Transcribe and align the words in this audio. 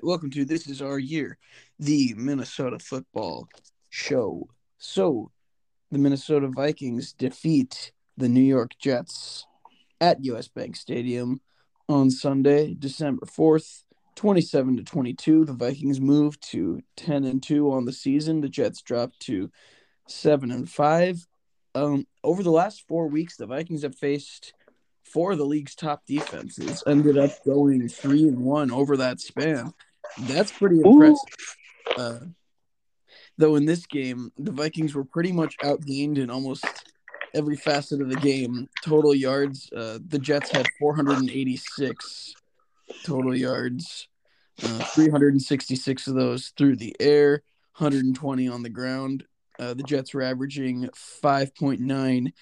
Right, 0.00 0.08
welcome 0.08 0.30
to 0.30 0.46
This 0.46 0.66
Is 0.66 0.80
Our 0.80 0.98
Year, 0.98 1.36
the 1.78 2.14
Minnesota 2.16 2.78
football 2.78 3.46
show. 3.90 4.48
So, 4.78 5.30
the 5.90 5.98
Minnesota 5.98 6.48
Vikings 6.48 7.12
defeat 7.12 7.92
the 8.16 8.28
New 8.28 8.40
York 8.40 8.70
Jets 8.78 9.46
at 10.00 10.24
US 10.24 10.48
Bank 10.48 10.76
Stadium 10.76 11.42
on 11.86 12.10
Sunday, 12.10 12.74
December 12.78 13.26
4th, 13.26 13.82
27 14.14 14.78
to 14.78 14.84
22. 14.84 15.44
The 15.44 15.52
Vikings 15.52 16.00
move 16.00 16.40
to 16.40 16.80
10 16.96 17.24
and 17.24 17.42
2 17.42 17.70
on 17.70 17.84
the 17.84 17.92
season. 17.92 18.40
The 18.40 18.48
Jets 18.48 18.80
dropped 18.80 19.20
to 19.20 19.50
7 20.08 20.50
and 20.50 20.70
5. 20.70 21.26
Um, 21.74 22.06
over 22.24 22.42
the 22.42 22.50
last 22.50 22.88
4 22.88 23.06
weeks, 23.08 23.36
the 23.36 23.46
Vikings 23.46 23.82
have 23.82 23.96
faced 23.96 24.54
four 25.04 25.32
of 25.32 25.38
the 25.38 25.44
league's 25.44 25.74
top 25.74 26.06
defenses 26.06 26.84
ended 26.86 27.18
up 27.18 27.32
going 27.44 27.88
three 27.88 28.28
and 28.28 28.38
one 28.38 28.70
over 28.70 28.96
that 28.96 29.18
span. 29.18 29.72
That's 30.18 30.52
pretty 30.52 30.80
impressive. 30.80 31.56
Uh, 31.96 32.18
though 33.38 33.56
in 33.56 33.64
this 33.64 33.86
game, 33.86 34.32
the 34.38 34.52
Vikings 34.52 34.94
were 34.94 35.04
pretty 35.04 35.32
much 35.32 35.56
outgained 35.58 36.18
in 36.18 36.30
almost 36.30 36.64
every 37.34 37.56
facet 37.56 38.00
of 38.00 38.08
the 38.08 38.16
game. 38.16 38.68
Total 38.84 39.14
yards, 39.14 39.70
uh, 39.76 39.98
the 40.06 40.18
Jets 40.18 40.50
had 40.50 40.66
486 40.78 42.34
total 43.04 43.36
yards, 43.36 44.08
uh, 44.62 44.84
366 44.84 46.06
of 46.06 46.14
those 46.14 46.52
through 46.56 46.76
the 46.76 46.94
air, 47.00 47.42
120 47.76 48.48
on 48.48 48.62
the 48.62 48.68
ground. 48.68 49.24
Uh, 49.58 49.74
the 49.74 49.82
Jets 49.82 50.14
were 50.14 50.22
averaging 50.22 50.88
5.9 51.22 52.32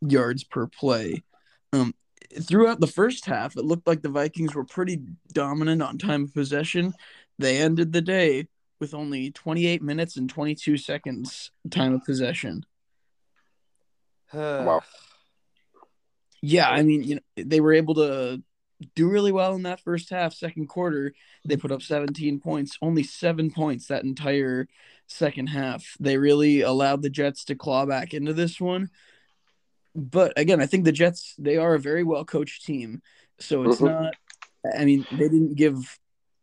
yards 0.00 0.44
per 0.44 0.66
play. 0.66 1.22
Um, 1.72 1.94
throughout 2.40 2.80
the 2.80 2.86
first 2.86 3.26
half, 3.26 3.56
it 3.56 3.64
looked 3.64 3.86
like 3.86 4.02
the 4.02 4.08
Vikings 4.08 4.54
were 4.54 4.64
pretty 4.64 5.00
dominant 5.32 5.82
on 5.82 5.98
time 5.98 6.24
of 6.24 6.34
possession. 6.34 6.94
They 7.38 7.58
ended 7.58 7.92
the 7.92 8.02
day 8.02 8.48
with 8.80 8.94
only 8.94 9.30
28 9.30 9.82
minutes 9.82 10.16
and 10.16 10.28
22 10.28 10.76
seconds 10.76 11.50
time 11.70 11.94
of 11.94 12.04
possession. 12.04 12.64
wow. 14.32 14.82
Yeah, 16.40 16.68
I 16.68 16.82
mean, 16.82 17.04
you 17.04 17.14
know, 17.16 17.44
they 17.44 17.60
were 17.60 17.72
able 17.72 17.94
to 17.94 18.42
do 18.96 19.08
really 19.08 19.30
well 19.30 19.54
in 19.54 19.62
that 19.62 19.80
first 19.80 20.10
half. 20.10 20.34
Second 20.34 20.66
quarter, 20.68 21.14
they 21.44 21.56
put 21.56 21.70
up 21.70 21.82
17 21.82 22.40
points, 22.40 22.76
only 22.82 23.04
seven 23.04 23.50
points 23.50 23.86
that 23.86 24.02
entire 24.02 24.66
second 25.06 25.48
half. 25.48 25.96
They 26.00 26.18
really 26.18 26.62
allowed 26.62 27.02
the 27.02 27.10
Jets 27.10 27.44
to 27.44 27.54
claw 27.54 27.86
back 27.86 28.12
into 28.14 28.32
this 28.32 28.60
one 28.60 28.90
but 29.94 30.32
again, 30.36 30.60
I 30.60 30.66
think 30.66 30.84
the 30.84 30.92
Jets 30.92 31.34
they 31.38 31.56
are 31.56 31.74
a 31.74 31.80
very 31.80 32.04
well 32.04 32.24
coached 32.24 32.64
team, 32.64 33.02
so 33.38 33.64
it's 33.64 33.80
Mhm. 33.80 33.90
not. 33.92 34.14
I 34.78 34.84
mean, 34.84 35.04
they 35.10 35.28
didn't 35.28 35.54
give 35.54 35.98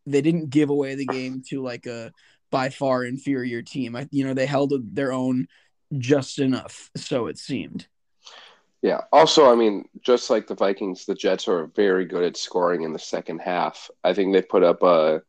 they 0.05 0.21
didn't 0.21 0.49
give 0.49 0.69
away 0.69 0.95
the 0.95 1.05
game 1.05 1.43
to 1.49 1.61
like 1.61 1.85
a 1.85 2.11
by 2.51 2.69
far 2.69 3.05
inferior 3.05 3.61
team. 3.61 3.95
I, 3.95 4.07
you 4.11 4.25
know, 4.25 4.33
they 4.33 4.47
held 4.47 4.73
their 4.95 5.11
own 5.11 5.47
just 5.97 6.39
enough, 6.39 6.89
so 6.95 7.27
it 7.27 7.37
seemed. 7.37 7.87
Yeah. 8.81 9.01
Also, 9.11 9.51
I 9.51 9.55
mean, 9.55 9.87
just 10.01 10.29
like 10.29 10.47
the 10.47 10.55
Vikings, 10.55 11.05
the 11.05 11.13
Jets 11.13 11.47
are 11.47 11.67
very 11.75 12.05
good 12.05 12.23
at 12.23 12.37
scoring 12.37 12.83
in 12.83 12.93
the 12.93 12.99
second 12.99 13.39
half. 13.39 13.91
I 14.03 14.13
think 14.13 14.33
they 14.33 14.41
put 14.41 14.63
up 14.63 14.81
a 14.83 15.21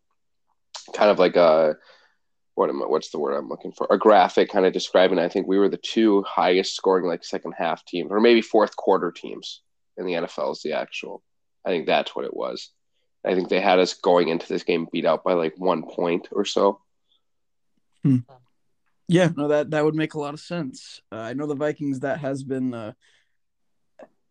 kind 0.95 1.11
of 1.11 1.19
like 1.19 1.37
a 1.37 1.77
what 2.61 2.69
am 2.69 2.83
I, 2.83 2.87
what's 2.87 3.09
the 3.09 3.19
word 3.19 3.35
I'm 3.35 3.49
looking 3.49 3.73
for? 3.73 3.87
A 3.89 3.97
graphic 3.97 4.51
kind 4.51 4.67
of 4.67 4.75
describing. 4.75 5.19
I 5.19 5.31
think 5.31 5.47
we 5.47 5.59
were 5.59 5.71
the 5.71 5.79
two 5.79 6.23
highest 6.25 6.77
scoring 6.77 7.07
like 7.07 7.25
second 7.25 7.55
half 7.57 7.87
teams, 7.87 8.11
or 8.11 8.21
maybe 8.21 8.43
fourth 8.43 8.77
quarter 8.77 9.11
teams 9.11 9.63
in 9.97 10.05
the 10.05 10.13
NFL 10.13 10.53
is 10.53 10.61
the 10.61 10.75
actual. 10.75 11.23
I 11.65 11.71
think 11.71 11.87
that's 11.87 12.15
what 12.15 12.27
it 12.27 12.37
was. 12.37 12.69
I 13.25 13.35
think 13.35 13.49
they 13.49 13.63
had 13.63 13.79
us 13.79 13.95
going 13.95 14.29
into 14.29 14.47
this 14.47 14.63
game 14.63 14.87
beat 14.93 15.07
out 15.07 15.25
by 15.25 15.33
like 15.33 15.55
one 15.57 15.85
point 15.85 16.29
or 16.33 16.45
so. 16.45 16.83
Yeah, 19.09 19.31
no, 19.35 19.49
that 19.49 19.71
that 19.71 19.83
would 19.83 19.95
make 19.95 20.13
a 20.13 20.21
lot 20.21 20.35
of 20.35 20.41
sense. 20.41 21.01
Uh, 21.11 21.17
I 21.17 21.33
know 21.33 21.47
the 21.47 21.55
Vikings. 21.55 22.01
That 22.01 22.21
has 22.21 22.43
been, 22.43 22.75
uh, 22.75 22.93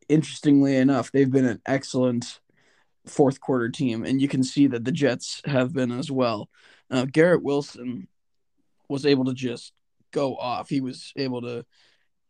interestingly 0.07 0.75
enough, 0.75 1.11
they've 1.11 1.31
been 1.31 1.45
an 1.45 1.61
excellent 1.65 2.39
fourth 3.07 3.41
quarter 3.41 3.69
team, 3.69 4.05
and 4.05 4.21
you 4.21 4.27
can 4.27 4.43
see 4.43 4.67
that 4.67 4.85
the 4.85 4.91
Jets 4.91 5.41
have 5.45 5.73
been 5.73 5.91
as 5.91 6.11
well. 6.11 6.47
Uh, 6.91 7.05
Garrett 7.05 7.41
Wilson 7.41 8.07
was 8.89 9.05
able 9.05 9.25
to 9.25 9.33
just 9.33 9.71
go 10.11 10.35
off. 10.35 10.69
He 10.69 10.81
was 10.81 11.13
able 11.15 11.41
to 11.41 11.65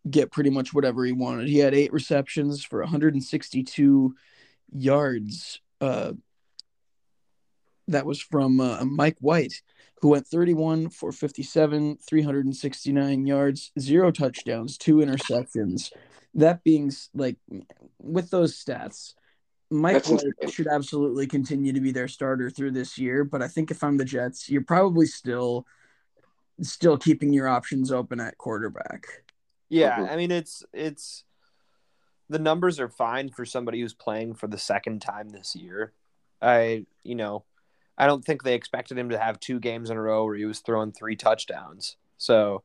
get 0.09 0.31
pretty 0.31 0.49
much 0.49 0.73
whatever 0.73 1.03
he 1.05 1.11
wanted. 1.11 1.47
He 1.47 1.57
had 1.57 1.73
eight 1.73 1.93
receptions 1.93 2.63
for 2.63 2.79
162 2.81 4.15
yards. 4.71 5.61
Uh, 5.81 6.13
that 7.87 8.05
was 8.05 8.21
from 8.21 8.59
uh, 8.59 8.85
Mike 8.85 9.17
White, 9.19 9.61
who 10.01 10.09
went 10.09 10.27
31 10.27 10.89
for 10.89 11.11
57, 11.11 11.97
369 12.07 13.25
yards, 13.25 13.71
zero 13.79 14.11
touchdowns, 14.11 14.77
two 14.77 14.97
interceptions. 14.97 15.91
That 16.35 16.63
being 16.63 16.91
like 17.15 17.37
with 17.99 18.29
those 18.29 18.63
stats, 18.63 19.15
Mike 19.71 20.05
White 20.05 20.51
should 20.51 20.67
absolutely 20.67 21.25
continue 21.25 21.73
to 21.73 21.81
be 21.81 21.91
their 21.91 22.07
starter 22.07 22.49
through 22.49 22.71
this 22.71 22.97
year. 22.97 23.23
But 23.23 23.41
I 23.41 23.47
think 23.47 23.71
if 23.71 23.83
I'm 23.83 23.97
the 23.97 24.05
Jets, 24.05 24.49
you're 24.49 24.63
probably 24.63 25.07
still 25.07 25.65
still 26.61 26.97
keeping 26.97 27.31
your 27.33 27.47
options 27.47 27.91
open 27.91 28.19
at 28.19 28.37
quarterback. 28.37 29.23
Yeah, 29.69 29.99
Mhm. 29.99 30.11
I 30.11 30.15
mean 30.15 30.31
it's 30.31 30.63
it's 30.73 31.23
the 32.29 32.39
numbers 32.39 32.79
are 32.79 32.89
fine 32.89 33.29
for 33.29 33.45
somebody 33.45 33.81
who's 33.81 33.93
playing 33.93 34.35
for 34.35 34.47
the 34.47 34.57
second 34.57 35.01
time 35.01 35.29
this 35.29 35.55
year. 35.55 35.93
I 36.41 36.85
you 37.03 37.15
know, 37.15 37.43
I 37.97 38.07
don't 38.07 38.23
think 38.23 38.43
they 38.43 38.55
expected 38.55 38.97
him 38.97 39.09
to 39.09 39.19
have 39.19 39.39
two 39.39 39.59
games 39.59 39.89
in 39.89 39.97
a 39.97 40.01
row 40.01 40.25
where 40.25 40.35
he 40.35 40.45
was 40.45 40.59
throwing 40.59 40.91
three 40.91 41.15
touchdowns. 41.15 41.97
So 42.17 42.63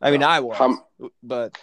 I 0.00 0.10
mean 0.10 0.22
I 0.22 0.40
was 0.40 0.58
How- 0.58 1.10
but 1.22 1.58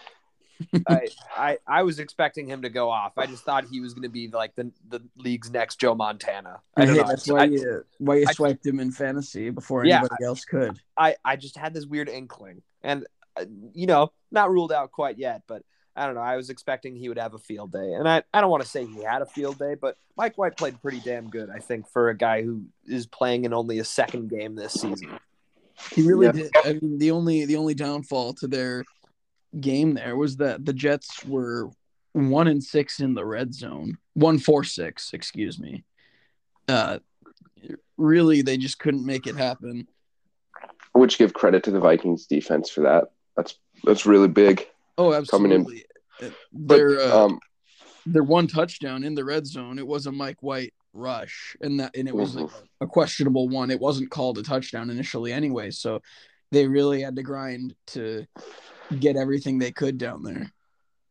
I, 0.88 1.08
I 1.38 1.58
I 1.68 1.84
was 1.84 2.00
expecting 2.00 2.48
him 2.48 2.62
to 2.64 2.70
go 2.70 2.90
off. 2.90 3.18
I 3.18 3.26
just 3.28 3.44
thought 3.44 3.66
he 3.72 3.80
was 3.80 3.94
going 3.94 4.04
to 4.04 4.10
be 4.10 4.28
like 4.28 4.56
the 4.56 4.72
the 4.90 5.02
league's 5.18 5.50
next 5.52 5.80
Joe 5.80 5.96
Montana. 5.96 6.60
I 6.76 6.86
don't 6.86 6.96
Hey, 6.96 7.02
know. 7.02 7.08
that's 7.08 7.28
why 7.30 7.42
I- 7.42 7.44
you 7.46 7.86
why 8.00 8.16
you 8.18 8.26
I- 8.28 8.34
swiped 8.34 8.66
him 8.66 8.80
in 8.80 8.92
fantasy 8.92 9.50
before 9.50 9.86
Yeah. 9.86 10.00
anybody 10.00 10.24
else 10.26 10.44
could. 10.46 10.80
I 10.98 11.16
I 11.24 11.36
just 11.38 11.58
had 11.58 11.74
this 11.74 11.86
weird 11.86 12.10
inkling, 12.10 12.62
and 12.82 13.06
uh, 13.38 13.46
you 13.74 13.88
know, 13.88 14.12
not 14.32 14.50
ruled 14.52 14.72
out 14.72 14.92
quite 14.92 15.18
yet, 15.18 15.44
but 15.48 15.64
I 15.96 16.06
don't 16.06 16.16
know. 16.16 16.22
I 16.22 16.36
was 16.38 16.50
expecting 16.50 16.96
he 16.96 17.10
would 17.10 17.18
have 17.18 17.34
a 17.34 17.40
field 17.40 17.72
day, 17.72 17.94
and 17.94 18.08
I 18.08 18.24
I 18.34 18.42
don't 18.42 18.50
want 18.52 18.64
to 18.64 18.70
say 18.70 18.86
he 18.86 19.04
had 19.04 19.22
a 19.22 19.26
field 19.26 19.58
day, 19.60 19.76
but 19.76 19.98
Mike 20.18 20.38
White 20.38 20.58
played 20.58 20.82
pretty 20.82 21.00
damn 21.00 21.30
good, 21.30 21.50
I 21.50 21.60
think, 21.60 21.88
for 21.88 22.10
a 22.10 22.16
guy 22.18 22.42
who 22.44 22.66
is 22.86 23.06
playing 23.06 23.46
in 23.46 23.54
only 23.54 23.80
a 23.80 23.86
second 23.86 24.30
game 24.30 24.56
this 24.56 24.74
season. 24.74 25.20
He 25.94 26.02
really 26.02 26.26
Yeah. 26.28 26.32
did. 26.34 26.52
I 26.66 26.74
mean, 26.74 26.98
the 27.00 27.12
only 27.12 27.46
the 27.46 27.56
only 27.56 27.74
downfall 27.74 28.34
to 28.36 28.48
their 28.48 28.84
game 29.60 29.94
there 29.94 30.16
was 30.16 30.38
that 30.38 30.66
the 30.66 30.74
Jets 30.74 31.24
were 31.26 31.70
one 32.14 32.48
and 32.48 32.64
six 32.64 33.00
in 33.00 33.14
the 33.14 33.26
red 33.26 33.54
zone, 33.54 33.98
one 34.14 34.40
four 34.40 34.64
six, 34.64 35.14
excuse 35.14 35.60
me. 35.60 35.84
Uh, 36.68 37.00
really, 37.98 38.42
they 38.42 38.58
just 38.58 38.80
couldn't 38.80 39.06
make 39.06 39.28
it 39.28 39.36
happen. 39.36 39.88
Which 40.94 41.18
give 41.18 41.34
credit 41.34 41.64
to 41.64 41.72
the 41.72 41.80
Vikings 41.80 42.26
defense 42.26 42.70
for 42.70 42.82
that. 42.82 43.12
That's 43.36 43.56
that's 43.84 44.06
really 44.06 44.28
big. 44.28 44.68
Oh, 44.98 45.14
absolutely. 45.14 45.50
Coming 45.60 45.84
in. 46.22 46.28
Uh, 46.28 46.32
But 46.52 46.76
Their 46.76 47.00
uh, 47.00 47.26
um, 47.26 47.40
their 48.06 48.24
one 48.24 48.48
touchdown 48.48 49.04
in 49.04 49.16
the 49.16 49.24
red 49.24 49.46
zone, 49.48 49.80
it 49.80 49.88
was 49.88 50.08
a 50.08 50.12
Mike 50.12 50.42
White 50.42 50.74
rush, 50.94 51.56
and 51.62 51.80
that 51.80 51.96
and 51.96 52.08
it 52.08 52.16
was 52.16 52.36
Mhm. 52.36 52.42
like 52.44 52.52
a 52.82 52.88
questionable 52.88 53.48
one. 53.48 53.72
It 53.72 53.80
wasn't 53.80 54.10
called 54.10 54.38
a 54.40 54.44
touchdown 54.44 54.90
initially, 54.90 55.32
anyway. 55.32 55.72
So 55.72 56.02
they 56.52 56.68
really 56.68 57.02
had 57.02 57.16
to 57.16 57.24
grind 57.24 57.76
to 57.88 58.26
get 59.00 59.16
everything 59.16 59.60
they 59.60 59.72
could 59.72 59.98
down 59.98 60.24
there. 60.24 60.52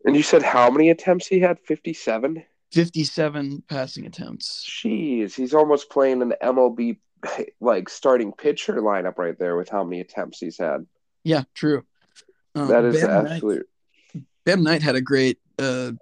and 0.04 0.16
you 0.16 0.22
said 0.22 0.42
how 0.42 0.70
many 0.70 0.90
attempts 0.90 1.26
he 1.26 1.40
had? 1.40 1.58
Fifty-seven. 1.60 2.44
57 2.72 3.62
passing 3.68 4.06
attempts. 4.06 4.66
Jeez, 4.68 5.34
he's 5.34 5.54
almost 5.54 5.90
playing 5.90 6.20
an 6.22 6.34
MLB 6.42 6.98
like 7.60 7.88
starting 7.88 8.32
pitcher 8.32 8.74
lineup 8.74 9.18
right 9.18 9.38
there 9.38 9.56
with 9.56 9.68
how 9.68 9.82
many 9.84 10.00
attempts 10.00 10.38
he's 10.38 10.58
had. 10.58 10.86
Yeah, 11.24 11.44
true. 11.54 11.84
Um, 12.54 12.68
That 12.68 12.84
is 12.84 13.00
Bam 13.00 13.24
Knight, 13.24 13.32
absolute. 13.32 13.68
Bam 14.44 14.62
Knight 14.62 14.82
had 14.82 14.96
a 14.96 15.00
great, 15.00 15.38
uh, 15.58 15.92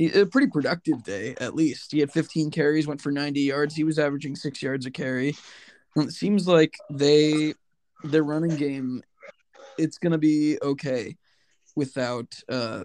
a 0.00 0.24
pretty 0.24 0.48
productive 0.48 1.04
day 1.04 1.34
at 1.40 1.54
least. 1.54 1.92
He 1.92 2.00
had 2.00 2.10
15 2.10 2.50
carries, 2.50 2.86
went 2.86 3.00
for 3.00 3.12
90 3.12 3.40
yards. 3.40 3.74
He 3.74 3.84
was 3.84 3.98
averaging 3.98 4.34
six 4.34 4.62
yards 4.62 4.86
a 4.86 4.90
carry. 4.90 5.36
And 5.94 6.08
it 6.08 6.12
seems 6.12 6.48
like 6.48 6.74
they, 6.90 7.54
their 8.02 8.24
running 8.24 8.56
game, 8.56 9.02
it's 9.78 9.98
gonna 9.98 10.18
be 10.18 10.58
okay 10.62 11.16
without 11.76 12.34
uh, 12.48 12.84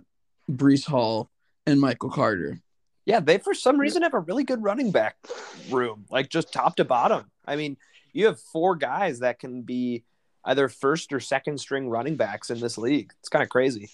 Breece 0.50 0.86
Hall 0.86 1.30
and 1.66 1.80
Michael 1.80 2.10
Carter. 2.10 2.60
Yeah, 3.06 3.20
they 3.20 3.38
for 3.40 3.54
some 3.54 3.80
reason 3.80 4.04
have 4.04 4.14
a 4.14 4.20
really 4.20 4.44
good 4.44 4.62
running 4.64 4.92
back 4.92 5.16
room, 5.70 6.06
like 6.12 6.30
just 6.30 6.54
top 6.54 6.76
to 6.76 6.86
bottom. 6.86 7.32
I 7.46 7.56
mean, 7.56 7.78
you 8.14 8.28
have 8.28 8.40
four 8.40 8.76
guys 8.76 9.20
that 9.20 9.40
can 9.40 9.62
be 9.64 10.04
either 10.46 10.68
first 10.70 11.12
or 11.12 11.20
second 11.20 11.60
string 11.60 11.90
running 11.90 12.16
backs 12.18 12.50
in 12.50 12.60
this 12.60 12.78
league. 12.78 13.12
It's 13.20 13.30
kind 13.30 13.44
of 13.44 13.50
crazy. 13.50 13.90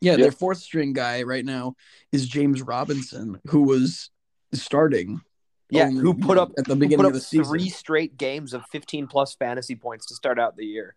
Yeah, 0.00 0.12
Yeah. 0.12 0.24
their 0.24 0.32
fourth 0.32 0.58
string 0.58 0.92
guy 0.92 1.22
right 1.22 1.44
now 1.44 1.74
is 2.12 2.28
James 2.28 2.62
Robinson, 2.62 3.40
who 3.48 3.62
was 3.62 4.10
starting 4.52 5.20
Yeah, 5.70 5.90
who 5.90 6.14
put 6.14 6.38
up 6.38 6.52
at 6.58 6.66
the 6.66 6.76
beginning 6.76 7.04
of 7.06 7.14
the 7.14 7.20
season. 7.20 7.46
three 7.46 7.68
straight 7.68 8.16
games 8.16 8.52
of 8.54 8.64
15 8.70 9.08
plus 9.08 9.34
fantasy 9.34 9.74
points 9.74 10.06
to 10.06 10.14
start 10.14 10.38
out 10.38 10.56
the 10.56 10.66
year. 10.66 10.94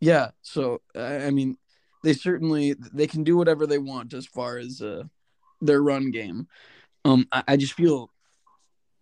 Yeah, 0.00 0.30
so 0.42 0.80
I 0.94 1.26
I 1.26 1.30
mean, 1.30 1.58
they 2.02 2.12
certainly 2.12 2.74
they 2.92 3.06
can 3.06 3.24
do 3.24 3.36
whatever 3.36 3.66
they 3.66 3.78
want 3.78 4.14
as 4.14 4.26
far 4.26 4.58
as 4.58 4.80
uh, 4.80 5.04
their 5.60 5.82
run 5.82 6.10
game. 6.10 6.46
Um, 7.04 7.26
I, 7.32 7.42
I 7.48 7.56
just 7.56 7.74
feel, 7.74 8.10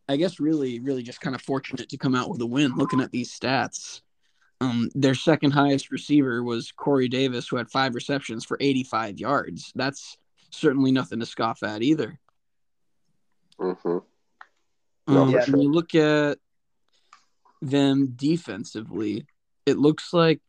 I 0.08 0.16
guess, 0.16 0.40
really, 0.40 0.80
really 0.80 1.02
just 1.02 1.20
kind 1.20 1.34
of 1.34 1.42
fortunate 1.42 1.88
to 1.88 1.98
come 1.98 2.14
out 2.14 2.30
with 2.30 2.40
a 2.40 2.46
win. 2.46 2.76
Looking 2.76 3.00
at 3.00 3.10
these 3.10 3.36
stats, 3.36 4.00
um, 4.60 4.88
their 4.94 5.14
second 5.14 5.50
highest 5.50 5.90
receiver 5.90 6.42
was 6.42 6.72
Corey 6.72 7.08
Davis, 7.08 7.48
who 7.48 7.56
had 7.56 7.70
five 7.70 7.94
receptions 7.94 8.44
for 8.44 8.56
85 8.60 9.18
yards. 9.18 9.72
That's 9.74 10.16
certainly 10.50 10.92
nothing 10.92 11.20
to 11.20 11.26
scoff 11.26 11.62
at 11.62 11.82
either. 11.82 12.18
hmm 13.58 13.72
No, 15.08 15.22
Um, 15.22 15.32
for 15.32 15.52
When 15.52 15.60
you 15.60 15.72
look 15.72 15.94
at 15.94 16.38
them 17.60 18.12
defensively, 18.16 19.26
it 19.66 19.78
looks 19.78 20.12
like 20.12 20.40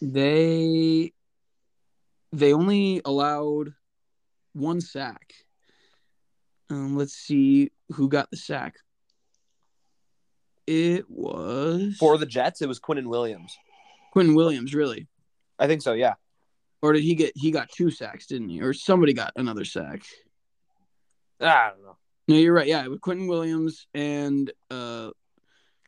they 0.00 1.12
they 2.32 2.52
only 2.52 3.00
allowed 3.04 3.74
one 4.52 4.80
sack. 4.80 5.32
Um, 6.70 6.96
let's 6.96 7.14
see 7.14 7.70
who 7.90 8.08
got 8.08 8.30
the 8.30 8.36
sack. 8.36 8.74
It 10.66 11.08
was 11.08 11.96
For 11.98 12.18
the 12.18 12.26
Jets, 12.26 12.60
it 12.60 12.68
was 12.68 12.80
Quinnen 12.80 13.06
Williams. 13.06 13.56
Quinn 14.12 14.34
Williams, 14.34 14.74
really, 14.74 15.06
I 15.58 15.66
think 15.66 15.82
so, 15.82 15.92
yeah. 15.92 16.14
or 16.82 16.92
did 16.92 17.02
he 17.02 17.14
get? 17.14 17.32
He 17.34 17.50
got 17.50 17.68
two 17.68 17.90
sacks, 17.90 18.26
didn't 18.26 18.48
he? 18.48 18.62
Or 18.62 18.72
somebody 18.72 19.12
got 19.12 19.32
another 19.36 19.64
sack. 19.64 20.02
I 21.40 21.70
don't 21.70 21.82
know. 21.82 21.96
No, 22.28 22.36
you're 22.36 22.54
right. 22.54 22.66
Yeah, 22.66 22.86
with 22.88 23.00
Quinnen 23.00 23.28
Williams 23.28 23.86
and 23.94 24.50
uh, 24.70 25.10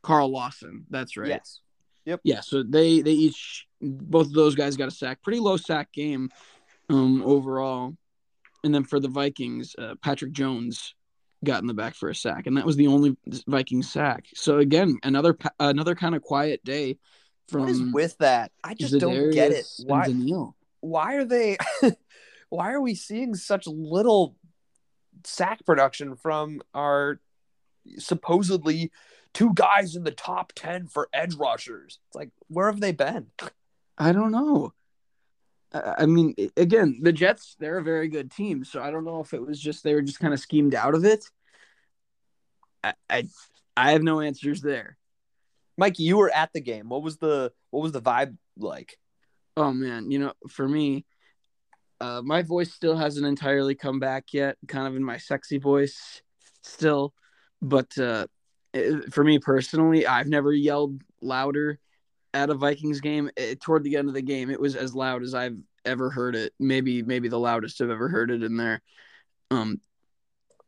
Carl 0.02 0.30
Lawson. 0.30 0.84
That's 0.90 1.16
right. 1.16 1.28
Yes. 1.28 1.60
Yep. 2.04 2.20
Yeah, 2.24 2.40
so 2.40 2.62
they 2.62 3.00
they 3.00 3.12
each 3.12 3.66
both 3.80 4.26
of 4.26 4.32
those 4.32 4.54
guys 4.54 4.76
got 4.76 4.88
a 4.88 4.92
sack. 4.92 5.22
Pretty 5.22 5.40
low 5.40 5.56
sack 5.56 5.92
game 5.92 6.30
um 6.88 7.22
overall. 7.22 7.94
And 8.64 8.74
then 8.74 8.84
for 8.84 8.98
the 8.98 9.08
Vikings, 9.08 9.74
uh, 9.78 9.94
Patrick 10.02 10.32
Jones 10.32 10.94
got 11.44 11.60
in 11.60 11.68
the 11.68 11.74
back 11.74 11.94
for 11.94 12.08
a 12.08 12.14
sack, 12.14 12.46
and 12.46 12.56
that 12.56 12.66
was 12.66 12.76
the 12.76 12.88
only 12.88 13.16
Viking 13.46 13.82
sack. 13.82 14.26
So 14.34 14.58
again, 14.58 14.98
another 15.02 15.36
another 15.60 15.94
kind 15.94 16.14
of 16.14 16.22
quiet 16.22 16.64
day 16.64 16.98
from 17.48 17.62
What 17.62 17.70
is 17.70 17.80
with 17.80 18.18
that? 18.18 18.52
I 18.62 18.74
just 18.74 18.98
don't 18.98 19.30
get 19.30 19.52
it. 19.52 19.66
Why 19.84 20.08
why 20.80 21.14
are 21.14 21.24
they 21.24 21.56
why 22.48 22.72
are 22.72 22.80
we 22.80 22.94
seeing 22.94 23.34
such 23.34 23.66
little 23.66 24.36
sack 25.24 25.64
production 25.64 26.16
from 26.16 26.60
our 26.74 27.20
supposedly 27.98 28.90
two 29.34 29.52
guys 29.54 29.96
in 29.96 30.04
the 30.04 30.10
top 30.10 30.52
10 30.54 30.88
for 30.88 31.08
edge 31.12 31.34
rushers? 31.36 31.98
It's 32.08 32.16
like 32.16 32.30
where 32.48 32.66
have 32.66 32.80
they 32.80 32.92
been? 32.92 33.28
I 33.98 34.12
don't 34.12 34.32
know. 34.32 34.72
I 35.72 36.06
mean, 36.06 36.34
again, 36.56 37.00
the 37.02 37.12
Jets, 37.12 37.56
they're 37.58 37.78
a 37.78 37.82
very 37.82 38.08
good 38.08 38.30
team. 38.30 38.64
So 38.64 38.82
I 38.82 38.90
don't 38.90 39.04
know 39.04 39.20
if 39.20 39.34
it 39.34 39.42
was 39.42 39.60
just 39.60 39.84
they 39.84 39.94
were 39.94 40.02
just 40.02 40.18
kind 40.20 40.32
of 40.32 40.40
schemed 40.40 40.74
out 40.74 40.94
of 40.94 41.04
it. 41.04 41.24
I, 42.82 42.94
I, 43.10 43.24
I 43.76 43.92
have 43.92 44.02
no 44.02 44.20
answers 44.20 44.62
there. 44.62 44.96
Mike, 45.76 45.98
you 45.98 46.16
were 46.16 46.30
at 46.30 46.52
the 46.54 46.60
game. 46.60 46.88
What 46.88 47.02
was 47.02 47.18
the 47.18 47.52
what 47.70 47.82
was 47.82 47.92
the 47.92 48.00
vibe 48.00 48.36
like? 48.56 48.98
Oh 49.56 49.72
man, 49.72 50.10
you 50.10 50.18
know, 50.18 50.32
for 50.48 50.66
me, 50.66 51.04
uh, 52.00 52.22
my 52.24 52.42
voice 52.42 52.72
still 52.72 52.96
hasn't 52.96 53.26
entirely 53.26 53.74
come 53.74 53.98
back 54.00 54.32
yet. 54.32 54.56
Kind 54.66 54.86
of 54.86 54.96
in 54.96 55.04
my 55.04 55.18
sexy 55.18 55.58
voice 55.58 56.22
still, 56.62 57.12
but 57.60 57.96
uh, 57.98 58.26
it- 58.72 59.12
for 59.12 59.22
me 59.22 59.38
personally, 59.38 60.06
I've 60.06 60.28
never 60.28 60.52
yelled 60.52 61.02
louder 61.20 61.78
at 62.38 62.50
a 62.50 62.54
Vikings 62.54 63.00
game. 63.00 63.30
It, 63.36 63.60
toward 63.60 63.82
the 63.82 63.96
end 63.96 64.08
of 64.08 64.14
the 64.14 64.22
game, 64.22 64.50
it 64.50 64.60
was 64.60 64.76
as 64.76 64.94
loud 64.94 65.22
as 65.22 65.34
I've 65.34 65.56
ever 65.84 66.10
heard 66.10 66.36
it. 66.36 66.52
Maybe, 66.58 67.02
maybe 67.02 67.28
the 67.28 67.38
loudest 67.38 67.80
I've 67.80 67.90
ever 67.90 68.08
heard 68.08 68.30
it 68.30 68.42
in 68.42 68.56
there. 68.56 68.80
Um, 69.50 69.80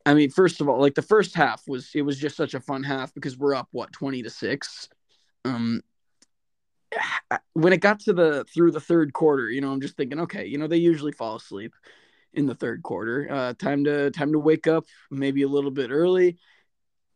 I 0.05 0.15
mean, 0.15 0.31
first 0.31 0.61
of 0.61 0.69
all, 0.69 0.81
like 0.81 0.95
the 0.95 1.03
first 1.03 1.35
half 1.35 1.63
was 1.69 1.91
it 1.95 2.03
was 2.03 2.19
just 2.19 2.37
such 2.37 2.55
a 2.55 2.61
fun 2.61 2.83
half 2.83 3.15
because 3.15 3.39
we're 3.39 3.55
up 3.55 3.69
what 3.71 3.93
twenty 3.93 4.23
to 4.23 4.31
six. 4.31 4.89
Um, 5.45 5.83
when 7.53 7.73
it 7.73 7.81
got 7.81 8.01
to 8.01 8.13
the 8.13 8.45
through 8.53 8.73
the 8.73 8.81
third 8.81 9.13
quarter, 9.13 9.51
you 9.51 9.61
know, 9.61 9.71
I'm 9.71 9.81
just 9.81 9.97
thinking, 9.97 10.21
okay, 10.21 10.47
you 10.47 10.59
know, 10.59 10.67
they 10.67 10.79
usually 10.79 11.13
fall 11.13 11.37
asleep 11.37 11.75
in 12.33 12.47
the 12.47 12.55
third 12.55 12.83
quarter. 12.83 13.29
Uh, 13.31 13.55
time 13.55 13.85
to 13.85 14.11
time 14.11 14.33
to 14.33 14.39
wake 14.39 14.67
up, 14.67 14.87
maybe 15.11 15.43
a 15.43 15.49
little 15.49 15.71
bit 15.71 15.91
early, 15.91 16.39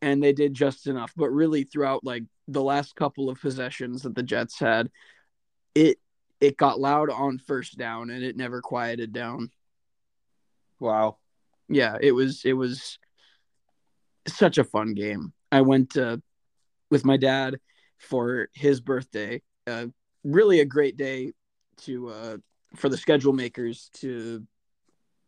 and 0.03 0.23
they 0.23 0.35
did 0.35 0.53
just 0.55 0.87
enough. 0.87 1.13
But 1.17 1.31
really, 1.31 1.65
throughout 1.65 2.05
like 2.05 2.25
the 2.49 2.63
last 2.63 2.95
couple 2.95 3.31
of 3.31 3.41
possessions 3.41 4.03
that 4.03 4.15
the 4.15 4.23
Jets 4.23 4.59
had, 4.59 4.91
it 5.75 5.99
it 6.41 6.57
got 6.57 6.81
loud 6.81 7.11
on 7.11 7.39
first 7.39 7.79
down, 7.79 8.11
and 8.11 8.23
it 8.23 8.37
never 8.37 8.61
quieted 8.61 9.13
down. 9.13 9.51
Wow. 10.79 11.17
Yeah, 11.69 11.97
it 12.01 12.13
was 12.13 12.43
it 12.45 12.53
was 12.53 12.99
such 14.27 14.59
a 14.59 14.65
fun 14.65 14.95
game. 14.95 15.33
I 15.51 15.63
went 15.63 15.97
uh, 15.97 16.19
with 16.91 17.05
my 17.05 17.17
dad 17.17 17.59
for 17.99 18.49
his 18.53 18.81
birthday. 18.81 19.41
Uh, 19.67 19.87
really 20.23 20.61
a 20.61 20.65
great 20.65 20.97
day 20.97 21.33
to 21.83 22.09
uh, 22.09 22.37
for 22.77 22.89
the 22.89 22.97
schedule 22.97 23.33
makers 23.33 23.91
to 23.95 24.45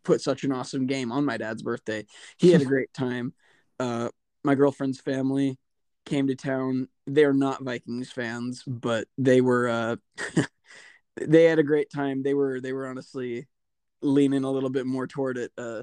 put 0.05 0.21
such 0.21 0.45
an 0.45 0.53
awesome 0.53 0.87
game 0.87 1.11
on 1.13 1.25
my 1.25 1.37
dad's 1.37 1.63
birthday. 1.63 2.05
He 2.39 2.53
had 2.53 2.63
a 2.63 2.65
great 2.75 2.93
time. 2.93 3.33
Uh, 3.79 4.09
my 4.45 4.55
girlfriend's 4.55 5.01
family 5.01 5.59
came 6.07 6.29
to 6.29 6.35
town. 6.35 6.89
They're 7.07 7.35
not 7.35 7.63
Vikings 7.63 8.11
fans, 8.11 8.63
but 8.67 9.07
they 9.19 9.41
were 9.43 9.69
uh, 9.69 9.97
they 11.21 11.45
had 11.45 11.59
a 11.59 11.65
great 11.65 11.91
time. 11.91 12.23
They 12.23 12.33
were 12.33 12.61
they 12.61 12.73
were 12.73 12.87
honestly 12.87 13.47
leaning 14.01 14.45
a 14.45 14.51
little 14.51 14.71
bit 14.71 14.87
more 14.87 15.07
toward 15.07 15.37
it. 15.37 15.53
Uh, 15.59 15.83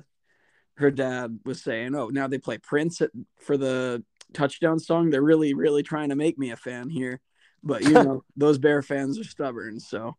her 0.77 0.89
dad 0.89 1.39
was 1.45 1.61
saying, 1.61 1.93
"Oh, 1.93 2.07
now 2.09 2.27
they 2.27 2.39
play 2.39 2.57
Prince 2.57 3.01
at, 3.01 3.11
for 3.39 3.57
the 3.57 4.03
touchdown 4.33 4.79
song. 4.79 5.09
They're 5.09 5.21
really, 5.21 5.53
really 5.53 5.83
trying 5.83 6.09
to 6.09 6.15
make 6.15 6.39
me 6.39 6.51
a 6.51 6.57
fan 6.57 6.89
here." 6.89 7.21
But 7.63 7.83
you 7.83 7.93
know, 8.03 8.23
those 8.35 8.57
Bear 8.57 8.81
fans 8.81 9.19
are 9.19 9.23
stubborn, 9.23 9.79
so 9.79 10.17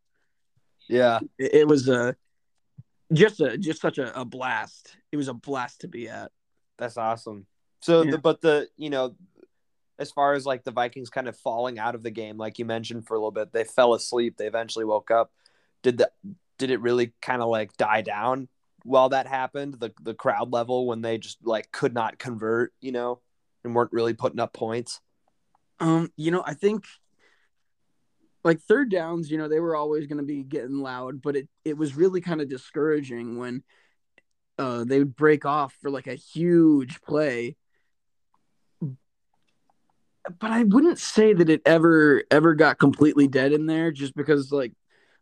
Yeah. 0.88 1.20
it, 1.38 1.54
it 1.54 1.68
was 1.68 1.88
a 1.88 2.14
just 3.12 3.40
a 3.40 3.58
just 3.58 3.80
such 3.80 3.98
a, 3.98 4.18
a 4.18 4.24
blast. 4.24 4.96
It 5.12 5.16
was 5.16 5.28
a 5.28 5.34
blast 5.34 5.80
to 5.80 5.88
be 5.88 6.08
at. 6.08 6.30
That's 6.78 6.96
awesome. 6.96 7.46
So, 7.80 8.02
Yeah. 8.02 8.12
the, 8.12 8.18
but 8.18 8.40
the 8.40 8.68
you 8.76 8.90
know, 8.90 9.14
as 9.98 10.10
far 10.10 10.34
as 10.34 10.44
like 10.44 10.64
the 10.64 10.70
Vikings 10.70 11.10
kind 11.10 11.28
of 11.28 11.36
falling 11.36 11.78
out 11.78 11.94
of 11.94 12.02
the 12.02 12.10
game, 12.10 12.36
like 12.36 12.58
you 12.58 12.64
mentioned 12.64 13.06
for 13.06 13.14
a 13.14 13.18
little 13.18 13.30
bit, 13.30 13.52
they 13.52 13.64
fell 13.64 13.94
asleep. 13.94 14.36
They 14.36 14.46
eventually 14.46 14.84
woke 14.84 15.10
up. 15.10 15.30
Did 15.82 15.98
the 15.98 16.10
did 16.58 16.70
it 16.70 16.80
really 16.80 17.12
kind 17.20 17.42
of 17.42 17.48
like 17.48 17.76
die 17.76 18.02
down 18.02 18.48
while 18.82 19.10
that 19.10 19.26
happened? 19.26 19.74
The 19.74 19.92
the 20.00 20.14
crowd 20.14 20.52
level 20.52 20.86
when 20.86 21.02
they 21.02 21.18
just 21.18 21.38
like 21.44 21.70
could 21.70 21.94
not 21.94 22.18
convert, 22.18 22.72
you 22.80 22.92
know, 22.92 23.20
and 23.62 23.74
weren't 23.74 23.92
really 23.92 24.14
putting 24.14 24.40
up 24.40 24.52
points. 24.52 25.00
Um, 25.80 26.12
you 26.16 26.30
know, 26.30 26.42
I 26.44 26.54
think 26.54 26.84
like 28.44 28.60
third 28.60 28.90
downs, 28.90 29.30
you 29.30 29.38
know, 29.38 29.48
they 29.48 29.60
were 29.60 29.76
always 29.76 30.06
going 30.06 30.18
to 30.18 30.24
be 30.24 30.42
getting 30.42 30.78
loud, 30.78 31.22
but 31.22 31.36
it 31.36 31.48
it 31.64 31.76
was 31.76 31.96
really 31.96 32.20
kind 32.20 32.40
of 32.40 32.48
discouraging 32.48 33.38
when 33.38 33.62
uh 34.58 34.84
they 34.84 35.00
would 35.00 35.16
break 35.16 35.44
off 35.44 35.74
for 35.80 35.90
like 35.90 36.06
a 36.06 36.14
huge 36.14 37.00
play. 37.00 37.56
But 40.38 40.50
I 40.50 40.62
wouldn't 40.62 40.98
say 40.98 41.34
that 41.34 41.50
it 41.50 41.62
ever 41.66 42.22
ever 42.30 42.54
got 42.54 42.78
completely 42.78 43.28
dead 43.28 43.52
in 43.52 43.66
there 43.66 43.90
just 43.90 44.14
because 44.14 44.50
like 44.50 44.72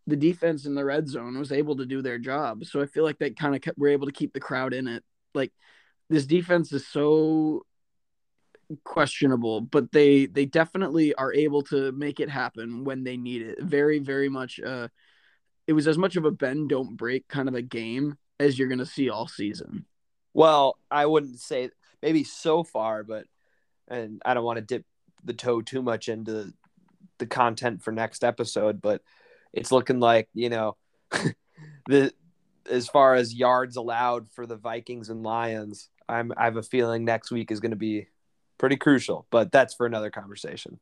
the 0.07 0.17
defense 0.17 0.65
in 0.65 0.75
the 0.75 0.85
red 0.85 1.09
zone 1.09 1.39
was 1.39 1.53
able 1.53 1.77
to 1.77 1.87
do 1.87 2.03
their 2.03 2.19
job. 2.19 2.65
So 2.65 2.81
I 2.81 2.87
feel 2.87 3.05
like 3.05 3.19
they 3.19 3.31
kind 3.31 3.55
of 3.55 3.63
were 3.77 3.89
able 3.89 4.07
to 4.07 4.13
keep 4.13 4.33
the 4.33 4.41
crowd 4.41 4.75
in 4.75 4.87
it. 4.87 5.03
Like 5.35 5.53
this 6.09 6.27
defense 6.27 6.73
is 6.73 6.87
so 6.87 7.65
questionable, 8.85 9.61
but 9.61 9.93
they 9.93 10.27
they 10.27 10.45
definitely 10.45 11.15
are 11.15 11.33
able 11.33 11.63
to 11.65 11.93
make 11.93 12.21
it 12.21 12.31
happen 12.31 12.85
when 12.85 13.05
they 13.05 13.17
need 13.17 13.43
it. 13.43 13.61
Very 13.61 13.99
very 13.99 14.29
much 14.29 14.61
uh 14.61 14.89
it 15.67 15.73
was 15.73 15.89
as 15.89 15.99
much 15.99 16.17
of 16.17 16.25
a 16.25 16.31
bend 16.31 16.69
don't 16.69 16.97
break 16.97 17.29
kind 17.29 17.49
of 17.49 17.55
a 17.55 17.63
game 17.63 18.17
as 18.41 18.59
you're 18.59 18.69
going 18.69 18.79
to 18.79 18.87
see 18.87 19.09
all 19.09 19.29
season. 19.29 19.87
Well, 20.35 20.77
I 20.91 21.07
wouldn't 21.07 21.39
say 21.39 21.71
maybe 22.03 22.25
so 22.25 22.65
far, 22.65 23.05
but 23.05 23.27
and 23.89 24.21
I 24.25 24.35
don't 24.35 24.45
want 24.45 24.57
to 24.57 24.63
dip 24.63 24.85
the 25.25 25.35
toe 25.35 25.61
too 25.61 25.83
much 25.83 26.09
into 26.09 26.53
the 27.19 27.27
content 27.27 27.83
for 27.83 27.93
next 27.93 28.25
episode, 28.25 28.83
but 28.83 29.03
it's 29.53 29.73
looking 29.73 30.01
like, 30.01 30.29
you 30.35 30.49
know, 30.49 30.77
the 31.89 32.13
as 32.71 32.89
far 32.89 33.15
as 33.15 33.35
yards 33.35 33.77
allowed 33.77 34.29
for 34.31 34.47
the 34.47 34.57
Vikings 34.57 35.09
and 35.09 35.23
Lions, 35.23 35.89
I'm 36.09 36.33
I 36.37 36.45
have 36.45 36.57
a 36.57 36.63
feeling 36.63 37.05
next 37.05 37.31
week 37.31 37.51
is 37.51 37.61
going 37.61 37.71
to 37.71 37.77
be 37.77 38.09
pretty 38.59 38.77
crucial, 38.77 39.27
but 39.31 39.53
that's 39.53 39.75
for 39.75 39.87
another 39.87 40.11
conversation. 40.11 40.79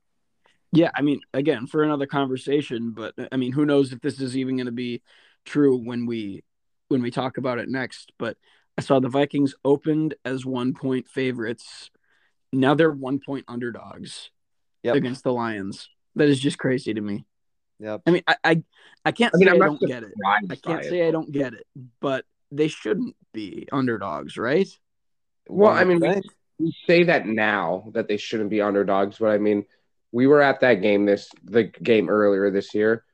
Yeah, 0.72 0.90
I 0.94 1.02
mean 1.02 1.20
again, 1.34 1.66
for 1.66 1.82
another 1.82 2.06
conversation, 2.06 2.92
but 2.92 3.14
I 3.32 3.36
mean 3.36 3.52
who 3.52 3.66
knows 3.66 3.92
if 3.92 4.00
this 4.00 4.20
is 4.20 4.36
even 4.36 4.56
going 4.56 4.66
to 4.66 4.72
be 4.72 5.02
true 5.44 5.76
when 5.76 6.06
we 6.06 6.44
when 6.88 7.02
we 7.02 7.10
talk 7.10 7.38
about 7.38 7.58
it 7.58 7.68
next, 7.68 8.12
but 8.18 8.36
I 8.78 8.82
saw 8.82 8.98
the 9.00 9.08
Vikings 9.08 9.54
opened 9.64 10.14
as 10.24 10.46
1 10.46 10.74
point 10.74 11.08
favorites 11.08 11.90
Now 12.52 12.74
they're 12.74 12.90
one 12.90 13.20
point 13.20 13.44
underdogs 13.48 14.30
Yep. 14.82 14.94
against 14.96 15.24
the 15.24 15.32
Lions. 15.32 15.88
That 16.16 16.28
is 16.28 16.40
just 16.40 16.58
crazy 16.58 16.94
to 16.94 17.00
me. 17.00 17.24
Yep. 17.80 18.02
I 18.06 18.10
mean, 18.10 18.22
I 18.26 18.36
I, 18.44 18.62
I 19.04 19.12
can't 19.12 19.34
I 19.34 19.38
mean, 19.38 19.46
say 19.46 19.50
I 19.50 19.54
I'm 19.54 19.58
not 19.58 19.66
don't 19.80 19.88
get 19.88 20.02
it. 20.02 20.12
I 20.26 20.38
can't 20.48 20.64
buy 20.64 20.80
it. 20.80 20.84
say 20.90 21.06
I 21.06 21.10
don't 21.10 21.30
get 21.30 21.54
it, 21.54 21.66
but 22.00 22.24
they 22.50 22.68
shouldn't 22.68 23.14
be 23.32 23.68
underdogs, 23.70 24.36
right? 24.36 24.68
Well, 25.48 25.70
I 25.70 25.84
mean, 25.84 26.00
we, 26.00 26.20
we 26.58 26.74
say 26.86 27.04
that 27.04 27.26
now 27.26 27.90
that 27.94 28.08
they 28.08 28.16
shouldn't 28.16 28.50
be 28.50 28.60
underdogs, 28.60 29.18
but 29.18 29.28
I 29.30 29.38
mean, 29.38 29.64
we 30.12 30.26
were 30.26 30.40
at 30.42 30.60
that 30.60 30.82
game 30.82 31.06
this 31.06 31.28
the 31.44 31.64
game 31.64 32.08
earlier 32.08 32.50
this 32.50 32.74
year. 32.74 33.04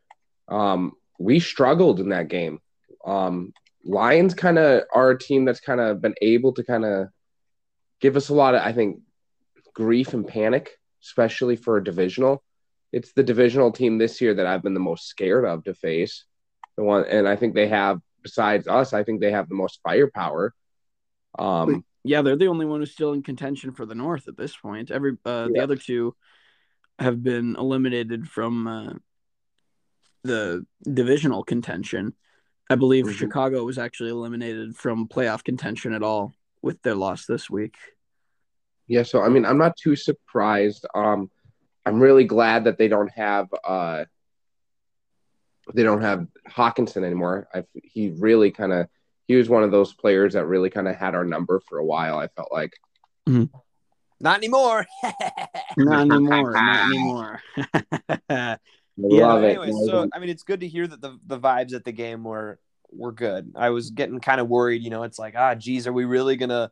Um, 0.49 0.93
we 1.19 1.41
struggled 1.41 2.01
in 2.01 2.11
that 2.11 2.29
game. 2.29 2.61
Um, 3.05 3.53
Lions 3.85 4.35
kind 4.35 4.59
of 4.59 4.83
are 4.93 5.11
a 5.11 5.19
team 5.19 5.45
that's 5.45 5.61
kind 5.61 5.81
of 5.81 6.01
been 6.01 6.15
able 6.23 6.53
to 6.55 6.65
kind 6.65 6.85
of 6.85 7.09
give 8.01 8.17
us 8.17 8.29
a 8.29 8.35
lot 8.35 8.55
of, 8.55 8.63
I 8.63 8.73
think, 8.73 9.01
grief 9.77 10.15
and 10.15 10.27
panic, 10.27 10.71
especially 11.03 11.55
for 11.55 11.77
a 11.77 11.85
divisional. 11.85 12.43
It's 12.93 13.13
the 13.13 13.23
divisional 13.23 13.71
team 13.71 13.99
this 13.99 14.23
year 14.23 14.33
that 14.35 14.47
I've 14.47 14.63
been 14.63 14.73
the 14.73 14.81
most 14.81 15.07
scared 15.07 15.45
of 15.45 15.65
to 15.65 15.75
face. 15.75 16.25
The 16.79 16.83
one, 16.83 17.05
and 17.05 17.29
I 17.29 17.37
think 17.37 17.55
they 17.55 17.69
have, 17.69 18.01
besides 18.23 18.67
us, 18.67 18.95
I 18.95 19.05
think 19.05 19.21
they 19.21 19.33
have 19.33 19.51
the 19.51 19.55
most 19.55 19.81
firepower. 19.83 20.55
Um, 21.39 21.85
Yeah, 22.05 22.23
they're 22.23 22.37
the 22.37 22.47
only 22.47 22.65
one 22.65 22.81
who's 22.81 22.93
still 22.93 23.13
in 23.13 23.23
contention 23.23 23.73
for 23.73 23.85
the 23.85 23.95
North 23.95 24.29
at 24.29 24.37
this 24.37 24.57
point. 24.57 24.91
Every 24.91 25.19
uh, 25.27 25.49
the 25.49 25.61
other 25.61 25.77
two 25.77 26.17
have 26.99 27.23
been 27.23 27.57
eliminated 27.57 28.29
from 28.29 28.67
uh, 28.67 28.95
the 30.23 30.65
divisional 30.83 31.45
contention. 31.45 32.15
I 32.71 32.77
believe 32.77 33.05
Mhm. 33.05 33.13
Chicago 33.13 33.65
was 33.65 33.77
actually 33.77 34.11
eliminated 34.11 34.77
from 34.77 35.09
playoff 35.09 35.45
contention 35.45 35.93
at 35.93 36.03
all 36.03 36.33
with 36.63 36.81
their 36.83 36.95
loss 36.95 37.27
this 37.27 37.51
week. 37.51 37.77
Yeah, 38.89 39.03
so 39.03 39.23
I 39.23 39.29
mean, 39.29 39.45
I'm 39.45 39.59
not 39.59 39.77
too 39.77 39.97
surprised. 39.97 40.87
Um, 40.95 41.31
I'm 41.85 42.01
really 42.01 42.25
glad 42.25 42.65
that 42.65 42.79
they 42.79 42.89
don't 42.89 43.11
have 43.11 43.49
uh, 43.65 44.05
they 45.75 45.83
don't 45.83 46.03
have 46.03 46.27
Hockenson 46.49 47.05
anymore. 47.05 47.49
I 47.55 47.65
he 47.83 48.15
really 48.19 48.51
kind 48.51 48.73
of 48.73 48.89
he 49.27 49.35
was 49.35 49.49
one 49.49 49.65
of 49.65 49.71
those 49.73 49.93
players 49.93 50.35
that 50.35 50.47
really 50.47 50.71
kind 50.71 50.87
of 50.89 50.95
had 50.97 51.15
our 51.15 51.25
number 51.25 51.61
for 51.69 51.79
a 51.79 51.85
while. 51.85 52.19
I 52.19 52.29
felt 52.29 52.53
like. 52.53 52.73
Not 54.21 54.39
anymore. 54.39 54.87
Not 55.77 56.01
anymore. 56.03 56.53
not 56.53 56.87
anymore. 56.89 57.43
I 58.31 58.59
Yeah, 58.97 59.27
love 59.27 59.45
it. 59.45 59.59
anyway, 59.59 59.73
so 59.85 60.09
I 60.13 60.19
mean, 60.19 60.31
it's 60.31 60.43
good 60.43 60.61
to 60.61 60.69
hear 60.69 60.87
that 60.87 61.01
the 61.01 61.19
the 61.27 61.39
vibes 61.39 61.75
at 61.75 61.85
the 61.85 61.93
game 61.93 62.25
were 62.25 62.59
were 62.91 63.13
good. 63.13 63.53
I 63.57 63.71
was 63.71 63.91
getting 63.91 64.21
kind 64.21 64.41
of 64.41 64.49
worried. 64.49 64.83
You 64.83 64.91
know, 64.91 65.03
it's 65.03 65.19
like, 65.19 65.35
ah, 65.37 65.55
geez, 65.55 65.87
are 65.87 65.93
we 65.93 66.05
really 66.07 66.37
gonna 66.37 66.71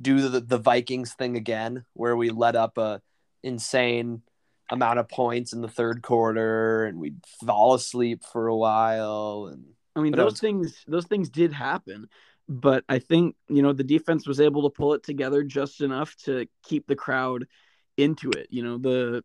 do 0.00 0.28
the 0.28 0.40
the 0.40 0.58
Vikings 0.58 1.14
thing 1.14 1.36
again, 1.36 1.84
where 1.94 2.16
we 2.16 2.30
let 2.30 2.56
up 2.56 2.78
a 2.78 3.00
insane 3.42 4.22
amount 4.70 4.98
of 4.98 5.08
points 5.08 5.52
in 5.52 5.62
the 5.62 5.68
third 5.68 6.02
quarter 6.02 6.84
and 6.84 6.98
we'd 6.98 7.18
fall 7.46 7.72
asleep 7.74 8.22
for 8.22 8.48
a 8.48 8.56
while 8.56 9.48
and 9.50 9.64
I 9.96 10.00
mean, 10.00 10.12
those 10.12 10.32
was- 10.32 10.40
things 10.40 10.84
those 10.86 11.06
things 11.06 11.28
did 11.30 11.52
happen, 11.52 12.08
but 12.48 12.84
I 12.88 12.98
think 12.98 13.34
you 13.48 13.62
know 13.62 13.72
the 13.72 13.82
defense 13.84 14.26
was 14.28 14.40
able 14.40 14.62
to 14.62 14.70
pull 14.70 14.94
it 14.94 15.02
together 15.02 15.42
just 15.42 15.80
enough 15.80 16.14
to 16.24 16.46
keep 16.62 16.86
the 16.86 16.94
crowd 16.96 17.46
into 17.96 18.30
it. 18.30 18.48
You 18.50 18.62
know 18.62 18.78
the 18.78 19.24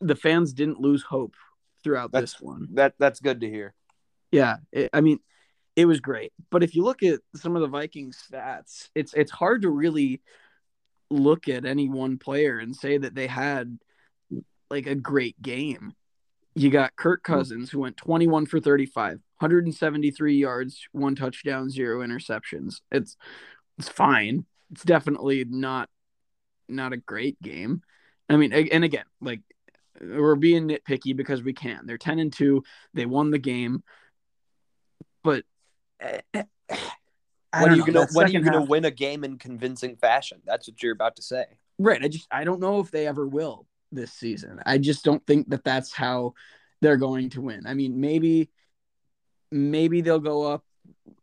the 0.00 0.14
fans 0.16 0.52
didn't 0.52 0.80
lose 0.80 1.02
hope 1.02 1.34
throughout 1.82 2.12
That's- 2.12 2.32
this 2.34 2.40
one. 2.40 2.68
that 2.74 2.94
that's 2.98 3.20
good 3.20 3.40
to 3.42 3.48
hear. 3.50 3.74
Yeah, 4.30 4.58
it, 4.72 4.90
I 4.92 5.00
mean, 5.00 5.18
it 5.78 5.86
was 5.86 6.00
great. 6.00 6.32
But 6.50 6.64
if 6.64 6.74
you 6.74 6.82
look 6.82 7.04
at 7.04 7.20
some 7.36 7.54
of 7.54 7.62
the 7.62 7.68
Vikings 7.68 8.20
stats, 8.28 8.88
it's 8.96 9.14
it's 9.14 9.30
hard 9.30 9.62
to 9.62 9.70
really 9.70 10.20
look 11.08 11.48
at 11.48 11.64
any 11.64 11.88
one 11.88 12.18
player 12.18 12.58
and 12.58 12.74
say 12.74 12.98
that 12.98 13.14
they 13.14 13.28
had 13.28 13.78
like 14.70 14.88
a 14.88 14.96
great 14.96 15.40
game. 15.40 15.92
You 16.56 16.70
got 16.70 16.96
Kirk 16.96 17.20
hmm. 17.24 17.32
Cousins 17.32 17.70
who 17.70 17.78
went 17.78 17.96
21 17.96 18.46
for 18.46 18.58
35, 18.58 19.20
173 19.38 20.34
yards, 20.34 20.88
one 20.90 21.14
touchdown, 21.14 21.70
zero 21.70 22.04
interceptions. 22.04 22.80
It's 22.90 23.16
it's 23.78 23.88
fine. 23.88 24.46
It's 24.72 24.82
definitely 24.82 25.44
not 25.48 25.88
not 26.68 26.92
a 26.92 26.96
great 26.96 27.40
game. 27.40 27.82
I 28.28 28.36
mean, 28.36 28.52
and 28.52 28.82
again, 28.82 29.06
like 29.20 29.42
we're 30.00 30.34
being 30.34 30.66
nitpicky 30.66 31.16
because 31.16 31.40
we 31.44 31.52
can. 31.52 31.86
They're 31.86 31.98
10 31.98 32.18
and 32.18 32.32
2. 32.32 32.64
They 32.94 33.06
won 33.06 33.30
the 33.30 33.38
game. 33.38 33.84
But 35.22 35.44
When 36.00 36.46
are 37.54 37.76
you 37.76 37.78
know, 37.78 37.84
gonna 37.84 38.08
when 38.12 38.26
are 38.26 38.30
you 38.30 38.40
gonna 38.40 38.60
half- 38.60 38.68
win 38.68 38.84
a 38.84 38.90
game 38.90 39.24
in 39.24 39.38
convincing 39.38 39.96
fashion? 39.96 40.42
That's 40.44 40.68
what 40.68 40.82
you're 40.82 40.92
about 40.92 41.16
to 41.16 41.22
say. 41.22 41.44
Right. 41.78 42.02
I 42.02 42.08
just 42.08 42.26
I 42.30 42.44
don't 42.44 42.60
know 42.60 42.80
if 42.80 42.90
they 42.90 43.06
ever 43.06 43.26
will 43.26 43.66
this 43.90 44.12
season. 44.12 44.60
I 44.66 44.78
just 44.78 45.04
don't 45.04 45.26
think 45.26 45.48
that 45.50 45.64
that's 45.64 45.92
how 45.92 46.34
they're 46.80 46.96
going 46.96 47.30
to 47.30 47.40
win. 47.40 47.66
I 47.66 47.74
mean, 47.74 48.00
maybe 48.00 48.50
maybe 49.50 50.02
they'll 50.02 50.18
go 50.18 50.42
up 50.42 50.64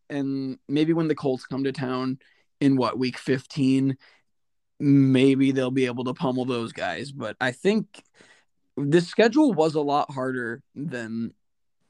and 0.09 0.57
maybe 0.67 0.93
when 0.93 1.07
the 1.07 1.15
Colts 1.15 1.45
come 1.45 1.63
to 1.63 1.71
town 1.71 2.19
in 2.59 2.75
what 2.75 2.97
week 2.97 3.17
15, 3.17 3.97
maybe 4.79 5.51
they'll 5.51 5.71
be 5.71 5.85
able 5.85 6.05
to 6.05 6.13
pummel 6.13 6.45
those 6.45 6.73
guys, 6.73 7.11
but 7.11 7.35
I 7.39 7.51
think 7.51 8.03
the 8.77 9.01
schedule 9.01 9.53
was 9.53 9.75
a 9.75 9.81
lot 9.81 10.11
harder 10.11 10.61
than 10.75 11.33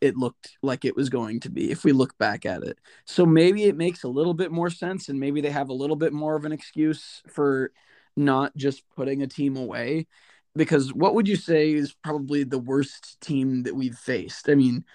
it 0.06 0.16
looked 0.16 0.58
like 0.62 0.86
it 0.86 0.96
was 0.96 1.10
going 1.10 1.40
to 1.42 1.50
be 1.50 1.72
if 1.72 1.84
we 1.84 1.92
look 1.92 2.18
back 2.18 2.46
at 2.46 2.64
it. 2.64 2.78
So 3.06 3.26
maybe 3.26 3.64
it 3.64 3.76
makes 3.76 4.04
a 4.04 4.08
little 4.08 4.34
bit 4.34 4.52
more 4.52 4.70
sense 4.70 5.10
and 5.10 5.20
maybe 5.20 5.42
they 5.42 5.50
have 5.50 5.70
a 5.70 5.74
little 5.74 5.96
bit 5.96 6.14
more 6.14 6.36
of 6.36 6.46
an 6.46 6.52
excuse 6.52 7.22
for 7.28 7.72
not 8.16 8.56
just 8.56 8.84
putting 8.96 9.22
a 9.22 9.28
team 9.28 9.58
away 9.58 10.08
because 10.56 10.94
what 10.94 11.16
would 11.16 11.28
you 11.28 11.36
say 11.36 11.74
is 11.74 11.94
probably 12.04 12.44
the 12.44 12.60
worst 12.60 13.20
team 13.20 13.64
that 13.64 13.76
we've 13.76 13.98
faced? 13.98 14.50
I 14.50 14.56
mean, 14.56 14.86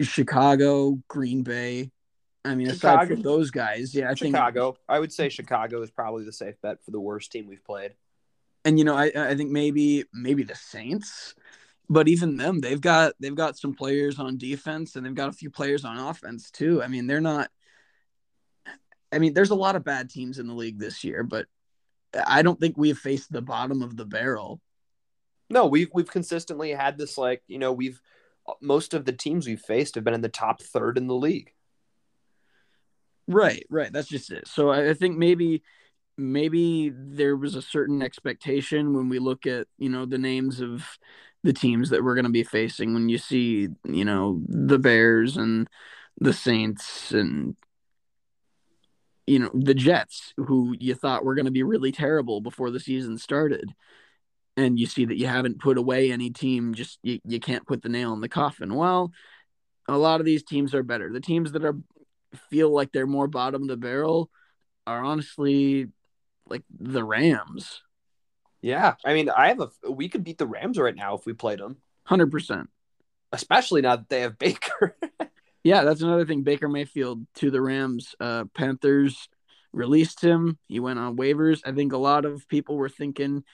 Chicago, 0.00 0.98
Green 1.08 1.42
Bay. 1.42 1.90
I 2.44 2.54
mean, 2.54 2.68
aside 2.68 2.92
Chicago. 2.92 3.14
from 3.14 3.22
those 3.22 3.50
guys, 3.50 3.94
yeah, 3.94 4.10
I 4.10 4.14
think 4.14 4.34
Chicago. 4.34 4.76
I 4.88 4.98
would 4.98 5.12
say 5.12 5.28
Chicago 5.28 5.80
is 5.82 5.90
probably 5.90 6.24
the 6.24 6.32
safe 6.32 6.56
bet 6.60 6.84
for 6.84 6.90
the 6.90 7.00
worst 7.00 7.32
team 7.32 7.46
we've 7.46 7.64
played. 7.64 7.94
and 8.64 8.78
you 8.78 8.84
know, 8.84 8.96
I 8.96 9.12
I 9.14 9.34
think 9.34 9.50
maybe 9.50 10.04
maybe 10.12 10.42
the 10.42 10.54
Saints, 10.54 11.34
but 11.88 12.08
even 12.08 12.36
them, 12.36 12.60
they've 12.60 12.80
got 12.80 13.14
they've 13.20 13.34
got 13.34 13.58
some 13.58 13.74
players 13.74 14.18
on 14.18 14.38
defense 14.38 14.96
and 14.96 15.04
they've 15.04 15.14
got 15.14 15.28
a 15.28 15.32
few 15.32 15.50
players 15.50 15.84
on 15.84 15.98
offense 15.98 16.50
too. 16.50 16.82
I 16.82 16.88
mean, 16.88 17.06
they're 17.06 17.20
not. 17.20 17.50
I 19.12 19.18
mean, 19.18 19.34
there's 19.34 19.50
a 19.50 19.54
lot 19.54 19.76
of 19.76 19.84
bad 19.84 20.10
teams 20.10 20.38
in 20.38 20.46
the 20.46 20.54
league 20.54 20.78
this 20.78 21.04
year, 21.04 21.22
but 21.22 21.46
I 22.26 22.42
don't 22.42 22.58
think 22.58 22.76
we've 22.76 22.98
faced 22.98 23.30
the 23.30 23.42
bottom 23.42 23.82
of 23.82 23.96
the 23.96 24.06
barrel. 24.06 24.60
No, 25.50 25.66
we've 25.66 25.90
we've 25.92 26.10
consistently 26.10 26.70
had 26.70 26.98
this 26.98 27.18
like 27.18 27.42
you 27.46 27.58
know 27.58 27.72
we've 27.72 28.00
most 28.60 28.94
of 28.94 29.04
the 29.04 29.12
teams 29.12 29.46
we've 29.46 29.60
faced 29.60 29.94
have 29.94 30.04
been 30.04 30.14
in 30.14 30.20
the 30.20 30.28
top 30.28 30.62
third 30.62 30.98
in 30.98 31.06
the 31.06 31.14
league. 31.14 31.52
Right, 33.26 33.66
right. 33.70 33.92
That's 33.92 34.08
just 34.08 34.30
it. 34.30 34.46
So 34.48 34.70
I, 34.70 34.90
I 34.90 34.94
think 34.94 35.16
maybe 35.16 35.62
maybe 36.16 36.90
there 36.94 37.36
was 37.36 37.54
a 37.54 37.62
certain 37.62 38.02
expectation 38.02 38.94
when 38.94 39.08
we 39.08 39.18
look 39.18 39.46
at, 39.46 39.66
you 39.78 39.88
know, 39.88 40.06
the 40.06 40.18
names 40.18 40.60
of 40.60 40.84
the 41.42 41.52
teams 41.52 41.90
that 41.90 42.02
we're 42.02 42.14
going 42.14 42.24
to 42.24 42.30
be 42.30 42.44
facing 42.44 42.94
when 42.94 43.08
you 43.08 43.18
see, 43.18 43.68
you 43.84 44.04
know, 44.04 44.40
the 44.48 44.78
Bears 44.78 45.36
and 45.36 45.68
the 46.18 46.32
Saints 46.32 47.12
and 47.12 47.56
you 49.26 49.38
know, 49.38 49.50
the 49.54 49.74
Jets 49.74 50.34
who 50.36 50.74
you 50.78 50.94
thought 50.94 51.24
were 51.24 51.34
going 51.34 51.46
to 51.46 51.50
be 51.50 51.62
really 51.62 51.92
terrible 51.92 52.40
before 52.40 52.70
the 52.70 52.80
season 52.80 53.16
started. 53.16 53.72
And 54.56 54.78
you 54.78 54.86
see 54.86 55.06
that 55.06 55.16
you 55.16 55.26
haven't 55.26 55.60
put 55.60 55.78
away 55.78 56.12
any 56.12 56.30
team, 56.30 56.74
just 56.74 56.98
you, 57.02 57.20
you 57.24 57.40
can't 57.40 57.66
put 57.66 57.82
the 57.82 57.88
nail 57.88 58.12
in 58.12 58.20
the 58.20 58.28
coffin. 58.28 58.74
Well, 58.74 59.12
a 59.88 59.98
lot 59.98 60.20
of 60.20 60.26
these 60.26 60.44
teams 60.44 60.74
are 60.74 60.82
better. 60.82 61.10
The 61.10 61.20
teams 61.20 61.52
that 61.52 61.64
are 61.64 61.76
feel 62.50 62.70
like 62.70 62.92
they're 62.92 63.06
more 63.06 63.26
bottom 63.26 63.62
of 63.62 63.68
the 63.68 63.76
barrel 63.76 64.30
are 64.86 65.02
honestly 65.02 65.88
like 66.48 66.62
the 66.70 67.04
Rams. 67.04 67.80
Yeah, 68.62 68.94
I 69.04 69.12
mean, 69.14 69.28
I 69.28 69.48
have 69.48 69.60
a 69.60 69.90
we 69.90 70.08
could 70.08 70.24
beat 70.24 70.38
the 70.38 70.46
Rams 70.46 70.78
right 70.78 70.94
now 70.94 71.14
if 71.14 71.26
we 71.26 71.32
played 71.34 71.58
them, 71.58 71.76
100%. 72.08 72.66
especially 73.32 73.82
now 73.82 73.96
that 73.96 74.08
they 74.08 74.20
have 74.22 74.38
Baker. 74.38 74.96
Yeah, 75.66 75.84
that's 75.84 76.02
another 76.02 76.26
thing. 76.26 76.42
Baker 76.42 76.68
Mayfield 76.68 77.26
to 77.36 77.50
the 77.50 77.58
Rams. 77.58 78.14
Uh, 78.20 78.44
Panthers 78.54 79.30
released 79.72 80.20
him. 80.20 80.58
He 80.68 80.78
went 80.78 80.98
on 80.98 81.16
waivers. 81.16 81.62
I 81.64 81.72
think 81.72 81.94
a 81.94 81.96
lot 81.96 82.26
of 82.26 82.46
people 82.48 82.76
were 82.76 82.90
thinking 82.90 83.44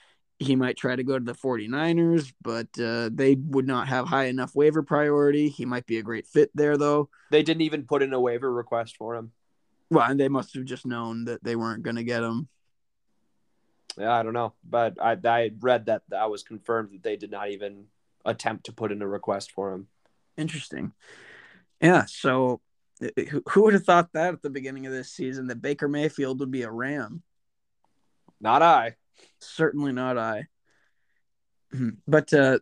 he 0.41 0.57
might 0.57 0.77
try 0.77 0.97
to 0.97 1.05
go 1.05 1.17
to 1.21 1.25
the 1.25 1.35
49ers, 1.35 2.33
but 2.43 2.67
uh, 2.83 3.11
they 3.13 3.37
would 3.37 3.65
not 3.69 3.87
have 3.87 4.09
high 4.09 4.25
enough 4.25 4.57
waiver 4.57 4.83
priority. 4.83 5.51
He 5.51 5.65
might 5.65 5.87
be 5.87 5.99
a 5.99 6.03
great 6.03 6.27
fit 6.27 6.51
there, 6.53 6.77
though. 6.77 7.11
they 7.31 7.45
didn't 7.45 7.63
even 7.63 7.85
put 7.85 8.03
in 8.03 8.13
a 8.13 8.21
waiver 8.21 8.53
request 8.53 8.97
for 8.97 9.15
him. 9.15 9.31
Well, 9.89 10.11
and 10.11 10.19
they 10.19 10.29
must 10.29 10.55
have 10.55 10.65
just 10.65 10.87
known 10.87 11.27
that 11.27 11.45
they 11.45 11.55
weren't 11.55 11.85
going 11.85 11.95
to 11.97 12.03
get 12.03 12.25
him. 12.25 12.49
Yeah, 13.99 14.13
I 14.13 14.23
don't 14.23 14.33
know, 14.33 14.55
but 14.69 14.97
I 15.01 15.17
I 15.25 15.51
read 15.61 15.87
that 15.87 16.03
that 16.09 16.31
was 16.31 16.43
confirmed 16.43 16.91
that 16.91 17.03
they 17.03 17.17
did 17.17 17.31
not 17.31 17.51
even 17.51 17.87
attempt 18.25 18.67
to 18.67 18.73
put 18.73 18.93
in 18.93 19.03
a 19.03 19.07
request 19.07 19.53
for 19.53 19.73
him. 19.73 19.89
Interesting. 20.37 20.93
Yeah. 21.81 22.05
So 22.07 22.61
who, 23.01 23.43
who 23.49 23.63
would 23.63 23.75
have 23.75 23.85
thought 23.85 24.13
that 24.13 24.35
at 24.35 24.43
the 24.43 24.51
beginning 24.51 24.87
of 24.87 24.93
this 24.93 25.11
season 25.11 25.47
that 25.49 25.63
Baker 25.63 25.89
Mayfield 25.89 26.41
would 26.41 26.51
be 26.51 26.63
a 26.63 26.71
Ram? 26.71 27.23
Not 28.41 28.63
I. 28.63 28.97
Certainly 29.41 29.93
not 29.93 30.19
I. 30.19 30.47
But 32.07 32.33
uh, 32.33 32.59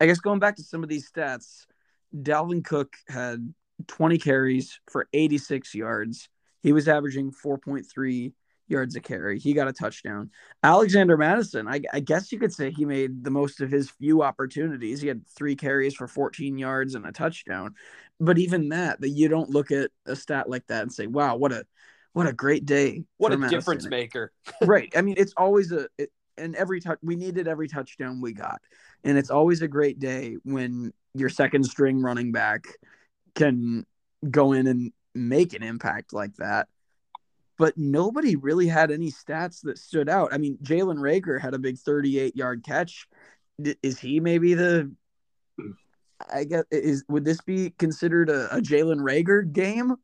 I 0.00 0.06
guess 0.06 0.18
going 0.18 0.40
back 0.40 0.56
to 0.56 0.62
some 0.62 0.82
of 0.82 0.88
these 0.88 1.10
stats, 1.10 1.66
Dalvin 2.14 2.64
Cook 2.64 2.94
had 3.08 3.52
20 3.86 4.18
carries 4.18 4.78
for 4.90 5.08
86 5.12 5.74
yards. 5.74 6.28
He 6.62 6.72
was 6.72 6.88
averaging 6.88 7.32
4.3 7.32 8.32
yards 8.68 8.96
a 8.96 9.00
carry. 9.00 9.38
He 9.38 9.52
got 9.52 9.68
a 9.68 9.72
touchdown. 9.72 10.30
Alexander 10.62 11.16
Mattison, 11.16 11.68
I, 11.68 11.80
I, 11.92 12.00
guess 12.00 12.32
you 12.32 12.38
could 12.38 12.52
say 12.52 12.70
he 12.70 12.84
made 12.84 13.24
the 13.24 13.30
most 13.30 13.60
of 13.60 13.70
his 13.70 13.90
few 13.90 14.22
opportunities. 14.22 15.00
He 15.00 15.08
had 15.08 15.26
three 15.28 15.56
carries 15.56 15.94
for 15.94 16.08
14 16.08 16.58
yards 16.58 16.94
and 16.94 17.06
a 17.06 17.12
touchdown. 17.12 17.74
But 18.18 18.38
even 18.38 18.70
that, 18.70 19.00
that 19.00 19.10
you 19.10 19.28
don't 19.28 19.50
look 19.50 19.70
at 19.70 19.90
a 20.06 20.16
stat 20.16 20.48
like 20.48 20.66
that 20.68 20.82
and 20.82 20.92
say, 20.92 21.06
"Wow, 21.06 21.36
what 21.36 21.52
a 21.52 21.66
what 22.12 22.26
a 22.26 22.32
great 22.32 22.64
day! 22.64 23.04
What 23.18 23.32
a 23.32 23.36
Mattison. 23.36 23.58
difference 23.58 23.86
maker!" 23.88 24.32
right. 24.62 24.90
I 24.96 25.02
mean, 25.02 25.16
it's 25.18 25.34
always 25.36 25.70
a 25.70 25.88
it, 25.98 26.10
and 26.38 26.56
every 26.56 26.80
touch 26.80 26.98
we 27.02 27.14
needed 27.14 27.46
every 27.46 27.68
touchdown 27.68 28.22
we 28.22 28.32
got, 28.32 28.62
and 29.04 29.18
it's 29.18 29.30
always 29.30 29.60
a 29.60 29.68
great 29.68 29.98
day 29.98 30.36
when 30.44 30.94
your 31.12 31.28
second 31.28 31.64
string 31.64 32.00
running 32.00 32.32
back 32.32 32.68
can 33.34 33.84
go 34.30 34.52
in 34.52 34.66
and 34.66 34.92
make 35.14 35.52
an 35.52 35.62
impact 35.62 36.14
like 36.14 36.34
that 36.36 36.68
but 37.58 37.76
nobody 37.76 38.36
really 38.36 38.66
had 38.66 38.90
any 38.90 39.10
stats 39.10 39.62
that 39.62 39.78
stood 39.78 40.08
out. 40.08 40.32
I 40.32 40.38
mean, 40.38 40.58
Jalen 40.62 40.98
Reagor 40.98 41.40
had 41.40 41.54
a 41.54 41.58
big 41.58 41.78
38 41.78 42.36
yard 42.36 42.64
catch. 42.64 43.08
Is 43.82 43.98
he 43.98 44.20
maybe 44.20 44.54
the? 44.54 44.92
I 46.32 46.44
guess 46.44 46.64
is 46.70 47.04
would 47.08 47.24
this 47.24 47.40
be 47.40 47.70
considered 47.78 48.30
a, 48.30 48.56
a 48.56 48.60
Jalen 48.60 49.00
Reagor 49.00 49.50
game? 49.50 49.96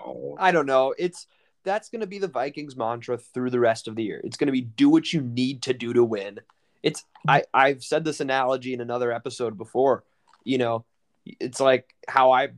No, 0.00 0.36
I 0.38 0.52
don't 0.52 0.66
know. 0.66 0.94
It's 0.98 1.26
that's 1.64 1.88
going 1.88 2.00
to 2.00 2.06
be 2.06 2.18
the 2.18 2.28
Vikings 2.28 2.76
mantra 2.76 3.18
through 3.18 3.50
the 3.50 3.60
rest 3.60 3.88
of 3.88 3.96
the 3.96 4.04
year. 4.04 4.20
It's 4.24 4.36
going 4.36 4.46
to 4.46 4.52
be 4.52 4.60
do 4.60 4.88
what 4.88 5.12
you 5.12 5.20
need 5.20 5.62
to 5.62 5.74
do 5.74 5.92
to 5.92 6.04
win. 6.04 6.40
It's 6.82 7.04
I 7.26 7.44
I've 7.52 7.82
said 7.82 8.04
this 8.04 8.20
analogy 8.20 8.72
in 8.72 8.80
another 8.80 9.12
episode 9.12 9.58
before. 9.58 10.04
You 10.44 10.58
know, 10.58 10.84
it's 11.24 11.60
like 11.60 11.92
how 12.06 12.30
I 12.30 12.50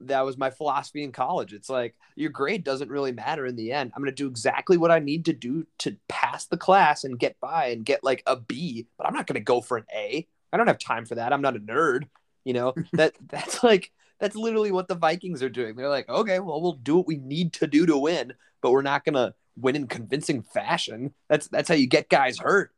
that 0.00 0.24
was 0.24 0.36
my 0.36 0.50
philosophy 0.50 1.02
in 1.02 1.12
college. 1.12 1.52
It's 1.52 1.70
like 1.70 1.94
your 2.14 2.30
grade 2.30 2.64
doesn't 2.64 2.90
really 2.90 3.12
matter 3.12 3.46
in 3.46 3.56
the 3.56 3.72
end. 3.72 3.92
I'm 3.94 4.02
going 4.02 4.12
to 4.12 4.22
do 4.22 4.28
exactly 4.28 4.76
what 4.76 4.90
I 4.90 4.98
need 4.98 5.24
to 5.26 5.32
do 5.32 5.66
to 5.78 5.96
pass 6.08 6.46
the 6.46 6.56
class 6.56 7.04
and 7.04 7.18
get 7.18 7.38
by 7.40 7.68
and 7.68 7.84
get 7.84 8.04
like 8.04 8.22
a 8.26 8.36
B, 8.36 8.86
but 8.98 9.06
I'm 9.06 9.14
not 9.14 9.26
going 9.26 9.34
to 9.34 9.40
go 9.40 9.60
for 9.60 9.78
an 9.78 9.86
A. 9.94 10.26
I 10.52 10.56
don't 10.56 10.66
have 10.66 10.78
time 10.78 11.06
for 11.06 11.16
that. 11.16 11.32
I'm 11.32 11.42
not 11.42 11.56
a 11.56 11.60
nerd. 11.60 12.04
You 12.44 12.52
know, 12.52 12.74
that 12.92 13.14
that's 13.26 13.62
like 13.64 13.90
that's 14.20 14.36
literally 14.36 14.72
what 14.72 14.88
the 14.88 14.94
Vikings 14.94 15.42
are 15.42 15.48
doing. 15.48 15.76
They're 15.76 15.88
like, 15.88 16.08
"Okay, 16.08 16.38
well, 16.40 16.60
we'll 16.60 16.72
do 16.72 16.96
what 16.96 17.06
we 17.06 17.16
need 17.16 17.54
to 17.54 17.66
do 17.66 17.86
to 17.86 17.98
win, 17.98 18.32
but 18.62 18.70
we're 18.70 18.82
not 18.82 19.04
going 19.04 19.14
to 19.14 19.34
win 19.56 19.76
in 19.76 19.86
convincing 19.86 20.42
fashion." 20.42 21.14
That's 21.28 21.48
that's 21.48 21.68
how 21.68 21.74
you 21.74 21.86
get 21.86 22.08
guys 22.08 22.38
hurt. 22.38 22.72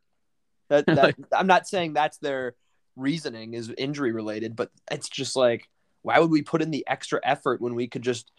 That, 0.69 0.85
that 0.87 1.15
I'm 1.33 1.47
not 1.47 1.67
saying 1.67 1.93
that's 1.93 2.17
their 2.17 2.55
reasoning 2.95 3.53
is 3.53 3.71
injury 3.77 4.11
related, 4.11 4.55
but 4.55 4.71
it's 4.91 5.09
just 5.09 5.35
like 5.35 5.67
why 6.01 6.19
would 6.19 6.31
we 6.31 6.41
put 6.41 6.61
in 6.61 6.71
the 6.71 6.85
extra 6.87 7.19
effort 7.23 7.61
when 7.61 7.75
we 7.75 7.87
could 7.87 8.01
just 8.01 8.31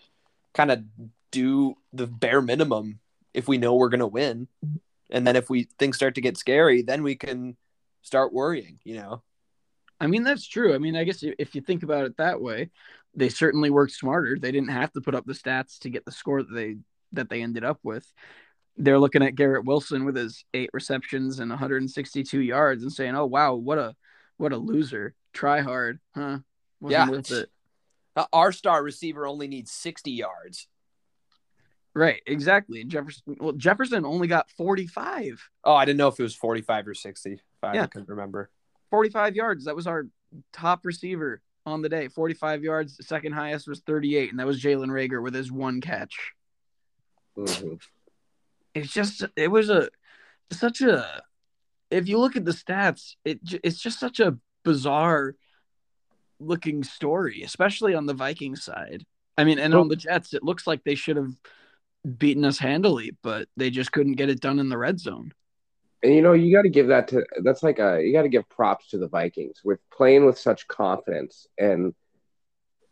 kind 0.55 0.71
of 0.71 0.83
do 1.31 1.75
the 1.93 2.07
bare 2.07 2.43
minimum 2.43 3.01
if 3.35 3.47
we 3.47 3.59
know 3.59 3.75
we're 3.75 3.89
going 3.89 4.01
to 4.01 4.07
win? 4.07 4.49
And 5.11 5.27
then 5.27 5.37
if 5.37 5.51
we 5.51 5.65
things 5.79 5.97
start 5.97 6.15
to 6.17 6.21
get 6.21 6.37
scary 6.37 6.83
then 6.83 7.03
we 7.03 7.17
can 7.17 7.57
start 8.03 8.33
worrying 8.33 8.79
you 8.85 8.95
know? 8.95 9.23
I 9.99 10.07
mean 10.07 10.23
that's 10.23 10.47
true. 10.47 10.75
I 10.75 10.79
mean 10.79 10.97
i 10.97 11.05
guess 11.05 11.23
if 11.23 11.55
you 11.55 11.61
think 11.61 11.83
about 11.83 12.05
it 12.05 12.17
that 12.17 12.41
way 12.41 12.71
they 13.15 13.29
certainly 13.29 13.71
worked 13.71 13.93
smarter. 13.93 14.39
They 14.39 14.53
didn't 14.53 14.71
have 14.71 14.93
to 14.93 15.01
put 15.01 15.15
up 15.15 15.27
the 15.27 15.33
stats 15.33 15.79
to 15.81 15.91
get 15.91 16.05
the 16.05 16.13
score 16.13 16.43
that 16.43 16.55
they 16.55 16.77
that 17.13 17.29
they 17.29 17.43
ended 17.43 17.65
up 17.65 17.81
with. 17.83 18.11
They're 18.77 18.99
looking 18.99 19.23
at 19.23 19.35
garrett 19.35 19.65
wilson 19.65 20.05
with 20.05 20.17
his 20.17 20.45
eight 20.55 20.71
receptions 20.73 21.41
and 21.41 21.51
162 21.51 22.41
yards 22.41 22.83
and 22.83 22.93
saying 22.93 23.17
oh 23.17 23.27
wow 23.27 23.55
what 23.55 23.79
a 23.79 23.95
what 24.37 24.53
a 24.53 24.57
loser. 24.57 25.15
Try 25.33 25.61
hard 25.61 26.01
huh 26.15 26.39
wasn't 26.81 27.07
yeah. 27.07 27.11
worth 27.11 27.31
it. 27.31 27.51
Our 28.33 28.53
star 28.53 28.83
receiver 28.83 29.27
only 29.27 29.49
needs 29.49 29.71
60 29.73 30.11
yards. 30.11 30.67
Right, 31.95 32.23
exactly. 32.27 32.85
Jefferson 32.85 33.37
well 33.41 33.53
Jefferson 33.53 34.05
only 34.05 34.29
got 34.29 34.51
45. 34.51 35.43
Oh, 35.65 35.75
I 35.75 35.85
didn't 35.85 35.99
know 35.99 36.09
if 36.09 36.21
it 36.21 36.23
was 36.23 36.35
45 36.37 36.89
or 36.89 36.95
60. 36.95 37.41
Yeah. 37.63 37.83
I 37.83 37.87
couldn't 37.87 38.09
remember. 38.09 38.51
45 38.91 39.37
yards. 39.37 39.65
That 39.65 39.77
was 39.77 39.87
our 39.87 40.07
top 40.53 40.85
receiver 40.85 41.43
on 41.67 41.83
the 41.83 41.89
day. 41.89 42.09
45 42.09 42.63
yards. 42.63 42.97
The 42.97 43.03
second 43.03 43.33
highest 43.33 43.69
was 43.69 43.81
38, 43.81 44.31
and 44.31 44.39
that 44.39 44.47
was 44.47 44.63
Jalen 44.63 44.89
Reagor 44.89 45.23
with 45.23 45.35
his 45.35 45.51
one 45.51 45.81
catch. 45.81 46.33
Mm-hmm. 47.37 47.75
It's 48.75 48.93
just 48.93 49.25
it 49.37 49.49
was 49.49 49.69
a 49.71 49.89
such 50.53 50.81
a 50.81 51.23
if 51.91 52.09
you 52.09 52.19
look 52.19 52.37
at 52.37 52.45
the 52.45 52.53
stats, 52.53 53.15
it 53.25 53.41
it's 53.65 53.81
just 53.81 53.99
such 53.99 54.21
a 54.21 54.37
bizarre 54.65 55.35
looking 56.41 56.83
story, 56.83 57.43
especially 57.43 57.95
on 57.95 58.07
the 58.07 58.15
Viking 58.15 58.57
side. 58.57 59.05
I 59.39 59.45
mean, 59.45 59.59
and 59.59 59.75
on 59.75 59.89
the 59.89 59.97
Jets, 59.97 60.35
it 60.35 60.43
looks 60.43 60.67
like 60.67 60.85
they 60.85 60.95
should 60.95 61.17
have 61.17 61.33
beaten 62.19 62.45
us 62.45 62.59
handily, 62.59 63.17
but 63.23 63.49
they 63.57 63.71
just 63.71 63.93
couldn't 63.93 64.15
get 64.15 64.31
it 64.31 64.41
done 64.41 64.59
in 64.59 64.69
the 64.69 64.79
red 64.79 64.99
zone. 64.99 65.33
And 66.03 66.15
you 66.15 66.23
know, 66.23 66.33
you 66.33 66.55
got 66.55 66.63
to 66.63 66.71
give 66.71 66.89
that 66.89 67.09
to 67.09 67.25
that's 67.43 67.63
like 67.63 67.79
a 67.79 68.03
you 68.03 68.13
got 68.13 68.23
to 68.23 68.29
give 68.29 68.49
props 68.49 68.89
to 68.89 68.99
the 68.99 69.09
Vikings 69.09 69.61
with 69.63 69.81
playing 69.93 70.25
with 70.25 70.39
such 70.39 70.67
confidence 70.67 71.47
and 71.59 71.95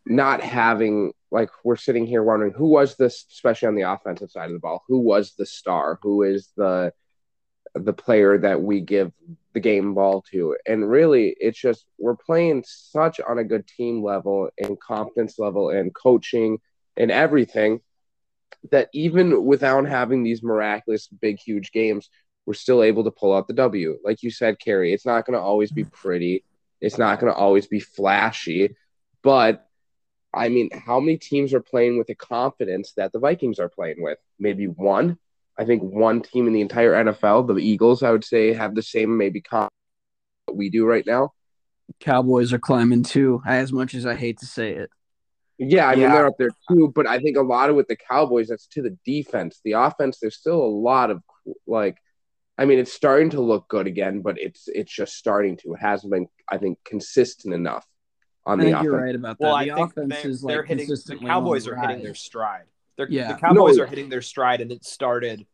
not 0.04 0.42
having 0.42 1.12
like 1.30 1.50
we're 1.64 1.76
sitting 1.76 2.06
here 2.06 2.22
wondering 2.22 2.52
who 2.52 2.68
was 2.68 2.96
this, 2.96 3.24
especially 3.30 3.68
on 3.68 3.74
the 3.74 3.90
offensive 3.90 4.30
side 4.30 4.46
of 4.46 4.52
the 4.52 4.58
ball, 4.58 4.82
who 4.88 4.98
was 4.98 5.34
the 5.34 5.46
star, 5.46 5.98
who 6.02 6.22
is 6.22 6.50
the 6.56 6.92
the 7.74 7.92
player 7.92 8.38
that 8.38 8.60
we 8.60 8.80
give 8.80 9.12
the 9.54 9.60
game 9.60 9.94
ball 9.94 10.22
to. 10.30 10.56
And 10.66 10.88
really, 10.88 11.34
it's 11.38 11.58
just 11.58 11.86
we're 11.98 12.16
playing 12.16 12.64
such 12.66 13.20
on 13.20 13.38
a 13.38 13.44
good 13.44 13.66
team 13.66 14.02
level 14.02 14.50
and 14.58 14.80
confidence 14.80 15.38
level 15.38 15.70
and 15.70 15.94
coaching 15.94 16.58
and 16.96 17.10
everything 17.10 17.80
that 18.70 18.88
even 18.92 19.44
without 19.44 19.86
having 19.86 20.22
these 20.22 20.42
miraculous 20.42 21.06
big 21.06 21.38
huge 21.38 21.72
games, 21.72 22.10
we're 22.46 22.54
still 22.54 22.82
able 22.82 23.04
to 23.04 23.10
pull 23.10 23.34
out 23.34 23.46
the 23.46 23.54
W. 23.54 23.98
Like 24.04 24.22
you 24.22 24.30
said, 24.30 24.58
Carrie, 24.58 24.92
it's 24.92 25.06
not 25.06 25.26
going 25.26 25.38
to 25.38 25.42
always 25.42 25.70
be 25.70 25.84
pretty. 25.84 26.44
It's 26.80 26.98
not 26.98 27.20
going 27.20 27.32
to 27.32 27.38
always 27.38 27.66
be 27.66 27.80
flashy, 27.80 28.74
but 29.22 29.68
I 30.32 30.48
mean, 30.48 30.70
how 30.72 31.00
many 31.00 31.16
teams 31.16 31.54
are 31.54 31.60
playing 31.60 31.98
with 31.98 32.06
the 32.06 32.14
confidence 32.14 32.92
that 32.92 33.12
the 33.12 33.18
Vikings 33.18 33.58
are 33.58 33.68
playing 33.68 34.02
with? 34.02 34.18
Maybe 34.38 34.66
one, 34.66 35.18
I 35.58 35.64
think 35.64 35.82
one 35.82 36.22
team 36.22 36.46
in 36.46 36.52
the 36.52 36.60
entire 36.60 36.92
NFL, 36.92 37.48
the 37.48 37.56
Eagles, 37.56 38.02
I 38.02 38.12
would 38.12 38.24
say, 38.24 38.52
have 38.52 38.74
the 38.74 38.82
same 38.82 39.16
maybe 39.16 39.40
comp 39.40 39.70
we 40.52 40.70
do 40.70 40.86
right 40.86 41.04
now. 41.06 41.32
Cowboys 42.00 42.52
are 42.52 42.58
climbing 42.58 43.02
too, 43.02 43.42
as 43.46 43.72
much 43.72 43.94
as 43.94 44.06
I 44.06 44.14
hate 44.14 44.38
to 44.38 44.46
say 44.46 44.72
it. 44.72 44.90
Yeah, 45.58 45.88
I 45.88 45.96
mean 45.96 46.10
they're 46.10 46.26
up 46.26 46.38
there 46.38 46.50
too, 46.70 46.92
but 46.94 47.08
I 47.08 47.18
think 47.18 47.36
a 47.36 47.42
lot 47.42 47.68
of 47.68 47.74
with 47.74 47.88
the 47.88 47.96
Cowboys, 47.96 48.48
that's 48.48 48.68
to 48.68 48.82
the 48.82 48.96
defense. 49.04 49.60
The 49.64 49.72
offense, 49.72 50.18
there's 50.20 50.36
still 50.36 50.62
a 50.62 50.66
lot 50.66 51.10
of 51.10 51.20
like, 51.66 51.96
I 52.56 52.64
mean, 52.64 52.78
it's 52.78 52.92
starting 52.92 53.30
to 53.30 53.40
look 53.40 53.66
good 53.68 53.88
again, 53.88 54.20
but 54.20 54.38
it's 54.38 54.68
it's 54.68 54.92
just 54.92 55.16
starting 55.16 55.56
to. 55.58 55.74
It 55.74 55.80
hasn't 55.80 56.12
been, 56.12 56.28
I 56.48 56.58
think, 56.58 56.78
consistent 56.84 57.54
enough 57.54 57.84
on 58.46 58.60
I 58.60 58.64
the 58.64 58.70
offense. 58.70 58.84
You're 58.84 59.00
right 59.00 59.14
about 59.14 59.38
that. 59.38 59.44
Well, 59.44 59.58
the 59.58 59.72
I 59.72 59.74
think 59.74 59.94
they're, 59.94 60.30
is 60.30 60.42
they're 60.42 60.58
like 60.58 60.68
hitting. 60.68 60.86
The 60.86 61.18
Cowboys 61.20 61.66
are 61.66 61.74
hitting 61.74 62.04
their 62.04 62.14
stride. 62.14 62.66
They're, 62.98 63.08
yeah. 63.08 63.32
The 63.32 63.38
Cowboys 63.38 63.76
no, 63.78 63.84
are 63.84 63.86
hitting 63.86 64.10
their 64.10 64.20
stride, 64.20 64.60
and 64.60 64.70
it 64.70 64.84
started. 64.84 65.46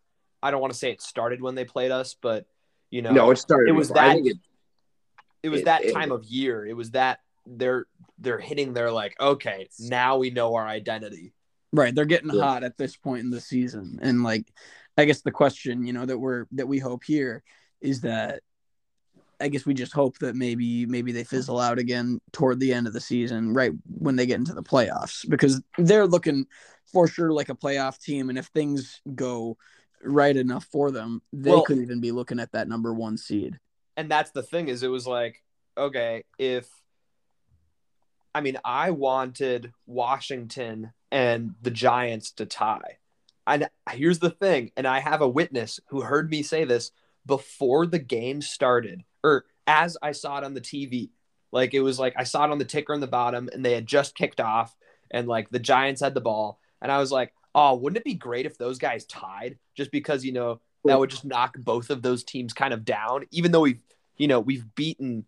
I 0.42 0.50
don't 0.50 0.60
want 0.60 0.72
to 0.72 0.78
say 0.78 0.90
it 0.90 1.00
started 1.00 1.40
when 1.40 1.54
they 1.54 1.64
played 1.64 1.90
us, 1.90 2.16
but 2.20 2.46
you 2.90 3.02
know, 3.02 3.12
no, 3.12 3.30
it 3.30 3.36
started. 3.36 3.68
It 3.68 3.72
was 3.72 3.90
that. 3.90 4.16
It, 4.16 4.38
it, 5.42 5.50
was 5.50 5.60
it, 5.60 5.64
that 5.66 5.92
time 5.92 6.10
of 6.10 6.24
year. 6.24 6.66
It 6.66 6.72
was 6.72 6.92
that 6.92 7.20
they're 7.46 7.84
they're 8.18 8.38
hitting 8.38 8.72
their 8.72 8.90
like, 8.90 9.14
okay, 9.20 9.68
now 9.78 10.16
we 10.16 10.30
know 10.30 10.54
our 10.54 10.66
identity. 10.66 11.34
Right, 11.72 11.94
they're 11.94 12.06
getting 12.06 12.32
yeah. 12.32 12.42
hot 12.42 12.64
at 12.64 12.78
this 12.78 12.96
point 12.96 13.24
in 13.24 13.30
the 13.30 13.40
season, 13.40 13.98
and 14.00 14.22
like, 14.22 14.46
I 14.96 15.04
guess 15.04 15.20
the 15.20 15.30
question, 15.30 15.86
you 15.86 15.92
know, 15.92 16.06
that 16.06 16.18
we're 16.18 16.46
that 16.52 16.66
we 16.66 16.78
hope 16.78 17.04
here 17.04 17.42
is 17.82 18.00
that 18.00 18.40
I 19.38 19.48
guess 19.48 19.66
we 19.66 19.74
just 19.74 19.92
hope 19.92 20.16
that 20.20 20.34
maybe 20.34 20.86
maybe 20.86 21.12
they 21.12 21.24
fizzle 21.24 21.60
out 21.60 21.78
again 21.78 22.20
toward 22.32 22.58
the 22.58 22.72
end 22.72 22.86
of 22.86 22.94
the 22.94 23.00
season, 23.00 23.52
right 23.52 23.72
when 23.98 24.16
they 24.16 24.24
get 24.24 24.38
into 24.38 24.54
the 24.54 24.62
playoffs, 24.62 25.28
because 25.28 25.60
they're 25.76 26.06
looking 26.06 26.46
for 26.86 27.08
sure 27.08 27.32
like 27.32 27.48
a 27.48 27.54
playoff 27.54 28.00
team, 28.00 28.28
and 28.28 28.38
if 28.38 28.46
things 28.46 29.00
go 29.14 29.56
right 30.02 30.36
enough 30.36 30.64
for 30.66 30.90
them, 30.90 31.22
they 31.32 31.50
well, 31.50 31.62
could 31.62 31.78
even 31.78 32.00
be 32.00 32.12
looking 32.12 32.40
at 32.40 32.52
that 32.52 32.68
number 32.68 32.92
one 32.92 33.16
seed. 33.16 33.58
And 33.96 34.10
that's 34.10 34.30
the 34.30 34.42
thing 34.42 34.68
is, 34.68 34.82
it 34.82 34.88
was 34.88 35.06
like, 35.06 35.42
okay, 35.76 36.24
if 36.38 36.68
I 38.34 38.40
mean, 38.40 38.58
I 38.64 38.90
wanted 38.90 39.72
Washington 39.86 40.92
and 41.12 41.54
the 41.62 41.70
Giants 41.70 42.32
to 42.32 42.46
tie. 42.46 42.98
And 43.46 43.68
here's 43.90 44.18
the 44.18 44.30
thing, 44.30 44.72
and 44.76 44.86
I 44.86 45.00
have 45.00 45.20
a 45.20 45.28
witness 45.28 45.78
who 45.88 46.00
heard 46.00 46.30
me 46.30 46.42
say 46.42 46.64
this 46.64 46.90
before 47.26 47.86
the 47.86 47.98
game 47.98 48.42
started, 48.42 49.02
or 49.22 49.44
as 49.66 49.96
I 50.02 50.12
saw 50.12 50.38
it 50.38 50.44
on 50.44 50.54
the 50.54 50.60
TV. 50.60 51.10
Like 51.52 51.72
it 51.72 51.80
was 51.80 51.98
like 52.00 52.14
I 52.16 52.24
saw 52.24 52.44
it 52.44 52.50
on 52.50 52.58
the 52.58 52.64
ticker 52.64 52.92
on 52.92 53.00
the 53.00 53.06
bottom, 53.06 53.48
and 53.52 53.64
they 53.64 53.74
had 53.74 53.86
just 53.86 54.16
kicked 54.16 54.40
off, 54.40 54.74
and 55.10 55.28
like 55.28 55.50
the 55.50 55.60
Giants 55.60 56.00
had 56.00 56.14
the 56.14 56.20
ball, 56.20 56.58
and 56.84 56.92
I 56.92 56.98
was 56.98 57.10
like, 57.10 57.32
oh, 57.54 57.74
wouldn't 57.74 57.96
it 57.96 58.04
be 58.04 58.14
great 58.14 58.46
if 58.46 58.58
those 58.58 58.78
guys 58.78 59.06
tied? 59.06 59.58
Just 59.74 59.90
because 59.90 60.24
you 60.24 60.32
know 60.32 60.60
that 60.84 61.00
would 61.00 61.10
just 61.10 61.24
knock 61.24 61.56
both 61.58 61.88
of 61.88 62.02
those 62.02 62.22
teams 62.22 62.52
kind 62.52 62.74
of 62.74 62.84
down. 62.84 63.24
Even 63.30 63.52
though 63.52 63.62
we've, 63.62 63.80
you 64.18 64.28
know, 64.28 64.38
we've 64.38 64.66
beaten 64.74 65.24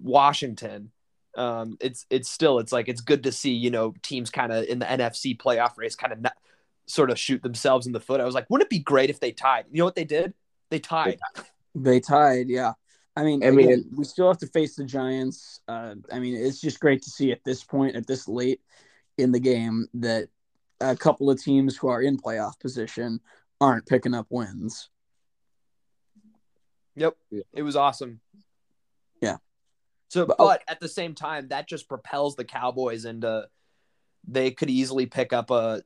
Washington, 0.00 0.92
um, 1.36 1.76
it's 1.80 2.06
it's 2.10 2.30
still 2.30 2.60
it's 2.60 2.70
like 2.70 2.88
it's 2.88 3.00
good 3.00 3.24
to 3.24 3.32
see 3.32 3.52
you 3.52 3.70
know 3.70 3.92
teams 4.02 4.30
kind 4.30 4.52
of 4.52 4.64
in 4.66 4.78
the 4.78 4.86
NFC 4.86 5.36
playoff 5.36 5.76
race 5.76 5.96
kind 5.96 6.12
of 6.12 6.20
not, 6.20 6.34
sort 6.86 7.10
of 7.10 7.18
shoot 7.18 7.42
themselves 7.42 7.86
in 7.88 7.92
the 7.92 8.00
foot. 8.00 8.20
I 8.20 8.24
was 8.24 8.34
like, 8.34 8.48
wouldn't 8.48 8.66
it 8.66 8.70
be 8.70 8.78
great 8.78 9.10
if 9.10 9.18
they 9.18 9.32
tied? 9.32 9.64
You 9.72 9.78
know 9.78 9.84
what 9.84 9.96
they 9.96 10.04
did? 10.04 10.32
They 10.70 10.78
tied. 10.78 11.18
They 11.74 11.98
tied, 11.98 12.48
yeah. 12.48 12.74
I 13.16 13.24
mean, 13.24 13.44
I 13.44 13.50
mean- 13.50 13.66
again, 13.66 13.90
we 13.96 14.04
still 14.04 14.28
have 14.28 14.38
to 14.38 14.46
face 14.46 14.76
the 14.76 14.84
Giants. 14.84 15.60
Uh, 15.66 15.96
I 16.12 16.20
mean, 16.20 16.36
it's 16.36 16.60
just 16.60 16.78
great 16.78 17.02
to 17.02 17.10
see 17.10 17.32
at 17.32 17.42
this 17.44 17.64
point, 17.64 17.96
at 17.96 18.06
this 18.06 18.28
late 18.28 18.60
in 19.18 19.32
the 19.32 19.40
game, 19.40 19.88
that 19.94 20.28
a 20.90 20.96
couple 20.96 21.30
of 21.30 21.42
teams 21.42 21.76
who 21.76 21.88
are 21.88 22.02
in 22.02 22.18
playoff 22.18 22.58
position 22.60 23.20
aren't 23.60 23.86
picking 23.86 24.14
up 24.14 24.26
wins. 24.30 24.88
Yep. 26.96 27.16
It 27.52 27.62
was 27.62 27.76
awesome. 27.76 28.20
Yeah. 29.20 29.38
So, 30.08 30.26
But- 30.26 30.38
but, 30.38 30.62
at 30.68 30.80
the 30.80 30.88
same 30.88 31.14
time, 31.14 31.48
that 31.48 31.68
just 31.68 31.88
propels 31.88 32.36
the 32.36 32.44
Cowboys 32.44 33.04
into 33.04 33.48
they 34.26 34.50
could 34.50 34.70
easily 34.70 35.06
pick 35.06 35.32
up 35.32 35.50
a, 35.50 35.82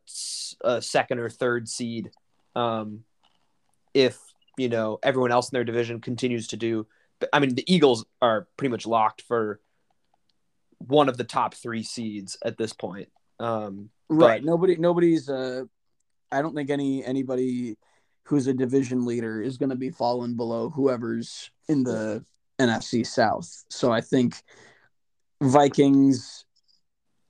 a 0.62 0.80
second 0.80 1.18
or 1.18 1.28
third 1.28 1.68
seed 1.68 2.10
um, 2.54 3.02
if 3.94 4.16
you 4.56 4.68
know 4.68 4.98
everyone 5.02 5.32
else 5.32 5.50
in 5.50 5.56
their 5.56 5.64
division 5.64 6.00
continues 6.00 6.48
to 6.48 6.56
do. 6.56 6.86
I 7.32 7.40
mean, 7.40 7.56
the 7.56 7.64
Eagles 7.72 8.04
are 8.22 8.46
pretty 8.56 8.70
much 8.70 8.86
locked 8.86 9.22
for 9.22 9.60
one 10.78 11.08
of 11.08 11.16
the 11.16 11.24
top 11.24 11.54
three 11.54 11.82
seeds 11.82 12.38
at 12.44 12.56
this 12.56 12.72
point. 12.72 13.08
Um, 13.40 13.90
Right. 14.10 14.40
But- 14.40 14.46
Nobody. 14.46 14.76
Nobody's. 14.76 15.28
Uh, 15.28 15.64
I 16.32 16.40
don't 16.42 16.54
think 16.54 16.70
any 16.70 17.04
anybody 17.04 17.76
who's 18.24 18.46
a 18.46 18.54
division 18.54 19.04
leader 19.04 19.40
is 19.42 19.56
going 19.58 19.70
to 19.70 19.76
be 19.76 19.90
falling 19.90 20.34
below 20.34 20.70
whoever's 20.70 21.50
in 21.68 21.84
the 21.84 22.24
NFC 22.58 23.06
South. 23.06 23.64
So 23.70 23.90
I 23.92 24.00
think 24.00 24.34
Vikings, 25.42 26.44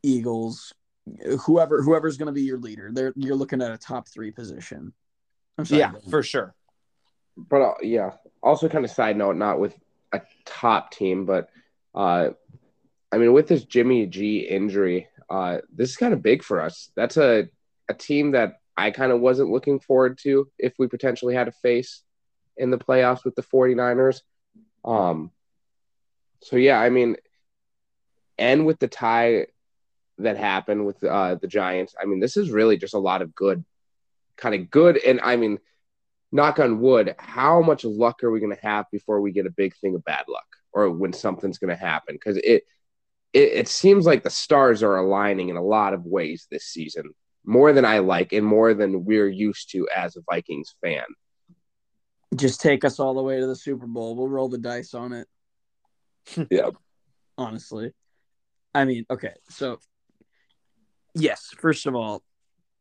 Eagles, 0.03 0.73
whoever 1.41 1.83
whoever's 1.83 2.17
going 2.17 2.27
to 2.27 2.33
be 2.33 2.43
your 2.43 2.59
leader, 2.59 2.91
they're 2.93 3.13
you're 3.17 3.37
looking 3.37 3.61
at 3.63 3.71
a 3.73 3.79
top 3.79 4.09
three 4.09 4.31
position. 4.31 4.93
I'm 5.59 5.65
sorry. 5.65 5.81
yeah, 5.81 5.93
for 6.11 6.23
sure. 6.23 6.55
but 7.37 7.61
uh, 7.61 7.75
yeah, 7.83 8.13
also 8.43 8.69
kind 8.69 8.85
of 8.85 8.91
side 8.91 9.17
note, 9.17 9.37
not 9.37 9.59
with 9.59 9.77
a 10.13 10.21
top 10.45 10.93
team, 10.93 11.27
but 11.27 11.49
uh, 11.95 12.31
I 13.13 13.19
mean, 13.19 13.33
with 13.33 13.49
this 13.49 13.65
Jimmy 13.65 14.07
G 14.07 14.39
injury, 14.39 15.09
uh, 15.31 15.59
this 15.75 15.91
is 15.91 15.97
kind 15.97 16.15
of 16.15 16.23
big 16.23 16.43
for 16.43 16.61
us. 16.61 16.91
That's 16.97 17.17
a 17.17 17.49
a 17.89 17.95
team 17.95 18.33
that 18.33 18.61
I 18.77 18.91
kind 18.91 19.13
of 19.13 19.21
wasn't 19.21 19.51
looking 19.51 19.81
forward 19.81 20.19
to 20.23 20.51
if 20.59 20.75
we 20.79 20.87
potentially 20.87 21.35
had 21.35 21.45
to 21.45 21.53
face 21.53 22.03
in 22.57 22.71
the 22.71 22.79
playoffs 22.79 23.25
with 23.25 23.35
the 23.35 23.43
49ers. 23.43 24.21
Um, 24.85 25.31
so 26.43 26.57
yeah, 26.57 26.79
I 26.79 26.91
mean, 26.91 27.17
and 28.39 28.67
with 28.67 28.79
the 28.79 28.89
tie 28.89 29.47
that 30.19 30.37
happened 30.37 30.87
with 30.87 31.03
uh, 31.03 31.37
the 31.37 31.49
Giants, 31.49 31.95
I 32.01 32.05
mean, 32.05 32.21
this 32.21 32.37
is 32.37 32.51
really 32.51 32.77
just 32.77 32.95
a 32.95 32.99
lot 32.99 33.23
of 33.23 33.35
good, 33.35 33.65
kind 34.37 34.55
of 34.55 34.71
good, 34.71 34.99
and 34.99 35.21
I 35.23 35.37
mean 35.37 35.59
knock 36.31 36.59
on 36.59 36.81
wood, 36.81 37.15
how 37.19 37.63
much 37.63 37.85
luck 37.85 38.23
are 38.23 38.31
we 38.31 38.41
going 38.41 38.55
to 38.55 38.63
have 38.63 38.87
before 38.91 39.21
we 39.21 39.33
get 39.33 39.47
a 39.47 39.51
big 39.51 39.75
thing 39.77 39.95
of 39.95 40.05
bad 40.05 40.25
luck 40.29 40.47
or 40.73 40.91
when 40.91 41.13
something's 41.13 41.59
going 41.59 41.71
to 41.71 41.77
happen? 41.77 42.15
Because 42.15 42.37
it, 42.39 42.65
it 43.33 43.53
it 43.53 43.69
seems 43.69 44.07
like 44.07 44.23
the 44.23 44.31
stars 44.31 44.83
are 44.83 44.97
aligning 44.97 45.49
in 45.49 45.57
a 45.57 45.63
lot 45.63 45.95
of 45.95 46.05
ways 46.05 46.47
this 46.51 46.65
season, 46.65 47.11
more 47.45 47.73
than 47.73 47.85
I 47.85 47.99
like 47.99 48.33
and 48.33 48.47
more 48.47 48.75
than 48.75 49.05
we're 49.05 49.29
used 49.29 49.71
to 49.73 49.89
as 49.95 50.17
a 50.17 50.23
Vikings 50.31 50.75
fan. 50.83 51.05
Just 52.37 52.61
take 52.61 52.85
us 52.85 52.99
all 53.01 53.15
the 53.15 53.23
way 53.23 53.41
to 53.41 53.47
the 53.47 53.57
Super 53.57 53.87
Bowl. 53.87 54.15
We'll 54.15 54.29
roll 54.29 54.49
the 54.49 54.59
dice 54.59 54.95
on 54.95 55.13
it. 55.13 55.29
Yeah. 56.51 56.71
Honestly. 57.39 57.93
I 58.75 58.85
mean, 58.85 59.07
okay. 59.09 59.33
So, 59.49 59.79
yes, 61.15 61.51
first 61.59 61.87
of 61.87 61.95
all, 61.95 62.23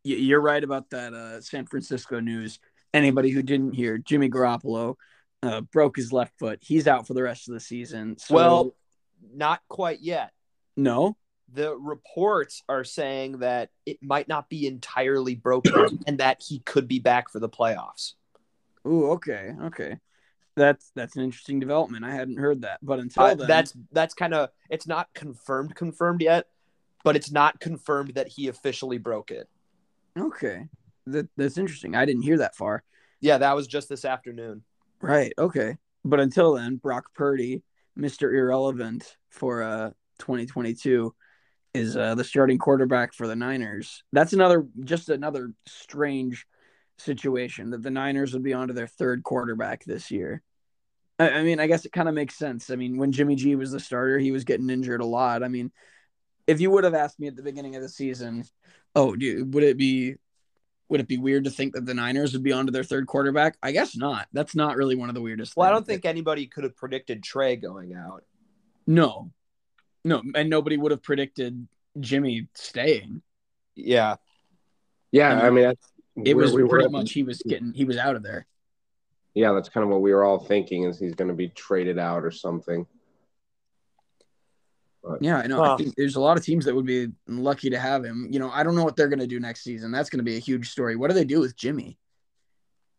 you're 0.04 0.42
right 0.42 0.64
about 0.64 0.90
that 0.90 1.14
uh, 1.14 1.42
San 1.42 1.66
Francisco 1.66 2.20
news. 2.20 2.60
Anybody 2.94 3.30
who 3.30 3.42
didn't 3.42 3.74
hear, 3.74 3.98
Jimmy 3.98 4.30
Garoppolo 4.30 4.96
uh, 5.44 5.62
broke 5.62 5.96
his 5.96 6.12
left 6.12 6.34
foot. 6.40 6.60
He's 6.62 6.88
out 6.88 7.08
for 7.08 7.14
the 7.14 7.24
rest 7.24 7.48
of 7.48 7.54
the 7.54 7.60
season. 7.60 8.18
So, 8.18 8.36
Well, 8.36 8.76
not 9.34 9.62
quite 9.70 10.02
yet. 10.02 10.32
No. 10.78 11.18
the 11.52 11.76
reports 11.76 12.64
are 12.70 12.84
saying 12.86 13.40
that 13.40 13.70
it 13.86 13.98
might 14.02 14.28
not 14.28 14.50
be 14.50 14.68
entirely 14.68 15.36
broken 15.36 16.00
and 16.08 16.20
that 16.20 16.42
he 16.42 16.60
could 16.60 16.88
be 16.88 17.00
back 17.00 17.30
for 17.30 17.40
the 17.40 17.50
playoffs. 17.50 18.14
Ooh, 18.88 19.12
okay. 19.12 19.54
Okay. 19.64 19.98
That's 20.56 20.92
that's 20.96 21.16
an 21.16 21.24
interesting 21.24 21.60
development. 21.60 22.04
I 22.06 22.14
hadn't 22.16 22.38
heard 22.38 22.62
that. 22.64 22.80
But 22.82 23.00
until 23.00 23.24
Uh, 23.24 23.36
then, 23.36 23.48
that's 23.48 23.74
that's 23.92 24.14
kind 24.14 24.34
of 24.34 24.50
it's 24.70 24.88
not 24.88 25.08
confirmed 25.14 25.76
confirmed 25.76 26.22
yet, 26.22 26.48
but 27.04 27.16
it's 27.16 27.32
not 27.32 27.60
confirmed 27.60 28.14
that 28.16 28.28
he 28.28 28.48
officially 28.48 28.98
broke 28.98 29.30
it. 29.32 29.48
okay. 30.18 30.68
That 31.06 31.30
that's 31.38 31.58
interesting. 31.58 31.96
I 31.96 32.06
didn't 32.06 32.24
hear 32.24 32.40
that 32.40 32.56
far. 32.56 32.84
Yeah, 33.22 33.38
that 33.38 33.56
was 33.56 33.68
just 33.68 33.88
this 33.88 34.04
afternoon. 34.04 34.64
Right. 35.02 35.32
Okay. 35.38 35.78
But 36.04 36.20
until 36.20 36.54
then, 36.56 36.76
Brock 36.78 37.14
Purdy, 37.14 37.62
Mr. 37.98 38.34
Irrelevant 38.34 39.16
for 39.30 39.64
uh 39.64 39.92
2022 40.20 41.14
is 41.74 41.98
uh 41.98 42.16
the 42.16 42.24
starting 42.24 42.58
quarterback 42.58 43.14
for 43.14 43.28
the 43.28 43.36
Niners. 43.36 44.04
That's 44.12 44.34
another 44.34 44.66
just 44.84 45.10
another 45.10 45.52
strange 45.66 46.46
situation 46.98 47.72
that 47.72 47.84
the 47.84 47.92
Niners 47.92 48.34
would 48.34 48.44
be 48.44 48.54
onto 48.54 48.74
their 48.74 48.88
third 48.88 49.24
quarterback 49.24 49.84
this 49.84 50.12
year. 50.12 50.42
I, 51.20 51.30
I 51.30 51.44
mean, 51.44 51.60
I 51.60 51.68
guess 51.68 51.86
it 51.86 51.92
kind 51.92 52.10
of 52.10 52.16
makes 52.16 52.38
sense. 52.38 52.70
I 52.70 52.76
mean, 52.76 52.98
when 52.98 53.12
Jimmy 53.12 53.36
G 53.36 53.56
was 53.56 53.72
the 53.72 53.80
starter, 53.80 54.20
he 54.20 54.32
was 54.32 54.44
getting 54.44 54.70
injured 54.70 55.02
a 55.02 55.06
lot. 55.06 55.44
I 55.44 55.48
mean, 55.48 55.72
if 56.46 56.62
you 56.62 56.72
would 56.72 56.84
have 56.84 56.94
asked 56.94 57.20
me 57.20 57.28
at 57.28 57.36
the 57.36 57.44
beginning 57.44 57.76
of 57.76 57.82
the 57.82 57.90
season, 57.90 58.44
oh, 58.96 59.16
dude, 59.16 59.54
would 59.54 59.64
it 59.64 59.78
be 59.78 60.16
would 60.90 61.02
it 61.02 61.08
be 61.08 61.18
weird 61.18 61.44
to 61.44 61.50
think 61.50 61.74
that 61.74 61.86
the 61.86 61.94
Niners 61.94 62.32
would 62.34 62.44
be 62.44 62.54
onto 62.54 62.72
their 62.72 62.84
third 62.84 63.08
quarterback? 63.08 63.58
I 63.62 63.72
guess 63.72 63.98
not. 63.98 64.28
That's 64.32 64.56
not 64.56 64.78
really 64.78 64.96
one 64.96 65.10
of 65.10 65.16
the 65.16 65.22
weirdest. 65.22 65.58
Well, 65.58 65.68
I 65.68 65.72
don't 65.72 65.86
think 65.86 66.06
anybody 66.06 66.48
could 66.48 66.64
have 66.64 66.78
predicted 66.78 67.24
Trey 67.24 67.58
going 67.58 67.94
out. 67.94 68.24
No, 68.86 69.32
no, 70.08 70.22
and 70.36 70.50
nobody 70.50 70.78
would 70.78 70.92
have 70.92 71.04
predicted 71.04 71.68
Jimmy 72.00 72.48
staying. 72.54 73.22
Yeah, 73.76 74.16
Yeah, 75.12 75.30
I 75.30 75.36
mean, 75.36 75.46
I 75.46 75.50
mean, 75.52 75.64
that's, 75.66 75.92
It 76.26 76.36
was 76.36 76.54
we 76.54 76.68
pretty 76.68 76.86
at- 76.86 76.92
much 76.92 77.12
he 77.12 77.24
was 77.24 77.42
getting 77.48 77.74
he 77.74 77.86
was 77.86 77.98
out 77.98 78.16
of 78.16 78.24
there. 78.24 78.46
Yeah, 79.34 79.52
that's 79.54 79.70
kind 79.70 79.84
of 79.84 79.90
what 79.92 80.02
we 80.02 80.12
were 80.14 80.24
all 80.26 80.40
thinking 80.40 80.84
is 80.86 80.98
he's 81.00 81.14
going 81.14 81.28
to 81.28 81.36
be 81.36 81.50
traded 81.50 82.00
out 82.00 82.24
or 82.26 82.32
something. 82.32 82.88
Yeah, 85.22 85.38
I 85.38 85.48
know. 85.48 85.64
Huh. 85.64 85.74
I 85.76 85.78
think 85.78 85.96
there's 85.96 86.16
a 86.18 86.20
lot 86.20 86.38
of 86.38 86.44
teams 86.44 86.66
that 86.66 86.76
would 86.76 86.86
be 86.86 87.08
lucky 87.28 87.70
to 87.70 87.80
have 87.80 88.04
him. 88.04 88.28
You 88.30 88.40
know, 88.40 88.50
I 88.50 88.64
don't 88.64 88.76
know 88.76 88.84
what 88.84 88.96
they're 88.98 89.08
going 89.08 89.20
to 89.20 89.28
do 89.28 89.40
next 89.40 89.64
season. 89.64 89.92
That's 89.92 90.10
going 90.10 90.18
to 90.20 90.24
be 90.24 90.36
a 90.36 90.40
huge 90.40 90.70
story. 90.70 90.96
What 90.98 91.08
do 91.10 91.14
they 91.14 91.24
do 91.24 91.40
with 91.40 91.56
Jimmy? 91.56 91.98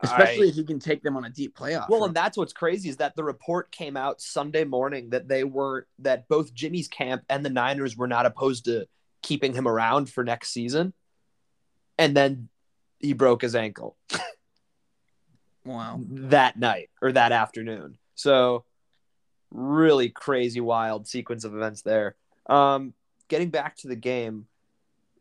Especially 0.00 0.46
I- 0.46 0.50
if 0.50 0.54
he 0.54 0.64
can 0.64 0.78
take 0.78 1.02
them 1.02 1.16
on 1.16 1.24
a 1.24 1.30
deep 1.30 1.56
playoff. 1.56 1.88
Well, 1.88 2.00
run. 2.00 2.10
and 2.10 2.16
that's 2.16 2.36
what's 2.36 2.52
crazy 2.52 2.88
is 2.88 2.98
that 2.98 3.16
the 3.16 3.24
report 3.24 3.70
came 3.72 3.96
out 3.96 4.20
Sunday 4.20 4.64
morning 4.64 5.10
that 5.10 5.28
they 5.28 5.44
were 5.44 5.86
that 6.00 6.28
both 6.28 6.54
Jimmy's 6.54 6.88
camp 6.88 7.24
and 7.28 7.44
the 7.44 7.50
Niners 7.50 7.96
were 7.96 8.06
not 8.06 8.26
opposed 8.26 8.66
to 8.66 8.86
keeping 9.22 9.54
him 9.54 9.66
around 9.66 10.08
for 10.08 10.22
next 10.22 10.50
season. 10.50 10.92
And 11.98 12.16
then 12.16 12.48
he 13.00 13.12
broke 13.12 13.42
his 13.42 13.56
ankle 13.56 13.96
wow. 15.64 16.00
that 16.08 16.56
night 16.56 16.90
or 17.02 17.10
that 17.12 17.32
afternoon. 17.32 17.98
So 18.14 18.64
really 19.50 20.10
crazy 20.10 20.60
wild 20.60 21.08
sequence 21.08 21.42
of 21.44 21.54
events 21.54 21.82
there. 21.82 22.14
Um 22.46 22.94
getting 23.26 23.50
back 23.50 23.76
to 23.78 23.88
the 23.88 23.96
game, 23.96 24.46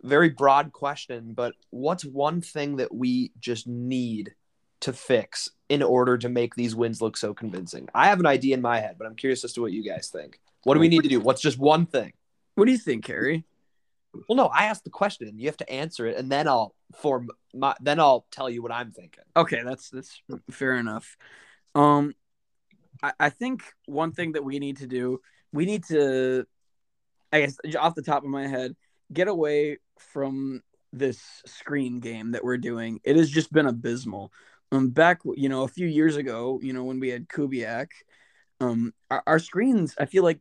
very 0.03 0.29
broad 0.29 0.71
question, 0.71 1.33
but 1.33 1.55
what's 1.71 2.05
one 2.05 2.41
thing 2.41 2.77
that 2.77 2.93
we 2.93 3.31
just 3.39 3.67
need 3.67 4.35
to 4.81 4.93
fix 4.93 5.49
in 5.69 5.83
order 5.83 6.17
to 6.17 6.29
make 6.29 6.55
these 6.55 6.75
wins 6.75 7.01
look 7.01 7.17
so 7.17 7.33
convincing? 7.33 7.87
I 7.93 8.07
have 8.07 8.19
an 8.19 8.25
idea 8.25 8.53
in 8.53 8.61
my 8.61 8.79
head, 8.79 8.95
but 8.97 9.07
I'm 9.07 9.15
curious 9.15 9.43
as 9.43 9.53
to 9.53 9.61
what 9.61 9.71
you 9.71 9.83
guys 9.83 10.09
think. 10.09 10.39
What 10.63 10.73
do 10.73 10.79
we 10.79 10.89
need 10.89 11.03
to 11.03 11.09
do? 11.09 11.19
What's 11.19 11.41
just 11.41 11.57
one 11.57 11.85
thing? 11.85 12.13
What 12.55 12.65
do 12.65 12.71
you 12.71 12.77
think, 12.77 13.05
Harry? 13.07 13.45
Well, 14.27 14.35
no, 14.35 14.47
I 14.47 14.65
asked 14.65 14.83
the 14.83 14.89
question. 14.89 15.37
You 15.37 15.47
have 15.47 15.57
to 15.57 15.69
answer 15.69 16.05
it, 16.07 16.17
and 16.17 16.31
then 16.31 16.47
I'll 16.47 16.73
form 16.95 17.29
my. 17.53 17.75
Then 17.81 17.99
I'll 17.99 18.25
tell 18.31 18.49
you 18.49 18.61
what 18.61 18.71
I'm 18.71 18.91
thinking. 18.91 19.23
Okay, 19.35 19.61
that's 19.63 19.89
that's 19.89 20.21
fair 20.49 20.73
enough. 20.73 21.17
Um, 21.75 22.13
I, 23.03 23.13
I 23.19 23.29
think 23.29 23.63
one 23.85 24.11
thing 24.11 24.33
that 24.33 24.43
we 24.43 24.59
need 24.59 24.77
to 24.77 24.87
do, 24.87 25.21
we 25.53 25.65
need 25.65 25.83
to, 25.85 26.45
I 27.31 27.41
guess, 27.41 27.57
off 27.77 27.95
the 27.95 28.01
top 28.01 28.23
of 28.23 28.29
my 28.29 28.47
head, 28.47 28.75
get 29.13 29.27
away 29.27 29.77
from 29.99 30.61
this 30.93 31.21
screen 31.45 31.99
game 31.99 32.31
that 32.31 32.43
we're 32.43 32.57
doing. 32.57 32.99
It 33.03 33.15
has 33.17 33.29
just 33.29 33.51
been 33.53 33.67
abysmal. 33.67 34.31
Um, 34.71 34.89
back, 34.89 35.21
you 35.35 35.47
know, 35.47 35.63
a 35.63 35.67
few 35.69 35.87
years 35.87 36.17
ago, 36.17 36.59
you 36.61 36.73
know, 36.73 36.83
when 36.83 36.99
we 36.99 37.09
had 37.09 37.29
Kubiak, 37.29 37.87
um, 38.59 38.93
our, 39.09 39.23
our 39.25 39.39
screens, 39.39 39.95
I 39.97 40.05
feel 40.05 40.23
like 40.23 40.39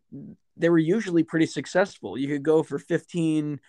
they 0.56 0.68
were 0.68 0.78
usually 0.78 1.22
pretty 1.22 1.46
successful. 1.46 2.18
You 2.18 2.28
could 2.28 2.42
go 2.42 2.62
for 2.62 2.78
15, 2.78 3.60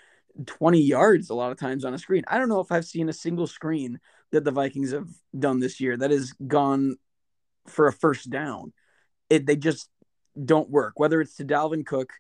20 0.46 0.82
yards 0.82 1.30
a 1.30 1.36
lot 1.36 1.52
of 1.52 1.60
times 1.60 1.86
on 1.86 1.94
a 1.94 1.98
screen. 2.00 2.24
I 2.28 2.38
don't 2.38 2.50
know 2.50 2.60
if 2.60 2.72
I've 2.72 2.86
seen 2.86 3.10
a 3.10 3.14
single 3.14 3.48
screen 3.48 4.00
that 4.32 4.44
the 4.44 4.52
Vikings 4.52 4.92
have 4.92 5.10
done 5.38 5.60
this 5.60 5.80
year 5.80 5.98
that 5.98 6.12
has 6.12 6.34
gone 6.46 6.98
for 7.68 7.88
a 7.88 7.94
first 7.94 8.30
down. 8.30 8.74
It 9.30 9.46
they 9.46 9.56
just 9.56 9.90
don't 10.44 10.70
work. 10.70 11.00
Whether 11.00 11.22
it's 11.22 11.36
to 11.36 11.46
Dalvin 11.46 11.86
Cook, 11.86 12.14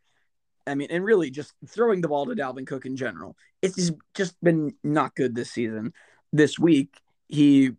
I 0.65 0.75
mean, 0.75 0.89
and 0.91 1.03
really 1.03 1.31
just 1.31 1.53
throwing 1.67 2.01
the 2.01 2.07
ball 2.07 2.25
to 2.25 2.35
Dalvin 2.35 2.67
Cook 2.67 2.85
in 2.85 2.97
general, 2.97 3.35
it's 3.61 3.91
just 4.13 4.35
been 4.43 4.73
not 4.83 5.15
good 5.15 5.35
this 5.35 5.51
season. 5.51 5.93
This 6.33 6.59
week, 6.59 6.93
he 7.27 7.71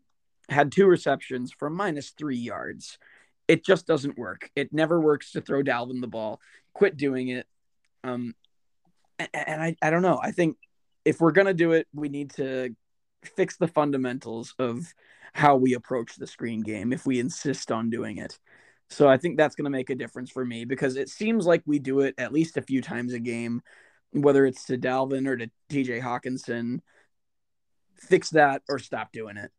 had 0.48 0.72
two 0.72 0.86
receptions 0.86 1.52
for 1.52 1.70
minus 1.70 2.10
three 2.10 2.36
yards. 2.36 2.98
It 3.46 3.64
just 3.64 3.86
doesn't 3.86 4.18
work. 4.18 4.50
It 4.56 4.72
never 4.72 5.00
works 5.00 5.32
to 5.32 5.40
throw 5.40 5.62
Dalvin 5.62 6.00
the 6.00 6.06
ball. 6.06 6.40
Quit 6.74 6.96
doing 6.96 7.28
it. 7.28 7.46
Um, 8.04 8.34
and, 9.18 9.62
I, 9.62 9.76
I 9.82 9.90
don't 9.90 10.02
know. 10.02 10.20
I 10.22 10.30
think 10.30 10.56
if 11.04 11.20
we're 11.20 11.32
gonna 11.32 11.54
do 11.54 11.72
it, 11.72 11.86
we 11.92 12.08
need 12.08 12.30
to 12.32 12.74
fix 13.24 13.56
the 13.56 13.68
fundamentals 13.68 14.54
of 14.58 14.92
how 15.32 15.56
we 15.56 15.74
approach 15.74 16.16
the 16.16 16.26
screen 16.26 16.60
game 16.62 16.92
if 16.92 17.06
we 17.06 17.18
insist 17.20 17.70
on 17.70 17.90
doing 17.90 18.18
it. 18.18 18.38
So 18.90 19.08
I 19.08 19.18
think 19.18 19.36
that's 19.36 19.54
going 19.54 19.64
to 19.64 19.70
make 19.70 19.90
a 19.90 19.94
difference 19.94 20.30
for 20.30 20.44
me 20.44 20.64
because 20.64 20.96
it 20.96 21.08
seems 21.08 21.46
like 21.46 21.62
we 21.66 21.78
do 21.78 22.00
it 22.00 22.14
at 22.18 22.32
least 22.32 22.56
a 22.56 22.62
few 22.62 22.80
times 22.80 23.12
a 23.12 23.18
game, 23.18 23.62
whether 24.12 24.46
it's 24.46 24.64
to 24.66 24.78
Dalvin 24.78 25.26
or 25.26 25.36
to 25.36 25.50
TJ 25.70 26.02
Hockenson. 26.02 26.80
Fix 27.96 28.30
that 28.30 28.62
or 28.68 28.78
stop 28.78 29.12
doing 29.12 29.36
it. 29.36 29.50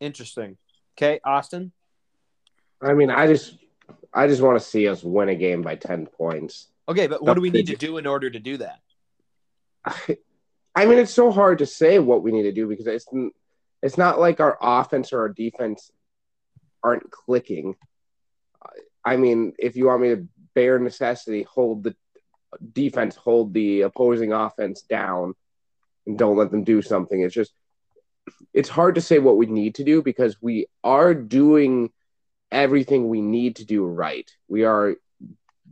Interesting. 0.00 0.56
Okay, 0.96 1.20
Austin. 1.24 1.72
I 2.80 2.94
mean, 2.94 3.10
I 3.10 3.26
just, 3.26 3.56
I 4.12 4.26
just 4.26 4.42
want 4.42 4.58
to 4.58 4.64
see 4.64 4.88
us 4.88 5.02
win 5.02 5.28
a 5.28 5.34
game 5.34 5.62
by 5.62 5.76
ten 5.76 6.06
points. 6.06 6.68
Okay, 6.88 7.06
but 7.06 7.22
what 7.22 7.34
do 7.34 7.40
we 7.40 7.50
need 7.50 7.66
to 7.66 7.76
do 7.76 7.98
in 7.98 8.06
order 8.06 8.30
to 8.30 8.38
do 8.38 8.58
that? 8.58 8.80
I 9.84 10.18
I 10.76 10.84
mean, 10.84 10.98
it's 10.98 11.14
so 11.14 11.32
hard 11.32 11.58
to 11.58 11.66
say 11.66 11.98
what 11.98 12.22
we 12.22 12.32
need 12.32 12.42
to 12.42 12.52
do 12.52 12.68
because 12.68 12.86
it's 12.86 13.06
it's 13.82 13.96
not 13.96 14.20
like 14.20 14.40
our 14.40 14.58
offense 14.60 15.10
or 15.12 15.20
our 15.20 15.28
defense 15.30 15.90
aren't 16.84 17.10
clicking. 17.10 17.76
I 19.02 19.16
mean, 19.16 19.54
if 19.58 19.74
you 19.74 19.86
want 19.86 20.02
me 20.02 20.08
to 20.10 20.28
bare 20.54 20.78
necessity 20.78 21.44
hold 21.44 21.82
the 21.82 21.96
defense, 22.72 23.16
hold 23.16 23.54
the 23.54 23.82
opposing 23.82 24.34
offense 24.34 24.82
down, 24.82 25.34
and 26.06 26.18
don't 26.18 26.36
let 26.36 26.50
them 26.50 26.62
do 26.62 26.82
something, 26.82 27.20
it's 27.20 27.34
just 27.34 27.52
it's 28.52 28.68
hard 28.68 28.94
to 28.94 29.00
say 29.00 29.18
what 29.18 29.36
we 29.36 29.46
need 29.46 29.76
to 29.76 29.84
do 29.84 30.02
because 30.02 30.40
we 30.40 30.66
are 30.82 31.14
doing 31.14 31.90
everything 32.50 33.08
we 33.08 33.20
need 33.20 33.56
to 33.56 33.64
do 33.64 33.84
right. 33.84 34.30
We 34.48 34.64
are 34.64 34.96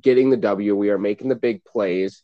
getting 0.00 0.30
the 0.30 0.36
W. 0.36 0.76
We 0.76 0.90
are 0.90 0.98
making 0.98 1.28
the 1.28 1.34
big 1.34 1.64
plays. 1.64 2.22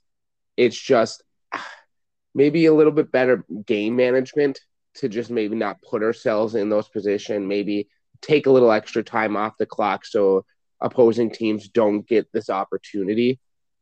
It's 0.57 0.79
just 0.79 1.23
maybe 2.35 2.67
a 2.67 2.75
little 2.75 2.93
bit 2.93 3.11
better 3.11 3.45
game 3.67 3.97
management 3.97 4.61
to 4.95 5.09
just 5.09 5.31
maybe 5.31 5.57
not 5.57 5.83
put 5.83 6.03
ourselves 6.03 6.55
in 6.55 6.69
those 6.69 6.89
positions, 6.89 7.47
maybe 7.47 7.89
take 8.21 8.47
a 8.47 8.51
little 8.51 8.73
extra 8.73 9.03
time 9.03 9.37
off 9.37 9.57
the 9.59 9.67
clock 9.67 10.05
so 10.05 10.45
opposing 10.81 11.31
teams 11.31 11.69
don't 11.69 12.07
get 12.07 12.31
this 12.33 12.51
opportunity 12.51 13.39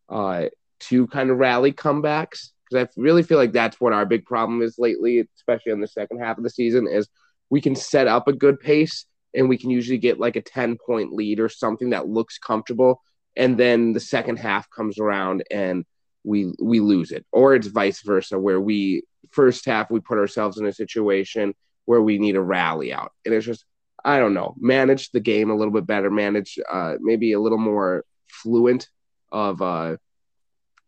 uh, 0.08 0.46
to 0.80 1.06
kind 1.08 1.30
of 1.30 1.38
rally 1.38 1.72
comebacks. 1.72 2.50
Because 2.68 2.86
I 2.86 3.00
really 3.00 3.22
feel 3.22 3.38
like 3.38 3.52
that's 3.52 3.80
what 3.80 3.92
our 3.92 4.06
big 4.06 4.24
problem 4.24 4.62
is 4.62 4.78
lately, 4.78 5.26
especially 5.36 5.72
in 5.72 5.80
the 5.80 5.86
second 5.86 6.18
half 6.18 6.38
of 6.38 6.44
the 6.44 6.50
season, 6.50 6.86
is 6.86 7.08
we 7.50 7.60
can 7.60 7.74
set 7.74 8.06
up 8.06 8.28
a 8.28 8.32
good 8.32 8.60
pace 8.60 9.06
and 9.34 9.48
we 9.48 9.58
can 9.58 9.70
usually 9.70 9.98
get 9.98 10.20
like 10.20 10.36
a 10.36 10.42
10 10.42 10.76
point 10.84 11.12
lead 11.12 11.40
or 11.40 11.48
something 11.48 11.90
that 11.90 12.08
looks 12.08 12.38
comfortable. 12.38 13.02
And 13.36 13.58
then 13.58 13.92
the 13.92 14.00
second 14.00 14.38
half 14.38 14.68
comes 14.70 14.98
around 14.98 15.44
and 15.50 15.84
we 16.24 16.52
we 16.60 16.80
lose 16.80 17.10
it 17.10 17.24
or 17.32 17.54
it's 17.54 17.68
vice 17.68 18.02
versa 18.02 18.38
where 18.38 18.60
we 18.60 19.02
first 19.30 19.64
half 19.64 19.90
we 19.90 20.00
put 20.00 20.18
ourselves 20.18 20.58
in 20.58 20.66
a 20.66 20.72
situation 20.72 21.54
where 21.86 22.02
we 22.02 22.18
need 22.18 22.36
a 22.36 22.40
rally 22.40 22.92
out 22.92 23.12
and 23.24 23.34
it's 23.34 23.46
just 23.46 23.64
i 24.04 24.18
don't 24.18 24.34
know 24.34 24.54
manage 24.58 25.10
the 25.10 25.20
game 25.20 25.50
a 25.50 25.54
little 25.54 25.72
bit 25.72 25.86
better 25.86 26.10
manage 26.10 26.58
uh, 26.70 26.94
maybe 27.00 27.32
a 27.32 27.40
little 27.40 27.58
more 27.58 28.04
fluent 28.28 28.88
of 29.30 29.62
uh, 29.62 29.96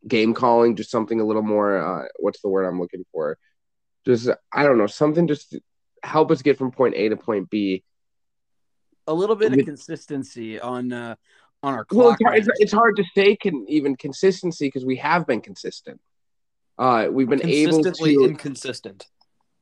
game 0.07 0.35
calling 0.35 0.77
just 0.77 0.91
something 0.91 1.21
a 1.21 1.25
little 1.25 1.43
more 1.43 1.77
uh, 1.77 2.07
what's 2.19 2.41
the 2.41 2.49
word 2.49 2.65
i'm 2.65 2.81
looking 2.81 3.05
for 3.13 3.37
just 4.07 4.29
i 4.53 4.63
don't 4.63 4.79
know 4.79 4.87
something 4.87 5.29
just 5.29 5.57
help 6.03 6.31
us 6.31 6.43
get 6.43 6.57
from 6.57 6.71
point 6.71 6.95
a 6.97 7.09
to 7.09 7.17
point 7.17 7.51
b 7.51 7.85
a 9.07 9.15
little 9.15 9.37
bit 9.37 9.53
of 9.53 9.65
consistency 9.65 10.61
on 10.61 10.93
uh, 10.93 11.15
on 11.63 11.75
our 11.75 11.85
clock. 11.85 12.21
Well, 12.21 12.35
it's, 12.35 12.47
hard, 12.47 12.57
it's, 12.59 12.73
hard 12.73 12.97
to 12.97 13.05
say 13.15 13.37
can 13.37 13.67
even 13.69 13.97
consistency 13.97 14.69
because 14.69 14.85
we 14.85 14.97
have 14.97 15.27
been 15.27 15.41
consistent. 15.41 16.01
Uh, 16.79 17.09
we've 17.11 17.29
been 17.29 17.41
consistently 17.41 18.13
able 18.13 18.25
to, 18.25 18.31
inconsistent. 18.31 19.07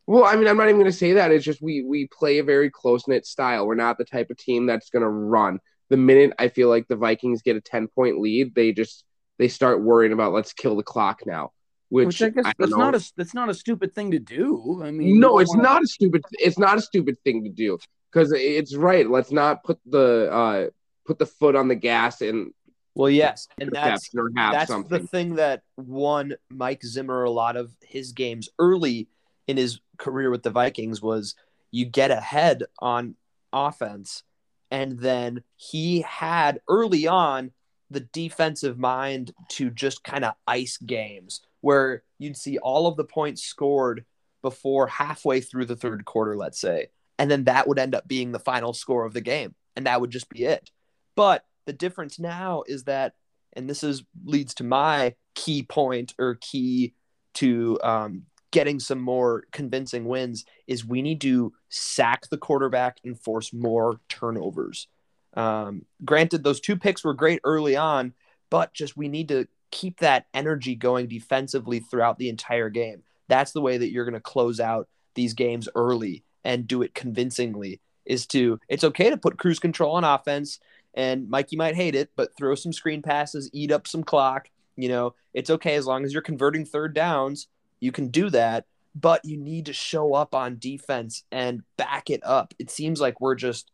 Well, 0.07 0.25
I 0.25 0.37
mean, 0.37 0.49
I'm 0.49 0.57
not 0.57 0.65
even 0.65 0.77
going 0.77 0.91
to 0.91 0.97
say 0.97 1.15
that. 1.15 1.33
It's 1.33 1.45
just 1.45 1.61
we 1.61 1.83
we 1.83 2.07
play 2.07 2.39
a 2.39 2.45
very 2.45 2.71
close 2.71 3.09
knit 3.09 3.27
style. 3.27 3.67
We're 3.67 3.75
not 3.75 3.99
the 3.99 4.05
type 4.05 4.31
of 4.31 4.37
team 4.37 4.67
that's 4.67 4.91
going 4.91 5.03
to 5.03 5.09
run. 5.09 5.61
The 5.91 5.97
minute 5.97 6.35
I 6.39 6.49
feel 6.49 6.69
like 6.69 6.87
the 6.87 6.97
Vikings 6.97 7.43
get 7.43 7.57
a 7.57 7.61
10 7.61 7.89
point 7.89 8.21
lead, 8.21 8.55
they 8.55 8.73
just 8.73 9.05
they 9.39 9.49
start 9.49 9.83
worrying 9.83 10.13
about 10.13 10.33
let's 10.33 10.53
kill 10.53 10.77
the 10.77 10.83
clock 10.83 11.23
now. 11.27 11.53
Which, 11.91 12.07
which 12.07 12.23
I 12.23 12.29
guess 12.29 12.45
I 12.47 12.53
that's 12.59 12.71
know. 12.71 12.77
not 12.77 12.95
a 12.95 13.13
that's 13.17 13.35
not 13.35 13.49
a 13.49 13.55
stupid 13.55 13.95
thing 13.95 14.11
to 14.11 14.19
do. 14.19 14.83
I 14.85 14.91
mean, 14.91 15.19
no, 15.19 15.39
it's 15.39 15.51
wanna... 15.51 15.63
not 15.63 15.83
a 15.83 15.87
stupid 15.87 16.23
it's 16.33 16.59
not 16.59 16.77
a 16.77 16.83
stupid 16.83 17.17
thing 17.25 17.45
to 17.45 17.51
do 17.51 17.79
because 18.13 18.33
it's 18.33 18.77
right. 18.77 19.09
Let's 19.09 19.33
not 19.33 19.65
put 19.65 19.79
the 19.87 20.31
uh, 20.31 20.67
put 21.07 21.19
the 21.19 21.27
foot 21.27 21.57
on 21.57 21.69
the 21.69 21.75
gas 21.75 22.21
and 22.21 22.53
well, 22.99 23.11
yes, 23.11 23.47
and 23.61 23.71
that's 23.73 24.11
that's 24.35 24.69
something. 24.69 24.91
the 24.91 25.07
thing 25.07 25.37
that 25.37 25.63
won 25.77 26.35
Mike 26.51 26.83
Zimmer 26.85 27.23
a 27.23 27.31
lot 27.31 27.57
of 27.57 27.71
his 27.81 28.11
games 28.11 28.49
early 28.59 29.09
in 29.47 29.57
his 29.57 29.81
career 29.99 30.33
with 30.33 30.43
the 30.43 30.51
Vikings 30.51 31.01
was 31.01 31.37
you 31.71 31.85
get 31.85 32.11
ahead 32.11 32.65
on 32.81 33.15
offense, 33.53 34.25
and 34.73 34.99
then 34.99 35.45
he 35.55 36.01
had 36.01 36.61
early 36.69 37.07
on 37.07 37.53
the 37.91 38.01
defensive 38.01 38.79
mind 38.79 39.33
to 39.49 39.71
just 39.71 40.05
kind 40.05 40.25
of 40.25 40.35
ice 40.47 40.77
games 40.77 41.41
where 41.61 42.03
you'd 42.19 42.37
see 42.37 42.59
all 42.59 42.87
of 42.87 42.97
the 42.97 43.05
points 43.05 43.43
scored 43.43 44.05
before 44.43 44.87
halfway 44.87 45.41
through 45.41 45.65
the 45.65 45.77
third 45.77 46.05
quarter, 46.05 46.37
let's 46.37 46.61
say, 46.61 46.89
and 47.19 47.31
then 47.31 47.45
that 47.45 47.67
would 47.67 47.79
end 47.79 47.95
up 47.95 48.07
being 48.07 48.33
the 48.33 48.39
final 48.39 48.73
score 48.73 49.05
of 49.05 49.15
the 49.15 49.21
game, 49.21 49.55
and 49.75 49.87
that 49.87 50.01
would 50.01 50.11
just 50.11 50.29
be 50.29 50.45
it. 50.45 50.71
But 51.17 51.45
the 51.67 51.73
difference 51.73 52.19
now 52.19 52.63
is 52.67 52.85
that, 52.85 53.15
and 53.55 53.69
this 53.69 53.83
is 53.83 54.05
leads 54.25 54.55
to 54.55 54.65
my 54.65 55.15
key 55.35 55.63
point 55.63 56.15
or 56.19 56.39
key 56.41 56.95
to 57.35 57.79
um, 57.83 58.23
getting 58.51 58.81
some 58.81 59.01
more 59.01 59.45
convincing 59.53 60.05
wins 60.05 60.45
is 60.67 60.85
we 60.85 61.03
need 61.03 61.21
to 61.21 61.53
sack 61.69 62.29
the 62.31 62.39
quarterback 62.39 62.99
and 63.05 63.19
force 63.19 63.53
more 63.53 64.01
turnovers. 64.09 64.89
Um, 65.35 65.85
granted, 66.05 66.43
those 66.43 66.61
two 66.61 66.77
picks 66.77 67.05
were 67.05 67.15
great 67.15 67.41
early 67.45 67.77
on, 67.77 68.15
but 68.51 68.75
just 68.75 68.97
we 68.97 69.09
need 69.09 69.29
to 69.29 69.47
keep 69.71 70.01
that 70.01 70.27
energy 70.33 70.75
going 70.75 71.07
defensively 71.07 71.81
throughout 71.81 72.19
the 72.19 72.29
entire 72.29 72.71
game. 72.71 73.03
That's 73.29 73.53
the 73.53 73.61
way 73.61 73.79
that 73.79 73.91
you're 73.91 74.05
going 74.05 74.15
to 74.15 74.21
close 74.21 74.59
out 74.59 74.89
these 75.15 75.35
games 75.35 75.69
early 75.75 76.25
and 76.45 76.67
do 76.67 76.83
it 76.83 76.95
convincingly. 76.95 77.81
Is 78.07 78.27
to 78.29 78.59
it's 78.69 78.85
okay 78.85 79.11
to 79.11 79.19
put 79.19 79.39
cruise 79.39 79.59
control 79.59 79.95
on 79.97 80.05
offense 80.05 80.61
and 80.95 81.29
Mike, 81.29 81.53
you 81.53 81.59
might 81.59 81.77
hate 81.77 81.95
it, 81.95 82.11
but 82.17 82.37
throw 82.37 82.57
some 82.57 82.73
screen 82.73 83.03
passes, 83.03 83.49
eat 83.53 83.71
up 83.71 83.87
some 83.87 84.03
clock. 84.03 84.51
You 84.77 84.89
know, 84.89 85.15
it's 85.35 85.49
okay 85.51 85.77
as 85.77 85.87
long 85.87 86.05
as 86.05 86.13
you're 86.13 86.23
converting 86.23 86.65
third 86.65 86.93
downs, 86.93 87.47
you 87.81 87.93
can 87.93 88.09
do 88.09 88.31
that. 88.31 88.67
But 88.95 89.25
you 89.25 89.37
need 89.37 89.67
to 89.67 89.73
show 89.73 90.15
up 90.15 90.35
on 90.35 90.59
defense 90.59 91.23
and 91.31 91.63
back 91.77 92.11
it 92.11 92.21
up. 92.25 92.53
It 92.59 92.69
seems 92.69 93.01
like 93.01 93.21
we're 93.21 93.37
just 93.37 93.71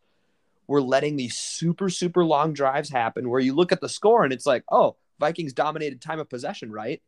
we're 0.66 0.80
letting 0.80 1.16
these 1.16 1.36
super 1.36 1.88
super 1.88 2.24
long 2.24 2.52
drives 2.52 2.90
happen 2.90 3.28
where 3.28 3.40
you 3.40 3.54
look 3.54 3.72
at 3.72 3.80
the 3.80 3.88
score 3.88 4.24
and 4.24 4.32
it's 4.32 4.46
like, 4.46 4.64
oh, 4.70 4.96
Vikings 5.20 5.52
dominated 5.52 6.00
time 6.00 6.20
of 6.20 6.28
possession, 6.28 6.70
right? 6.70 7.00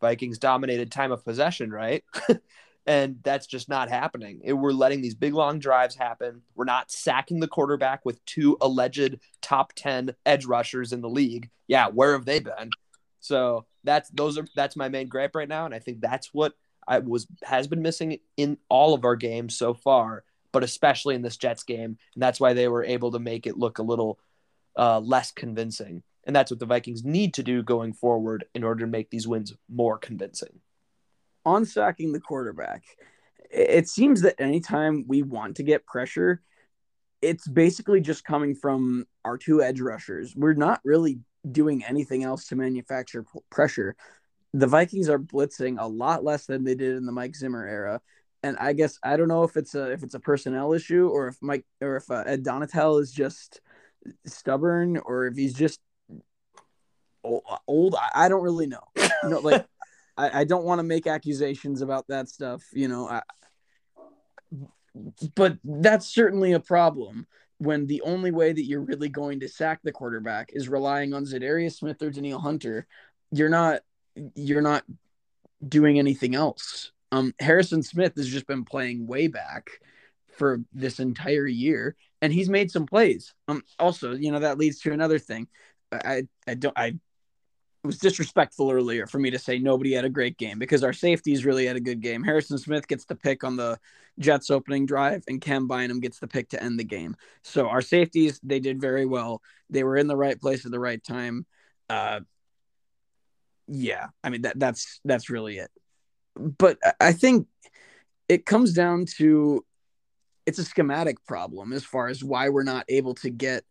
Vikings 0.00 0.38
dominated 0.38 0.90
time 0.90 1.12
of 1.12 1.24
possession, 1.24 1.70
right? 1.70 2.04
and 2.86 3.18
that's 3.22 3.46
just 3.46 3.68
not 3.68 3.88
happening. 3.88 4.40
It, 4.44 4.52
we're 4.52 4.72
letting 4.72 5.00
these 5.00 5.14
big 5.14 5.34
long 5.34 5.58
drives 5.58 5.94
happen. 5.94 6.42
We're 6.54 6.64
not 6.64 6.90
sacking 6.90 7.40
the 7.40 7.48
quarterback 7.48 8.04
with 8.04 8.24
two 8.24 8.56
alleged 8.60 9.18
top 9.40 9.72
10 9.74 10.14
edge 10.26 10.44
rushers 10.44 10.92
in 10.92 11.00
the 11.00 11.08
league. 11.08 11.50
Yeah, 11.68 11.88
where 11.88 12.12
have 12.12 12.24
they 12.24 12.40
been? 12.40 12.70
So 13.20 13.66
that's 13.84 14.10
those 14.10 14.38
are 14.38 14.46
that's 14.54 14.76
my 14.76 14.88
main 14.88 15.08
gripe 15.08 15.34
right 15.34 15.48
now 15.48 15.64
and 15.64 15.74
I 15.74 15.78
think 15.78 16.00
that's 16.00 16.32
what 16.32 16.54
I 16.86 16.98
was 16.98 17.26
has 17.44 17.68
been 17.68 17.82
missing 17.82 18.18
in 18.36 18.58
all 18.68 18.94
of 18.94 19.04
our 19.04 19.16
games 19.16 19.56
so 19.56 19.74
far, 19.74 20.24
but 20.52 20.64
especially 20.64 21.14
in 21.14 21.22
this 21.22 21.36
Jets 21.36 21.64
game, 21.64 21.96
and 22.14 22.22
that's 22.22 22.40
why 22.40 22.52
they 22.52 22.68
were 22.68 22.84
able 22.84 23.12
to 23.12 23.18
make 23.18 23.46
it 23.46 23.58
look 23.58 23.78
a 23.78 23.82
little 23.82 24.18
uh, 24.76 25.00
less 25.00 25.32
convincing. 25.32 26.02
And 26.24 26.36
that's 26.36 26.52
what 26.52 26.60
the 26.60 26.66
Vikings 26.66 27.04
need 27.04 27.34
to 27.34 27.42
do 27.42 27.62
going 27.62 27.94
forward 27.94 28.44
in 28.54 28.62
order 28.62 28.84
to 28.84 28.90
make 28.90 29.10
these 29.10 29.26
wins 29.26 29.52
more 29.68 29.98
convincing 29.98 30.60
on 31.44 31.64
sacking 31.64 32.12
the 32.12 32.20
quarterback, 32.20 32.84
it 33.50 33.88
seems 33.88 34.22
that 34.22 34.40
anytime 34.40 35.04
we 35.06 35.22
want 35.22 35.56
to 35.56 35.62
get 35.62 35.86
pressure, 35.86 36.40
it's 37.20 37.46
basically 37.46 38.00
just 38.00 38.24
coming 38.24 38.54
from 38.54 39.06
our 39.24 39.36
two 39.36 39.62
edge 39.62 39.80
rushers. 39.80 40.34
We're 40.36 40.54
not 40.54 40.80
really 40.84 41.20
doing 41.50 41.84
anything 41.84 42.24
else 42.24 42.46
to 42.46 42.56
manufacture 42.56 43.24
pressure. 43.50 43.96
The 44.54 44.66
Vikings 44.66 45.08
are 45.08 45.18
blitzing 45.18 45.76
a 45.78 45.86
lot 45.86 46.24
less 46.24 46.46
than 46.46 46.64
they 46.64 46.74
did 46.74 46.96
in 46.96 47.06
the 47.06 47.12
Mike 47.12 47.36
Zimmer 47.36 47.66
era. 47.66 48.00
And 48.42 48.56
I 48.58 48.72
guess 48.72 48.98
I 49.04 49.16
don't 49.16 49.28
know 49.28 49.44
if 49.44 49.56
it's 49.56 49.74
a 49.74 49.92
if 49.92 50.02
it's 50.02 50.14
a 50.14 50.20
personnel 50.20 50.72
issue 50.72 51.08
or 51.08 51.28
if 51.28 51.36
Mike 51.40 51.64
or 51.80 51.96
if 51.96 52.10
uh, 52.10 52.24
Ed 52.26 52.44
Donatell 52.44 53.00
is 53.00 53.12
just 53.12 53.60
stubborn 54.26 54.96
or 54.98 55.26
if 55.26 55.36
he's 55.36 55.54
just 55.54 55.80
old. 57.24 57.94
I, 58.14 58.28
don't 58.28 58.42
really 58.42 58.66
know. 58.66 58.82
You 58.96 59.28
know, 59.28 59.40
like 59.40 59.66
I, 60.16 60.40
I 60.40 60.44
don't 60.44 60.64
want 60.64 60.80
to 60.80 60.84
make 60.84 61.06
accusations 61.06 61.82
about 61.82 62.06
that 62.08 62.28
stuff. 62.28 62.62
You 62.72 62.88
know, 62.88 63.08
I, 63.08 63.22
but 65.34 65.58
that's 65.64 66.06
certainly 66.06 66.52
a 66.52 66.60
problem 66.60 67.26
when 67.58 67.86
the 67.86 68.02
only 68.02 68.30
way 68.30 68.52
that 68.52 68.64
you're 68.64 68.80
really 68.80 69.08
going 69.08 69.40
to 69.40 69.48
sack 69.48 69.80
the 69.82 69.92
quarterback 69.92 70.50
is 70.52 70.68
relying 70.68 71.14
on 71.14 71.24
Za'Darius 71.24 71.76
Smith 71.76 72.02
or 72.02 72.10
Danielle 72.10 72.40
Hunter. 72.40 72.86
You're 73.30 73.48
not 73.48 73.82
you're 74.34 74.62
not 74.62 74.84
doing 75.66 75.98
anything 75.98 76.34
else. 76.34 76.92
Um, 77.12 77.34
Harrison 77.38 77.82
Smith 77.82 78.14
has 78.16 78.28
just 78.28 78.46
been 78.46 78.64
playing 78.64 79.06
way 79.06 79.28
back 79.28 79.70
for 80.36 80.62
this 80.72 80.98
entire 80.98 81.46
year, 81.46 81.94
and 82.22 82.32
he's 82.32 82.48
made 82.48 82.70
some 82.70 82.86
plays. 82.86 83.34
Um, 83.48 83.62
also, 83.78 84.14
you 84.14 84.32
know 84.32 84.40
that 84.40 84.58
leads 84.58 84.80
to 84.80 84.92
another 84.92 85.18
thing. 85.18 85.46
I 85.92 86.26
I 86.48 86.54
don't 86.54 86.76
I 86.76 86.94
was 87.84 87.98
disrespectful 87.98 88.70
earlier 88.70 89.06
for 89.06 89.18
me 89.18 89.30
to 89.30 89.38
say 89.38 89.58
nobody 89.58 89.92
had 89.92 90.04
a 90.04 90.10
great 90.10 90.38
game 90.38 90.58
because 90.58 90.82
our 90.82 90.92
safeties 90.92 91.44
really 91.44 91.66
had 91.66 91.76
a 91.76 91.80
good 91.80 92.00
game. 92.00 92.22
Harrison 92.22 92.56
Smith 92.56 92.88
gets 92.88 93.04
the 93.04 93.16
pick 93.16 93.44
on 93.44 93.56
the 93.56 93.78
Jets 94.18 94.50
opening 94.50 94.86
drive, 94.86 95.22
and 95.28 95.40
Cam 95.40 95.68
Bynum 95.68 96.00
gets 96.00 96.18
the 96.18 96.28
pick 96.28 96.48
to 96.50 96.62
end 96.62 96.78
the 96.78 96.84
game. 96.84 97.14
So 97.42 97.68
our 97.68 97.82
safeties 97.82 98.40
they 98.42 98.60
did 98.60 98.80
very 98.80 99.04
well. 99.04 99.42
They 99.68 99.84
were 99.84 99.98
in 99.98 100.06
the 100.06 100.16
right 100.16 100.40
place 100.40 100.64
at 100.64 100.72
the 100.72 100.80
right 100.80 101.02
time. 101.02 101.44
Uh, 101.90 102.20
yeah, 103.68 104.08
I 104.24 104.30
mean 104.30 104.42
that 104.42 104.58
that's 104.58 105.00
that's 105.04 105.28
really 105.28 105.58
it. 105.58 105.70
But 106.36 106.78
I 107.00 107.12
think 107.12 107.46
it 108.28 108.46
comes 108.46 108.72
down 108.72 109.06
to 109.16 109.64
it's 110.46 110.58
a 110.58 110.64
schematic 110.64 111.24
problem 111.24 111.72
as 111.72 111.84
far 111.84 112.08
as 112.08 112.24
why 112.24 112.48
we're 112.48 112.62
not 112.62 112.84
able 112.88 113.14
to 113.16 113.30
get 113.30 113.64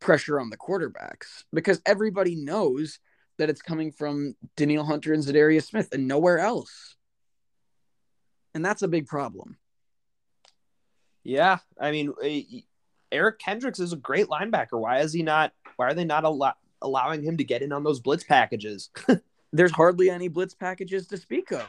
pressure 0.00 0.38
on 0.38 0.50
the 0.50 0.56
quarterbacks 0.56 1.44
because 1.52 1.80
everybody 1.86 2.34
knows 2.36 2.98
that 3.38 3.48
it's 3.48 3.62
coming 3.62 3.90
from 3.90 4.34
Danielle 4.56 4.84
Hunter 4.84 5.12
and 5.12 5.22
Za'Darius 5.22 5.66
Smith 5.66 5.88
and 5.92 6.06
nowhere 6.06 6.38
else. 6.38 6.96
And 8.54 8.64
that's 8.64 8.82
a 8.82 8.88
big 8.88 9.06
problem. 9.06 9.56
Yeah, 11.24 11.58
I 11.80 11.90
mean, 11.90 12.12
eh, 12.22 12.42
Eric 13.10 13.38
Kendricks 13.38 13.80
is 13.80 13.92
a 13.92 13.96
great 13.96 14.26
linebacker. 14.26 14.78
Why 14.78 15.00
is 15.00 15.12
he 15.12 15.22
not? 15.22 15.52
Why 15.76 15.86
are 15.86 15.94
they 15.94 16.04
not 16.04 16.24
al- 16.24 16.56
allowing 16.82 17.22
him 17.22 17.38
to 17.38 17.44
get 17.44 17.62
in 17.62 17.72
on 17.72 17.82
those 17.82 18.00
blitz 18.00 18.24
packages? 18.24 18.90
There's 19.54 19.72
hardly 19.72 20.10
any 20.10 20.28
blitz 20.28 20.54
packages 20.54 21.06
to 21.08 21.16
speak 21.16 21.52
of. 21.52 21.66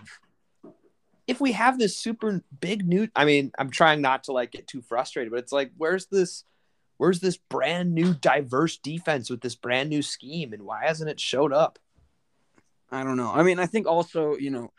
If 1.28 1.39
we 1.39 1.54
have 1.54 1.80
this 1.80 1.98
super 1.98 2.41
big 2.60 2.88
new, 2.88 3.08
I 3.15 3.26
mean, 3.26 3.52
I'm 3.58 3.69
trying 3.69 4.02
not 4.02 4.26
to 4.26 4.32
like 4.32 4.52
get 4.52 4.67
too 4.67 4.82
frustrated, 4.82 5.32
but 5.32 5.39
it's 5.39 5.52
like, 5.52 5.71
where's 5.78 6.08
this? 6.08 6.43
where's 6.98 7.19
this 7.19 7.38
brand 7.38 7.93
new 7.93 8.13
diverse 8.13 8.78
defense 8.78 9.30
with 9.30 9.41
this 9.41 9.56
brand 9.56 9.89
new 9.89 10.02
scheme 10.02 10.54
and 10.54 10.63
why 10.63 10.86
hasn't 10.86 11.10
it 11.10 11.19
showed 11.19 11.54
up? 11.54 11.80
I 12.91 13.04
don't 13.04 13.17
know. 13.17 13.32
I 13.34 13.43
mean, 13.43 13.60
I 13.60 13.65
think 13.65 13.88
also, 13.88 14.36
you 14.36 14.52
know, 14.52 14.71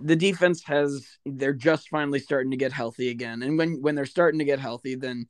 the 0.00 0.16
defense 0.16 0.62
has 0.64 1.06
they're 1.24 1.52
just 1.52 1.88
finally 1.88 2.18
starting 2.18 2.50
to 2.50 2.56
get 2.56 2.72
healthy 2.72 3.10
again. 3.10 3.42
And 3.42 3.58
when 3.58 3.82
when 3.82 3.94
they're 3.94 4.06
starting 4.06 4.38
to 4.38 4.44
get 4.44 4.58
healthy, 4.58 4.94
then 4.94 5.26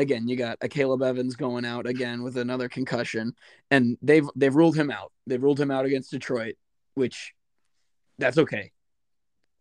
again, 0.00 0.28
you 0.28 0.36
got 0.36 0.58
Akayleb 0.60 1.06
Evans 1.06 1.36
going 1.36 1.64
out 1.64 1.86
again 1.86 2.22
with 2.22 2.36
another 2.36 2.68
concussion 2.68 3.34
and 3.70 3.96
they've 4.02 4.28
they've 4.34 4.54
ruled 4.54 4.76
him 4.76 4.90
out. 4.90 5.12
They've 5.26 5.42
ruled 5.42 5.60
him 5.60 5.70
out 5.70 5.84
against 5.84 6.10
Detroit, 6.10 6.56
which 6.94 7.32
that's 8.18 8.38
okay. 8.38 8.72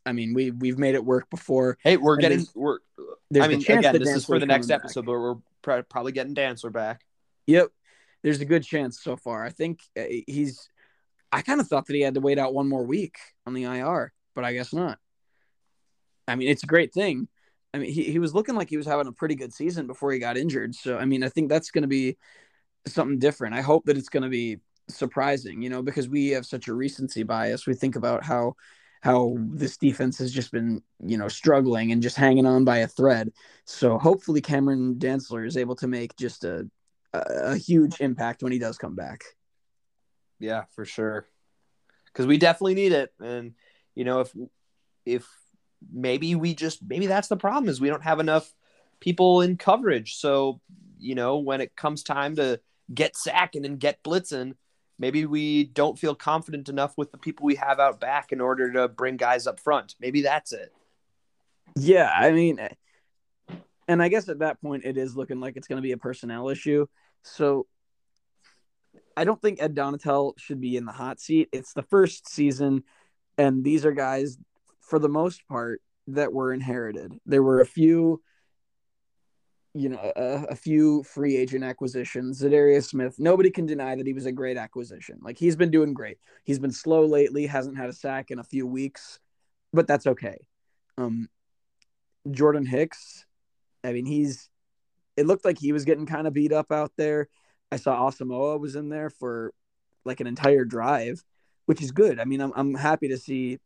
I 0.06 0.12
mean, 0.12 0.34
we 0.34 0.52
we've 0.52 0.78
made 0.78 0.96
it 0.96 1.06
work 1.06 1.30
before. 1.30 1.78
Hey, 1.84 1.98
we're 1.98 2.18
getting 2.18 2.46
we're. 2.56 2.80
I 3.40 3.48
mean, 3.48 3.62
again, 3.62 4.00
this 4.00 4.10
is 4.10 4.26
for 4.26 4.40
the 4.40 4.46
next 4.46 4.72
episode, 4.72 5.06
but 5.06 5.12
we're 5.12 5.36
pr- 5.62 5.82
probably 5.88 6.12
getting 6.12 6.34
Dancer 6.34 6.70
back. 6.70 7.02
Yep, 7.48 7.70
there's 8.24 8.42
a 8.42 8.46
good 8.46 8.64
chance 8.64 9.02
so 9.02 9.16
far. 9.16 9.44
I 9.44 9.50
think 9.50 9.82
uh, 9.98 10.04
he's. 10.28 10.70
I 11.32 11.44
kind 11.44 11.62
of 11.62 11.68
thought 11.68 11.86
that 11.86 11.96
he 11.96 12.02
had 12.02 12.16
to 12.16 12.22
wait 12.22 12.40
out 12.40 12.56
one 12.56 12.68
more 12.68 12.84
week 12.84 13.18
on 13.46 13.54
the 13.54 13.64
IR, 13.64 14.12
but 14.34 14.44
I 14.44 14.54
guess 14.54 14.74
not. 14.74 14.98
I 16.28 16.36
mean, 16.36 16.48
it's 16.48 16.64
a 16.64 16.68
great 16.68 16.92
thing. 16.92 17.28
I 17.74 17.78
mean, 17.78 17.92
he, 17.92 18.04
he 18.04 18.20
was 18.20 18.34
looking 18.34 18.56
like 18.56 18.70
he 18.70 18.78
was 18.78 18.88
having 18.88 19.08
a 19.08 19.12
pretty 19.12 19.36
good 19.36 19.54
season 19.54 19.88
before 19.88 20.12
he 20.12 20.20
got 20.20 20.38
injured. 20.38 20.74
So, 20.76 20.98
I 20.98 21.06
mean, 21.06 21.24
I 21.24 21.30
think 21.30 21.50
that's 21.50 21.72
going 21.72 21.84
to 21.84 21.88
be 21.88 22.18
something 22.88 23.20
different. 23.20 23.56
I 23.56 23.62
hope 23.62 23.86
that 23.86 23.98
it's 23.98 24.10
going 24.10 24.24
to 24.24 24.30
be 24.30 24.58
surprising, 24.90 25.62
you 25.62 25.70
know, 25.70 25.82
because 25.82 26.10
we 26.10 26.30
have 26.30 26.46
such 26.46 26.68
a 26.68 26.74
recency 26.74 27.24
bias. 27.24 27.68
We 27.68 27.76
think 27.76 27.96
about 27.96 28.24
how 28.24 28.56
how 29.02 29.38
this 29.38 29.78
defense 29.78 30.18
has 30.18 30.34
just 30.34 30.52
been, 30.52 30.84
you 31.06 31.18
know, 31.18 31.30
struggling 31.30 31.94
and 31.94 32.02
just 32.02 32.18
hanging 32.18 32.46
on 32.46 32.66
by 32.66 32.80
a 32.80 32.88
thread. 32.88 33.32
So 33.64 33.98
hopefully 33.98 34.42
Cameron 34.42 34.96
Dantzler 34.96 35.48
is 35.48 35.56
able 35.56 35.76
to 35.78 35.88
make 35.88 36.16
just 36.18 36.44
a 36.44 36.70
a, 37.14 37.56
huge 37.56 38.02
impact 38.02 38.44
when 38.44 38.52
he 38.52 38.60
does 38.60 38.78
come 38.78 38.96
back. 38.96 39.24
Yeah, 40.40 40.66
for 40.76 40.86
sure. 40.86 41.26
Cuz 42.14 42.28
we 42.28 42.38
definitely 42.38 42.76
need 42.76 42.92
it 42.92 43.14
and 43.20 43.54
you 43.96 44.04
know 44.04 44.20
if 44.20 44.36
if 45.06 45.28
maybe 45.92 46.36
we 46.36 46.54
just 46.54 46.80
maybe 46.86 47.08
that's 47.08 47.28
the 47.28 47.38
problem 47.38 47.70
is 47.70 47.82
we 47.82 47.90
don't 47.90 48.04
have 48.04 48.20
enough 48.20 48.54
people 49.00 49.42
in 49.42 49.58
coverage. 49.58 50.16
So, 50.16 50.60
you 50.98 51.16
know, 51.16 51.38
when 51.38 51.62
it 51.62 51.76
comes 51.76 52.04
time 52.04 52.36
to 52.36 52.60
get 52.94 53.16
sacking 53.16 53.66
and 53.66 53.80
get 53.80 54.04
blitzing, 54.04 54.54
maybe 54.98 55.26
we 55.26 55.64
don't 55.64 55.98
feel 55.98 56.16
confident 56.16 56.70
enough 56.70 56.94
with 56.98 57.12
the 57.12 57.18
people 57.18 57.46
we 57.46 57.56
have 57.56 57.80
out 57.80 58.00
back 58.00 58.32
in 58.32 58.42
order 58.42 58.72
to 58.74 58.88
bring 58.88 59.18
guys 59.18 59.48
up 59.48 59.60
front. 59.60 59.96
Maybe 60.00 60.22
that's 60.22 60.52
it. 60.52 60.74
Yeah, 61.76 62.12
I 62.14 62.32
mean, 62.32 62.60
and 63.88 64.04
I 64.04 64.10
guess 64.10 64.28
at 64.28 64.40
that 64.40 64.62
point 64.62 64.86
it 64.86 64.98
is 64.98 65.16
looking 65.16 65.40
like 65.40 65.56
it's 65.56 65.68
going 65.68 65.78
to 65.78 65.84
be 65.84 65.94
a 65.94 65.98
personnel 65.98 66.50
issue. 66.50 66.88
So 67.24 67.68
I 69.16 69.24
don't 69.24 69.42
think 69.42 69.62
Ed 69.62 69.76
Donatell 69.76 70.34
should 70.38 70.62
be 70.62 70.78
in 70.78 70.86
the 70.86 70.92
hot 70.92 71.20
seat. 71.20 71.50
It's 71.52 71.74
the 71.74 71.84
first 71.84 72.30
season, 72.30 72.84
and 73.38 73.64
these 73.64 73.86
are 73.86 73.92
guys, 73.92 74.38
for 74.90 75.00
the 75.00 75.10
most 75.10 75.48
part, 75.48 75.82
that 76.08 76.34
were 76.34 76.54
inherited. 76.54 77.14
There 77.26 77.44
were 77.44 77.62
a 77.62 77.66
few 77.66 78.22
you 79.76 79.90
know, 79.90 80.12
a, 80.16 80.46
a, 80.50 80.56
few 80.56 81.04
free 81.04 81.38
agent 81.38 81.64
acquisitions. 81.64 82.42
Za'Darius 82.42 82.86
Smith, 82.86 83.20
nobody 83.20 83.52
can 83.52 83.68
deny 83.68 83.96
that 83.96 84.08
he 84.08 84.14
was 84.14 84.26
a 84.26 84.32
great 84.32 84.58
acquisition. 84.58 85.20
Like 85.22 85.38
he's 85.38 85.56
been 85.56 85.70
doing 85.70 85.94
great. 85.94 86.18
He's 86.44 86.58
been 86.58 86.72
slow 86.72 87.06
lately, 87.06 87.46
hasn't 87.46 87.78
had 87.78 87.88
a 87.88 87.94
sack 87.94 88.32
in 88.32 88.40
a 88.40 88.44
few 88.44 88.66
weeks, 88.66 89.20
but 89.72 89.88
that's 89.88 90.08
okay. 90.08 90.38
Um, 90.98 91.30
Jordan 92.32 92.66
Hicks, 92.66 93.26
I 93.84 93.94
mean, 93.94 94.06
he's. 94.06 94.50
It 95.16 95.28
looked 95.28 95.46
like 95.46 95.60
he 95.60 95.74
was 95.74 95.86
getting 95.86 96.06
kind 96.06 96.28
of 96.28 96.34
beat 96.34 96.54
up 96.54 96.72
out 96.72 96.94
there. 96.98 97.28
I 97.72 97.76
saw 97.76 98.10
Asamoah 98.10 98.60
was 98.60 98.76
in 98.76 98.90
there 98.90 99.10
for 99.10 99.54
like 100.06 100.22
an 100.22 100.28
entire 100.28 100.64
drive, 100.64 101.24
which 101.66 101.82
is 101.82 101.92
good. 101.92 102.20
I 102.20 102.26
mean, 102.26 102.42
I'm 102.42 102.54
I'm 102.56 102.74
happy 102.74 103.10
to 103.10 103.18
see 103.18 103.60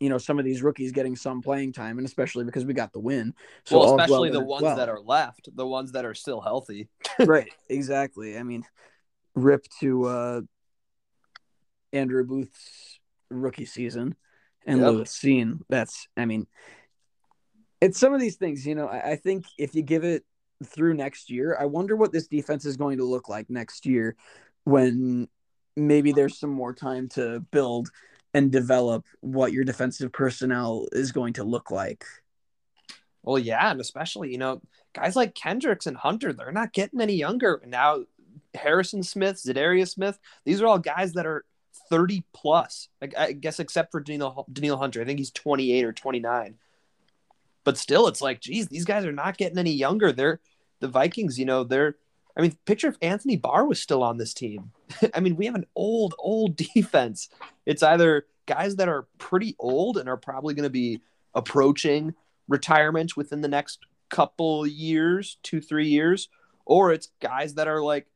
you 0.00 0.08
know 0.08 0.18
some 0.18 0.38
of 0.38 0.44
these 0.44 0.62
rookies 0.62 0.92
getting 0.92 1.16
some 1.16 1.40
playing 1.42 1.72
time, 1.72 1.98
and 1.98 2.06
especially 2.06 2.44
because 2.44 2.64
we 2.64 2.74
got 2.74 2.92
the 2.92 3.00
win. 3.00 3.34
So 3.64 3.78
well, 3.78 3.94
especially 3.94 4.30
well 4.30 4.40
the 4.40 4.46
ones 4.46 4.62
well. 4.62 4.76
that 4.76 4.88
are 4.88 5.00
left, 5.00 5.48
the 5.54 5.66
ones 5.66 5.92
that 5.92 6.04
are 6.04 6.14
still 6.14 6.40
healthy. 6.40 6.88
right, 7.20 7.50
exactly. 7.68 8.36
I 8.36 8.42
mean, 8.42 8.64
rip 9.34 9.64
to 9.80 10.04
uh, 10.06 10.40
Andrew 11.92 12.24
Booth's 12.24 12.98
rookie 13.30 13.66
season 13.66 14.16
and 14.66 14.80
yep. 14.80 14.90
Lewis 14.90 15.18
Cine. 15.18 15.60
That's, 15.68 16.08
I 16.16 16.24
mean, 16.24 16.46
it's 17.80 17.98
some 17.98 18.14
of 18.14 18.20
these 18.20 18.36
things. 18.36 18.66
You 18.66 18.74
know, 18.74 18.88
I, 18.88 19.12
I 19.12 19.16
think 19.16 19.44
if 19.58 19.74
you 19.74 19.82
give 19.82 20.04
it 20.04 20.24
through 20.64 20.94
next 20.94 21.30
year, 21.30 21.56
I 21.58 21.66
wonder 21.66 21.96
what 21.96 22.12
this 22.12 22.26
defense 22.26 22.64
is 22.64 22.76
going 22.76 22.98
to 22.98 23.04
look 23.04 23.28
like 23.28 23.50
next 23.50 23.86
year 23.86 24.16
when 24.64 25.28
maybe 25.76 26.12
there's 26.12 26.38
some 26.38 26.50
more 26.50 26.72
time 26.72 27.08
to 27.10 27.40
build 27.50 27.90
and 28.34 28.50
develop 28.50 29.06
what 29.20 29.52
your 29.52 29.64
defensive 29.64 30.12
personnel 30.12 30.86
is 30.92 31.12
going 31.12 31.34
to 31.34 31.44
look 31.44 31.70
like. 31.70 32.04
Well, 33.22 33.38
yeah, 33.38 33.70
and 33.70 33.80
especially 33.80 34.32
you 34.32 34.38
know 34.38 34.60
guys 34.92 35.16
like 35.16 35.34
Kendricks 35.34 35.86
and 35.86 35.96
Hunter, 35.96 36.32
they're 36.32 36.52
not 36.52 36.72
getting 36.72 37.00
any 37.00 37.14
younger 37.14 37.62
now. 37.66 38.04
Harrison 38.54 39.02
Smith, 39.02 39.36
Za'Darius 39.36 39.88
Smith, 39.88 40.16
these 40.44 40.60
are 40.60 40.66
all 40.66 40.78
guys 40.78 41.14
that 41.14 41.26
are 41.26 41.44
30 41.90 42.24
plus. 42.32 42.88
I, 43.16 43.32
guess 43.32 43.60
except 43.60 43.92
for 43.92 44.00
Daniel, 44.00 44.46
Daniel 44.52 44.76
Hunter, 44.76 45.02
I 45.02 45.04
think 45.04 45.18
he's 45.18 45.30
28 45.30 45.84
or 45.84 45.92
29. 45.92 46.54
But 47.64 47.78
still, 47.78 48.08
it's 48.08 48.20
like, 48.20 48.40
geez, 48.40 48.68
these 48.68 48.84
guys 48.84 49.04
are 49.04 49.12
not 49.12 49.36
getting 49.38 49.58
any 49.58 49.72
younger. 49.72 50.12
They're 50.12 50.40
the 50.80 50.88
Vikings. 50.88 51.38
You 51.38 51.46
know, 51.46 51.64
they're. 51.64 51.96
I 52.36 52.42
mean, 52.42 52.56
picture 52.64 52.88
if 52.88 52.96
Anthony 53.00 53.36
Barr 53.36 53.64
was 53.64 53.80
still 53.80 54.02
on 54.02 54.18
this 54.18 54.34
team. 54.34 54.72
I 55.14 55.20
mean, 55.20 55.36
we 55.36 55.46
have 55.46 55.54
an 55.54 55.66
old, 55.74 56.14
old 56.18 56.56
defense. 56.74 57.28
It's 57.66 57.82
either 57.82 58.26
guys 58.46 58.76
that 58.76 58.88
are 58.88 59.06
pretty 59.18 59.56
old 59.58 59.96
and 59.96 60.08
are 60.08 60.16
probably 60.16 60.54
going 60.54 60.64
to 60.64 60.70
be 60.70 61.00
approaching 61.34 62.14
retirement 62.48 63.16
within 63.16 63.40
the 63.40 63.48
next 63.48 63.80
couple 64.10 64.66
years, 64.66 65.38
two, 65.42 65.60
three 65.60 65.88
years, 65.88 66.28
or 66.66 66.92
it's 66.92 67.08
guys 67.20 67.54
that 67.54 67.68
are 67.68 67.82
like 67.82 68.06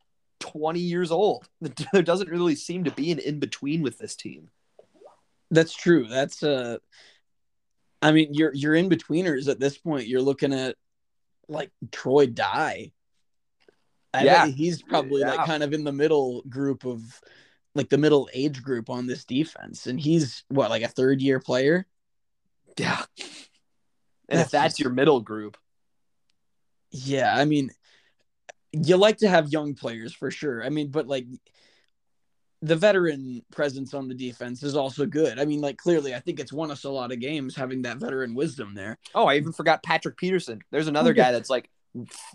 20 0.40 0.80
years 0.80 1.10
old. 1.10 1.48
There 1.92 2.02
doesn't 2.02 2.30
really 2.30 2.54
seem 2.54 2.84
to 2.84 2.90
be 2.90 3.10
an 3.10 3.18
in 3.18 3.38
between 3.38 3.82
with 3.82 3.98
this 3.98 4.14
team. 4.14 4.50
That's 5.50 5.74
true. 5.74 6.06
That's 6.06 6.42
uh 6.42 6.78
I 8.00 8.12
mean, 8.12 8.32
you're 8.32 8.54
you're 8.54 8.74
in 8.74 8.88
betweeners 8.88 9.48
at 9.48 9.58
this 9.58 9.76
point. 9.76 10.06
You're 10.06 10.22
looking 10.22 10.52
at 10.52 10.76
like 11.48 11.70
Troy 11.90 12.26
Dye. 12.26 12.92
I 14.14 14.24
Yeah. 14.24 14.46
he's 14.46 14.82
probably 14.82 15.20
Yeah. 15.20 15.34
like 15.34 15.46
kind 15.46 15.62
of 15.62 15.72
in 15.72 15.84
the 15.84 15.92
middle 15.92 16.42
group 16.42 16.84
of 16.84 17.20
like 17.74 17.88
the 17.90 17.98
middle 17.98 18.28
age 18.32 18.62
group 18.62 18.90
on 18.90 19.06
this 19.06 19.24
defense, 19.24 19.86
and 19.86 20.00
he's 20.00 20.44
what 20.48 20.70
like 20.70 20.82
a 20.82 20.88
third 20.88 21.20
year 21.20 21.38
player. 21.40 21.86
Yeah. 22.78 23.04
And 24.30 24.38
That's 24.38 24.46
if 24.48 24.50
that's 24.50 24.72
just- 24.74 24.80
your 24.80 24.90
middle 24.92 25.20
group, 25.20 25.56
Yeah, 26.90 27.34
I 27.36 27.44
mean, 27.44 27.70
you 28.72 28.96
like 28.96 29.18
to 29.18 29.28
have 29.28 29.52
young 29.52 29.74
players 29.74 30.12
for 30.14 30.30
sure. 30.30 30.64
I 30.64 30.68
mean, 30.70 30.88
but 30.90 31.06
like 31.06 31.26
the 32.62 32.76
veteran 32.76 33.42
presence 33.52 33.94
on 33.94 34.08
the 34.08 34.14
defense 34.14 34.62
is 34.62 34.74
also 34.74 35.06
good. 35.06 35.38
I 35.38 35.44
mean, 35.44 35.60
like 35.60 35.76
clearly, 35.76 36.14
I 36.14 36.20
think 36.20 36.40
it's 36.40 36.52
won 36.52 36.70
us 36.70 36.84
a 36.84 36.90
lot 36.90 37.12
of 37.12 37.20
games 37.20 37.54
having 37.54 37.82
that 37.82 37.98
veteran 37.98 38.34
wisdom 38.34 38.74
there. 38.74 38.98
oh, 39.14 39.26
I 39.26 39.36
even 39.36 39.52
forgot 39.52 39.82
Patrick 39.82 40.16
Peterson. 40.16 40.60
There's 40.70 40.88
another 40.88 41.10
oh, 41.12 41.14
guy 41.14 41.30
that's 41.32 41.50
like 41.50 41.70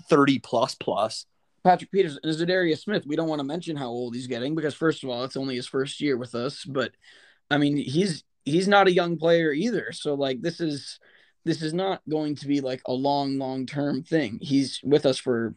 30 0.09 0.39
plus 0.39 0.75
plus. 0.75 1.25
Patrick 1.63 1.91
Peters 1.91 2.19
and 2.21 2.33
Za'Darius 2.33 2.81
Smith. 2.81 3.05
We 3.05 3.15
don't 3.15 3.29
want 3.29 3.39
to 3.39 3.45
mention 3.45 3.75
how 3.75 3.87
old 3.87 4.15
he's 4.15 4.27
getting 4.27 4.55
because 4.55 4.73
first 4.73 5.03
of 5.03 5.09
all, 5.09 5.23
it's 5.23 5.37
only 5.37 5.55
his 5.55 5.67
first 5.67 6.01
year 6.01 6.17
with 6.17 6.35
us. 6.35 6.65
But 6.65 6.91
I 7.49 7.57
mean, 7.57 7.77
he's 7.77 8.23
he's 8.45 8.67
not 8.67 8.87
a 8.87 8.93
young 8.93 9.17
player 9.17 9.51
either. 9.51 9.91
So 9.91 10.13
like 10.13 10.41
this 10.41 10.59
is 10.59 10.99
this 11.45 11.61
is 11.61 11.73
not 11.73 12.01
going 12.09 12.35
to 12.35 12.47
be 12.47 12.61
like 12.61 12.81
a 12.85 12.93
long, 12.93 13.37
long 13.37 13.65
term 13.65 14.03
thing. 14.03 14.39
He's 14.41 14.79
with 14.83 15.05
us 15.05 15.17
for 15.17 15.55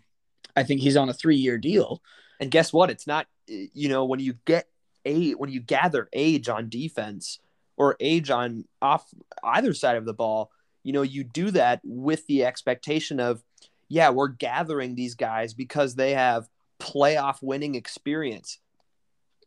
I 0.56 0.62
think 0.62 0.80
he's 0.80 0.96
on 0.96 1.08
a 1.08 1.14
three 1.14 1.36
year 1.36 1.58
deal. 1.58 2.02
And 2.40 2.50
guess 2.50 2.72
what? 2.72 2.90
It's 2.90 3.06
not, 3.06 3.26
you 3.46 3.88
know, 3.88 4.04
when 4.04 4.20
you 4.20 4.34
get 4.44 4.68
a 5.04 5.32
when 5.32 5.50
you 5.50 5.60
gather 5.60 6.08
age 6.12 6.48
on 6.48 6.68
defense 6.68 7.38
or 7.76 7.96
age 8.00 8.30
on 8.30 8.64
off 8.80 9.06
either 9.42 9.74
side 9.74 9.96
of 9.96 10.04
the 10.04 10.14
ball, 10.14 10.50
you 10.82 10.92
know, 10.92 11.02
you 11.02 11.24
do 11.24 11.50
that 11.52 11.80
with 11.84 12.26
the 12.26 12.44
expectation 12.44 13.20
of, 13.20 13.42
yeah, 13.88 14.10
we're 14.10 14.28
gathering 14.28 14.94
these 14.94 15.14
guys 15.14 15.54
because 15.54 15.94
they 15.94 16.12
have 16.12 16.48
playoff 16.80 17.42
winning 17.42 17.74
experience. 17.74 18.58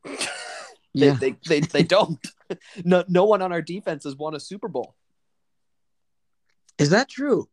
They, 0.95 1.11
they, 1.11 1.35
they, 1.47 1.59
they 1.59 1.83
don't. 1.83 2.17
no, 2.83 3.03
no 3.07 3.25
one 3.25 3.43
on 3.43 3.51
our 3.51 3.61
defense 3.61 4.05
has 4.05 4.15
won 4.15 4.33
a 4.33 4.39
Super 4.39 4.67
Bowl. 4.67 4.95
Is 6.79 6.89
that 6.89 7.07
true? 7.07 7.47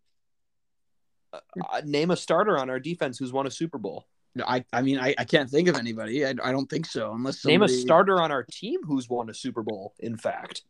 Uh, 1.35 1.83
name 1.85 2.11
a 2.11 2.17
starter 2.17 2.57
on 2.57 2.71
our 2.71 2.81
defense 2.81 3.19
who's 3.19 3.35
won 3.35 3.47
a 3.47 3.51
Super 3.51 3.77
Bowl. 3.77 4.07
I 4.45 4.65
I 4.73 4.81
mean 4.81 4.99
I, 4.99 5.15
I 5.19 5.25
can't 5.25 5.51
think 5.51 5.69
of 5.69 5.77
anybody. 5.77 6.25
I, 6.25 6.31
I 6.31 6.51
don't 6.51 6.69
think 6.69 6.87
so 6.87 7.13
unless 7.13 7.45
Name 7.45 7.63
a 7.63 7.69
starter 7.69 8.23
on 8.23 8.33
our 8.33 8.43
team 8.43 8.81
who's 8.85 9.07
won 9.07 9.29
a 9.29 9.35
Super 9.35 9.63
Bowl. 9.63 9.93
In 10.01 10.17
fact, 10.17 10.63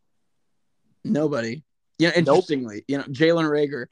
Nobody. 1.06 1.62
Yeah, 1.98 2.10
interestingly, 2.14 2.84
you 2.88 2.98
know, 2.98 3.04
Jalen 3.04 3.48
Reagor, 3.48 3.86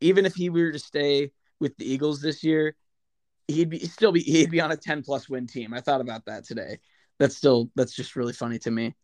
even 0.00 0.26
if 0.26 0.34
he 0.34 0.50
were 0.50 0.72
to 0.72 0.78
stay 0.78 1.30
with 1.62 1.76
the 1.78 1.90
Eagles 1.90 2.20
this 2.20 2.42
year, 2.44 2.76
he'd 3.48 3.70
be 3.70 3.78
he'd 3.78 3.90
still 3.90 4.12
be 4.12 4.20
he'd 4.20 4.50
be 4.50 4.60
on 4.60 4.72
a 4.72 4.76
10 4.76 5.02
plus 5.02 5.28
win 5.28 5.46
team. 5.46 5.72
I 5.72 5.80
thought 5.80 6.00
about 6.00 6.26
that 6.26 6.44
today. 6.44 6.80
That's 7.18 7.36
still 7.36 7.70
that's 7.76 7.94
just 7.94 8.16
really 8.16 8.32
funny 8.32 8.58
to 8.58 8.70
me. 8.70 8.94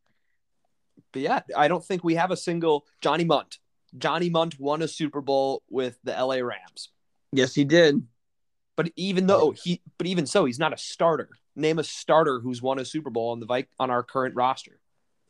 but 1.13 1.23
yeah, 1.23 1.41
I 1.57 1.69
don't 1.69 1.85
think 1.85 2.03
we 2.03 2.17
have 2.17 2.31
a 2.33 2.37
single 2.37 2.85
Johnny 3.01 3.25
Mundt. 3.25 3.59
Johnny 3.97 4.29
Mundt 4.29 4.59
won 4.61 4.83
a 4.83 4.89
Super 4.89 5.21
Bowl 5.23 5.63
with 5.71 5.99
the 6.05 6.13
LA 6.13 6.41
Rams. 6.41 6.91
Yes, 7.33 7.55
he 7.55 7.65
did. 7.65 8.03
But 8.77 8.91
even 8.97 9.27
though 9.27 9.53
he, 9.53 9.81
but 9.97 10.07
even 10.07 10.27
so, 10.27 10.45
he's 10.45 10.59
not 10.59 10.73
a 10.73 10.79
starter. 10.79 11.31
Name 11.57 11.79
a 11.79 11.85
starter 11.85 12.39
who's 12.41 12.61
won 12.63 12.79
a 12.79 12.85
Super 12.85 13.11
Bowl 13.11 13.31
on 13.31 13.41
the 13.41 13.47
Vi- 13.47 13.67
on 13.81 13.91
our 13.91 14.03
current 14.03 14.35
roster. 14.35 14.79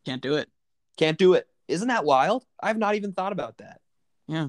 Can't 0.05 0.21
do 0.23 0.35
it. 0.35 0.49
Can't 0.97 1.19
do 1.19 1.35
it. 1.35 1.47
Isn't 1.69 1.89
that 1.89 2.05
wild? 2.05 2.45
I've 2.63 2.79
not 2.79 2.95
even 2.95 3.13
thought 3.13 3.33
about 3.33 3.59
that. 3.59 3.81
Yeah. 4.27 4.49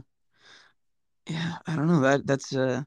Yeah, 1.29 1.55
I 1.67 1.75
don't 1.75 1.87
know. 1.87 2.01
That 2.01 2.25
that's 2.25 2.55
uh 2.55 2.83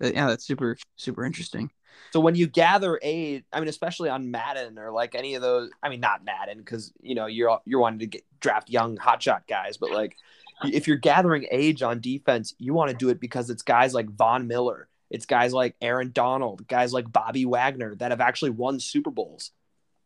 yeah, 0.00 0.28
that's 0.28 0.46
super 0.46 0.76
super 0.96 1.24
interesting. 1.24 1.70
So 2.12 2.20
when 2.20 2.34
you 2.34 2.46
gather 2.46 2.98
aid, 3.02 3.44
I 3.52 3.60
mean, 3.60 3.68
especially 3.68 4.08
on 4.08 4.30
Madden 4.30 4.78
or 4.78 4.90
like 4.90 5.14
any 5.14 5.34
of 5.34 5.42
those, 5.42 5.70
I 5.82 5.88
mean, 5.88 6.00
not 6.00 6.24
Madden 6.24 6.58
because 6.58 6.92
you 7.00 7.14
know 7.14 7.26
you're 7.26 7.58
you're 7.64 7.80
wanting 7.80 8.00
to 8.00 8.06
get 8.06 8.24
draft 8.40 8.70
young 8.70 8.96
hotshot 8.96 9.42
guys, 9.48 9.76
but 9.76 9.90
like 9.90 10.16
if 10.64 10.88
you're 10.88 10.96
gathering 10.96 11.46
age 11.50 11.82
on 11.82 12.00
defense, 12.00 12.54
you 12.58 12.74
want 12.74 12.90
to 12.90 12.96
do 12.96 13.10
it 13.10 13.20
because 13.20 13.50
it's 13.50 13.62
guys 13.62 13.94
like 13.94 14.10
Von 14.10 14.48
Miller, 14.48 14.88
it's 15.10 15.26
guys 15.26 15.52
like 15.52 15.76
Aaron 15.80 16.10
Donald, 16.12 16.66
guys 16.66 16.92
like 16.92 17.10
Bobby 17.12 17.46
Wagner 17.46 17.94
that 17.96 18.10
have 18.10 18.20
actually 18.20 18.50
won 18.50 18.80
Super 18.80 19.10
Bowls. 19.10 19.52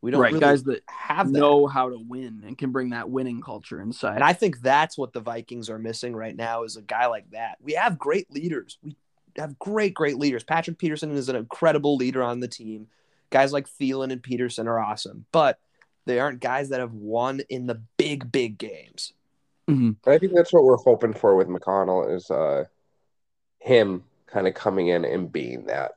We 0.03 0.11
don't 0.11 0.21
right, 0.21 0.33
really 0.33 0.41
guys 0.41 0.65
that 0.65 0.83
have 0.89 1.33
that. 1.33 1.39
know 1.39 1.67
how 1.69 1.89
to 1.89 1.97
win 1.99 2.43
and 2.45 2.59
can 2.59 2.73
bring 2.73 2.91
that 2.91 3.09
winning 3.09 3.41
culture 3.41 3.81
inside. 3.81 4.17
And 4.17 4.25
I 4.25 4.33
think 4.33 4.61
that's 4.61 4.99
what 4.99 5.13
the 5.13 5.21
Vikings 5.21 5.71
are 5.71 5.79
missing 5.79 6.15
right 6.15 6.35
now 6.37 6.65
is 6.65 6.77
a 6.77 6.83
guy 6.83 7.07
like 7.07 7.31
that. 7.31 7.57
We 7.63 7.75
have 7.75 7.99
great 8.01 8.29
leaders. 8.31 8.79
We 8.83 8.97
have 9.37 9.57
great, 9.61 9.95
great 9.95 10.19
leaders. 10.19 10.43
Patrick 10.43 10.77
Peterson 10.77 11.13
is 11.13 11.29
an 11.29 11.37
incredible 11.37 11.95
leader 11.97 12.23
on 12.23 12.41
the 12.41 12.49
team. 12.49 12.89
Guys 13.31 13.53
like 13.53 13.69
Thielen 13.69 14.13
and 14.13 14.23
Peterson 14.23 14.67
are 14.67 14.79
awesome, 14.81 15.25
but 15.31 15.59
they 16.05 16.19
aren't 16.19 16.41
guys 16.41 16.71
that 16.71 16.81
have 16.81 16.93
won 16.95 17.41
in 17.49 17.67
the 17.67 17.81
big, 17.97 18.31
big 18.33 18.59
games. 18.59 19.13
Mhm. 19.71 19.95
I 20.05 20.19
think 20.19 20.33
that's 20.35 20.53
what 20.53 20.65
we're 20.65 20.77
hoping 20.79 21.15
for 21.15 21.37
with 21.37 21.49
O'Connell 21.49 22.09
is 22.09 22.29
uh 22.29 22.65
him 23.61 24.03
kind 24.27 24.49
of 24.49 24.55
coming 24.55 24.89
in 24.89 25.05
and 25.05 25.31
being 25.33 25.67
that, 25.67 25.93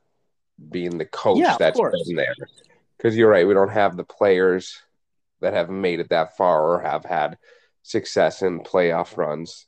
being 0.70 0.96
the 0.96 1.04
coach 1.06 1.38
Yeah, 1.38 1.54
of 1.54 1.58
that's 1.58 1.76
course. 1.76 2.00
been 2.06 2.14
there. 2.16 2.34
Because 2.96 3.16
you're 3.16 3.30
right, 3.30 3.46
we 3.46 3.54
don't 3.54 3.70
have 3.70 3.96
the 3.96 4.04
players 4.04 4.80
that 5.40 5.52
have 5.52 5.68
made 5.68 6.00
it 6.00 6.08
that 6.10 6.36
far 6.36 6.62
or 6.62 6.80
have 6.80 7.04
had 7.04 7.36
success 7.82 8.42
in 8.42 8.60
playoff 8.60 9.16
runs 9.16 9.66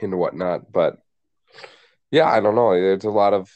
and 0.00 0.18
whatnot. 0.18 0.72
But 0.72 0.98
yeah, 2.10 2.26
I 2.30 2.40
don't 2.40 2.54
know. 2.54 2.72
There's 2.72 3.04
a 3.04 3.10
lot 3.10 3.34
of 3.34 3.50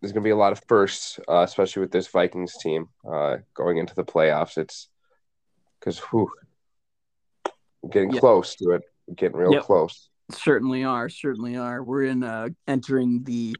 there's 0.00 0.12
going 0.12 0.22
to 0.22 0.26
be 0.26 0.32
a 0.32 0.36
lot 0.36 0.52
of 0.52 0.62
firsts, 0.68 1.18
uh, 1.28 1.42
especially 1.42 1.80
with 1.80 1.90
this 1.90 2.06
Vikings 2.06 2.56
team 2.56 2.88
uh, 3.10 3.38
going 3.54 3.78
into 3.78 3.94
the 3.96 4.04
playoffs. 4.04 4.56
It's 4.56 4.88
because 5.78 5.98
who 5.98 6.30
getting 7.90 8.12
Yeah. 8.12 8.20
close 8.20 8.54
to 8.56 8.70
it, 8.72 8.82
getting 9.14 9.36
real 9.36 9.54
Yep. 9.54 9.62
close. 9.62 10.08
Certainly 10.30 10.84
are, 10.84 11.08
certainly 11.08 11.56
are. 11.56 11.82
We're 11.82 12.04
in 12.04 12.22
uh 12.22 12.50
entering 12.66 13.24
the 13.24 13.56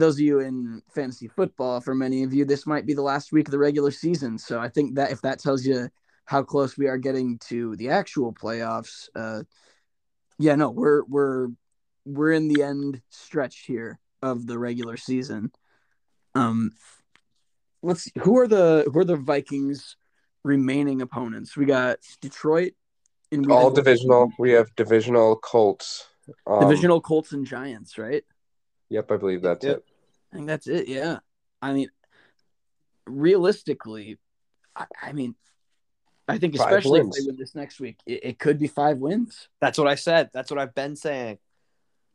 those 0.00 0.16
of 0.16 0.20
you 0.20 0.40
in 0.40 0.82
fantasy 0.88 1.28
football, 1.28 1.80
for 1.80 1.94
many 1.94 2.22
of 2.24 2.34
you, 2.34 2.44
this 2.44 2.66
might 2.66 2.86
be 2.86 2.94
the 2.94 3.02
last 3.02 3.32
week 3.32 3.46
of 3.48 3.52
the 3.52 3.58
regular 3.58 3.90
season. 3.90 4.38
So 4.38 4.58
I 4.58 4.68
think 4.68 4.94
that 4.96 5.12
if 5.12 5.20
that 5.22 5.38
tells 5.38 5.64
you 5.64 5.88
how 6.24 6.42
close 6.42 6.76
we 6.76 6.86
are 6.88 6.98
getting 6.98 7.38
to 7.48 7.76
the 7.76 7.90
actual 7.90 8.32
playoffs, 8.32 9.08
uh 9.14 9.42
yeah, 10.38 10.54
no, 10.56 10.70
we're 10.70 11.04
we're 11.04 11.48
we're 12.04 12.32
in 12.32 12.48
the 12.48 12.62
end 12.62 13.02
stretch 13.10 13.60
here 13.66 13.98
of 14.22 14.46
the 14.46 14.58
regular 14.58 14.96
season. 14.96 15.52
Um 16.34 16.72
let's 17.82 18.02
see, 18.04 18.12
who 18.20 18.38
are 18.38 18.48
the 18.48 18.88
who 18.92 18.98
are 19.00 19.04
the 19.04 19.16
Vikings 19.16 19.96
remaining 20.44 21.02
opponents? 21.02 21.56
We 21.56 21.66
got 21.66 21.98
Detroit 22.20 22.72
and 23.32 23.46
we 23.46 23.52
All 23.52 23.66
have- 23.66 23.74
divisional. 23.74 24.32
We 24.38 24.52
have 24.52 24.74
divisional 24.76 25.36
Colts. 25.36 26.06
Um, 26.46 26.60
divisional 26.60 27.00
Colts 27.00 27.32
and 27.32 27.44
Giants, 27.44 27.98
right? 27.98 28.22
Yep, 28.88 29.10
I 29.12 29.16
believe 29.16 29.42
that's 29.42 29.64
Yep. 29.64 29.76
it. 29.78 29.84
I 30.32 30.36
think 30.36 30.46
that's 30.46 30.66
it. 30.66 30.88
Yeah. 30.88 31.18
I 31.60 31.72
mean, 31.72 31.88
realistically, 33.06 34.18
I, 34.74 34.86
I 35.02 35.12
mean, 35.12 35.34
I 36.28 36.38
think 36.38 36.56
Five 36.56 36.68
especially 36.68 37.00
wins. 37.00 37.16
if 37.16 37.24
they 37.24 37.26
win 37.26 37.36
this 37.36 37.54
next 37.54 37.80
week, 37.80 37.98
it, 38.06 38.20
it 38.22 38.38
could 38.38 38.58
be 38.58 38.68
five 38.68 38.98
wins. 38.98 39.48
That's 39.60 39.78
what 39.78 39.88
I 39.88 39.96
said. 39.96 40.30
That's 40.32 40.50
what 40.50 40.60
I've 40.60 40.74
been 40.74 40.94
saying. 40.94 41.38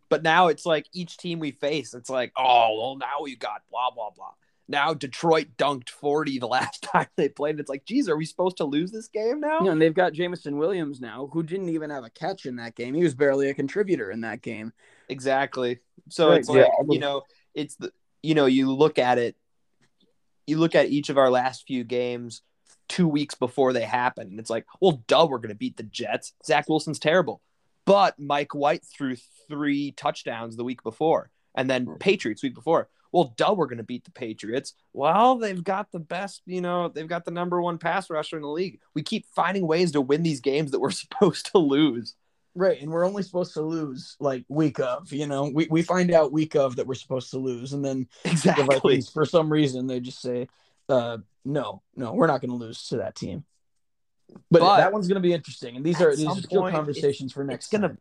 But 0.10 0.24
now 0.24 0.48
it's 0.48 0.66
like 0.66 0.86
each 0.94 1.18
team 1.18 1.40
we 1.40 1.52
face, 1.52 1.94
it's 1.94 2.10
like, 2.10 2.32
oh, 2.38 2.78
well, 2.80 2.98
now 2.98 3.24
we 3.24 3.36
got 3.36 3.62
blah, 3.70 3.92
blah, 3.92 4.12
blah. 4.12 4.32
Now 4.68 4.94
Detroit 4.94 5.48
dunked 5.58 5.90
40 5.90 6.40
the 6.40 6.48
last 6.48 6.84
time 6.84 7.08
they 7.18 7.28
played. 7.28 7.60
It's 7.60 7.70
like, 7.70 7.86
geez, 7.86 8.08
are 8.08 8.16
we 8.16 8.26
supposed 8.26 8.58
to 8.58 8.66
lose 8.66 8.92
this 8.92 9.08
game 9.08 9.42
now? 9.42 9.60
You 9.60 9.66
know, 9.66 9.72
and 9.72 9.82
they've 9.82 9.94
got 9.94 10.14
Jameson 10.14 10.58
Williams 10.58 11.02
now, 11.02 11.30
who 11.34 11.44
didn't 11.44 11.70
even 11.70 11.90
have 11.90 12.04
a 12.04 12.10
catch 12.10 12.46
in 12.46 12.56
that 12.58 12.76
game. 12.76 12.94
He 12.94 13.04
was 13.04 13.16
barely 13.16 13.50
a 13.50 13.54
contributor 13.54 14.12
in 14.12 14.22
that 14.22 14.42
game. 14.42 14.72
Exactly. 15.10 15.80
So 16.10 16.30
Right, 16.30 16.40
it's 16.40 16.50
yeah. 16.50 16.62
like, 16.62 16.70
you 16.90 17.00
know, 17.00 17.24
it's 17.54 17.76
the, 17.76 17.92
you 18.26 18.36
know, 18.36 18.46
you 18.46 18.72
look 18.72 18.98
at 18.98 19.18
it, 19.18 19.36
you 20.48 20.58
look 20.58 20.76
at 20.76 20.90
each 20.90 21.10
of 21.10 21.18
our 21.18 21.30
last 21.30 21.66
few 21.68 21.84
games 21.84 22.42
two 22.88 23.08
weeks 23.08 23.36
before 23.36 23.74
they 23.74 23.84
happen, 23.84 24.28
and 24.28 24.40
it's 24.40 24.50
like, 24.50 24.66
well, 24.82 25.04
duh, 25.08 25.28
we're 25.30 25.38
going 25.38 25.50
to 25.50 25.56
beat 25.56 25.78
the 25.78 25.84
Jets. 25.84 26.34
Zach 26.46 26.68
Wilson's 26.68 27.00
terrible. 27.00 27.42
But 27.86 28.20
Mike 28.20 28.56
White 28.56 28.84
threw 28.84 29.16
three 29.48 29.92
touchdowns 29.92 30.56
the 30.56 30.64
week 30.64 30.84
before, 30.84 31.30
and 31.56 31.70
then 31.70 31.88
Patriots 32.00 32.44
week 32.44 32.56
before. 32.56 32.90
Well, 33.12 33.34
duh, 33.38 33.54
we're 33.56 33.68
going 33.68 33.78
to 33.78 33.84
beat 33.84 34.04
the 34.04 34.12
Patriots. 34.12 34.74
Well, 34.92 35.38
they've 35.38 35.64
got 35.64 35.92
the 35.92 36.00
best, 36.00 36.42
you 36.46 36.62
know, 36.62 36.90
they've 36.90 37.08
got 37.08 37.24
the 37.24 37.32
number 37.32 37.62
one 37.62 37.78
pass 37.78 38.10
rusher 38.10 38.36
in 38.36 38.42
the 38.42 38.50
league. 38.50 38.80
We 38.94 39.04
keep 39.04 39.26
finding 39.34 39.68
ways 39.68 39.92
to 39.94 40.02
win 40.02 40.24
these 40.24 40.42
games 40.42 40.72
that 40.72 40.82
we're 40.82 40.92
supposed 40.92 41.52
to 41.52 41.60
lose. 41.60 42.16
Right. 42.56 42.82
And 42.82 42.90
we're 42.90 43.06
only 43.06 43.22
supposed 43.22 43.54
to 43.56 43.62
lose 43.62 44.16
like 44.20 44.46
week 44.48 44.80
of, 44.80 45.12
you 45.12 45.28
know, 45.28 45.52
we, 45.54 45.68
we 45.70 45.82
find 45.82 46.12
out 46.12 46.32
week 46.32 46.56
of 46.56 46.78
that 46.78 46.88
we're 46.88 46.96
supposed 46.96 47.32
to 47.32 47.38
lose. 47.38 47.74
And 47.74 47.84
then 47.84 48.08
the 48.24 48.32
Exactly. 48.32 48.64
Vikings, 48.64 49.10
for 49.10 49.26
some 49.26 49.52
reason, 49.52 49.88
they 49.88 50.00
just 50.00 50.22
say, 50.22 50.48
uh, 50.88 51.18
no, 51.44 51.82
no, 51.96 52.14
we're 52.14 52.28
not 52.28 52.40
going 52.40 52.52
to 52.52 52.58
lose 52.58 52.88
to 52.88 52.98
that 52.98 53.16
team. 53.16 53.44
But, 54.50 54.60
But 54.60 54.78
that 54.78 54.94
one's 54.94 55.08
going 55.08 55.22
to 55.22 55.28
be 55.28 55.34
interesting. 55.34 55.76
And 55.76 55.86
these 55.86 56.02
are 56.02 56.16
these 56.16 56.28
are 56.28 56.42
still 56.42 56.62
point, 56.62 56.76
conversations 56.76 57.34
for 57.34 57.44
next 57.44 57.66
it's 57.66 57.72
gonna 57.72 57.90
time. 57.90 57.98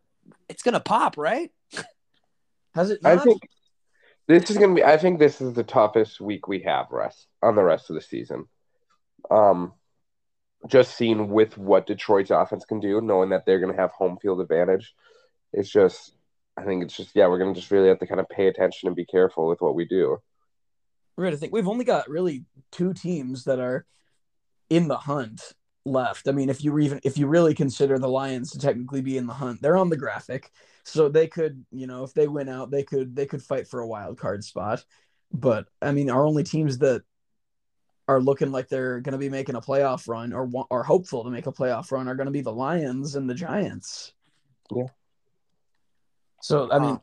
it's 0.48 0.62
gonna 0.62 0.80
pop, 0.80 1.18
right? 1.18 1.50
Has 2.74 2.90
it 2.90 3.00
I 3.04 3.18
think 3.18 3.46
this 4.26 4.50
is 4.50 4.56
gonna 4.56 4.74
be. 4.74 4.82
I 4.82 4.96
think 4.96 5.18
this 5.18 5.40
is 5.40 5.52
the 5.52 5.62
toughest 5.62 6.20
week 6.20 6.48
we 6.48 6.60
have 6.60 6.86
rest 6.90 7.26
on 7.42 7.56
the 7.56 7.62
rest 7.62 7.90
of 7.90 7.94
the 7.94 8.00
season. 8.00 8.46
Um, 9.30 9.74
just 10.66 10.96
seeing 10.96 11.28
with 11.28 11.58
what 11.58 11.86
Detroit's 11.86 12.30
offense 12.30 12.64
can 12.64 12.80
do, 12.80 13.00
knowing 13.00 13.30
that 13.30 13.44
they're 13.46 13.60
gonna 13.60 13.76
have 13.76 13.90
home 13.90 14.18
field 14.20 14.40
advantage, 14.40 14.94
it's 15.52 15.70
just. 15.70 16.14
I 16.56 16.62
think 16.62 16.84
it's 16.84 16.96
just 16.96 17.10
yeah, 17.16 17.26
we're 17.26 17.38
gonna 17.38 17.52
just 17.52 17.72
really 17.72 17.88
have 17.88 17.98
to 17.98 18.06
kind 18.06 18.20
of 18.20 18.28
pay 18.28 18.46
attention 18.46 18.86
and 18.86 18.94
be 18.94 19.04
careful 19.04 19.48
with 19.48 19.60
what 19.60 19.74
we 19.74 19.84
do. 19.84 20.18
We're 21.16 21.24
going 21.24 21.34
to 21.34 21.38
think 21.38 21.52
we've 21.52 21.68
only 21.68 21.84
got 21.84 22.08
really 22.08 22.44
two 22.72 22.92
teams 22.92 23.44
that 23.44 23.60
are 23.60 23.86
in 24.68 24.88
the 24.88 24.96
hunt 24.96 25.52
left. 25.84 26.28
I 26.28 26.32
mean, 26.32 26.48
if 26.48 26.64
you 26.64 26.76
even 26.78 27.00
if 27.04 27.16
you 27.16 27.26
really 27.26 27.54
consider 27.54 27.98
the 27.98 28.08
Lions 28.08 28.50
to 28.52 28.58
technically 28.58 29.00
be 29.00 29.16
in 29.16 29.26
the 29.26 29.34
hunt, 29.34 29.62
they're 29.62 29.76
on 29.76 29.90
the 29.90 29.96
graphic, 29.96 30.50
so 30.84 31.08
they 31.08 31.28
could, 31.28 31.64
you 31.70 31.86
know, 31.86 32.04
if 32.04 32.14
they 32.14 32.26
win 32.26 32.48
out, 32.48 32.70
they 32.70 32.82
could 32.82 33.14
they 33.14 33.26
could 33.26 33.42
fight 33.42 33.68
for 33.68 33.80
a 33.80 33.86
wild 33.86 34.18
card 34.18 34.42
spot. 34.42 34.84
But 35.32 35.68
I 35.80 35.92
mean, 35.92 36.10
our 36.10 36.24
only 36.24 36.42
teams 36.42 36.78
that 36.78 37.02
are 38.06 38.20
looking 38.20 38.52
like 38.52 38.68
they're 38.68 39.00
going 39.00 39.12
to 39.12 39.18
be 39.18 39.30
making 39.30 39.54
a 39.54 39.60
playoff 39.60 40.08
run 40.08 40.32
or 40.32 40.50
are 40.70 40.82
hopeful 40.82 41.24
to 41.24 41.30
make 41.30 41.46
a 41.46 41.52
playoff 41.52 41.90
run 41.90 42.08
are 42.08 42.14
going 42.14 42.26
to 42.26 42.32
be 42.32 42.42
the 42.42 42.52
Lions 42.52 43.16
and 43.16 43.28
the 43.28 43.34
Giants. 43.34 44.12
Yeah. 44.74 44.84
So 46.42 46.70
I 46.70 46.78
mean, 46.78 47.00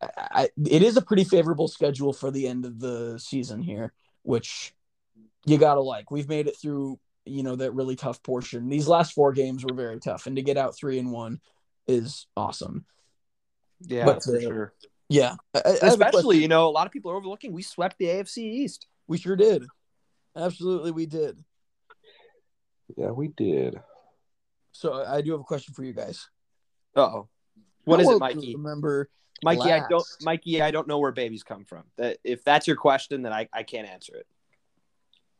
I, 0.00 0.08
I, 0.16 0.48
it 0.66 0.82
is 0.82 0.96
a 0.96 1.02
pretty 1.02 1.24
favorable 1.24 1.68
schedule 1.68 2.12
for 2.12 2.30
the 2.30 2.48
end 2.48 2.64
of 2.64 2.80
the 2.80 3.18
season 3.18 3.60
here, 3.60 3.92
which 4.22 4.74
you 5.44 5.58
gotta 5.58 5.82
like. 5.82 6.10
We've 6.10 6.28
made 6.28 6.46
it 6.46 6.56
through, 6.56 6.98
you 7.26 7.42
know, 7.42 7.56
that 7.56 7.74
really 7.74 7.96
tough 7.96 8.22
portion. 8.22 8.68
These 8.68 8.88
last 8.88 9.12
four 9.12 9.32
games 9.32 9.64
were 9.64 9.74
very 9.74 10.00
tough, 10.00 10.26
and 10.26 10.36
to 10.36 10.42
get 10.42 10.56
out 10.56 10.74
three 10.74 10.98
and 10.98 11.12
one 11.12 11.40
is 11.86 12.26
awesome. 12.36 12.86
Yeah, 13.80 14.06
But, 14.06 14.22
for 14.22 14.36
uh, 14.36 14.40
sure. 14.40 14.72
Yeah, 15.08 15.34
Especially, 15.52 16.38
you 16.38 16.48
know, 16.48 16.66
a 16.66 16.70
lot 16.70 16.86
of 16.86 16.92
people 16.92 17.10
are 17.10 17.16
overlooking. 17.16 17.52
We 17.52 17.60
swept 17.60 17.98
the 17.98 18.06
AFC 18.06 18.38
East. 18.38 18.86
we 19.08 19.18
sure 19.18 19.36
did. 19.36 19.66
Absolutely, 20.36 20.90
we 20.90 21.06
did. 21.06 21.38
Yeah, 22.96 23.10
we 23.10 23.28
did. 23.28 23.80
So 24.72 24.94
I 24.94 25.16
I 25.16 25.20
do 25.20 25.32
have 25.32 25.40
a 25.40 25.44
question 25.44 25.74
for 25.74 25.84
you 25.84 25.92
guys. 25.92 26.28
Uh 26.96 27.00
oh. 27.02 27.28
What 27.84 27.96
How 27.96 28.00
is 28.02 28.06
well 28.06 28.16
it, 28.16 28.20
Mikey? 28.20 28.54
Remember, 28.56 29.10
Mikey, 29.42 29.72
I 29.72 29.80
don't. 29.80 29.92
last? 29.92 30.22
Mikey, 30.22 30.62
I 30.62 30.70
don't 30.70 30.86
know 30.88 30.98
where 30.98 31.12
babies 31.12 31.42
come 31.42 31.64
from. 31.64 31.84
That 31.96 32.18
if 32.24 32.44
that's 32.44 32.66
your 32.66 32.76
question, 32.76 33.22
then 33.22 33.32
I, 33.32 33.48
I 33.52 33.62
can't 33.62 33.88
answer 33.88 34.14
it. 34.14 34.26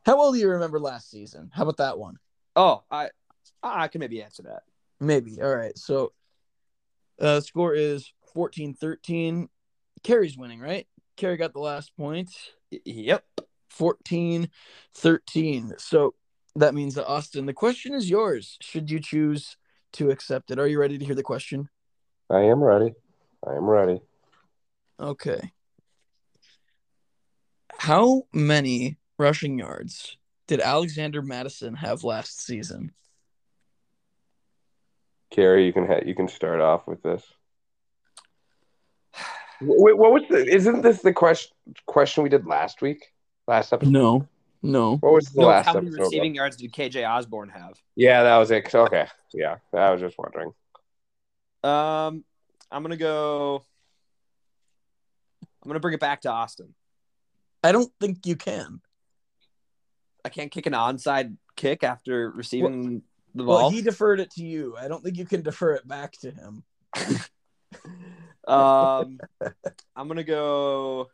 how 0.05 0.19
well 0.19 0.33
do 0.33 0.39
you 0.39 0.49
remember 0.49 0.79
last 0.81 1.11
season? 1.11 1.51
How 1.53 1.63
about 1.63 1.77
that 1.79 1.99
one? 1.99 2.19
Oh, 2.57 2.83
I 2.91 3.11
I 3.63 3.89
can 3.89 4.01
maybe 4.01 4.23
answer 4.23 4.43
that. 4.45 4.63
Maybe. 5.01 5.41
All 5.41 5.55
right. 5.55 5.77
So 5.79 6.13
uh 7.21 7.41
score 7.41 7.75
is 7.75 8.13
14-13. 8.37 9.49
Carrie's 10.03 10.37
winning, 10.37 10.61
right? 10.61 10.87
Carrie 11.17 11.37
got 11.37 11.53
the 11.53 11.61
last 11.61 11.97
point. 11.97 12.31
Y- 12.71 12.81
Yep. 12.85 13.25
14 13.73 14.49
13. 14.95 15.73
So 15.79 16.15
that 16.57 16.75
means 16.75 16.95
that 16.95 17.07
Austin, 17.07 17.47
the 17.47 17.53
question 17.53 17.95
is 17.95 18.11
yours. 18.11 18.59
Should 18.61 18.91
you 18.91 19.01
choose 19.01 19.57
to 19.95 20.11
accept 20.11 20.51
it? 20.51 20.59
Are 20.59 20.67
you 20.67 20.79
ready 20.79 20.99
to 20.99 21.05
hear 21.05 21.15
the 21.15 21.23
question? 21.23 21.69
I 22.31 22.41
am 22.41 22.63
ready. 22.63 22.95
I 23.47 23.55
am 23.55 23.65
ready. 23.65 24.01
Okay. 25.01 25.53
How 27.79 28.23
many 28.33 28.99
rushing 29.19 29.59
yards 29.59 30.17
did 30.47 30.61
Alexander 30.61 31.23
Mattison 31.23 31.75
have 31.75 32.05
last 32.05 32.41
season? 32.41 32.93
Carrie, 35.31 35.65
you 35.67 35.73
can 35.73 35.87
ha- 35.87 36.05
you 36.05 36.15
can 36.15 36.29
start 36.29 36.61
off 36.61 36.87
with 36.87 37.03
this. 37.03 37.25
Wait, 39.61 39.97
what 39.97 40.13
was 40.13 40.23
the? 40.29 40.47
Isn't 40.47 40.83
this 40.83 41.01
the 41.03 41.13
question 41.13 41.57
question 41.87 42.23
we 42.23 42.29
did 42.29 42.47
last 42.47 42.83
week? 42.83 43.12
Last 43.53 43.71
episode. 43.75 43.91
No. 43.93 44.27
No. 44.63 44.97
What 44.97 45.13
was 45.13 45.27
the 45.27 45.43
No, 45.43 45.49
last 45.49 45.67
how 45.67 45.75
many 45.75 45.89
episode? 45.89 46.05
receiving 46.05 46.35
yards 46.35 46.57
did 46.57 46.73
KJ 46.73 47.07
Osborn 47.07 47.51
have? 47.51 47.75
Yeah, 47.97 48.23
that 48.23 48.39
was 48.39 48.51
it. 48.51 48.75
Okay. 48.75 49.07
Yeah, 49.35 49.57
I 49.75 49.91
was 49.91 50.01
just 50.01 50.17
wondering. 50.17 50.55
Um, 51.63 52.25
I'm 52.71 52.83
gonna 52.83 52.97
go. 52.97 53.63
I'm 55.63 55.69
gonna 55.69 55.81
bring 55.81 55.93
it 55.93 56.01
back 56.01 56.23
to 56.23 56.31
Austin. 56.31 56.75
I 57.63 57.73
don't 57.73 57.93
think 58.01 58.25
you 58.25 58.37
can. 58.37 58.81
I 60.25 60.31
can't 60.31 60.51
kick 60.51 60.65
an 60.65 60.73
onside 60.73 61.37
kick 61.55 61.85
after 61.85 62.31
receiving 62.31 63.03
the 63.35 63.45
Well, 63.45 63.59
ball. 63.61 63.71
he 63.71 63.83
deferred 63.83 64.19
it 64.21 64.31
to 64.33 64.43
you. 64.43 64.77
I 64.79 64.89
don't 64.89 65.05
think 65.05 65.19
you 65.19 65.27
can 65.27 65.43
defer 65.43 65.73
it 65.75 65.87
back 65.87 66.13
to 66.23 66.31
him. 66.31 66.65
Um, 68.45 69.21
I'm 69.95 70.09
gonna 70.09 70.25
go 70.25 71.11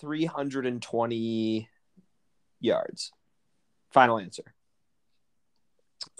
320 0.00 1.68
yards. 2.60 3.12
Final 3.90 4.18
answer. 4.18 4.54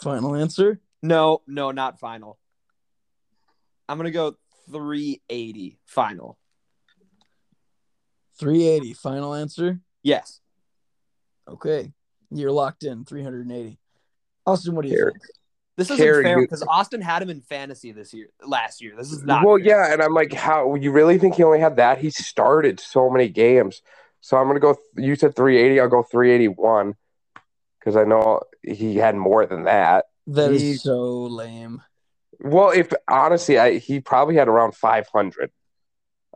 Final 0.03 0.35
answer. 0.35 0.81
No, 1.03 1.43
no, 1.47 1.70
not 1.70 1.99
final. 2.01 2.39
I'm 3.89 3.97
gonna 3.97 4.11
go 4.11 4.37
380 4.70 5.79
final. 5.87 6.39
380. 8.39 8.95
Final 8.95 9.35
answer. 9.35 9.81
Yes. 10.03 10.41
Okay. 11.49 11.93
You're 12.31 12.53
locked 12.53 12.85
in. 12.85 13.05
380. 13.05 13.79
Austin, 14.47 14.74
what 14.74 14.83
do 14.83 14.89
you 14.89 14.97
Carrie. 14.97 15.12
think? 15.12 15.22
This 15.79 15.93
isn't 15.93 16.05
Carrie, 16.05 16.24
fair 16.24 16.41
because 16.41 16.64
Austin 16.64 17.01
had 17.01 17.22
him 17.22 17.31
in 17.31 17.41
fantasy 17.41 17.93
this 17.93 18.12
year, 18.12 18.31
last 18.45 18.83
year. 18.83 18.95
This 18.97 19.12
is 19.12 19.22
not. 19.22 19.47
well, 19.47 19.59
fair. 19.59 19.66
yeah, 19.66 19.93
and 19.93 20.03
I'm 20.03 20.12
like, 20.12 20.33
how 20.33 20.74
you 20.74 20.91
really 20.91 21.18
think 21.18 21.37
he 21.37 21.45
only 21.45 21.61
had 21.61 21.76
that? 21.76 21.99
He 21.99 22.11
started 22.11 22.81
so 22.81 23.09
many 23.09 23.29
games, 23.29 23.81
so 24.20 24.37
I'm 24.37 24.49
gonna 24.49 24.59
go. 24.59 24.76
You 24.97 25.14
said 25.14 25.37
380. 25.37 25.79
I'll 25.79 25.89
go 25.89 26.03
381 26.03 26.97
because 27.79 27.95
I 27.95 28.03
know 28.03 28.41
he 28.61 28.97
had 28.97 29.14
more 29.14 29.47
than 29.47 29.62
that. 29.64 30.07
That 30.26 30.51
is 30.51 30.62
He- 30.62 30.74
so 30.74 31.22
lame. 31.22 31.81
Well, 32.41 32.70
if 32.70 32.93
honestly, 33.09 33.57
I 33.57 33.79
he 33.79 34.01
probably 34.01 34.35
had 34.35 34.49
around 34.49 34.74
500. 34.74 35.53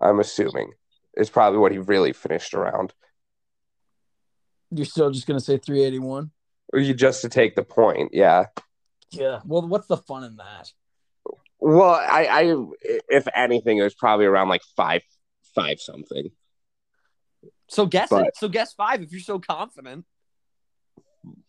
I'm 0.01 0.21
assuming 0.21 0.75
is 1.17 1.31
probably 1.31 1.59
what 1.59 1.73
he 1.73 1.79
really 1.79 2.13
finished 2.13 2.55
around. 2.55 2.95
You're 4.71 4.87
still 4.87 5.11
just 5.11 5.27
gonna 5.27 5.41
say 5.41 5.59
381? 5.59 6.31
Or 6.73 6.79
you 6.79 6.95
just 6.95 7.23
to 7.23 7.29
take 7.29 7.57
the 7.57 7.65
point, 7.65 8.11
yeah. 8.15 8.47
Yeah. 9.13 9.41
Well, 9.45 9.63
what's 9.67 9.87
the 9.87 9.97
fun 9.97 10.25
in 10.25 10.37
that? 10.37 10.73
Well, 11.59 11.91
I, 11.95 12.25
I 12.27 12.57
if 13.09 13.27
anything, 13.35 13.79
it 13.79 13.83
was 13.85 13.95
probably 13.95 14.27
around 14.27 14.49
like 14.49 14.63
five, 14.77 15.03
five 15.55 15.81
something. 15.81 16.31
So 17.69 17.87
guess 17.87 18.11
But- 18.11 18.29
it. 18.29 18.37
So 18.37 18.49
guess 18.49 18.73
five 18.73 19.03
if 19.03 19.13
you're 19.13 19.21
so 19.21 19.39
confident. 19.39 20.05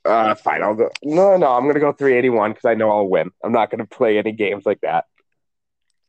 Uh, 0.06 0.36
fine, 0.36 0.62
I'll 0.62 0.76
go. 0.76 0.90
No, 1.02 1.36
no, 1.38 1.48
I'm 1.48 1.66
gonna 1.66 1.80
go 1.80 1.92
381 1.94 2.52
because 2.52 2.66
I 2.66 2.76
know 2.76 2.92
I'll 2.92 3.08
win. 3.10 3.32
I'm 3.44 3.52
not 3.52 3.72
gonna 3.72 3.88
play 3.88 4.20
any 4.20 4.32
games 4.32 4.66
like 4.68 4.82
that. 4.82 5.06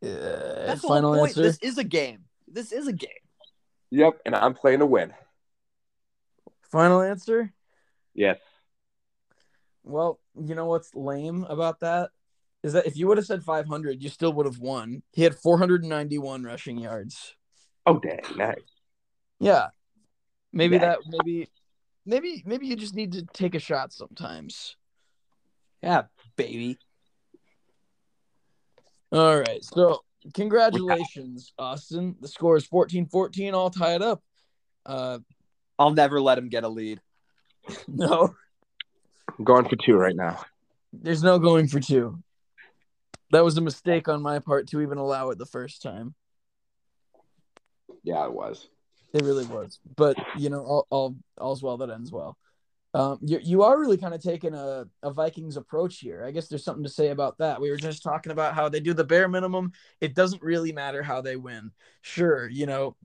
Uh, 0.02 0.66
That's 0.66 0.82
the 0.82 0.88
final 0.88 1.14
point. 1.14 1.30
answer. 1.30 1.42
This 1.42 1.58
is 1.62 1.78
a 1.78 1.84
game. 1.84 2.24
This 2.46 2.72
is 2.72 2.88
a 2.88 2.92
game. 2.92 3.10
Yep, 3.90 4.20
and 4.26 4.34
I'm 4.34 4.52
playing 4.52 4.80
to 4.80 4.86
win. 4.86 5.14
Final 6.70 7.00
answer. 7.00 7.54
Yes. 8.12 8.38
Well, 9.84 10.18
you 10.40 10.54
know 10.54 10.66
what's 10.66 10.94
lame 10.94 11.44
about 11.44 11.80
that 11.80 12.10
is 12.62 12.72
that 12.72 12.86
if 12.86 12.96
you 12.96 13.06
would 13.06 13.18
have 13.18 13.26
said 13.26 13.44
500, 13.44 14.02
you 14.02 14.08
still 14.08 14.32
would 14.32 14.46
have 14.46 14.58
won. 14.58 15.02
He 15.12 15.22
had 15.22 15.34
491 15.34 16.42
rushing 16.42 16.78
yards. 16.78 17.36
Oh, 17.86 17.98
dang, 17.98 18.20
nice. 18.36 18.56
Yeah. 19.38 19.68
Maybe 20.52 20.76
Yeah. 20.76 20.82
that 20.82 20.98
maybe 21.06 21.50
maybe 22.06 22.42
maybe 22.46 22.66
you 22.66 22.76
just 22.76 22.94
need 22.94 23.12
to 23.12 23.26
take 23.32 23.54
a 23.54 23.58
shot 23.58 23.92
sometimes. 23.92 24.76
Yeah, 25.82 26.04
baby. 26.36 26.78
All 29.12 29.38
right. 29.38 29.62
So, 29.62 30.02
congratulations, 30.32 31.52
Austin. 31.58 32.16
The 32.20 32.28
score 32.28 32.56
is 32.56 32.66
14-14 32.66 33.52
all 33.52 33.68
tied 33.70 34.00
up. 34.00 34.22
Uh 34.86 35.18
I'll 35.78 35.92
never 35.92 36.20
let 36.20 36.38
him 36.38 36.48
get 36.48 36.64
a 36.64 36.68
lead. 36.68 37.00
no, 37.88 38.34
I'm 39.38 39.44
going 39.44 39.68
for 39.68 39.76
two 39.76 39.96
right 39.96 40.16
now. 40.16 40.40
there's 40.92 41.22
no 41.22 41.38
going 41.38 41.68
for 41.68 41.80
two. 41.80 42.18
That 43.32 43.44
was 43.44 43.56
a 43.56 43.60
mistake 43.60 44.08
on 44.08 44.22
my 44.22 44.38
part 44.38 44.68
to 44.68 44.80
even 44.80 44.98
allow 44.98 45.30
it 45.30 45.38
the 45.38 45.46
first 45.46 45.82
time. 45.82 46.14
Yeah, 48.04 48.24
it 48.26 48.32
was. 48.32 48.68
It 49.12 49.22
really 49.22 49.46
was. 49.46 49.78
But 49.96 50.16
you 50.36 50.50
know, 50.50 50.60
all, 50.60 50.86
all 50.90 51.16
all's 51.38 51.62
well 51.62 51.78
that 51.78 51.90
ends 51.90 52.12
well. 52.12 52.36
Um, 52.92 53.18
you 53.22 53.40
you 53.42 53.62
are 53.62 53.78
really 53.78 53.96
kind 53.96 54.14
of 54.14 54.22
taking 54.22 54.54
a, 54.54 54.86
a 55.02 55.10
Vikings 55.10 55.56
approach 55.56 55.98
here. 55.98 56.24
I 56.24 56.30
guess 56.30 56.46
there's 56.46 56.64
something 56.64 56.84
to 56.84 56.90
say 56.90 57.08
about 57.08 57.38
that. 57.38 57.60
We 57.60 57.70
were 57.70 57.76
just 57.76 58.04
talking 58.04 58.30
about 58.30 58.54
how 58.54 58.68
they 58.68 58.80
do 58.80 58.94
the 58.94 59.02
bare 59.02 59.26
minimum. 59.26 59.72
It 60.00 60.14
doesn't 60.14 60.42
really 60.42 60.72
matter 60.72 61.02
how 61.02 61.20
they 61.20 61.34
win. 61.34 61.72
Sure, 62.02 62.48
you 62.48 62.66
know, 62.66 62.96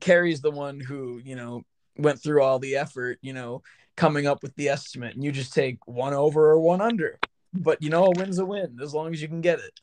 Carrie's 0.00 0.42
the 0.42 0.50
one 0.50 0.78
who 0.78 1.20
you 1.24 1.36
know 1.36 1.62
went 1.96 2.22
through 2.22 2.42
all 2.42 2.58
the 2.58 2.76
effort. 2.76 3.18
You 3.22 3.32
know, 3.32 3.62
coming 3.96 4.26
up 4.26 4.42
with 4.42 4.54
the 4.56 4.68
estimate, 4.68 5.14
and 5.14 5.24
you 5.24 5.32
just 5.32 5.54
take 5.54 5.78
one 5.86 6.14
over 6.14 6.50
or 6.50 6.60
one 6.60 6.80
under. 6.80 7.18
But 7.52 7.82
you 7.82 7.90
know, 7.90 8.06
a 8.06 8.10
win's 8.10 8.38
a 8.38 8.44
win 8.44 8.78
as 8.82 8.94
long 8.94 9.12
as 9.12 9.22
you 9.22 9.28
can 9.28 9.40
get 9.40 9.60
it. 9.60 9.80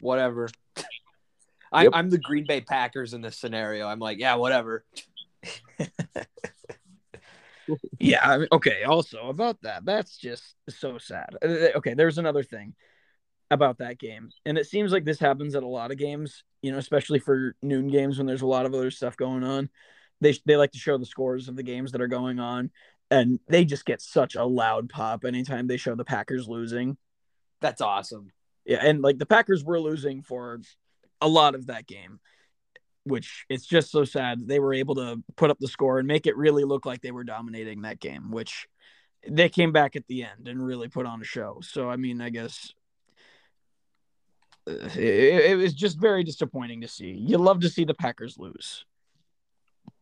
Whatever. 0.00 0.48
I'm, 1.72 1.84
Yep. 1.84 1.92
I'm 1.94 2.10
the 2.10 2.18
Green 2.18 2.46
Bay 2.46 2.60
Packers 2.60 3.12
in 3.12 3.22
this 3.22 3.36
scenario. 3.36 3.86
I'm 3.86 3.98
like, 3.98 4.18
yeah, 4.18 4.36
whatever. 4.36 4.84
Yeah. 7.98 8.20
I 8.22 8.38
mean, 8.38 8.48
okay. 8.52 8.84
Also 8.84 9.28
about 9.28 9.60
that, 9.62 9.84
that's 9.84 10.16
just 10.16 10.54
so 10.68 10.98
sad. 10.98 11.36
Uh, 11.42 11.76
Okay, 11.76 11.94
there's 11.94 12.18
another 12.18 12.42
thing 12.42 12.74
about 13.50 13.78
that 13.78 13.98
game, 13.98 14.30
and 14.44 14.58
it 14.58 14.66
seems 14.66 14.92
like 14.92 15.04
this 15.04 15.18
happens 15.18 15.54
at 15.54 15.62
a 15.62 15.68
lot 15.68 15.90
of 15.90 15.98
games. 15.98 16.44
You 16.62 16.72
know, 16.72 16.78
especially 16.78 17.18
for 17.18 17.54
noon 17.62 17.88
games 17.88 18.18
when 18.18 18.26
there's 18.26 18.42
a 18.42 18.46
lot 18.46 18.66
of 18.66 18.74
other 18.74 18.90
stuff 18.90 19.16
going 19.16 19.44
on. 19.44 19.68
They 20.20 20.34
they 20.44 20.56
like 20.56 20.72
to 20.72 20.78
show 20.78 20.98
the 20.98 21.06
scores 21.06 21.48
of 21.48 21.56
the 21.56 21.62
games 21.62 21.92
that 21.92 22.00
are 22.00 22.08
going 22.08 22.38
on, 22.38 22.70
and 23.10 23.38
they 23.48 23.64
just 23.64 23.84
get 23.84 24.00
such 24.00 24.34
a 24.34 24.44
loud 24.44 24.88
pop 24.88 25.24
anytime 25.24 25.66
they 25.66 25.76
show 25.76 25.94
the 25.94 26.04
Packers 26.04 26.48
losing. 26.48 26.96
That's 27.60 27.80
awesome. 27.80 28.32
Yeah, 28.64 28.78
and 28.82 29.02
like 29.02 29.18
the 29.18 29.26
Packers 29.26 29.64
were 29.64 29.80
losing 29.80 30.22
for 30.22 30.60
a 31.20 31.28
lot 31.28 31.54
of 31.54 31.66
that 31.66 31.86
game, 31.86 32.18
which 33.04 33.46
it's 33.48 33.66
just 33.66 33.90
so 33.90 34.04
sad 34.04 34.46
they 34.46 34.58
were 34.58 34.74
able 34.74 34.96
to 34.96 35.22
put 35.36 35.50
up 35.50 35.58
the 35.60 35.68
score 35.68 35.98
and 35.98 36.08
make 36.08 36.26
it 36.26 36.36
really 36.36 36.64
look 36.64 36.84
like 36.84 37.00
they 37.00 37.12
were 37.12 37.24
dominating 37.24 37.82
that 37.82 38.00
game, 38.00 38.30
which 38.30 38.66
they 39.28 39.48
came 39.48 39.72
back 39.72 39.96
at 39.96 40.06
the 40.08 40.24
end 40.24 40.48
and 40.48 40.64
really 40.64 40.88
put 40.88 41.06
on 41.06 41.20
a 41.20 41.24
show. 41.24 41.60
So 41.62 41.88
I 41.88 41.96
mean, 41.96 42.20
I 42.20 42.30
guess 42.30 42.72
uh, 44.68 44.88
it, 44.96 45.50
it 45.50 45.56
was 45.56 45.74
just 45.74 45.98
very 45.98 46.24
disappointing 46.24 46.80
to 46.80 46.88
see. 46.88 47.10
You 47.10 47.38
love 47.38 47.60
to 47.60 47.68
see 47.68 47.84
the 47.84 47.94
Packers 47.94 48.36
lose. 48.38 48.84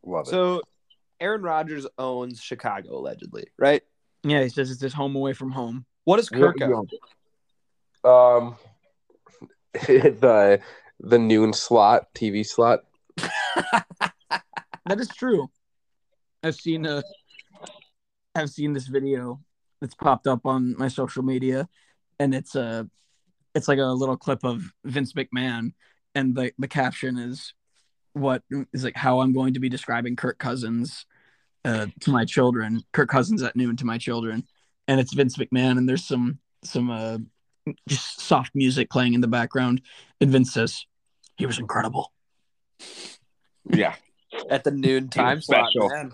Love 0.05 0.27
it. 0.27 0.31
So 0.31 0.63
Aaron 1.21 1.43
Rodgers 1.43 1.87
owns 1.99 2.41
Chicago 2.41 2.99
allegedly, 2.99 3.47
right? 3.59 3.83
Yeah, 4.23 4.43
he 4.43 4.49
says 4.49 4.71
it's 4.71 4.81
his 4.81 4.93
home 4.93 5.17
away 5.17 5.33
from 5.33 5.51
home. 5.51 5.85
What 6.05 6.17
does 6.17 6.29
Kirk 6.29 6.57
Yeah, 6.59 6.71
own? 6.73 6.89
Um, 8.05 8.57
the 9.87 10.61
the 11.01 11.19
noon 11.19 11.53
slot, 11.53 12.15
TV 12.15 12.47
slot. 12.47 12.81
That 14.87 15.01
is 15.01 15.09
true. 15.09 15.49
I've 16.43 16.57
seen 16.57 16.85
a 16.85 17.03
I've 18.35 18.51
seen 18.51 18.75
this 18.75 18.87
video 18.87 19.41
that's 19.81 19.95
popped 19.95 20.27
up 20.27 20.45
on 20.45 20.77
my 20.77 20.89
social 20.89 21.23
media 21.23 21.69
and 22.19 22.35
it's 22.35 22.55
a 22.55 22.87
it's 23.55 23.67
like 23.67 23.79
a 23.79 23.87
little 23.87 24.17
clip 24.17 24.45
of 24.45 24.63
Vince 24.85 25.15
McMahon 25.15 25.73
and 26.15 26.35
the 26.35 26.53
the 26.59 26.69
caption 26.69 27.17
is 27.17 27.55
what 28.15 28.43
is 28.73 28.83
like 28.85 28.97
how 28.97 29.21
I'm 29.21 29.33
going 29.33 29.55
to 29.55 29.61
be 29.61 29.69
describing 29.69 30.17
Kirk 30.17 30.39
Cousins 30.39 31.07
uh, 31.65 31.87
to 32.01 32.11
my 32.11 32.25
children. 32.25 32.83
Kirk 32.93 33.09
Cousins 33.09 33.43
at 33.43 33.55
noon 33.57 33.77
to 33.77 33.85
my 33.85 33.99
children. 33.99 34.45
And 34.89 34.99
it's 35.01 35.15
Vince 35.15 35.37
McMahon 35.37 35.79
and 35.79 35.89
there's 35.89 36.05
some 36.07 36.39
some 36.65 36.91
uh 36.91 37.19
just 37.89 38.21
soft 38.21 38.51
music 38.55 38.91
playing 38.91 39.15
in 39.15 39.21
the 39.23 39.29
background 39.29 39.81
and 40.21 40.31
Vince 40.31 40.53
says 40.53 40.85
he 41.37 41.47
was 41.47 41.59
incredible. 41.59 42.13
Yeah, 43.71 43.95
At 44.51 44.65
the 44.65 44.71
noon 44.71 45.09
time 45.09 45.41
slot, 45.41 45.71
special. 45.73 45.89
man. 45.89 46.13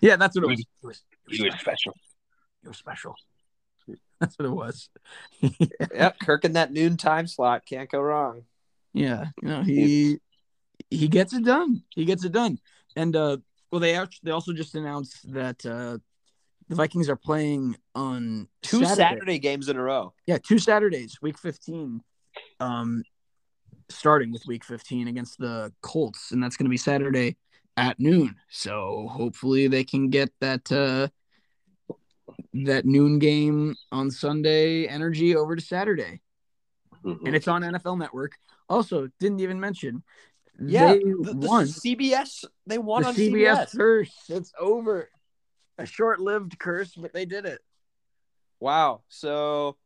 Yeah, 0.00 0.16
that's 0.16 0.36
what 0.36 0.44
it 0.44 0.50
He 0.50 0.52
was. 0.52 0.60
It 0.82 0.86
was, 0.86 1.02
he 1.38 1.44
was 1.44 1.54
special. 1.58 1.94
It 2.64 2.68
was 2.68 2.76
special. 2.78 3.14
That's 4.20 4.38
what 4.38 4.46
it 4.46 4.52
was. 4.52 4.88
Yep, 5.94 6.20
Kirk 6.20 6.44
in 6.44 6.52
that 6.52 6.72
noon 6.72 6.96
time 6.96 7.26
slot 7.26 7.66
can't 7.66 7.90
go 7.90 8.00
wrong. 8.00 8.44
yeah, 8.92 9.26
you 9.42 9.48
know 9.48 9.62
he 9.62 10.18
he 10.90 11.08
gets 11.08 11.32
it 11.32 11.44
done. 11.44 11.82
He 11.94 12.04
gets 12.04 12.24
it 12.24 12.32
done. 12.32 12.58
And 12.94 13.14
uh, 13.14 13.38
well, 13.70 13.80
they 13.80 13.94
actually 13.94 14.20
they 14.24 14.30
also 14.30 14.52
just 14.52 14.74
announced 14.74 15.32
that 15.32 15.64
uh, 15.66 15.98
the 16.68 16.74
Vikings 16.74 17.08
are 17.08 17.16
playing 17.16 17.76
on 17.94 18.48
Two 18.62 18.84
Saturday. 18.84 18.94
Saturday 18.94 19.38
games 19.38 19.68
in 19.68 19.76
a 19.76 19.82
row. 19.82 20.14
Yeah, 20.26 20.38
two 20.38 20.58
Saturdays, 20.58 21.18
week 21.20 21.38
fifteen. 21.38 22.02
Um, 22.60 23.02
starting 23.88 24.32
with 24.32 24.46
week 24.46 24.64
fifteen 24.64 25.08
against 25.08 25.38
the 25.38 25.72
Colts, 25.82 26.32
and 26.32 26.42
that's 26.42 26.56
going 26.56 26.66
to 26.66 26.70
be 26.70 26.76
Saturday 26.76 27.36
at 27.76 28.00
noon. 28.00 28.34
So 28.50 29.08
hopefully 29.10 29.68
they 29.68 29.84
can 29.84 30.08
get 30.08 30.30
that 30.40 30.72
uh 30.72 31.08
that 32.54 32.86
noon 32.86 33.18
game 33.18 33.74
on 33.92 34.10
Sunday 34.10 34.86
energy 34.86 35.36
over 35.36 35.54
to 35.56 35.62
Saturday. 35.62 36.22
Mhm. 37.04 37.26
and 37.26 37.36
it's 37.36 37.46
on 37.46 37.62
NFL 37.62 37.98
Network. 37.98 38.32
Also, 38.68 39.08
didn't 39.20 39.40
even 39.40 39.60
mention, 39.60 40.02
Yeah, 40.60 40.94
they 40.94 40.98
the, 41.00 41.34
the 41.38 41.46
won 41.46 41.66
CBS. 41.66 42.44
They 42.66 42.78
won 42.78 43.02
the 43.02 43.08
on 43.08 43.14
CBS, 43.14 43.56
CBS. 43.56 43.76
curse. 43.76 44.14
It's 44.28 44.52
over. 44.58 45.10
A 45.78 45.84
short-lived 45.84 46.58
curse, 46.58 46.94
but 46.94 47.12
they 47.12 47.26
did 47.26 47.44
it. 47.44 47.60
Wow. 48.60 49.02
So 49.08 49.76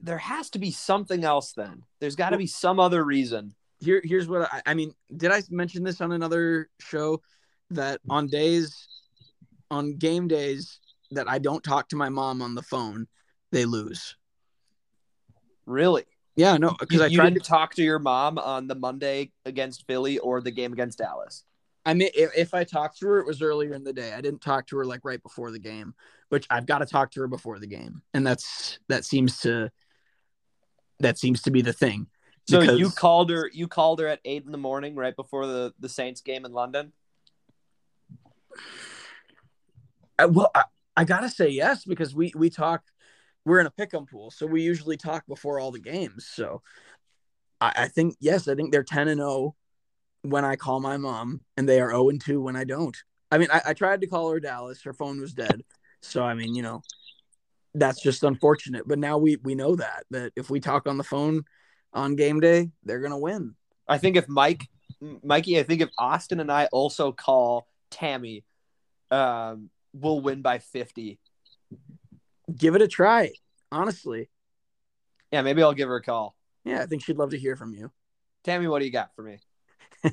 there 0.00 0.18
has 0.18 0.50
to 0.50 0.58
be 0.58 0.70
something 0.70 1.24
else 1.24 1.52
then. 1.52 1.82
There's 2.00 2.16
got 2.16 2.30
to 2.30 2.38
be 2.38 2.46
some 2.46 2.80
other 2.80 3.04
reason. 3.04 3.54
Here, 3.80 4.00
here's 4.02 4.28
what 4.28 4.48
I, 4.52 4.62
I 4.66 4.74
mean. 4.74 4.94
Did 5.14 5.30
I 5.30 5.42
mention 5.50 5.84
this 5.84 6.00
on 6.00 6.12
another 6.12 6.70
show 6.80 7.20
that 7.70 8.00
on 8.08 8.26
days, 8.28 8.88
on 9.70 9.96
game 9.96 10.28
days 10.28 10.80
that 11.10 11.28
I 11.28 11.38
don't 11.38 11.62
talk 11.62 11.88
to 11.90 11.96
my 11.96 12.08
mom 12.08 12.42
on 12.42 12.54
the 12.54 12.62
phone, 12.62 13.06
they 13.52 13.64
lose. 13.64 14.16
Really? 15.66 16.04
Yeah, 16.40 16.56
no, 16.56 16.74
because 16.80 17.02
I 17.02 17.08
you 17.08 17.18
tried 17.18 17.34
to. 17.34 17.40
talk 17.40 17.74
to 17.74 17.82
your 17.82 17.98
mom 17.98 18.38
on 18.38 18.66
the 18.66 18.74
Monday 18.74 19.30
against 19.44 19.86
Philly 19.86 20.18
or 20.20 20.40
the 20.40 20.50
game 20.50 20.72
against 20.72 20.96
Dallas. 20.96 21.44
I 21.84 21.92
mean, 21.92 22.08
if, 22.14 22.30
if 22.34 22.54
I 22.54 22.64
talked 22.64 22.98
to 23.00 23.06
her, 23.08 23.18
it 23.18 23.26
was 23.26 23.42
earlier 23.42 23.74
in 23.74 23.84
the 23.84 23.92
day. 23.92 24.14
I 24.14 24.22
didn't 24.22 24.40
talk 24.40 24.66
to 24.68 24.78
her 24.78 24.86
like 24.86 25.00
right 25.04 25.22
before 25.22 25.50
the 25.50 25.58
game, 25.58 25.92
which 26.30 26.46
I've 26.48 26.64
got 26.64 26.78
to 26.78 26.86
talk 26.86 27.10
to 27.10 27.20
her 27.20 27.28
before 27.28 27.58
the 27.58 27.66
game, 27.66 28.00
and 28.14 28.26
that's 28.26 28.78
that 28.88 29.04
seems 29.04 29.40
to 29.40 29.70
that 31.00 31.18
seems 31.18 31.42
to 31.42 31.50
be 31.50 31.60
the 31.60 31.74
thing. 31.74 32.06
So 32.48 32.60
Because- 32.60 32.78
you 32.78 32.88
called 32.88 33.28
her. 33.28 33.50
You 33.52 33.68
called 33.68 34.00
her 34.00 34.06
at 34.06 34.20
eight 34.24 34.46
in 34.46 34.50
the 34.50 34.56
morning, 34.58 34.94
right 34.94 35.14
before 35.14 35.46
the 35.46 35.74
the 35.78 35.90
Saints 35.90 36.22
game 36.22 36.46
in 36.46 36.54
London. 36.54 36.94
I, 40.18 40.24
well, 40.24 40.50
I, 40.54 40.64
I 40.96 41.04
gotta 41.04 41.28
say 41.28 41.50
yes 41.50 41.84
because 41.84 42.14
we 42.14 42.32
we 42.34 42.48
talk. 42.48 42.82
We're 43.44 43.60
in 43.60 43.66
a 43.66 43.70
pick'em 43.70 44.08
pool, 44.08 44.30
so 44.30 44.46
we 44.46 44.62
usually 44.62 44.96
talk 44.96 45.26
before 45.26 45.58
all 45.58 45.70
the 45.70 45.80
games. 45.80 46.26
So 46.26 46.62
I, 47.60 47.72
I 47.76 47.88
think 47.88 48.16
yes, 48.20 48.48
I 48.48 48.54
think 48.54 48.72
they're 48.72 48.82
ten 48.82 49.08
and 49.08 49.20
zero 49.20 49.54
when 50.22 50.44
I 50.44 50.56
call 50.56 50.80
my 50.80 50.96
mom, 50.96 51.40
and 51.56 51.68
they 51.68 51.80
are 51.80 51.90
zero 51.90 52.10
and 52.10 52.20
two 52.20 52.42
when 52.42 52.56
I 52.56 52.64
don't. 52.64 52.96
I 53.30 53.38
mean, 53.38 53.48
I, 53.52 53.62
I 53.66 53.74
tried 53.74 54.00
to 54.02 54.06
call 54.06 54.30
her 54.30 54.40
Dallas. 54.40 54.82
Her 54.82 54.92
phone 54.92 55.20
was 55.20 55.32
dead. 55.32 55.62
So 56.02 56.22
I 56.22 56.34
mean, 56.34 56.54
you 56.54 56.62
know, 56.62 56.82
that's 57.74 58.02
just 58.02 58.24
unfortunate. 58.24 58.86
But 58.86 58.98
now 58.98 59.18
we 59.18 59.36
we 59.36 59.54
know 59.54 59.76
that 59.76 60.04
that 60.10 60.32
if 60.36 60.50
we 60.50 60.60
talk 60.60 60.86
on 60.86 60.98
the 60.98 61.04
phone 61.04 61.44
on 61.92 62.16
game 62.16 62.40
day, 62.40 62.70
they're 62.84 63.00
gonna 63.00 63.18
win. 63.18 63.54
I 63.88 63.98
think 63.98 64.16
if 64.16 64.28
Mike, 64.28 64.68
Mikey, 65.00 65.58
I 65.58 65.62
think 65.62 65.80
if 65.80 65.90
Austin 65.98 66.40
and 66.40 66.50
I 66.52 66.66
also 66.66 67.12
call 67.12 67.66
Tammy, 67.90 68.44
um, 69.10 69.70
we'll 69.92 70.20
win 70.20 70.42
by 70.42 70.58
fifty. 70.58 71.18
Give 72.56 72.74
it 72.74 72.82
a 72.82 72.88
try. 72.88 73.32
Honestly, 73.72 74.28
Yeah, 75.32 75.42
maybe 75.42 75.62
I'll 75.62 75.74
give 75.74 75.88
her 75.88 75.96
a 75.96 76.02
call. 76.02 76.34
yeah, 76.64 76.82
I 76.82 76.86
think 76.86 77.02
she'd 77.04 77.16
love 77.16 77.30
to 77.30 77.38
hear 77.38 77.56
from 77.56 77.74
you. 77.74 77.90
Tammy, 78.44 78.66
what 78.68 78.80
do 78.80 78.84
you 78.86 78.92
got 78.92 79.14
for 79.14 79.22
me? 79.22 79.38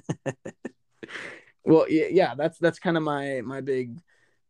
Well, 1.63 1.85
yeah, 1.89 2.33
that's 2.35 2.57
that's 2.59 2.79
kind 2.79 2.95
of 2.97 3.03
my 3.03 3.41
my 3.43 3.61
big 3.61 3.97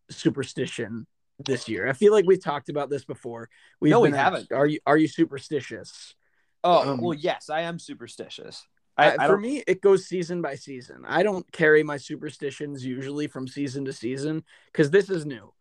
superstition 0.09 1.07
this 1.39 1.67
year. 1.67 1.87
I 1.87 1.93
feel 1.93 2.13
like 2.13 2.25
we've 2.25 2.43
talked 2.43 2.69
about 2.69 2.89
this 2.89 3.05
before. 3.05 3.49
We've 3.79 3.93
No, 3.93 4.01
we 4.01 4.09
asked, 4.09 4.17
haven't. 4.17 4.51
Are 4.51 4.67
you 4.67 4.79
are 4.85 4.97
you 4.97 5.07
superstitious? 5.07 6.15
Oh, 6.63 6.91
Um, 6.91 7.01
well, 7.01 7.13
yes, 7.13 7.49
I 7.49 7.61
am 7.61 7.79
superstitious. 7.79 8.65
I, 8.97 9.11
I, 9.11 9.15
I 9.15 9.27
for 9.27 9.37
me, 9.37 9.63
it 9.67 9.81
goes 9.81 10.05
season 10.07 10.41
by 10.41 10.55
season. 10.55 11.03
I 11.07 11.23
don't 11.23 11.49
carry 11.51 11.83
my 11.83 11.97
superstitions 11.97 12.85
usually 12.85 13.27
from 13.27 13.47
season 13.47 13.85
to 13.85 13.93
season 13.93 14.43
because 14.71 14.89
this 14.91 15.09
is 15.09 15.25
new, 15.25 15.53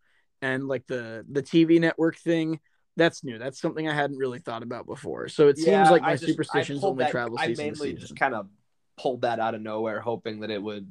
and 0.46 0.68
like 0.68 0.86
the 0.86 1.24
the 1.30 1.42
TV 1.42 1.80
network 1.80 2.16
thing, 2.16 2.60
that's 2.96 3.22
new. 3.24 3.38
That's 3.38 3.60
something 3.60 3.88
I 3.88 3.94
hadn't 3.94 4.16
really 4.18 4.38
thought 4.38 4.62
about 4.62 4.86
before. 4.86 5.28
So 5.28 5.48
it 5.48 5.56
Yeah, 5.58 5.82
seems 5.84 5.90
like 5.90 6.02
my 6.02 6.14
just- 6.14 6.26
superstitions 6.26 6.82
only 6.84 7.04
that- 7.04 7.10
travel 7.10 7.36
season 7.38 7.54
to 7.56 7.62
mainly 7.62 7.88
season. 7.90 8.00
just 8.00 8.16
kind 8.16 8.34
of 8.34 8.48
pulled 8.96 9.22
that 9.22 9.40
out 9.40 9.54
of 9.54 9.60
nowhere, 9.60 10.00
hoping 10.00 10.40
that 10.40 10.50
it 10.50 10.62
would. 10.62 10.90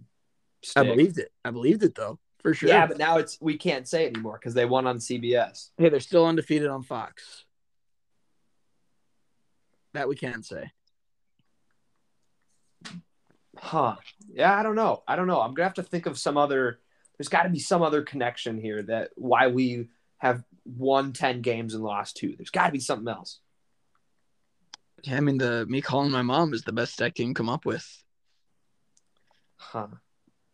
I 0.76 0.84
believed 0.84 1.18
it. 1.20 1.32
I 1.44 1.52
believed 1.52 1.84
it 1.84 1.96
though, 1.96 2.20
for 2.40 2.54
sure. 2.54 2.70
Yeah, 2.70 2.86
but 2.88 2.98
now 2.98 3.18
it's 3.18 3.40
we 3.42 3.58
can't 3.58 3.88
say 3.88 4.06
it 4.06 4.14
anymore 4.14 4.38
because 4.40 4.54
they 4.54 4.66
won 4.66 4.86
on 4.88 4.98
CBS. 5.00 5.72
hey, 5.78 5.90
they're 5.90 6.00
still 6.00 6.26
undefeated 6.26 6.68
on 6.70 6.82
Fox. 6.84 7.46
That 9.94 10.08
we 10.10 10.16
can 10.16 10.44
say. 10.44 10.72
Huh. 13.58 13.96
Yeah, 14.34 14.54
I 14.58 14.64
don't 14.64 14.76
know. 14.76 15.04
I 15.08 15.16
don't 15.16 15.28
know. 15.28 15.40
I'm 15.42 15.54
gonna 15.54 15.66
have 15.68 15.76
to 15.76 15.84
think 15.84 16.06
of 16.08 16.18
some 16.20 16.36
other. 16.38 16.80
There's 17.18 17.30
got 17.30 17.44
to 17.44 17.50
be 17.50 17.60
some 17.60 17.82
other 17.82 18.02
connection 18.02 18.60
here 18.60 18.84
that 18.84 19.12
why 19.16 19.48
we 19.48 19.90
have 20.18 20.44
won 20.66 21.14
ten 21.14 21.42
games 21.42 21.74
and 21.74 21.84
lost 21.84 22.18
two. 22.18 22.36
There's 22.38 22.50
got 22.50 22.68
to 22.68 22.72
be 22.72 22.80
something 22.80 23.08
else. 23.08 23.40
Yeah, 25.04 25.18
I 25.18 25.20
mean 25.20 25.38
the 25.38 25.66
me 25.68 25.82
calling 25.82 26.12
my 26.12 26.24
mom 26.24 26.54
is 26.54 26.64
the 26.64 26.74
best 26.74 27.02
I 27.02 27.10
can 27.10 27.34
come 27.34 27.50
up 27.50 27.66
with. 27.66 27.86
Huh. 29.58 29.88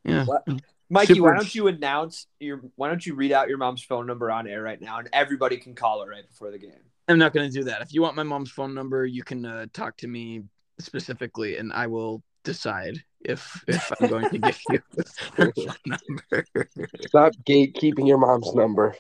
Yeah. 0.04 0.26
What? 0.26 0.44
Mikey, 0.90 1.14
Super- 1.14 1.30
why 1.30 1.36
don't 1.36 1.56
you 1.56 1.68
announce 1.68 2.28
your? 2.40 2.62
Why 2.76 2.90
don't 2.90 3.06
you 3.06 3.16
read 3.16 3.32
out 3.32 3.48
your 3.48 3.58
mom's 3.58 3.82
phone 3.82 4.06
number 4.06 4.30
on 4.30 4.46
air 4.48 4.62
right 4.62 4.82
now, 4.82 5.00
and 5.00 5.08
everybody 5.14 5.58
can 5.58 5.74
call 5.74 6.04
her 6.04 6.10
right 6.10 6.28
before 6.28 6.52
the 6.52 6.60
game. 6.60 6.84
I'm 7.08 7.18
not 7.18 7.34
going 7.34 7.50
to 7.50 7.58
do 7.58 7.64
that. 7.66 7.82
If 7.82 7.94
you 7.94 8.02
want 8.02 8.16
my 8.16 8.24
mom's 8.24 8.52
phone 8.52 8.74
number, 8.74 9.06
you 9.06 9.24
can 9.24 9.46
uh, 9.46 9.66
talk 9.74 9.98
to 9.98 10.08
me 10.08 10.44
specifically, 10.80 11.58
and 11.58 11.72
I 11.72 11.88
will 11.88 12.24
decide 12.44 13.04
if 13.22 13.64
if 13.68 13.92
I'm 14.00 14.10
going 14.10 14.30
to 14.30 14.38
give 14.40 14.60
you 14.70 14.82
her 15.36 15.54
number. 15.86 16.48
Stop 17.02 17.34
gatekeeping 17.46 18.08
your 18.08 18.18
mom's 18.18 18.54
number. 18.54 18.96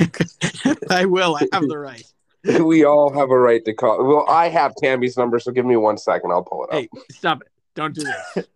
I 0.90 1.04
will. 1.04 1.36
I 1.36 1.46
have 1.52 1.68
the 1.68 1.78
right. 1.78 2.04
we 2.60 2.84
all 2.84 3.12
have 3.12 3.30
a 3.30 3.38
right 3.38 3.64
to 3.64 3.72
call. 3.72 4.04
Well, 4.04 4.26
I 4.28 4.48
have 4.48 4.74
Tammy's 4.76 5.16
number, 5.16 5.38
so 5.38 5.50
give 5.50 5.64
me 5.64 5.76
one 5.76 5.96
second. 5.96 6.30
I'll 6.30 6.42
pull 6.42 6.64
it 6.64 6.74
up. 6.74 6.80
Hey, 6.80 6.88
stop 7.10 7.42
it! 7.42 7.48
Don't 7.74 7.94
do 7.94 8.02
this. 8.02 8.46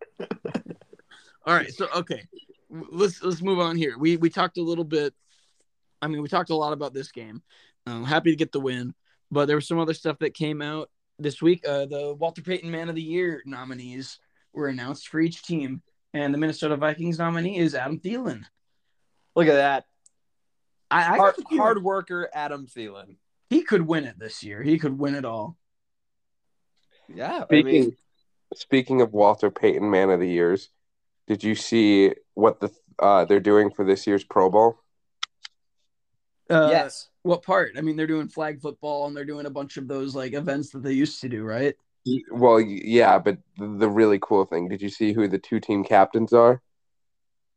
All 1.47 1.55
right. 1.55 1.73
So 1.73 1.89
okay, 1.97 2.23
let's 2.71 3.23
let's 3.23 3.41
move 3.41 3.59
on 3.59 3.77
here. 3.77 3.97
We 3.99 4.17
we 4.17 4.29
talked 4.29 4.59
a 4.59 4.63
little 4.63 4.85
bit. 4.85 5.15
I 6.03 6.07
mean, 6.07 6.23
we 6.23 6.29
talked 6.29 6.51
a 6.51 6.55
lot 6.55 6.73
about 6.73 6.93
this 6.93 7.11
game. 7.11 7.43
I'm 7.87 8.05
happy 8.05 8.31
to 8.31 8.37
get 8.37 8.53
the 8.53 8.61
win, 8.61 8.95
but 9.31 9.47
there 9.47 9.57
was 9.57 9.67
some 9.67 9.79
other 9.79 9.95
stuff 9.95 10.19
that 10.19 10.35
came 10.35 10.61
out 10.61 10.91
this 11.19 11.41
week. 11.41 11.67
Uh, 11.67 11.87
the 11.87 12.15
Walter 12.15 12.43
Payton 12.43 12.71
Man 12.71 12.91
of 12.91 12.95
the 12.95 13.03
Year 13.03 13.43
nominees 13.47 14.19
were 14.53 14.69
announced 14.69 15.09
for 15.09 15.21
each 15.21 15.43
team, 15.43 15.83
and 16.15 16.33
the 16.33 16.39
Minnesota 16.39 16.77
Vikings 16.77 17.19
nominee 17.19 17.59
is 17.59 17.75
Adam 17.75 18.01
Thielen. 18.01 18.45
Look 19.35 19.47
at 19.47 19.55
that 19.55 19.85
I, 20.91 21.15
I 21.15 21.17
hard, 21.17 21.37
got 21.37 21.57
hard 21.57 21.83
worker, 21.83 22.29
Adam 22.33 22.67
Thielen. 22.67 23.17
he 23.51 23.63
could 23.63 23.83
win 23.83 24.05
it 24.05 24.19
this 24.19 24.43
year. 24.43 24.63
He 24.63 24.79
could 24.79 24.99
win 24.99 25.15
it 25.15 25.25
all. 25.25 25.57
Yeah, 27.15 27.43
I 27.43 27.45
Speaking 27.45 27.65
mean, 27.65 27.97
speaking 28.55 29.01
of 29.01 29.13
Walter 29.13 29.51
Payton 29.51 29.89
Man 29.91 30.11
of 30.11 30.21
the 30.21 30.29
Years, 30.29 30.71
did 31.27 31.43
you 31.43 31.55
see 31.55 32.15
what 32.35 32.61
the 32.61 32.71
uh, 32.99 33.25
they're 33.25 33.41
doing 33.41 33.71
for 33.71 33.85
this 33.85 34.07
year's 34.07 34.25
Pro 34.25 34.51
Bowl? 34.51 34.79
Uh, 36.51 36.69
yes. 36.71 37.09
What 37.23 37.43
part? 37.43 37.73
I 37.77 37.83
mean, 37.83 37.97
they're 37.97 38.07
doing 38.07 38.29
flag 38.29 38.61
football 38.61 39.07
and 39.07 39.17
they're 39.17 39.25
doing 39.25 39.47
a 39.47 39.51
bunch 39.51 39.77
of 39.77 39.87
those 39.87 40.15
like 40.15 40.33
events 40.33 40.71
that 40.71 40.83
they 40.83 40.93
used 40.93 41.21
to 41.21 41.29
do, 41.29 41.45
right? 41.45 41.75
Well, 42.31 42.61
yeah, 42.61 43.19
but 43.19 43.39
the, 43.57 43.67
the 43.67 43.89
really 43.89 44.19
cool 44.21 44.45
thing, 44.45 44.69
did 44.69 44.83
you 44.83 44.89
see 44.89 45.13
who 45.13 45.29
the 45.29 45.39
two 45.39 45.61
team 45.61 45.85
captains 45.85 46.33
are? 46.33 46.63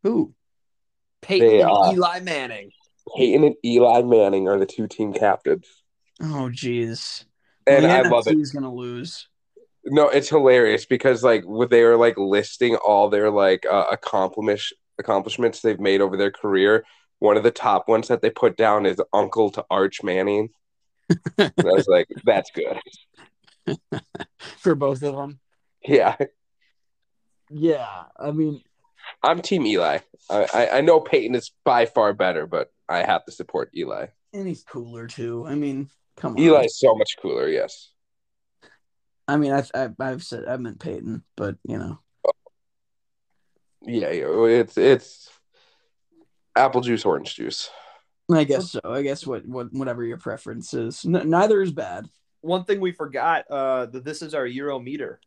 Who? 0.04 0.34
Peyton 1.22 1.47
They, 1.47 1.62
and 1.62 1.70
uh, 1.70 1.91
Eli 1.93 2.20
Manning. 2.22 2.72
Peyton 3.16 3.43
and 3.43 3.56
Eli 3.66 4.02
Manning 4.02 4.47
are 4.47 4.60
the 4.60 4.66
two 4.66 4.88
team 4.88 5.14
captains. 5.14 5.68
Oh, 6.22 6.49
jeez. 6.52 7.26
And 7.68 7.86
the 7.86 7.89
I 7.89 8.02
love 8.02 8.28
it. 8.28 8.36
He's 8.36 8.52
gonna 8.52 8.74
lose. 8.74 9.28
No, 9.86 10.10
it's 10.10 10.30
hilarious 10.30 10.86
because 10.86 11.24
like 11.24 11.43
what 11.43 11.70
they 11.70 11.84
were 11.84 11.97
like 11.97 12.18
listing 12.18 12.76
all 12.76 13.10
their 13.10 13.32
like 13.32 13.66
uh, 13.70 13.86
accomplish 13.91 14.74
accomplishments 14.99 15.62
they've 15.62 15.80
made 15.80 16.02
over 16.02 16.18
their 16.18 16.32
career. 16.32 16.86
One 17.20 17.38
of 17.38 17.43
the 17.43 17.52
top 17.52 17.88
ones 17.88 18.08
that 18.08 18.22
they 18.22 18.30
put 18.30 18.58
down 18.58 18.86
is 18.86 19.02
uncle 19.14 19.52
to 19.52 19.66
Arch 19.70 20.04
Manning. 20.04 20.49
And 21.38 21.52
I 21.60 21.74
was 21.74 21.88
like, 21.88 22.08
that's 22.24 22.52
good. 22.52 22.80
for 24.57 24.76
both 24.76 25.01
of 25.03 25.16
them. 25.16 25.39
Yeah, 25.86 26.16
Yeah, 27.49 28.03
I 28.20 28.32
mean, 28.32 28.62
I'm 29.24 29.41
Team 29.41 29.66
Eli. 29.66 29.99
I, 30.30 30.47
I 30.53 30.70
I 30.78 30.82
know 30.82 30.99
Peyton 30.99 31.36
is 31.36 31.51
by 31.64 31.86
far 31.86 32.14
better, 32.14 32.45
but 32.47 32.72
I 32.88 32.99
have 33.03 33.26
to 33.26 33.32
support 33.32 33.72
Eli. 33.76 34.07
and 34.34 34.47
he's 34.47 34.64
cooler 34.64 35.07
too. 35.07 35.45
I 35.47 35.55
mean, 35.55 35.89
come 36.18 36.34
on. 36.34 36.39
Eli 36.39 36.66
is 36.66 36.80
so 36.80 36.95
much 36.95 37.18
cooler. 37.22 37.47
Yes. 37.47 37.89
I 39.28 39.38
mean, 39.38 39.51
I've, 39.51 39.72
I've 39.74 39.95
I've 39.99 40.24
said 40.24 40.45
I 40.47 40.57
meant 40.57 40.80
Peyton, 40.80 41.24
but 41.38 41.55
you 41.64 41.78
know, 41.78 41.99
Yeah, 43.84 44.12
yeah, 44.12 44.45
it's 44.45 44.78
it's 44.78 45.30
apple 46.55 46.82
juice, 46.82 47.05
orange 47.05 47.36
juice. 47.36 47.70
I 48.32 48.43
guess 48.43 48.72
so. 48.72 48.82
I 48.84 49.01
guess 49.01 49.26
what 49.26 49.47
what 49.47 49.74
whatever 49.74 50.03
your 50.03 50.18
preference 50.18 50.74
is. 50.74 51.05
N- 51.05 51.30
neither 51.30 51.62
is 51.62 51.72
bad. 51.72 52.07
One 52.41 52.65
thing 52.65 52.79
we 52.79 52.91
forgot, 52.91 53.45
uh, 53.49 53.85
that 53.87 54.03
this 54.03 54.21
is 54.21 54.33
our 54.33 54.45
Euro 54.45 54.79
meter. 54.79 55.19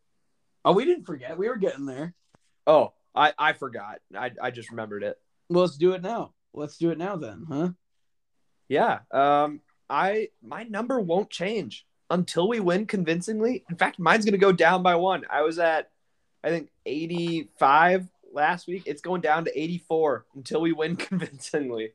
Oh, 0.64 0.72
we 0.72 0.84
didn't 0.84 1.04
forget. 1.04 1.38
We 1.38 1.48
were 1.48 1.56
getting 1.56 1.86
there. 1.86 2.14
Oh, 2.66 2.92
I, 3.14 3.32
I 3.38 3.52
forgot. 3.52 4.00
I, 4.16 4.32
I 4.42 4.50
just 4.50 4.70
remembered 4.70 5.02
it. 5.02 5.18
Well, 5.48 5.62
let's 5.62 5.76
do 5.76 5.92
it 5.92 6.02
now. 6.02 6.32
Let's 6.52 6.78
do 6.78 6.90
it 6.90 6.98
now 6.98 7.16
then, 7.16 7.46
huh? 7.48 7.68
Yeah. 8.68 9.00
Um, 9.10 9.60
I 9.90 10.28
my 10.42 10.62
number 10.64 11.00
won't 11.00 11.30
change 11.30 11.86
until 12.10 12.48
we 12.48 12.60
win 12.60 12.86
convincingly. 12.86 13.64
In 13.68 13.76
fact, 13.76 13.98
mine's 13.98 14.24
gonna 14.24 14.38
go 14.38 14.52
down 14.52 14.82
by 14.82 14.94
one. 14.94 15.24
I 15.28 15.42
was 15.42 15.58
at 15.58 15.90
I 16.42 16.50
think 16.50 16.70
85 16.86 18.08
last 18.32 18.66
week. 18.66 18.84
It's 18.86 19.02
going 19.02 19.20
down 19.20 19.44
to 19.44 19.60
84 19.60 20.26
until 20.34 20.60
we 20.60 20.72
win 20.72 20.96
convincingly. 21.10 21.92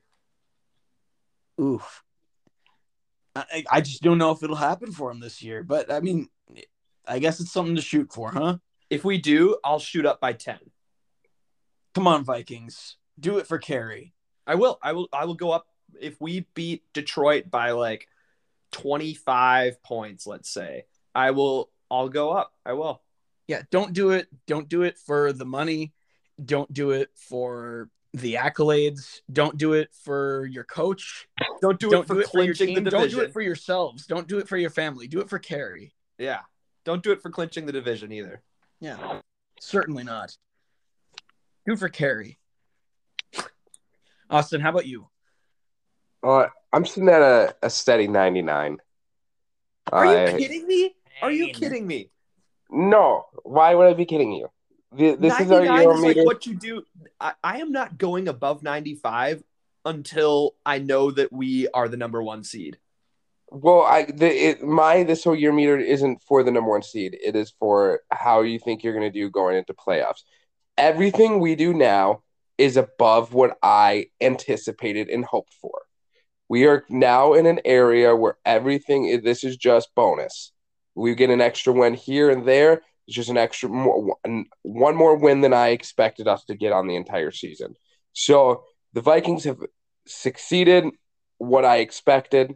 Oof. 1.59 2.03
I, 3.35 3.63
I 3.71 3.81
just 3.81 4.01
don't 4.01 4.17
know 4.17 4.31
if 4.31 4.43
it'll 4.43 4.55
happen 4.55 4.91
for 4.91 5.11
him 5.11 5.19
this 5.19 5.41
year, 5.41 5.63
but 5.63 5.91
I 5.91 5.99
mean, 5.99 6.29
I 7.07 7.19
guess 7.19 7.39
it's 7.39 7.51
something 7.51 7.75
to 7.75 7.81
shoot 7.81 8.11
for, 8.11 8.31
huh? 8.31 8.57
If 8.89 9.05
we 9.05 9.17
do, 9.17 9.57
I'll 9.63 9.79
shoot 9.79 10.05
up 10.05 10.19
by 10.19 10.33
10. 10.33 10.57
Come 11.93 12.07
on, 12.07 12.23
Vikings, 12.23 12.97
do 13.19 13.37
it 13.37 13.47
for 13.47 13.57
Carey. 13.57 14.13
I 14.47 14.55
will. 14.55 14.79
I 14.81 14.93
will. 14.93 15.07
I 15.13 15.25
will 15.25 15.35
go 15.35 15.51
up 15.51 15.67
if 15.99 16.19
we 16.19 16.47
beat 16.55 16.83
Detroit 16.93 17.51
by 17.51 17.71
like 17.71 18.07
25 18.71 19.81
points, 19.83 20.25
let's 20.25 20.49
say. 20.49 20.85
I 21.13 21.31
will 21.31 21.69
I'll 21.91 22.09
go 22.09 22.31
up. 22.31 22.53
I 22.65 22.73
will. 22.73 23.01
Yeah, 23.47 23.63
don't 23.71 23.93
do 23.93 24.11
it. 24.11 24.27
Don't 24.47 24.69
do 24.69 24.83
it 24.83 24.97
for 24.97 25.33
the 25.33 25.45
money. 25.45 25.93
Don't 26.43 26.71
do 26.71 26.91
it 26.91 27.09
for 27.15 27.89
the 28.13 28.35
accolades. 28.35 29.21
Don't 29.31 29.57
do 29.57 29.73
it 29.73 29.89
for 30.03 30.45
your 30.45 30.63
coach. 30.63 31.27
Don't 31.61 31.79
do 31.79 31.89
don't 31.89 32.01
it 32.03 32.07
for 32.07 32.13
do 32.15 32.19
it 32.21 32.29
for 32.29 32.37
your 32.43 32.53
clinching 32.55 32.75
team. 32.75 32.83
the 32.83 32.89
Don't 32.91 33.09
do 33.11 33.21
it 33.21 33.31
for 33.33 33.41
yourselves. 33.41 34.05
Don't 34.07 34.27
do 34.27 34.39
it 34.39 34.47
for 34.47 34.57
your 34.57 34.69
family. 34.69 35.07
Do 35.07 35.19
it 35.21 35.29
for 35.29 35.39
Carey. 35.39 35.93
yeah. 36.17 36.39
Don't 36.85 37.03
do 37.03 37.11
it 37.11 37.21
for 37.21 37.29
clinching 37.29 37.65
the 37.67 37.71
division 37.73 38.11
either. 38.11 38.41
Yeah, 38.79 39.19
certainly 39.59 40.03
not. 40.03 40.35
Do 41.67 41.73
it 41.73 41.79
for 41.79 41.89
Carey. 41.89 42.39
Austin, 44.29 44.61
how 44.61 44.69
about 44.69 44.87
you? 44.87 45.07
Uh, 46.23 46.47
I'm 46.71 46.85
sitting 46.85 47.09
at 47.09 47.21
a, 47.21 47.55
a 47.61 47.69
steady 47.69 48.07
99. 48.07 48.77
Are 49.91 50.05
I- 50.05 50.31
you 50.31 50.37
kidding 50.37 50.67
me? 50.67 50.95
Are 51.21 51.31
you 51.31 51.51
kidding 51.53 51.85
me? 51.85 52.11
No. 52.71 53.25
Why 53.43 53.75
would 53.75 53.87
I 53.87 53.93
be 53.93 54.05
kidding 54.05 54.31
you? 54.31 54.47
This 54.91 55.39
is 55.39 55.51
our 55.51 55.65
99 55.65 55.81
Euro 55.81 55.95
is 55.95 56.01
meter. 56.01 56.19
like 56.21 56.25
what 56.25 56.45
you 56.45 56.55
do. 56.55 56.83
I, 57.19 57.33
I 57.43 57.59
am 57.59 57.71
not 57.71 57.97
going 57.97 58.27
above 58.27 58.63
95 58.63 59.43
until 59.85 60.55
I 60.65 60.79
know 60.79 61.11
that 61.11 61.31
we 61.31 61.67
are 61.69 61.87
the 61.87 61.97
number 61.97 62.21
one 62.23 62.43
seed. 62.43 62.77
Well, 63.51 63.81
I 63.81 64.05
the 64.05 64.27
it, 64.27 64.63
my 64.63 65.03
this 65.03 65.23
whole 65.23 65.35
year 65.35 65.51
meter 65.51 65.77
isn't 65.77 66.21
for 66.23 66.43
the 66.43 66.51
number 66.51 66.69
one 66.69 66.83
seed. 66.83 67.17
It 67.23 67.35
is 67.35 67.53
for 67.59 68.01
how 68.11 68.41
you 68.41 68.59
think 68.59 68.83
you're 68.83 68.93
going 68.93 69.11
to 69.11 69.19
do 69.19 69.29
going 69.29 69.57
into 69.57 69.73
playoffs. 69.73 70.21
Everything 70.77 71.39
we 71.39 71.55
do 71.55 71.73
now 71.73 72.21
is 72.57 72.77
above 72.77 73.33
what 73.33 73.57
I 73.63 74.07
anticipated 74.21 75.09
and 75.09 75.25
hoped 75.25 75.53
for. 75.53 75.81
We 76.47 76.65
are 76.65 76.83
now 76.89 77.33
in 77.33 77.45
an 77.45 77.59
area 77.63 78.15
where 78.15 78.37
everything 78.45 79.21
this 79.23 79.43
is 79.43 79.57
just 79.57 79.93
bonus. 79.95 80.51
We 80.93 81.15
get 81.15 81.29
an 81.29 81.41
extra 81.41 81.73
win 81.73 81.93
here 81.93 82.29
and 82.29 82.45
there. 82.45 82.81
It's 83.09 83.15
just 83.15 83.31
an 83.31 83.37
extra 83.37 83.69
more, 83.69 84.15
one, 84.23 84.45
one 84.61 84.95
more 84.95 85.15
win 85.15 85.41
than 85.41 85.51
I 85.51 85.69
expected 85.69 86.27
us 86.27 86.45
to 86.45 86.53
get 86.53 86.71
on 86.73 86.85
the 86.85 86.95
entire 86.95 87.31
season. 87.31 87.73
So 88.13 88.65
the 88.93 89.01
Vikings 89.01 89.45
have 89.45 89.57
succeeded 90.05 90.85
what 91.39 91.65
I 91.65 91.77
expected 91.77 92.53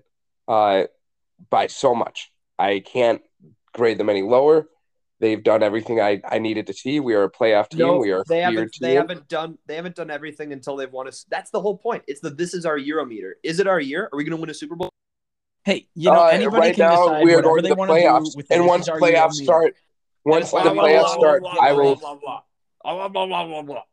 uh, 0.48 0.84
by 1.50 1.66
so 1.66 1.96
much. 1.96 2.32
I 2.60 2.84
can't 2.86 3.24
grade 3.74 3.98
them 3.98 4.12
any 4.12 4.22
lower. 4.22 4.68
They've 5.20 5.42
done 5.42 5.64
everything 5.64 6.00
I, 6.00 6.22
I 6.24 6.38
needed 6.38 6.68
to 6.68 6.74
see. 6.74 7.00
We 7.00 7.16
are 7.16 7.24
a 7.24 7.32
playoff 7.32 7.70
team. 7.70 7.80
No, 7.80 7.98
we 7.98 8.12
are 8.12 8.20
a 8.20 8.24
they 8.28 8.42
haven't. 8.42 8.74
team. 8.74 8.88
They 8.88 8.94
haven't 8.94 9.28
done. 9.28 9.58
They 9.66 9.76
haven't 9.76 9.96
done 9.96 10.12
everything 10.12 10.54
until 10.54 10.76
they've 10.76 10.92
won 10.92 11.08
us. 11.08 11.26
That's 11.32 11.50
the 11.50 11.62
whole 11.62 11.80
point. 11.80 12.04
It's 12.06 12.22
the 12.22 12.30
this 12.30 12.54
is 12.54 12.64
our 12.68 12.78
Euro 12.78 13.08
meter. 13.08 13.38
Is 13.42 13.60
it 13.60 13.66
our 13.66 13.80
year? 13.80 14.08
Are 14.14 14.18
we 14.18 14.24
going 14.24 14.38
to 14.38 14.42
win 14.42 14.52
a 14.52 14.54
Super 14.54 14.76
Bowl? 14.76 14.90
Hey, 15.66 15.88
you 15.96 16.12
know 16.12 16.26
Uh, 16.26 16.28
anybody 16.28 16.58
right 16.60 16.76
can 16.76 16.90
now, 16.90 17.08
decide 17.08 17.24
we 17.24 17.34
are 17.34 17.42
going 17.42 17.64
to 17.64 17.70
the 17.70 17.76
do 17.76 17.82
playoffs. 17.82 18.36
with 18.38 18.52
And 18.52 18.62
this 18.62 18.68
once 18.70 18.84
is 18.84 18.90
our 18.90 19.00
playoffs 19.00 19.34
start, 19.34 19.76
once 20.26 20.52
the 20.52 20.62
Blah, 20.62 20.74
blah, 20.74 20.84
playoffs 20.84 21.14
start, 21.14 21.44
I 21.62 21.74
will. 21.74 21.96
Blah, 21.96 22.16
blah, 22.16 22.42
blah, 22.84 23.08
blah, 23.08 23.26
blah, 23.26 23.46
blah, 23.46 23.62
blah. 23.62 23.84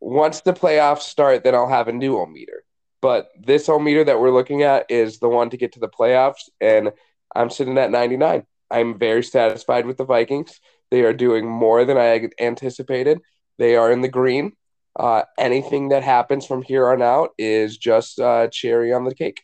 Once 0.00 0.40
the 0.42 0.52
playoffs 0.52 1.02
start, 1.02 1.44
then 1.44 1.54
I'll 1.54 1.68
have 1.68 1.88
a 1.88 1.92
new 1.92 2.18
ohm 2.18 2.32
meter. 2.32 2.64
But 3.00 3.28
this 3.38 3.68
ohm 3.68 3.84
meter 3.84 4.04
that 4.04 4.20
we're 4.20 4.30
looking 4.30 4.62
at 4.62 4.86
is 4.90 5.18
the 5.18 5.28
one 5.28 5.50
to 5.50 5.56
get 5.56 5.72
to 5.72 5.80
the 5.80 5.88
playoffs, 5.88 6.48
and 6.60 6.92
I'm 7.34 7.50
sitting 7.50 7.76
at 7.78 7.90
99. 7.90 8.44
I'm 8.70 8.98
very 8.98 9.22
satisfied 9.22 9.86
with 9.86 9.96
the 9.96 10.04
Vikings. 10.04 10.60
They 10.90 11.02
are 11.02 11.12
doing 11.12 11.48
more 11.48 11.84
than 11.84 11.96
I 11.96 12.28
anticipated. 12.40 13.20
They 13.58 13.76
are 13.76 13.90
in 13.90 14.00
the 14.00 14.08
green. 14.08 14.52
Uh, 14.96 15.22
anything 15.38 15.88
that 15.88 16.02
happens 16.02 16.46
from 16.46 16.62
here 16.62 16.88
on 16.88 17.02
out 17.02 17.30
is 17.36 17.78
just 17.78 18.20
uh, 18.20 18.48
cherry 18.48 18.92
on 18.92 19.04
the 19.04 19.14
cake. 19.14 19.42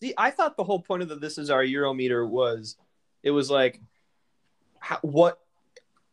See, 0.00 0.14
I 0.18 0.30
thought 0.30 0.56
the 0.56 0.64
whole 0.64 0.80
point 0.80 1.02
of 1.02 1.08
the 1.08 1.16
this 1.16 1.38
is 1.38 1.50
our 1.50 1.62
Euro 1.62 1.94
meter 1.94 2.26
was 2.26 2.76
it 3.22 3.30
was 3.30 3.48
like 3.48 3.80
how, 4.80 4.98
what 5.02 5.38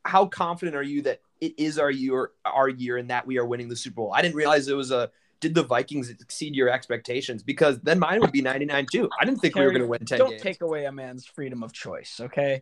how 0.05 0.25
confident 0.25 0.75
are 0.75 0.83
you 0.83 1.01
that 1.03 1.21
it 1.41 1.53
is 1.57 1.79
our 1.79 1.91
year, 1.91 2.31
our 2.45 2.69
year, 2.69 2.97
and 2.97 3.09
that 3.09 3.25
we 3.25 3.37
are 3.37 3.45
winning 3.45 3.69
the 3.69 3.75
Super 3.75 3.95
Bowl? 3.95 4.13
I 4.13 4.21
didn't 4.21 4.35
realize 4.35 4.67
it 4.67 4.75
was 4.75 4.91
a. 4.91 5.11
Did 5.41 5.55
the 5.55 5.63
Vikings 5.63 6.09
exceed 6.09 6.53
your 6.53 6.69
expectations? 6.69 7.43
Because 7.43 7.79
then 7.79 7.97
mine 7.97 8.19
would 8.19 8.33
be 8.33 8.41
99 8.41 8.87
too. 8.91 9.09
I 9.21 9.23
didn't 9.23 9.39
think 9.39 9.55
we 9.55 9.61
were 9.61 9.71
going 9.71 9.83
to 9.83 9.87
win 9.87 10.03
10 10.03 10.17
Don't 10.17 10.29
games. 10.31 10.41
take 10.41 10.61
away 10.61 10.83
a 10.83 10.91
man's 10.91 11.25
freedom 11.25 11.63
of 11.63 11.71
choice, 11.71 12.19
okay? 12.19 12.61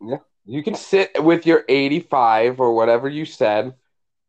Yeah, 0.00 0.16
You 0.46 0.62
can 0.62 0.74
sit 0.74 1.22
with 1.22 1.44
your 1.46 1.66
85 1.68 2.60
or 2.60 2.74
whatever 2.74 3.10
you 3.10 3.26
said, 3.26 3.74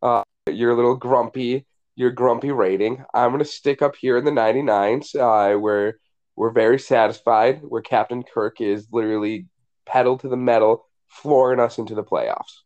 uh, 0.02 0.24
your 0.52 0.76
little 0.76 0.98
grumpy, 0.98 1.66
your 1.96 2.12
grumpy 2.12 2.52
rating. 2.52 3.06
I'm 3.14 3.32
gonna 3.32 3.46
stick 3.46 3.82
up 3.82 3.96
here 3.96 4.18
in 4.18 4.26
the 4.26 4.32
99s, 4.32 5.16
uh, 5.16 5.58
where 5.58 6.00
we're 6.36 6.52
very 6.52 6.80
satisfied, 6.80 7.62
where 7.64 7.82
Captain 7.82 8.24
Kirk 8.24 8.60
is 8.60 8.88
literally 8.92 9.48
pedal 9.86 10.18
to 10.18 10.28
the 10.28 10.36
metal, 10.36 10.86
flooring 11.12 11.60
us 11.60 11.78
into 11.78 11.94
the 11.94 12.04
playoffs. 12.04 12.62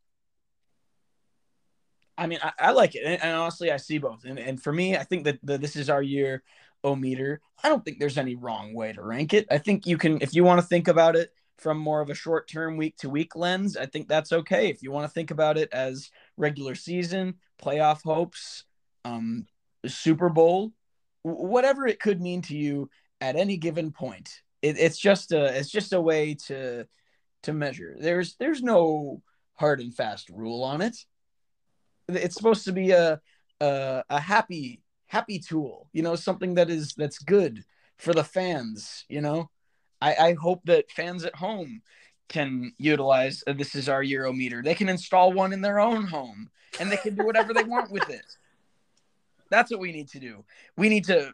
I 2.18 2.28
mean, 2.28 2.40
I, 2.42 2.52
I 2.60 2.72
like 2.72 2.96
it, 2.96 3.04
and, 3.04 3.22
and 3.22 3.36
honestly, 3.36 3.72
I 3.72 3.78
see 3.78 3.98
both. 3.98 4.24
And 4.24 4.40
and 4.40 4.62
for 4.62 4.72
me, 4.72 4.96
I 4.96 5.04
think 5.04 5.26
that 5.26 5.40
the, 5.44 5.58
this 5.58 5.76
is 5.76 5.90
our 5.90 6.02
year. 6.02 6.44
O 6.84 6.96
meter. 6.96 7.42
I 7.64 7.70
don't 7.70 7.84
think 7.84 7.98
there's 7.98 8.20
any 8.20 8.36
wrong 8.36 8.76
way 8.76 8.94
to 8.94 9.02
rank 9.02 9.34
it. 9.34 9.48
I 9.50 9.58
think 9.58 9.88
you 9.88 9.98
can, 9.98 10.22
if 10.22 10.36
you 10.36 10.44
want 10.44 10.62
to 10.62 10.68
think 10.68 10.88
about 10.88 11.16
it 11.16 11.32
from 11.58 11.80
more 11.80 12.00
of 12.00 12.12
a 12.12 12.14
short 12.14 12.48
term, 12.48 12.78
week 12.78 12.96
to 12.98 13.10
week 13.10 13.36
lens. 13.36 13.76
I 13.76 13.88
think 13.88 14.08
that's 14.08 14.32
okay. 14.32 14.70
If 14.70 14.84
you 14.84 14.92
want 14.92 15.08
to 15.08 15.12
think 15.12 15.32
about 15.32 15.58
it 15.58 15.70
as 15.74 16.12
regular 16.38 16.76
season, 16.76 17.36
playoff 17.60 18.04
hopes, 18.04 18.66
um, 19.04 19.48
Super 19.88 20.30
Bowl, 20.30 20.74
whatever 21.24 21.88
it 21.88 22.00
could 22.00 22.22
mean 22.22 22.44
to 22.44 22.56
you 22.56 22.88
at 23.20 23.36
any 23.36 23.58
given 23.58 23.92
point. 23.92 24.44
It, 24.62 24.78
it's 24.78 25.00
just 25.00 25.32
a 25.32 25.58
it's 25.58 25.72
just 25.72 25.92
a 25.92 26.00
way 26.00 26.36
to 26.48 26.86
to 27.46 27.54
measure. 27.54 27.96
There's 28.00 28.36
there's 28.36 28.62
no 28.62 29.22
hard 29.56 29.80
and 29.80 29.96
fast 29.96 30.30
rule 30.30 30.64
on 30.64 30.82
it. 30.82 30.98
It's 32.08 32.36
supposed 32.36 32.66
to 32.66 32.72
be 32.72 32.92
a 32.92 33.20
a, 33.62 34.04
a 34.10 34.20
happy 34.20 34.82
happy 35.08 35.40
tool 35.40 35.88
you 35.94 36.02
know 36.02 36.16
something 36.16 36.56
that 36.56 36.70
is 36.70 36.94
that's 36.98 37.20
good 37.20 37.64
for 37.98 38.12
the 38.12 38.24
fans 38.24 39.06
you 39.08 39.22
know? 39.22 39.50
I 40.02 40.16
i 40.16 40.34
hope 40.34 40.62
that 40.66 40.92
fans 40.92 41.24
at 41.24 41.36
home 41.36 41.82
can 42.28 42.74
utilize 42.78 43.44
uh, 43.48 43.54
this 43.54 43.76
is 43.76 43.90
our 43.90 44.04
eurometer. 44.04 44.64
They 44.64 44.76
can 44.76 44.90
install 44.90 45.34
one 45.34 45.54
in 45.54 45.62
their 45.62 45.80
own 45.80 46.06
home 46.06 46.50
and 46.80 46.92
they 46.92 46.98
can 46.98 47.16
do 47.16 47.26
whatever 47.26 47.54
they 47.54 47.64
want 47.64 47.92
with 47.92 48.10
it. 48.10 48.26
That's 49.50 49.72
what 49.72 49.80
we 49.80 49.92
need 49.92 50.10
to 50.10 50.20
do. 50.20 50.44
We 50.76 50.90
need 50.90 51.06
to 51.06 51.34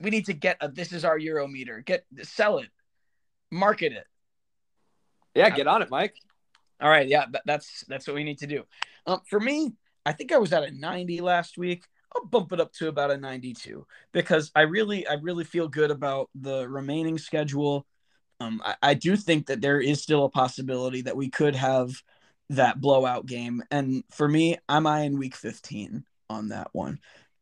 we 0.00 0.10
need 0.10 0.26
to 0.26 0.32
get 0.32 0.56
a 0.60 0.68
this 0.68 0.92
is 0.92 1.04
our 1.04 1.18
eurometer. 1.18 1.84
Get 1.84 2.04
sell 2.22 2.58
it. 2.58 2.70
Market 3.50 3.92
it 3.92 4.06
Yeah, 5.34 5.50
get 5.50 5.66
on 5.66 5.82
it, 5.82 5.90
Mike. 5.90 6.14
all 6.80 6.90
right, 6.90 7.08
yeah, 7.08 7.26
that's 7.44 7.84
that's 7.88 8.06
what 8.06 8.14
we 8.14 8.24
need 8.24 8.38
to 8.38 8.46
do. 8.46 8.64
Um, 9.06 9.20
for 9.28 9.40
me, 9.40 9.72
I 10.04 10.12
think 10.12 10.32
I 10.32 10.38
was 10.38 10.52
at 10.52 10.64
a 10.64 10.70
90 10.70 11.20
last 11.20 11.56
week. 11.56 11.84
I'll 12.14 12.26
bump 12.26 12.52
it 12.52 12.60
up 12.60 12.72
to 12.74 12.88
about 12.88 13.10
a 13.10 13.16
92 13.16 13.86
because 14.12 14.50
I 14.54 14.62
really 14.62 15.06
I 15.06 15.14
really 15.14 15.44
feel 15.44 15.68
good 15.68 15.90
about 15.90 16.28
the 16.34 16.68
remaining 16.68 17.18
schedule. 17.18 17.86
Um, 18.40 18.60
I, 18.64 18.74
I 18.82 18.94
do 18.94 19.16
think 19.16 19.46
that 19.46 19.60
there 19.60 19.80
is 19.80 20.02
still 20.02 20.24
a 20.24 20.30
possibility 20.30 21.02
that 21.02 21.16
we 21.16 21.30
could 21.30 21.54
have 21.54 21.92
that 22.50 22.80
blowout 22.80 23.26
game, 23.26 23.62
and 23.70 24.04
for 24.10 24.28
me, 24.28 24.58
I'm 24.68 24.86
eyeing 24.86 25.18
week 25.18 25.36
15 25.36 26.04
on 26.28 26.48
that 26.48 26.68
one. 26.72 26.98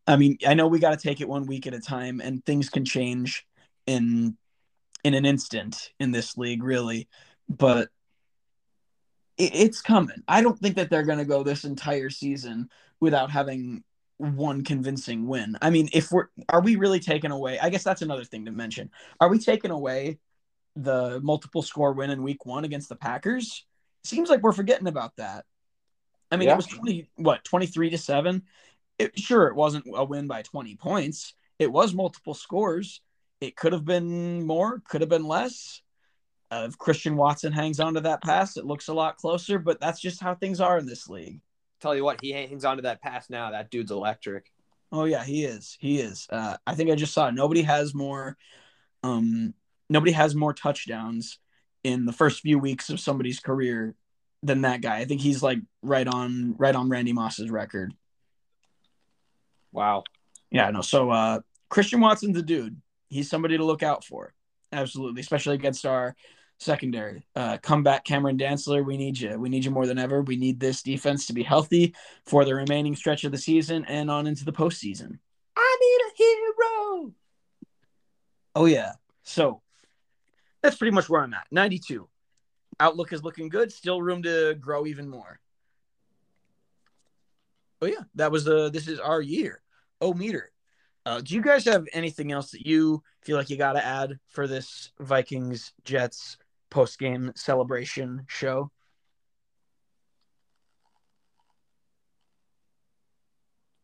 I 0.06 0.16
mean, 0.16 0.38
I 0.46 0.54
know 0.54 0.66
we 0.66 0.78
got 0.78 0.90
to 0.90 1.08
take 1.08 1.20
it 1.20 1.28
one 1.28 1.46
week 1.46 1.66
at 1.66 1.74
a 1.74 1.80
time, 1.80 2.20
and 2.20 2.44
things 2.44 2.68
can 2.68 2.84
change 2.84 3.46
in 3.86 4.36
in 5.02 5.14
an 5.14 5.24
instant 5.24 5.90
in 5.98 6.10
this 6.10 6.36
league, 6.36 6.62
really. 6.62 7.08
But 7.50 7.88
it, 9.36 9.54
it's 9.54 9.82
coming. 9.82 10.22
I 10.28 10.42
don't 10.42 10.58
think 10.58 10.76
that 10.76 10.88
they're 10.88 11.02
going 11.02 11.18
to 11.18 11.24
go 11.24 11.42
this 11.42 11.64
entire 11.64 12.08
season 12.10 12.70
without 13.00 13.30
having 13.30 13.82
one 14.18 14.62
convincing 14.62 15.26
win. 15.26 15.56
I 15.60 15.70
mean, 15.70 15.88
if 15.92 16.12
we're 16.12 16.26
are 16.48 16.60
we 16.60 16.76
really 16.76 17.00
taking 17.00 17.30
away? 17.30 17.58
I 17.58 17.70
guess 17.70 17.82
that's 17.82 18.02
another 18.02 18.24
thing 18.24 18.44
to 18.44 18.52
mention. 18.52 18.90
Are 19.20 19.28
we 19.28 19.38
taking 19.38 19.70
away 19.70 20.18
the 20.76 21.20
multiple 21.22 21.62
score 21.62 21.92
win 21.92 22.10
in 22.10 22.22
week 22.22 22.46
1 22.46 22.64
against 22.64 22.88
the 22.88 22.96
Packers? 22.96 23.66
Seems 24.04 24.30
like 24.30 24.42
we're 24.42 24.52
forgetting 24.52 24.86
about 24.86 25.16
that. 25.16 25.44
I 26.30 26.36
mean, 26.36 26.48
Yeah. 26.48 26.54
it 26.54 26.58
was 26.58 26.66
20 26.66 27.10
what, 27.16 27.44
23 27.44 27.90
to 27.90 27.98
7. 27.98 28.42
It, 28.98 29.18
sure 29.18 29.48
it 29.48 29.56
wasn't 29.56 29.86
a 29.92 30.04
win 30.04 30.26
by 30.26 30.42
20 30.42 30.76
points. 30.76 31.34
It 31.58 31.72
was 31.72 31.94
multiple 31.94 32.34
scores. 32.34 33.00
It 33.40 33.56
could 33.56 33.72
have 33.72 33.84
been 33.84 34.46
more, 34.46 34.82
could 34.88 35.00
have 35.00 35.10
been 35.10 35.26
less. 35.26 35.82
Uh, 36.50 36.66
if 36.68 36.76
Christian 36.78 37.16
Watson 37.16 37.52
hangs 37.52 37.78
on 37.78 37.94
to 37.94 38.00
that 38.00 38.22
pass, 38.22 38.56
it 38.56 38.66
looks 38.66 38.88
a 38.88 38.94
lot 38.94 39.16
closer, 39.16 39.58
but 39.58 39.80
that's 39.80 40.00
just 40.00 40.20
how 40.20 40.34
things 40.34 40.60
are 40.60 40.78
in 40.78 40.86
this 40.86 41.08
league. 41.08 41.40
Tell 41.80 41.94
you 41.94 42.04
what, 42.04 42.20
he 42.20 42.32
hangs 42.32 42.64
on 42.64 42.76
to 42.76 42.82
that 42.82 43.00
pass 43.00 43.30
now. 43.30 43.52
That 43.52 43.70
dude's 43.70 43.90
electric. 43.90 44.50
Oh 44.92 45.04
yeah, 45.04 45.24
he 45.24 45.44
is. 45.44 45.76
He 45.80 46.00
is. 46.00 46.26
Uh, 46.28 46.56
I 46.66 46.74
think 46.74 46.90
I 46.90 46.94
just 46.96 47.14
saw 47.14 47.28
it. 47.28 47.34
nobody 47.34 47.62
has 47.62 47.94
more 47.94 48.36
um 49.02 49.54
nobody 49.88 50.12
has 50.12 50.34
more 50.34 50.52
touchdowns 50.52 51.38
in 51.84 52.04
the 52.04 52.12
first 52.12 52.40
few 52.40 52.58
weeks 52.58 52.90
of 52.90 53.00
somebody's 53.00 53.40
career 53.40 53.94
than 54.42 54.62
that 54.62 54.82
guy. 54.82 54.98
I 54.98 55.04
think 55.04 55.20
he's 55.20 55.42
like 55.42 55.58
right 55.82 56.06
on 56.06 56.54
right 56.58 56.74
on 56.74 56.88
Randy 56.88 57.12
Moss's 57.12 57.50
record. 57.50 57.94
Wow. 59.72 60.04
Yeah, 60.50 60.70
no. 60.70 60.80
So 60.82 61.10
uh 61.10 61.40
Christian 61.68 62.00
Watson's 62.00 62.36
a 62.36 62.42
dude. 62.42 62.80
He's 63.08 63.30
somebody 63.30 63.56
to 63.56 63.64
look 63.64 63.82
out 63.82 64.04
for. 64.04 64.34
Absolutely, 64.72 65.20
especially 65.20 65.54
against 65.54 65.86
our 65.86 66.14
secondary. 66.60 67.26
Uh 67.34 67.58
come 67.62 67.82
back 67.82 68.04
Cameron 68.04 68.38
Dantzler, 68.38 68.84
we 68.84 68.96
need 68.96 69.18
you. 69.18 69.38
We 69.38 69.48
need 69.48 69.64
you 69.64 69.70
more 69.70 69.86
than 69.86 69.98
ever. 69.98 70.22
We 70.22 70.36
need 70.36 70.60
this 70.60 70.82
defense 70.82 71.26
to 71.26 71.32
be 71.32 71.42
healthy 71.42 71.94
for 72.26 72.44
the 72.44 72.54
remaining 72.54 72.94
stretch 72.94 73.24
of 73.24 73.32
the 73.32 73.38
season 73.38 73.84
and 73.86 74.10
on 74.10 74.26
into 74.26 74.44
the 74.44 74.52
postseason. 74.52 75.18
I 75.56 75.78
need 75.80 76.00
a 76.06 76.16
hero. 76.16 77.12
Oh 78.54 78.66
yeah. 78.66 78.92
So 79.24 79.62
that's 80.62 80.76
pretty 80.76 80.94
much 80.94 81.08
where 81.08 81.22
I'm 81.22 81.34
at. 81.34 81.46
92. 81.50 82.08
Outlook 82.78 83.12
is 83.12 83.22
looking 83.22 83.48
good. 83.48 83.72
Still 83.72 84.02
room 84.02 84.22
to 84.22 84.54
grow 84.54 84.86
even 84.86 85.08
more. 85.08 85.40
Oh 87.82 87.86
yeah, 87.86 88.02
that 88.14 88.30
was 88.30 88.44
the, 88.44 88.70
this 88.70 88.88
is 88.88 89.00
our 89.00 89.20
year. 89.20 89.62
Oh 90.00 90.12
meter. 90.12 90.50
Uh, 91.06 91.20
do 91.20 91.34
you 91.34 91.42
guys 91.42 91.64
have 91.64 91.86
anything 91.92 92.30
else 92.30 92.50
that 92.50 92.66
you 92.66 93.02
feel 93.22 93.36
like 93.36 93.48
you 93.48 93.56
got 93.56 93.72
to 93.72 93.84
add 93.84 94.18
for 94.28 94.46
this 94.46 94.92
Vikings 95.00 95.72
Jets 95.84 96.36
post 96.70 96.98
game 96.98 97.32
celebration 97.34 98.24
show? 98.28 98.70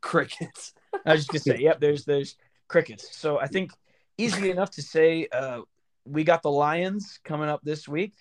Crickets. 0.01 0.73
I 1.05 1.13
was 1.13 1.27
just 1.27 1.47
gonna 1.47 1.57
say, 1.57 1.63
yep. 1.63 1.81
There's 1.81 2.05
there's 2.05 2.37
crickets. 2.69 3.17
So 3.17 3.39
I 3.41 3.47
think 3.47 3.73
easy 4.19 4.51
enough 4.51 4.71
to 4.73 4.83
say. 4.83 5.29
Uh, 5.33 5.63
we 6.05 6.23
got 6.23 6.43
the 6.43 6.51
Lions 6.51 7.19
coming 7.25 7.49
up 7.49 7.61
this 7.65 7.89
week, 7.89 8.15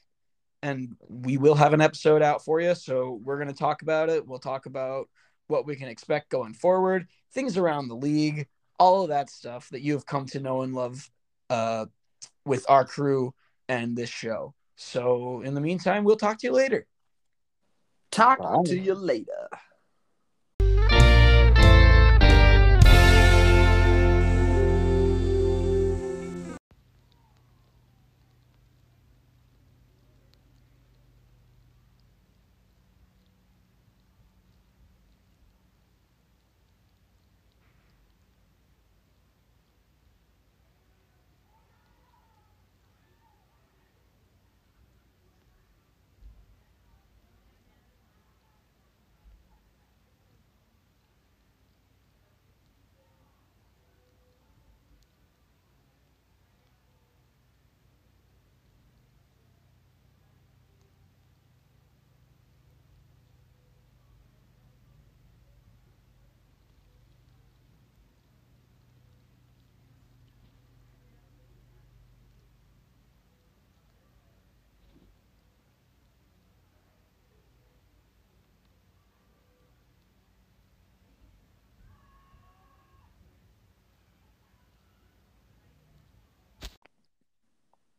and 0.63 0.95
we 1.07 1.37
will 1.37 1.55
have 1.55 1.73
an 1.73 1.81
episode 1.81 2.23
out 2.23 2.43
for 2.43 2.59
you. 2.59 2.73
So 2.73 3.19
we're 3.23 3.37
gonna 3.37 3.53
talk 3.53 3.83
about 3.83 4.09
it. 4.09 4.27
We'll 4.27 4.39
talk 4.39 4.65
about 4.65 5.07
what 5.47 5.65
we 5.67 5.75
can 5.75 5.87
expect 5.87 6.29
going 6.29 6.53
forward, 6.53 7.07
things 7.33 7.57
around 7.57 7.87
the 7.87 7.95
league, 7.95 8.47
all 8.79 9.03
of 9.03 9.09
that 9.09 9.29
stuff 9.29 9.69
that 9.69 9.81
you 9.81 9.93
have 9.93 10.05
come 10.05 10.25
to 10.27 10.39
know 10.39 10.63
and 10.63 10.73
love 10.73 11.09
uh, 11.49 11.85
with 12.45 12.65
our 12.67 12.85
crew 12.85 13.33
and 13.67 13.95
this 13.95 14.09
show. 14.09 14.53
So 14.75 15.41
in 15.41 15.53
the 15.53 15.61
meantime, 15.61 16.03
we'll 16.03 16.17
talk 16.17 16.39
to 16.39 16.47
you 16.47 16.53
later. 16.53 16.85
Talk 18.11 18.39
Wow. 18.39 18.63
to 18.65 18.77
you 18.77 18.93
later. 18.93 19.49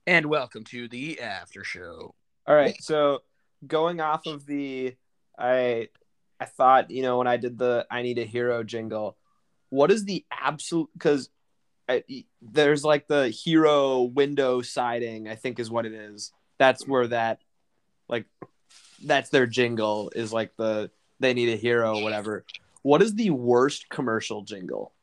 And 0.06 0.26
welcome 0.26 0.64
to 0.64 0.88
the 0.88 1.20
after 1.20 1.64
show. 1.64 2.14
All 2.46 2.54
right. 2.54 2.76
So 2.80 3.22
going 3.66 4.00
off 4.00 4.26
of 4.26 4.46
the, 4.46 4.94
I, 5.38 5.88
I 6.38 6.44
thought 6.44 6.90
you 6.90 7.02
know 7.02 7.18
when 7.18 7.26
I 7.26 7.36
did 7.36 7.58
the 7.58 7.86
I 7.90 8.02
need 8.02 8.18
a 8.18 8.24
hero 8.24 8.62
jingle, 8.62 9.16
what 9.70 9.90
is 9.90 10.04
the 10.04 10.24
absolute 10.30 10.90
because. 10.92 11.28
There's 12.42 12.82
like 12.82 13.06
the 13.06 13.28
hero 13.28 14.02
window 14.02 14.60
siding, 14.60 15.28
I 15.28 15.36
think 15.36 15.60
is 15.60 15.70
what 15.70 15.86
it 15.86 15.92
is. 15.92 16.32
That's 16.58 16.84
where 16.84 17.06
that, 17.06 17.38
like, 18.08 18.24
that's 19.04 19.30
their 19.30 19.46
jingle 19.46 20.10
is 20.16 20.32
like 20.32 20.56
the 20.56 20.90
they 21.20 21.32
need 21.32 21.48
a 21.48 21.56
hero, 21.56 22.00
whatever. 22.00 22.44
What 22.82 23.02
is 23.02 23.14
the 23.14 23.30
worst 23.30 23.88
commercial 23.88 24.42
jingle? 24.42 24.94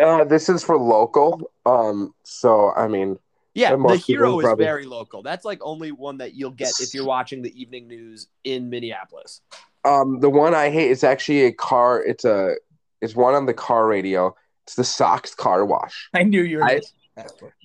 Uh, 0.00 0.22
this 0.22 0.48
is 0.48 0.62
for 0.62 0.78
local. 0.78 1.50
Um, 1.66 2.14
so 2.22 2.70
I 2.70 2.86
mean, 2.86 3.18
Yeah, 3.58 3.76
the 3.76 3.96
hero 3.96 4.38
is 4.38 4.44
probably- 4.44 4.64
very 4.64 4.86
local. 4.86 5.22
That's 5.22 5.44
like 5.44 5.58
only 5.62 5.92
one 5.92 6.18
that 6.18 6.34
you'll 6.34 6.50
get 6.52 6.72
if 6.80 6.94
you're 6.94 7.04
watching 7.06 7.42
the 7.42 7.60
evening 7.60 7.88
news 7.88 8.28
in 8.44 8.70
Minneapolis. 8.70 9.40
um, 9.84 10.20
the 10.20 10.30
one 10.30 10.54
I 10.54 10.70
hate 10.70 10.90
is 10.90 11.02
actually 11.04 11.44
a 11.44 11.52
car. 11.52 12.02
It's 12.02 12.24
a 12.24 12.56
it's 13.00 13.14
one 13.14 13.34
on 13.34 13.46
the 13.46 13.54
car 13.54 13.86
radio. 13.86 14.34
It's 14.66 14.74
the 14.74 14.84
Sox 14.84 15.34
car 15.34 15.64
wash. 15.64 16.08
I 16.14 16.22
knew 16.24 16.42
you 16.42 16.58
were. 16.58 16.64
I- 16.64 16.80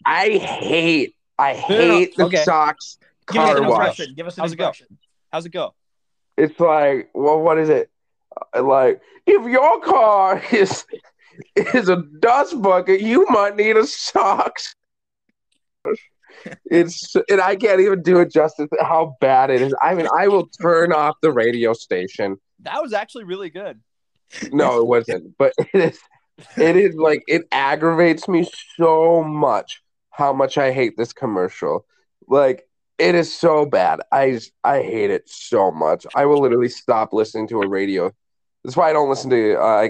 I 0.06 0.30
hate 0.38 1.16
I 1.38 1.54
no, 1.54 1.60
no. 1.60 1.66
hate 1.98 2.16
the 2.16 2.26
Okay. 2.26 2.44
Sox 2.44 2.98
Give 3.32 3.42
us 3.42 3.48
car 3.50 3.58
an 3.58 3.68
wash. 3.68 3.80
impression. 4.00 4.14
Give 4.16 4.28
us 4.28 4.38
an 4.38 4.42
How's 4.42 4.54
it 4.54 4.56
go? 4.58 4.64
impression. 4.66 4.98
How's 5.32 5.46
it 5.46 5.50
go? 5.50 5.74
It's 6.38 6.60
like 6.60 7.10
well, 7.14 7.40
what 7.40 7.58
is 7.60 7.70
it? 7.70 7.90
Uh, 8.56 8.64
Like 8.64 9.02
if 9.28 9.46
your 9.50 9.80
car 9.82 10.42
is 10.52 10.86
is 11.56 11.90
a 11.90 11.98
dust 12.20 12.62
bucket, 12.62 13.02
you 13.02 13.26
might 13.30 13.56
need 13.56 13.78
a 13.78 13.86
Sox. 13.86 14.76
It's 16.66 17.16
and 17.30 17.40
I 17.42 17.56
can't 17.56 17.80
even 17.80 18.02
do 18.02 18.20
it 18.20 18.32
justice 18.32 18.68
how 18.80 19.16
bad 19.22 19.50
it 19.50 19.62
is. 19.62 19.74
I 19.82 19.94
mean, 19.94 20.08
I 20.16 20.28
will 20.28 20.48
turn 20.48 20.92
off 20.92 21.16
the 21.22 21.32
radio 21.32 21.74
station. 21.74 22.38
That 22.62 22.82
was 22.82 22.94
actually 22.94 23.26
really 23.26 23.50
good. 23.50 23.80
No, 24.52 24.80
it 24.80 24.88
wasn't. 24.88 25.38
But 25.38 25.54
it 25.58 25.94
is 25.94 26.00
it 26.58 26.76
is 26.76 26.96
like 26.96 27.24
it 27.28 27.44
aggravates 27.52 28.28
me 28.28 28.50
so 28.78 29.24
much 29.24 29.82
how 30.10 30.34
much 30.34 30.58
I 30.58 30.72
hate 30.72 30.98
this 30.98 31.14
commercial. 31.14 31.86
Like 32.28 32.68
it 32.98 33.16
is 33.16 33.34
so 33.34 33.66
bad. 33.66 34.02
I 34.12 34.40
I 34.64 34.82
hate 34.82 35.12
it 35.12 35.30
so 35.30 35.72
much. 35.72 36.06
I 36.16 36.26
will 36.26 36.42
literally 36.42 36.70
stop 36.70 37.14
listening 37.14 37.48
to 37.50 37.62
a 37.62 37.68
radio. 37.68 38.12
That's 38.64 38.78
why 38.78 38.90
I 38.90 38.94
don't 38.94 39.10
listen 39.10 39.30
to 39.32 39.60
uh, 39.60 39.90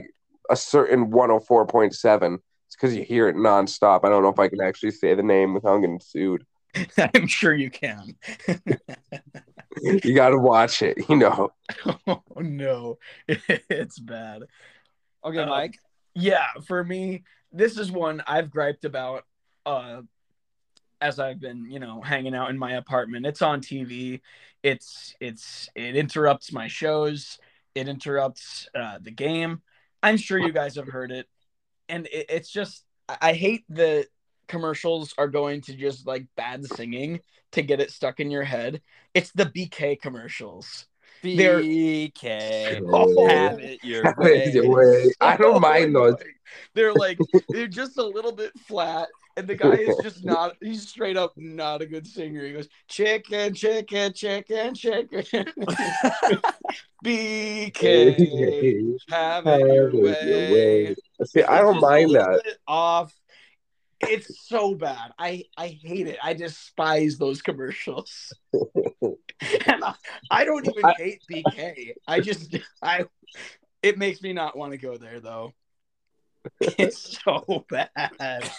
a 0.49 0.55
certain 0.55 1.11
104.7. 1.11 2.39
It's 2.73 2.81
because 2.81 2.95
you 2.95 3.03
hear 3.03 3.29
it 3.29 3.35
nonstop. 3.35 3.99
I 4.03 4.09
don't 4.09 4.23
know 4.23 4.29
if 4.29 4.39
I 4.39 4.47
can 4.47 4.59
actually 4.59 4.89
say 4.89 5.13
the 5.13 5.21
name 5.21 5.53
without 5.53 5.77
getting 5.77 5.99
sued. 5.99 6.43
I'm 7.13 7.27
sure 7.27 7.53
you 7.53 7.69
can. 7.69 8.15
You 9.83 10.15
got 10.15 10.29
to 10.29 10.39
watch 10.39 10.81
it, 10.81 11.07
you 11.07 11.15
know. 11.17 11.51
oh 12.07 12.21
no, 12.37 12.97
it's 13.27 13.99
bad. 13.99 14.45
Okay, 15.23 15.37
Uh, 15.37 15.45
Mike. 15.45 15.77
Yeah, 16.15 16.47
for 16.65 16.83
me, 16.83 17.25
this 17.51 17.77
is 17.77 17.91
one 17.91 18.23
I've 18.25 18.49
griped 18.49 18.85
about 18.85 19.25
uh 19.67 20.01
as 20.99 21.19
I've 21.19 21.39
been, 21.39 21.69
you 21.69 21.79
know, 21.79 22.01
hanging 22.01 22.33
out 22.33 22.49
in 22.49 22.57
my 22.57 22.73
apartment. 22.73 23.27
It's 23.27 23.43
on 23.43 23.61
TV. 23.61 24.21
It's 24.63 25.15
it's 25.19 25.69
it 25.75 25.95
interrupts 25.95 26.51
my 26.51 26.67
shows. 26.67 27.37
It 27.75 27.87
interrupts 27.87 28.67
uh 28.73 28.97
the 28.99 29.11
game. 29.11 29.61
I'm 30.01 30.17
sure 30.17 30.39
you 30.39 30.51
guys 30.51 30.75
have 30.75 30.87
heard 30.87 31.11
it. 31.11 31.27
And 31.89 32.07
it, 32.07 32.25
it's 32.29 32.49
just 32.49 32.83
I 33.09 33.17
I 33.21 33.33
hate 33.33 33.63
the 33.69 34.07
commercials 34.47 35.13
are 35.17 35.27
going 35.27 35.61
to 35.61 35.73
just 35.75 36.05
like 36.05 36.25
bad 36.35 36.65
singing 36.65 37.19
to 37.53 37.61
get 37.61 37.79
it 37.79 37.91
stuck 37.91 38.19
in 38.19 38.29
your 38.31 38.43
head. 38.43 38.81
It's 39.13 39.31
the 39.31 39.45
BK 39.45 39.99
commercials. 40.01 40.85
they're- 41.21 41.61
BK. 41.61 42.81
Oh. 42.91 43.27
Have 43.27 43.59
it 43.59 43.83
your 43.83 44.03
Have 44.03 44.15
it 44.21 44.53
your 44.53 44.69
way. 44.69 45.05
way. 45.05 45.13
I 45.21 45.37
don't 45.37 45.61
mind 45.61 45.95
those. 45.95 46.15
They're 46.73 46.93
like 46.93 47.17
they're 47.49 47.67
just 47.67 47.97
a 47.97 48.03
little 48.05 48.31
bit 48.33 48.51
flat, 48.67 49.07
and 49.35 49.47
the 49.47 49.55
guy 49.55 49.73
is 49.73 49.95
just 50.03 50.23
not. 50.25 50.55
He's 50.61 50.87
straight 50.87 51.17
up 51.17 51.33
not 51.35 51.81
a 51.81 51.85
good 51.85 52.05
singer. 52.07 52.45
He 52.45 52.53
goes 52.53 52.69
chicken, 52.87 53.53
chicken, 53.53 54.13
chicken, 54.13 54.73
chicken. 54.75 55.23
BK, 57.03 58.95
have 59.09 59.45
Have 59.45 59.59
your 59.59 59.91
way. 59.91 60.51
way. 60.51 60.95
See, 61.25 61.43
I 61.43 61.59
don't 61.59 61.81
mind 61.81 62.15
that. 62.15 62.41
Off. 62.67 63.13
It's 64.01 64.47
so 64.47 64.75
bad. 64.75 65.11
I 65.17 65.43
I 65.57 65.67
hate 65.67 66.07
it. 66.07 66.17
I 66.21 66.33
despise 66.33 67.17
those 67.17 67.41
commercials. 67.41 68.33
and 68.53 69.83
I, 69.83 69.95
I 70.29 70.43
don't 70.45 70.67
even 70.67 70.83
I- 70.85 70.93
hate 70.97 71.21
BK. 71.31 71.93
I 72.07 72.19
just 72.19 72.57
I. 72.81 73.05
It 73.81 73.97
makes 73.97 74.21
me 74.21 74.31
not 74.33 74.57
want 74.57 74.71
to 74.71 74.77
go 74.77 74.97
there 74.97 75.19
though. 75.19 75.53
It's 76.59 77.17
so 77.23 77.65
bad. 77.69 78.51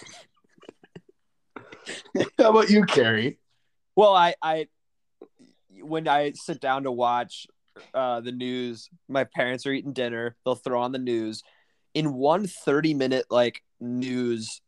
How 2.39 2.51
about 2.51 2.71
you, 2.71 2.85
Carrie? 2.85 3.39
Well, 3.97 4.15
I, 4.15 4.35
I, 4.43 4.69
when 5.81 6.09
I 6.09 6.33
sit 6.33 6.61
down 6.61 6.85
to 6.85 6.93
watch 6.93 7.47
uh, 7.93 8.21
the 8.21 8.33
news, 8.33 8.89
my 9.09 9.25
parents 9.25 9.67
are 9.67 9.73
eating 9.73 9.93
dinner. 9.93 10.37
They'll 10.45 10.55
throw 10.55 10.81
on 10.81 10.93
the 10.93 10.99
news. 10.99 11.43
In 11.95 12.15
one 12.15 12.47
30 12.47 12.95
minute 12.95 13.27
like 13.31 13.63
news, 13.81 14.61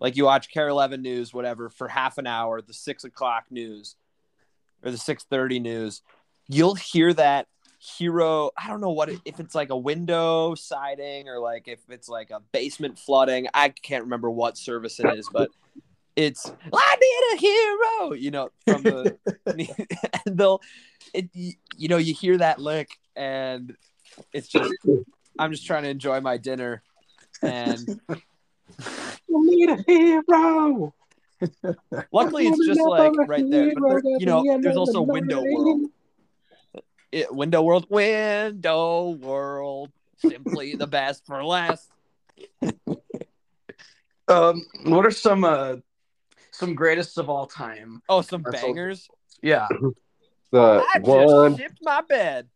like 0.00 0.16
you 0.16 0.24
watch 0.24 0.52
KARE 0.52 0.68
11 0.68 1.02
news, 1.02 1.32
whatever, 1.32 1.70
for 1.70 1.88
half 1.88 2.18
an 2.18 2.26
hour, 2.26 2.60
the 2.60 2.74
six 2.74 3.04
o'clock 3.04 3.44
news 3.50 3.96
or 4.82 4.90
the 4.90 4.96
6:30 4.98 5.60
news, 5.60 6.02
you'll 6.48 6.74
hear 6.74 7.12
that 7.14 7.46
hero. 7.78 8.50
I 8.56 8.68
don't 8.68 8.80
know 8.80 8.90
what 8.90 9.08
it, 9.08 9.20
if 9.24 9.40
it's 9.40 9.54
like 9.54 9.70
a 9.70 9.76
window 9.76 10.54
siding 10.54 11.28
or 11.28 11.38
like 11.38 11.68
if 11.68 11.80
it's 11.88 12.08
like 12.08 12.30
a 12.30 12.40
basement 12.52 12.98
flooding. 12.98 13.48
I 13.54 13.70
can't 13.70 14.04
remember 14.04 14.30
what 14.30 14.58
service 14.58 15.00
it 15.00 15.06
is, 15.18 15.28
but 15.32 15.50
it's 16.20 16.52
I 16.72 16.96
need 17.00 17.34
a 17.34 17.36
hero, 17.40 18.12
you 18.12 18.30
know, 18.30 18.50
from 18.66 18.82
the 18.82 19.16
and 20.26 20.38
they'll 20.38 20.60
it 21.14 21.28
you 21.34 21.88
know, 21.88 21.96
you 21.96 22.14
hear 22.14 22.36
that 22.38 22.60
lick 22.60 22.90
and 23.16 23.76
it's 24.32 24.48
just 24.48 24.72
I'm 25.38 25.50
just 25.50 25.66
trying 25.66 25.84
to 25.84 25.88
enjoy 25.88 26.20
my 26.20 26.36
dinner 26.36 26.82
and 27.42 28.00
You 29.28 29.50
need 29.50 29.70
a 29.70 29.82
hero. 29.86 30.94
luckily 32.12 32.46
it's 32.46 32.66
just 32.66 32.80
like 32.80 33.12
right 33.26 33.48
there. 33.48 33.72
But 33.74 34.02
there, 34.02 34.18
you 34.18 34.26
know, 34.26 34.58
there's 34.60 34.76
also 34.76 35.02
window 35.02 35.42
world. 35.42 35.90
It, 37.12 37.34
window 37.34 37.62
world, 37.62 37.86
window 37.88 39.10
world, 39.10 39.90
simply 40.18 40.76
the 40.76 40.86
best 40.86 41.26
for 41.26 41.44
last. 41.44 41.90
Um, 44.28 44.64
what 44.84 45.04
are 45.04 45.10
some 45.10 45.44
uh 45.44 45.76
some 46.60 46.74
greatest 46.76 47.18
of 47.18 47.28
all 47.28 47.46
time? 47.46 48.02
Oh, 48.08 48.20
some 48.22 48.42
That's 48.42 48.62
all- 48.62 48.68
bangers. 48.68 49.08
Yeah. 49.42 49.66
The 50.52 50.84
I 50.92 50.98
just 50.98 51.06
one 51.06 51.56
shipped 51.56 51.78
my 51.80 52.00
bed. 52.00 52.48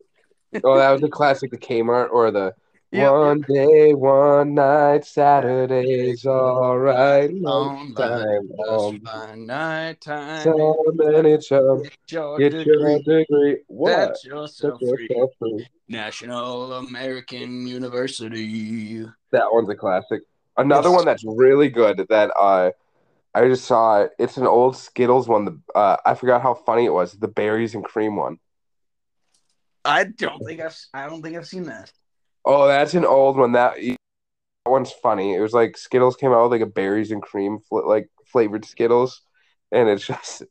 oh 0.65 0.77
that 0.77 0.91
was 0.91 1.05
a 1.05 1.09
classic, 1.09 1.53
the 1.53 1.57
Kmart 1.59 2.11
or 2.11 2.33
the 2.33 2.53
Yep, 2.91 3.13
one 3.13 3.41
day, 3.49 3.95
one 3.95 4.55
night, 4.55 5.05
Saturday's 5.05 6.27
all 6.27 6.77
right. 6.77 7.31
On 7.31 7.93
Lunchtime, 7.95 8.51
um, 8.69 9.47
night 9.47 10.01
time. 10.01 10.43
so 10.43 10.85
many 10.95 11.39
chums. 11.39 11.83
Get 11.89 11.93
your 12.13 12.39
Get 12.39 12.53
your 12.53 12.65
degree. 12.99 13.25
degree. 13.25 13.57
What? 13.69 14.17
Set 14.19 14.25
yourself 14.31 14.81
Set 14.81 14.89
free. 14.89 15.07
yourself 15.11 15.31
free. 15.39 15.67
National 15.89 16.73
American 16.75 17.67
University. 17.69 19.05
That 19.31 19.53
one's 19.53 19.69
a 19.71 19.75
classic. 19.77 20.23
Another 20.57 20.89
Yes. 20.89 20.97
one 20.97 21.05
that's 21.05 21.25
really 21.25 21.69
good 21.69 22.05
that 22.09 22.31
uh, 22.37 22.71
I 23.35 23.49
just 23.49 23.65
saw. 23.65 24.03
It. 24.03 24.13
It's 24.19 24.37
an 24.37 24.47
old 24.47 24.77
Skittles 24.77 25.29
one. 25.29 25.45
The 25.45 25.61
uh, 25.75 25.97
I 26.05 26.15
forgot 26.15 26.43
how 26.43 26.55
funny 26.55 26.85
it 26.85 26.93
was. 26.93 27.13
The 27.13 27.29
berries 27.29 27.75
and 27.75 27.85
cream 27.85 28.17
one. 28.17 28.39
I 29.85 30.05
don't 30.05 30.45
think 30.45 30.61
I've 30.61 30.79
I 30.95 31.09
don't 31.09 31.23
think 31.23 31.37
I've 31.37 31.47
seen 31.47 31.65
that. 31.65 31.93
Oh, 32.45 32.69
that's 32.69 32.95
an 32.95 33.05
old 33.05 33.37
one. 33.37 33.53
That, 33.53 33.77
that 33.77 33.97
one's 34.67 34.93
funny. 34.93 35.35
It 35.35 35.41
was 35.41 35.53
like 35.53 35.77
Skittles 35.77 36.17
came 36.17 36.33
out 36.33 36.43
with 36.45 36.53
like 36.53 36.69
a 36.69 36.71
berries 36.71 37.11
and 37.11 37.23
cream 37.23 37.59
fl- 37.69 37.89
like 37.89 38.09
flavored 38.27 38.65
Skittles, 38.65 39.23
and 39.73 39.89
it's 39.89 40.07
just 40.07 40.45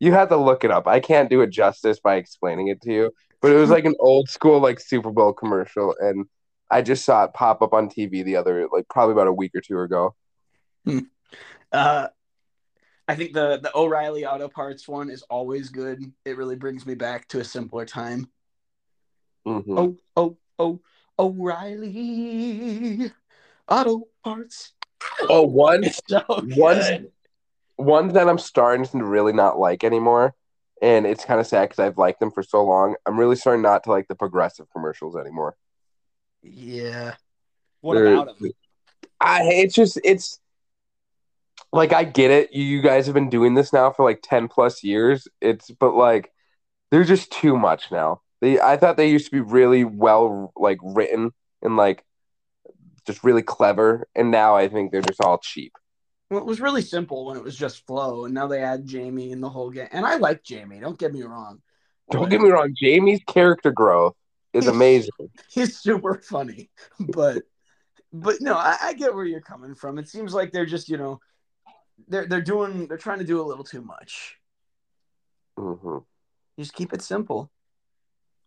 you 0.00 0.12
have 0.12 0.28
to 0.30 0.36
look 0.36 0.64
it 0.64 0.70
up. 0.70 0.86
I 0.86 1.00
can't 1.00 1.30
do 1.30 1.42
it 1.42 1.50
justice 1.50 2.00
by 2.00 2.16
explaining 2.16 2.68
it 2.68 2.82
to 2.82 2.92
you, 2.92 3.12
but 3.40 3.52
it 3.52 3.56
was 3.56 3.70
like 3.70 3.84
an 3.84 3.94
old 4.00 4.28
school 4.28 4.60
like 4.60 4.80
Super 4.80 5.10
Bowl 5.10 5.32
commercial, 5.32 5.94
and 6.00 6.26
I 6.70 6.82
just 6.82 7.04
saw 7.04 7.24
it 7.24 7.34
pop 7.34 7.62
up 7.62 7.72
on 7.72 7.88
TV 7.88 8.24
the 8.24 8.36
other 8.36 8.66
like 8.72 8.88
probably 8.88 9.12
about 9.12 9.28
a 9.28 9.32
week 9.32 9.52
or 9.54 9.60
two 9.60 9.78
ago. 9.80 10.14
Uh, 11.72 12.08
I 13.08 13.14
think 13.14 13.32
the 13.34 13.58
the 13.62 13.70
O'Reilly 13.76 14.24
Auto 14.26 14.48
Parts 14.48 14.86
one 14.88 15.10
is 15.10 15.22
always 15.22 15.68
good. 15.68 16.02
It 16.24 16.36
really 16.36 16.56
brings 16.56 16.86
me 16.86 16.94
back 16.94 17.28
to 17.28 17.40
a 17.40 17.44
simpler 17.44 17.84
time. 17.84 18.28
Mhm. 19.46 19.64
Oh 19.78 19.96
oh 20.16 20.36
oh 20.58 20.80
O'Reilly 21.18 23.10
Auto 23.68 24.08
Parts. 24.24 24.72
Oh, 25.28 25.42
one 25.42 25.84
So 26.08 26.22
Once- 26.28 26.88
good. 26.88 27.12
ones 27.78 28.14
that 28.14 28.28
I'm 28.28 28.38
starting 28.38 28.86
to 28.86 29.04
really 29.04 29.32
not 29.32 29.58
like 29.58 29.84
anymore, 29.84 30.34
and 30.82 31.06
it's 31.06 31.24
kind 31.24 31.38
of 31.40 31.46
sad 31.46 31.68
because 31.68 31.78
I've 31.78 31.98
liked 31.98 32.20
them 32.20 32.30
for 32.30 32.42
so 32.42 32.64
long. 32.64 32.96
I'm 33.06 33.18
really 33.18 33.36
starting 33.36 33.62
not 33.62 33.84
to 33.84 33.90
like 33.90 34.08
the 34.08 34.14
progressive 34.14 34.66
commercials 34.72 35.16
anymore. 35.16 35.56
Yeah. 36.42 37.14
What 37.82 37.94
They're- 37.94 38.14
about 38.14 38.40
him? 38.40 38.50
I 39.20 39.44
it's 39.44 39.74
just 39.74 39.98
it's 40.04 40.40
like 41.76 41.92
I 41.92 42.04
get 42.04 42.30
it. 42.30 42.52
You, 42.52 42.80
guys 42.80 43.06
have 43.06 43.14
been 43.14 43.30
doing 43.30 43.54
this 43.54 43.72
now 43.72 43.90
for 43.90 44.04
like 44.04 44.20
ten 44.22 44.48
plus 44.48 44.82
years. 44.82 45.28
It's 45.40 45.70
but 45.70 45.94
like 45.94 46.32
they're 46.90 47.04
just 47.04 47.30
too 47.30 47.56
much 47.56 47.90
now. 47.90 48.20
They 48.40 48.60
I 48.60 48.76
thought 48.76 48.96
they 48.96 49.10
used 49.10 49.26
to 49.26 49.32
be 49.32 49.40
really 49.40 49.84
well 49.84 50.52
like 50.56 50.78
written 50.82 51.32
and 51.62 51.76
like 51.76 52.04
just 53.06 53.24
really 53.24 53.42
clever, 53.42 54.08
and 54.14 54.30
now 54.30 54.56
I 54.56 54.68
think 54.68 54.90
they're 54.90 55.02
just 55.02 55.20
all 55.20 55.38
cheap. 55.38 55.72
Well, 56.30 56.40
it 56.40 56.46
was 56.46 56.60
really 56.60 56.82
simple 56.82 57.26
when 57.26 57.36
it 57.36 57.44
was 57.44 57.56
just 57.56 57.86
Flo, 57.86 58.24
and 58.24 58.34
now 58.34 58.48
they 58.48 58.62
add 58.62 58.84
Jamie 58.84 59.30
in 59.30 59.40
the 59.40 59.48
whole 59.48 59.70
game. 59.70 59.88
And 59.92 60.04
I 60.04 60.16
like 60.16 60.42
Jamie. 60.42 60.80
Don't 60.80 60.98
get 60.98 61.12
me 61.12 61.22
wrong. 61.22 61.62
Don't 62.10 62.28
get 62.28 62.40
me 62.40 62.50
wrong, 62.50 62.72
Jamie's 62.76 63.20
character 63.26 63.70
growth 63.70 64.14
is 64.52 64.66
amazing. 64.68 65.10
He's 65.50 65.78
super 65.78 66.14
funny, 66.14 66.70
but 67.00 67.42
but 68.12 68.40
no, 68.40 68.54
I, 68.54 68.76
I 68.80 68.92
get 68.94 69.14
where 69.14 69.24
you're 69.24 69.40
coming 69.40 69.74
from. 69.74 69.98
It 69.98 70.08
seems 70.08 70.32
like 70.32 70.52
they're 70.52 70.66
just 70.66 70.88
you 70.88 70.96
know 70.96 71.20
they're 72.08 72.26
they're 72.26 72.40
doing 72.42 72.86
they're 72.88 72.98
trying 72.98 73.18
to 73.18 73.24
do 73.24 73.40
a 73.40 73.46
little 73.46 73.64
too 73.64 73.82
much. 73.82 74.36
hmm 75.58 75.98
Just 76.58 76.74
keep 76.74 76.92
it 76.92 77.02
simple. 77.02 77.50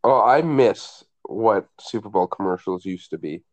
Oh, 0.03 0.21
I 0.21 0.41
miss 0.41 1.03
what 1.23 1.67
Super 1.79 2.09
Bowl 2.09 2.27
commercials 2.27 2.85
used 2.85 3.09
to 3.11 3.17
be. 3.17 3.43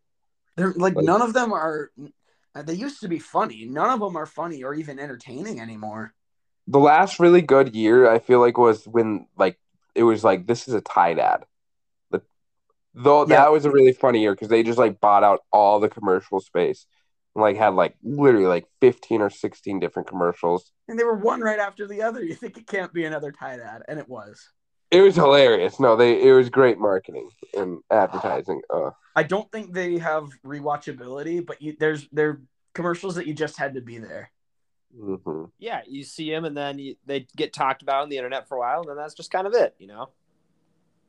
They're 0.57 0.73
like 0.75 0.95
Like- 0.95 1.05
none 1.05 1.23
of 1.23 1.33
them 1.33 1.53
are. 1.53 1.91
uh, 2.55 2.63
They 2.63 2.75
used 2.75 3.01
to 3.01 3.09
be 3.09 3.19
funny. 3.19 3.67
None 3.67 3.91
of 3.91 4.01
them 4.01 4.17
are 4.17 4.27
funny 4.27 4.63
or 4.63 4.73
even 4.75 4.99
entertaining 4.99 5.61
anymore. 5.61 6.15
The 6.69 6.79
last 6.79 7.21
really 7.21 7.43
good 7.43 7.75
year, 7.75 8.09
I 8.11 8.19
feel 8.19 8.41
like, 8.41 8.57
was 8.59 8.87
when 8.89 9.27
like 9.37 9.59
it 9.95 10.03
was 10.05 10.25
like 10.25 10.47
this 10.47 10.67
is 10.69 10.75
a 10.75 10.81
Tide 10.81 11.19
ad. 11.19 11.45
The, 12.11 12.23
though 12.95 13.21
Yeah. 13.23 13.37
that 13.37 13.53
was 13.53 13.65
a 13.65 13.71
really 13.71 13.93
funny 13.93 14.21
year 14.23 14.33
because 14.35 14.49
they 14.49 14.63
just 14.63 14.79
like 14.79 15.01
bought 15.01 15.23
out 15.25 15.41
all 15.53 15.81
the 15.81 15.89
commercial 15.89 16.41
space, 16.41 16.87
and, 17.37 17.43
like 17.43 17.57
had 17.57 17.75
like 17.75 17.95
literally 18.03 18.47
like 18.47 18.67
fifteen 18.81 19.21
or 19.21 19.31
sixteen 19.31 19.79
different 19.79 20.09
commercials. 20.09 20.73
And 20.89 20.99
they 20.99 21.05
were 21.05 21.17
one 21.17 21.41
right 21.41 21.59
after 21.59 21.87
the 21.87 22.03
other. 22.03 22.25
You 22.25 22.35
think 22.35 22.57
it 22.57 22.67
can't 22.67 22.93
be 22.93 23.05
another 23.05 23.31
Tide 23.31 23.61
ad, 23.61 23.83
and 23.89 23.99
it 23.99 24.09
was. 24.09 24.49
It 24.91 25.03
was 25.03 25.17
hilarious. 25.17 25.79
No, 25.79 25.97
they 25.97 26.23
it 26.23 26.33
was 26.33 26.49
great 26.49 26.79
marketing 26.79 27.31
and 27.57 27.79
advertising. 27.91 28.63
Uh, 28.71 28.91
I 29.15 29.23
don't 29.23 29.51
think 29.51 29.73
they 29.73 29.97
have 29.99 30.29
rewatchability, 30.45 31.45
but 31.45 31.63
you, 31.63 31.75
there's 31.79 32.07
there 32.13 32.41
commercials 32.75 33.15
that 33.15 33.27
you 33.27 33.33
just 33.33 33.59
had 33.59 33.75
to 33.75 33.81
be 33.81 33.99
there. 33.99 34.31
hmm 34.95 35.45
Yeah, 35.59 35.81
you 35.87 36.05
see 36.05 36.31
him, 36.31 36.45
and 36.45 36.57
then 36.57 36.79
you, 36.79 36.97
they 37.07 37.27
get 37.35 37.55
talked 37.55 37.83
about 37.83 38.03
on 38.03 38.09
the 38.11 38.19
internet 38.19 38.47
for 38.47 38.57
a 38.57 38.61
while, 38.61 38.81
and 38.81 38.91
then 38.91 38.97
that's 38.97 39.15
just 39.15 39.31
kind 39.31 39.47
of 39.47 39.55
it, 39.55 39.75
you 39.79 39.87
know. 39.87 40.11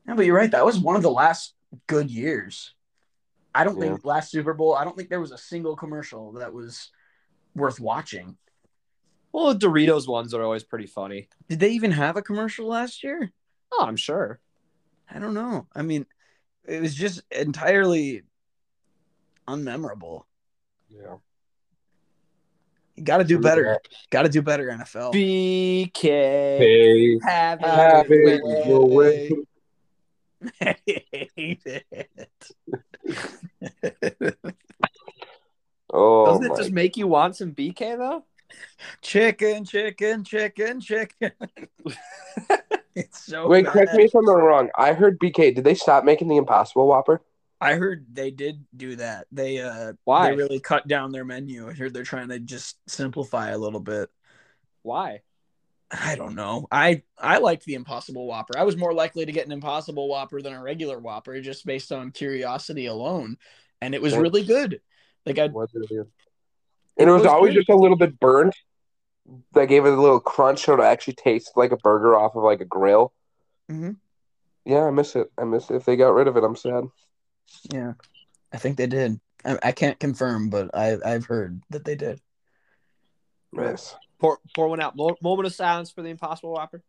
Yeah, 0.07 0.15
but 0.15 0.25
you're 0.25 0.35
right. 0.35 0.51
That 0.51 0.65
was 0.65 0.79
one 0.79 0.95
of 0.95 1.01
the 1.01 1.11
last 1.11 1.53
good 1.87 2.09
years. 2.09 2.73
I 3.57 3.63
don't 3.63 3.79
think 3.79 4.05
last 4.05 4.29
Super 4.29 4.53
Bowl. 4.53 4.75
I 4.75 4.83
don't 4.83 4.95
think 4.95 5.09
there 5.09 5.19
was 5.19 5.31
a 5.31 5.37
single 5.37 5.75
commercial 5.75 6.33
that 6.33 6.53
was 6.53 6.91
worth 7.55 7.79
watching. 7.79 8.37
Well, 9.31 9.53
the 9.53 9.67
Doritos 9.67 10.07
ones 10.07 10.35
are 10.35 10.43
always 10.43 10.63
pretty 10.63 10.85
funny. 10.85 11.27
Did 11.49 11.59
they 11.59 11.71
even 11.71 11.91
have 11.91 12.17
a 12.17 12.21
commercial 12.21 12.67
last 12.67 13.03
year? 13.03 13.31
Oh, 13.71 13.83
I'm 13.83 13.95
sure. 13.95 14.39
I 15.09 15.17
don't 15.17 15.33
know. 15.33 15.67
I 15.75 15.81
mean, 15.81 16.05
it 16.67 16.81
was 16.81 16.93
just 16.93 17.21
entirely 17.31 18.21
unmemorable. 19.47 20.25
Yeah. 20.89 21.15
You 22.95 23.03
got 23.03 23.17
to 23.17 23.23
do 23.23 23.39
better. 23.39 23.79
Got 24.11 24.23
to 24.23 24.29
do 24.29 24.43
better, 24.43 24.67
NFL. 24.67 25.13
BK. 25.13 26.01
Hey, 26.01 27.19
Have 27.23 27.61
have 27.61 28.11
it 28.11 28.41
it 28.41 28.41
your 28.45 28.67
your 28.67 28.85
way. 28.87 29.31
Way. 30.41 30.75
Hate 31.35 31.61
it. 31.65 32.11
Oh, 35.93 36.25
Doesn't 36.25 36.45
it 36.45 36.49
my 36.49 36.55
just 36.55 36.71
make 36.71 36.97
you 36.97 37.07
want 37.07 37.35
some 37.35 37.53
BK 37.53 37.97
though? 37.97 38.25
chicken, 39.01 39.65
chicken, 39.65 40.23
chicken, 40.23 40.81
chicken. 40.81 41.31
it's 42.95 43.23
so 43.25 43.47
Wait, 43.47 43.65
bad. 43.65 43.73
correct 43.73 43.93
me 43.95 44.03
if 44.03 44.13
I'm 44.13 44.27
wrong. 44.27 44.69
I 44.77 44.93
heard 44.93 45.19
BK. 45.19 45.55
Did 45.55 45.63
they 45.63 45.75
stop 45.75 46.03
making 46.03 46.27
the 46.27 46.37
Impossible 46.37 46.87
Whopper? 46.87 47.21
I 47.59 47.73
heard 47.73 48.05
they 48.11 48.31
did 48.31 48.65
do 48.75 48.97
that. 48.97 49.27
They 49.31 49.59
uh 49.59 49.93
Why? 50.03 50.29
they 50.29 50.37
really 50.37 50.59
cut 50.59 50.87
down 50.87 51.11
their 51.11 51.25
menu. 51.25 51.67
I 51.67 51.73
heard 51.73 51.93
they're 51.93 52.03
trying 52.03 52.29
to 52.29 52.39
just 52.39 52.77
simplify 52.87 53.49
a 53.49 53.57
little 53.57 53.79
bit. 53.79 54.09
Why? 54.83 55.21
I 55.89 56.15
don't 56.15 56.35
know. 56.35 56.67
I 56.71 57.03
I 57.17 57.37
liked 57.37 57.63
the 57.65 57.75
Impossible 57.75 58.27
Whopper. 58.27 58.57
I 58.57 58.63
was 58.63 58.75
more 58.75 58.93
likely 58.93 59.25
to 59.25 59.31
get 59.31 59.45
an 59.45 59.51
Impossible 59.53 60.07
Whopper 60.09 60.41
than 60.41 60.53
a 60.53 60.61
regular 60.61 60.99
Whopper 60.99 61.39
just 61.41 61.65
based 61.65 61.91
on 61.91 62.11
curiosity 62.11 62.87
alone, 62.87 63.37
and 63.81 63.95
it 63.95 64.01
was 64.01 64.13
Yeah. 64.13 64.19
really 64.19 64.43
good. 64.43 64.81
Like 65.25 65.39
I 65.39 65.47
Was 65.47 65.69
it? 65.73 65.89
And 66.99 67.09
it 67.09 67.11
was, 67.11 67.21
was 67.21 67.31
always 67.31 67.53
good. 67.53 67.59
just 67.61 67.69
a 67.69 67.75
little 67.75 67.97
bit 67.97 68.19
burnt. 68.19 68.55
That 69.53 69.65
gave 69.67 69.85
it 69.85 69.93
a 69.93 70.01
little 70.01 70.19
crunch, 70.21 70.63
so 70.63 70.73
it 70.73 70.79
actually 70.83 71.15
tasted 71.15 71.51
like 71.57 71.71
a 71.71 71.77
burger 71.77 72.17
off 72.17 72.35
of 72.35 72.43
like 72.43 72.61
a 72.61 72.65
grill. 72.65 73.13
Mm-hmm. 73.69 73.91
Yeah, 74.65 74.83
I 74.85 74.91
miss 74.91 75.15
it. 75.15 75.31
I 75.37 75.43
miss 75.45 75.69
it. 75.69 75.75
If 75.75 75.85
they 75.85 75.95
got 75.95 76.13
rid 76.13 76.27
of 76.27 76.35
it, 76.37 76.43
I'm 76.43 76.55
sad. 76.55 76.85
yeah, 77.71 77.93
I 78.53 78.57
think 78.57 78.77
they 78.77 78.87
did. 78.87 79.19
I, 79.45 79.57
I 79.63 79.71
can't 79.73 79.99
confirm, 79.99 80.49
but 80.49 80.71
I 80.73 80.97
I've 81.05 81.25
heard 81.25 81.61
that 81.69 81.85
they 81.85 81.95
did. 81.95 82.19
Nice. 83.53 83.95
Pour, 84.19 84.39
pour 84.55 84.69
one 84.69 84.81
out. 84.81 84.95
Moment 84.95 85.45
of 85.45 85.53
silence 85.53 85.91
for 85.91 86.01
the 86.01 86.09
Impossible 86.09 86.53
Whopper. 86.53 86.83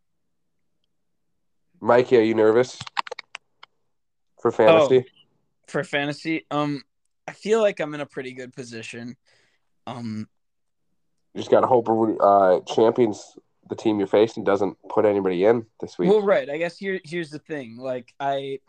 Mikey, 1.81 2.17
are 2.17 2.21
you 2.21 2.33
nervous 2.33 2.77
for 4.41 4.51
fantasy? 4.51 5.05
For 5.67 5.83
fantasy, 5.83 6.45
um, 6.51 6.83
I 7.27 7.31
feel 7.33 7.61
like 7.61 7.79
I'm 7.79 7.93
in 7.93 8.01
a 8.01 8.05
pretty 8.05 8.33
good 8.33 8.53
position. 8.53 9.15
Um, 9.85 10.27
You 11.33 11.41
just 11.41 11.51
got 11.51 11.61
to 11.61 11.67
hope 11.67 11.87
uh, 12.19 12.59
champions 12.61 13.37
the 13.69 13.75
team 13.75 13.99
you're 13.99 14.07
facing 14.07 14.43
doesn't 14.43 14.77
put 14.89 15.05
anybody 15.05 15.45
in 15.45 15.65
this 15.79 15.97
week. 15.97 16.09
Well, 16.09 16.21
right. 16.21 16.49
I 16.49 16.57
guess 16.57 16.77
here 16.77 16.99
here's 17.03 17.29
the 17.29 17.39
thing. 17.39 17.77
Like 17.77 18.13
I, 18.19 18.59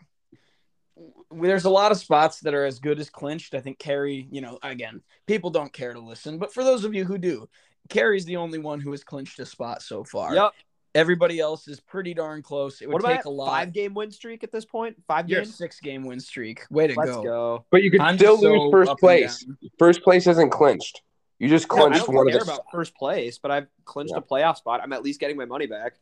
there's 1.31 1.65
a 1.65 1.69
lot 1.69 1.91
of 1.91 1.97
spots 1.97 2.41
that 2.41 2.53
are 2.53 2.65
as 2.65 2.79
good 2.79 2.99
as 2.99 3.09
clinched. 3.09 3.55
I 3.55 3.59
think 3.59 3.79
Carey. 3.79 4.27
You 4.31 4.41
know, 4.41 4.59
again, 4.61 5.01
people 5.27 5.49
don't 5.49 5.73
care 5.73 5.93
to 5.93 5.99
listen, 5.99 6.37
but 6.37 6.53
for 6.53 6.63
those 6.63 6.85
of 6.85 6.93
you 6.93 7.03
who 7.03 7.17
do, 7.17 7.49
Carey's 7.89 8.25
the 8.25 8.37
only 8.37 8.59
one 8.59 8.79
who 8.79 8.91
has 8.91 9.03
clinched 9.03 9.39
a 9.39 9.45
spot 9.45 9.81
so 9.81 10.03
far. 10.03 10.33
Yep. 10.35 10.51
Everybody 10.93 11.39
else 11.39 11.67
is 11.69 11.79
pretty 11.79 12.13
darn 12.13 12.41
close. 12.41 12.81
It 12.81 12.87
would 12.87 12.93
What 12.95 13.03
about 13.03 13.15
take 13.17 13.25
a 13.25 13.29
lot. 13.29 13.47
five 13.49 13.71
game 13.73 13.93
win 13.93 14.11
streak 14.11 14.43
at 14.43 14.51
this 14.51 14.65
point? 14.65 14.97
5 15.07 15.29
You're 15.29 15.41
games. 15.41 15.55
six 15.55 15.79
game 15.79 16.03
win 16.03 16.19
streak. 16.19 16.63
Way 16.69 16.87
to 16.87 16.93
Let's 16.95 17.11
go. 17.11 17.23
go. 17.23 17.65
but 17.71 17.81
you 17.81 17.89
could 17.91 18.01
I'm 18.01 18.17
still 18.17 18.37
so 18.37 18.51
lose 18.51 18.71
first 18.71 18.99
place. 18.99 19.45
First 19.79 20.01
place 20.03 20.27
isn't 20.27 20.49
clinched. 20.49 21.01
You 21.39 21.47
just 21.47 21.67
Yeah, 21.71 21.75
I 21.75 21.79
clinched 21.87 22.05
don't 22.07 22.15
one 22.15 22.27
of 22.27 22.33
the. 22.33 22.41
about 22.43 22.65
first 22.71 22.93
place, 22.95 23.37
but 23.37 23.51
I've 23.51 23.67
clinched 23.85 24.11
Yeah. 24.13 24.19
a 24.19 24.21
playoff 24.21 24.57
spot. 24.57 24.81
I'm 24.83 24.91
at 24.93 25.01
least 25.01 25.19
getting 25.21 25.37
my 25.37 25.45
money 25.45 25.65
back. 25.65 25.93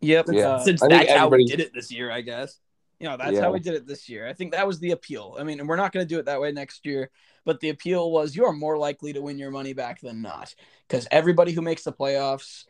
Yep. 0.00 0.26
Yeah. 0.32 0.48
uh, 0.48 0.58
Since 0.64 0.82
I 0.82 0.88
think 0.88 1.06
that's 1.08 1.18
how 1.18 1.28
we 1.28 1.44
did 1.44 1.60
it 1.60 1.72
this 1.74 1.92
year, 1.92 2.10
I 2.10 2.22
guess. 2.22 2.58
You 2.98 3.08
know, 3.08 3.16
that's 3.18 3.32
Yeah. 3.34 3.42
how 3.42 3.52
we 3.52 3.60
did 3.60 3.74
it 3.74 3.86
this 3.86 4.08
year. 4.08 4.26
I 4.26 4.32
think 4.32 4.52
that 4.52 4.66
was 4.66 4.80
the 4.80 4.92
appeal. 4.92 5.36
I 5.38 5.44
mean, 5.44 5.60
and 5.60 5.68
we're 5.68 5.76
not 5.76 5.92
going 5.92 6.04
to 6.06 6.08
do 6.08 6.18
it 6.18 6.24
that 6.24 6.40
way 6.40 6.52
next 6.52 6.86
year, 6.86 7.10
but 7.44 7.60
the 7.60 7.68
appeal 7.70 8.10
was 8.10 8.36
you 8.36 8.44
are 8.44 8.52
more 8.52 8.78
likely 8.78 9.12
to 9.12 9.22
win 9.22 9.38
your 9.38 9.50
money 9.50 9.72
back 9.72 10.00
than 10.00 10.22
not 10.22 10.54
because 10.88 11.06
everybody 11.10 11.52
who 11.52 11.62
makes 11.62 11.84
the 11.84 11.92
playoffs 11.92 12.64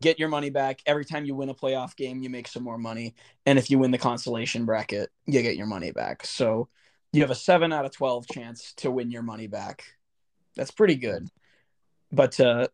get 0.00 0.18
your 0.18 0.28
money 0.28 0.50
back. 0.50 0.80
Every 0.86 1.04
time 1.04 1.24
you 1.24 1.34
win 1.34 1.48
a 1.48 1.54
playoff 1.54 1.96
game, 1.96 2.22
you 2.22 2.30
make 2.30 2.48
some 2.48 2.62
more 2.62 2.78
money. 2.78 3.14
And 3.46 3.58
if 3.58 3.70
you 3.70 3.78
win 3.78 3.90
the 3.90 3.98
consolation 3.98 4.64
bracket, 4.64 5.10
you 5.26 5.42
get 5.42 5.56
your 5.56 5.66
money 5.66 5.90
back. 5.90 6.26
So 6.26 6.68
you 7.12 7.22
have 7.22 7.30
a 7.30 7.34
7 7.36 7.72
out 7.72 7.84
of 7.84 7.92
12 7.92 8.26
chance 8.28 8.74
to 8.78 8.90
win 8.90 9.10
your 9.10 9.22
money 9.22 9.46
back. 9.46 9.84
That's 10.54 10.70
pretty 10.70 10.96
good. 10.96 11.28
But 12.12 12.38
uh 12.40 12.68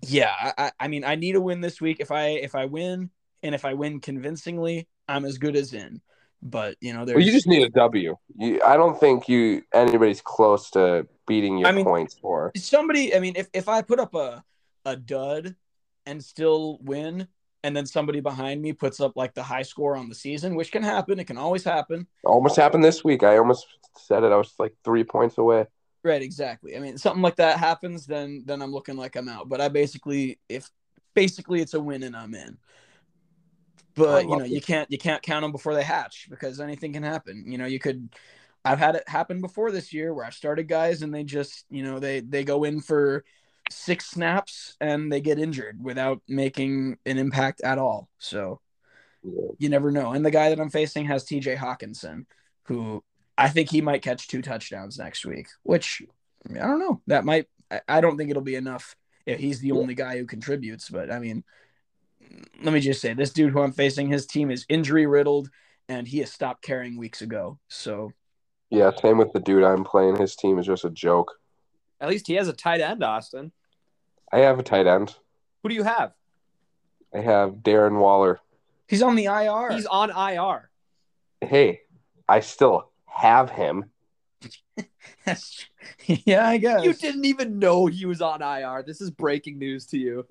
yeah, 0.00 0.52
I- 0.56 0.72
I 0.78 0.88
mean, 0.88 1.04
I 1.04 1.16
need 1.16 1.34
a 1.34 1.40
win 1.40 1.60
this 1.60 1.80
week. 1.80 1.98
If 2.00 2.10
I 2.10 2.28
if 2.28 2.54
I 2.54 2.66
win 2.66 3.10
and 3.42 3.54
if 3.54 3.64
I 3.64 3.74
win 3.74 4.00
convincingly, 4.00 4.88
I'm 5.08 5.24
as 5.24 5.38
good 5.38 5.56
as 5.56 5.72
in. 5.72 6.00
But 6.42 6.76
you 6.80 6.92
know, 6.92 7.04
there's 7.04 7.16
Well, 7.16 7.24
you 7.24 7.32
just 7.32 7.46
need 7.48 7.62
a 7.62 7.68
W. 7.70 8.16
You, 8.36 8.60
I 8.64 8.76
don't 8.76 8.98
think 8.98 9.28
you 9.28 9.62
anybody's 9.74 10.20
close 10.20 10.70
to 10.70 11.06
beating 11.26 11.58
your 11.58 11.68
I 11.68 11.72
mean- 11.72 11.84
points 11.84 12.14
for. 12.20 12.52
somebody. 12.56 13.14
I 13.14 13.18
mean, 13.20 13.34
if 13.36 13.48
if 13.52 13.68
I 13.68 13.82
put 13.82 13.98
up 13.98 14.14
a 14.14 14.44
a 14.84 14.96
dud 14.96 15.56
and 16.06 16.22
still 16.24 16.78
win, 16.82 17.26
and 17.64 17.76
then 17.76 17.84
somebody 17.86 18.20
behind 18.20 18.62
me 18.62 18.72
puts 18.72 19.00
up 19.00 19.12
like 19.16 19.34
the 19.34 19.42
high 19.42 19.62
score 19.62 19.96
on 19.96 20.08
the 20.08 20.14
season, 20.14 20.54
which 20.54 20.70
can 20.70 20.82
happen. 20.82 21.18
It 21.18 21.26
can 21.26 21.36
always 21.38 21.64
happen. 21.64 22.06
Almost 22.24 22.56
happened 22.56 22.84
this 22.84 23.02
week. 23.02 23.22
I 23.24 23.36
almost 23.38 23.66
said 23.96 24.22
it. 24.22 24.30
I 24.32 24.36
was 24.36 24.54
like 24.58 24.74
three 24.84 25.04
points 25.04 25.38
away. 25.38 25.66
Right, 26.04 26.22
exactly. 26.22 26.76
I 26.76 26.78
mean, 26.78 26.96
something 26.96 27.20
like 27.20 27.36
that 27.36 27.58
happens, 27.58 28.06
then 28.06 28.44
then 28.46 28.62
I'm 28.62 28.70
looking 28.72 28.96
like 28.96 29.16
I'm 29.16 29.28
out. 29.28 29.48
But 29.48 29.60
I 29.60 29.68
basically, 29.68 30.38
if 30.48 30.70
basically 31.14 31.60
it's 31.60 31.74
a 31.74 31.80
win 31.80 32.04
and 32.04 32.16
I'm 32.16 32.32
in. 32.34 32.56
But 33.98 34.28
you 34.28 34.36
know, 34.36 34.44
it. 34.44 34.50
you 34.50 34.60
can't 34.60 34.90
you 34.90 34.98
can't 34.98 35.22
count 35.22 35.42
them 35.42 35.52
before 35.52 35.74
they 35.74 35.82
hatch 35.82 36.28
because 36.30 36.60
anything 36.60 36.92
can 36.92 37.02
happen. 37.02 37.44
You 37.46 37.58
know, 37.58 37.66
you 37.66 37.78
could. 37.78 38.08
I've 38.64 38.78
had 38.78 38.96
it 38.96 39.08
happen 39.08 39.40
before 39.40 39.70
this 39.70 39.92
year 39.92 40.12
where 40.12 40.24
I've 40.24 40.34
started 40.34 40.68
guys 40.68 41.02
and 41.02 41.14
they 41.14 41.24
just 41.24 41.64
you 41.70 41.82
know 41.82 41.98
they 41.98 42.20
they 42.20 42.44
go 42.44 42.64
in 42.64 42.80
for 42.80 43.24
six 43.70 44.06
snaps 44.10 44.76
and 44.80 45.12
they 45.12 45.20
get 45.20 45.38
injured 45.38 45.82
without 45.82 46.20
making 46.28 46.98
an 47.06 47.18
impact 47.18 47.60
at 47.62 47.78
all. 47.78 48.08
So 48.18 48.60
Yeah. 49.22 49.52
you 49.58 49.68
never 49.68 49.90
know. 49.90 50.12
And 50.12 50.24
the 50.24 50.30
guy 50.30 50.50
that 50.50 50.60
I'm 50.60 50.70
facing 50.70 51.06
has 51.06 51.24
TJ 51.24 51.56
Hockenson, 51.56 52.26
who 52.64 53.02
I 53.36 53.48
think 53.48 53.70
he 53.70 53.80
might 53.80 54.02
catch 54.02 54.28
two 54.28 54.42
touchdowns 54.42 54.98
next 54.98 55.24
week, 55.24 55.48
which 55.62 56.02
I, 56.50 56.54
don't 56.58 56.78
know. 56.78 57.00
That 57.06 57.24
might, 57.24 57.46
I, 57.70 57.80
I 57.88 58.00
don't 58.00 58.16
think 58.16 58.30
it'll 58.30 58.42
be 58.42 58.54
enough 58.56 58.96
if 59.26 59.38
he's 59.38 59.60
the 59.60 59.68
Yeah. 59.68 59.74
only 59.74 59.94
guy 59.94 60.18
who 60.18 60.26
contributes. 60.26 60.88
But 60.88 61.10
I 61.10 61.18
mean, 61.18 61.44
let 62.62 62.72
me 62.72 62.80
just 62.80 63.00
say 63.00 63.14
this 63.14 63.32
dude 63.32 63.52
who 63.52 63.60
I'm 63.60 63.72
facing, 63.72 64.08
his 64.08 64.26
team 64.26 64.50
is 64.50 64.66
injury 64.68 65.06
riddled 65.06 65.50
and 65.88 66.06
he 66.06 66.18
has 66.18 66.32
stopped 66.32 66.62
carrying 66.62 66.96
weeks 66.96 67.22
ago. 67.22 67.58
So 67.68 68.12
Yeah, 68.70 68.90
same 69.00 69.18
with 69.18 69.32
the 69.32 69.40
dude 69.40 69.64
I'm 69.64 69.84
playing. 69.84 70.16
His 70.16 70.36
team 70.36 70.58
is 70.58 70.66
just 70.66 70.84
a 70.84 70.90
joke. 70.90 71.32
At 72.00 72.08
least 72.08 72.26
he 72.26 72.34
has 72.34 72.48
a 72.48 72.52
tight 72.52 72.80
end, 72.80 73.02
Austin. 73.02 73.52
I 74.32 74.40
have 74.40 74.58
a 74.58 74.62
tight 74.62 74.86
end. 74.86 75.16
Who 75.62 75.68
do 75.68 75.74
you 75.74 75.84
have? 75.84 76.12
I 77.14 77.20
have 77.20 77.54
Darren 77.54 77.98
Waller. 77.98 78.40
he's 78.86 79.02
on 79.02 79.16
the 79.16 79.24
IR. 79.24 79.74
He's 79.74 79.86
on 79.86 80.10
IR. 80.10 80.70
Hey, 81.40 81.80
I 82.28 82.40
still 82.40 82.90
have 83.06 83.50
him. 83.50 83.86
yeah, 86.06 86.48
I 86.48 86.58
guess. 86.58 86.84
You 86.84 86.92
didn't 86.92 87.24
even 87.24 87.58
know 87.58 87.86
he 87.86 88.06
was 88.06 88.20
on 88.20 88.42
IR. 88.42 88.82
This 88.86 89.00
is 89.00 89.10
breaking 89.10 89.58
news 89.58 89.86
to 89.86 89.98
you. 89.98 90.26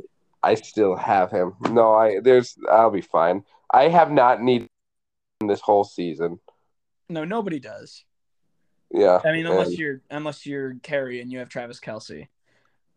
I 0.47 0.55
still 0.55 0.95
have 0.95 1.29
him. 1.29 1.55
No, 1.71 1.93
I 1.93 2.19
there's 2.21 2.57
I'll 2.71 2.89
be 2.89 3.01
fine. 3.01 3.43
I 3.69 3.89
have 3.89 4.11
not 4.11 4.41
needed 4.41 4.69
him 5.41 5.49
this 5.49 5.59
whole 5.59 5.83
season. 5.83 6.39
No, 7.09 7.25
nobody 7.25 7.59
does. 7.59 8.05
Yeah. 8.89 9.19
I 9.25 9.33
mean, 9.33 9.45
unless 9.45 9.69
and 9.69 9.77
you're 9.77 10.01
unless 10.09 10.45
you're 10.45 10.75
Carey 10.83 11.19
and 11.19 11.29
you 11.29 11.39
have 11.39 11.49
Travis 11.49 11.81
Kelce. 11.81 12.29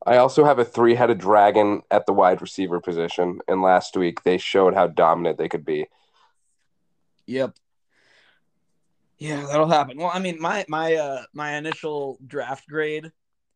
I 0.06 0.16
also 0.16 0.44
have 0.44 0.58
a 0.58 0.64
three-headed 0.64 1.18
dragon 1.18 1.82
at 1.90 2.06
the 2.06 2.12
wide 2.12 2.40
receiver 2.40 2.80
position, 2.80 3.40
and 3.48 3.60
last 3.60 3.96
week 3.96 4.22
they 4.22 4.38
showed 4.38 4.72
how 4.72 4.86
dominant 4.86 5.36
they 5.36 5.48
could 5.48 5.64
be. 5.64 5.88
Yep. 7.26 7.54
Yeah, 9.18 9.44
that'll 9.46 9.68
happen. 9.68 9.98
Well, 9.98 10.10
I 10.14 10.20
mean, 10.20 10.40
my 10.40 10.64
my 10.68 10.94
uh 10.94 11.24
my 11.34 11.56
initial 11.56 12.16
draft 12.24 12.68
grade, 12.68 13.10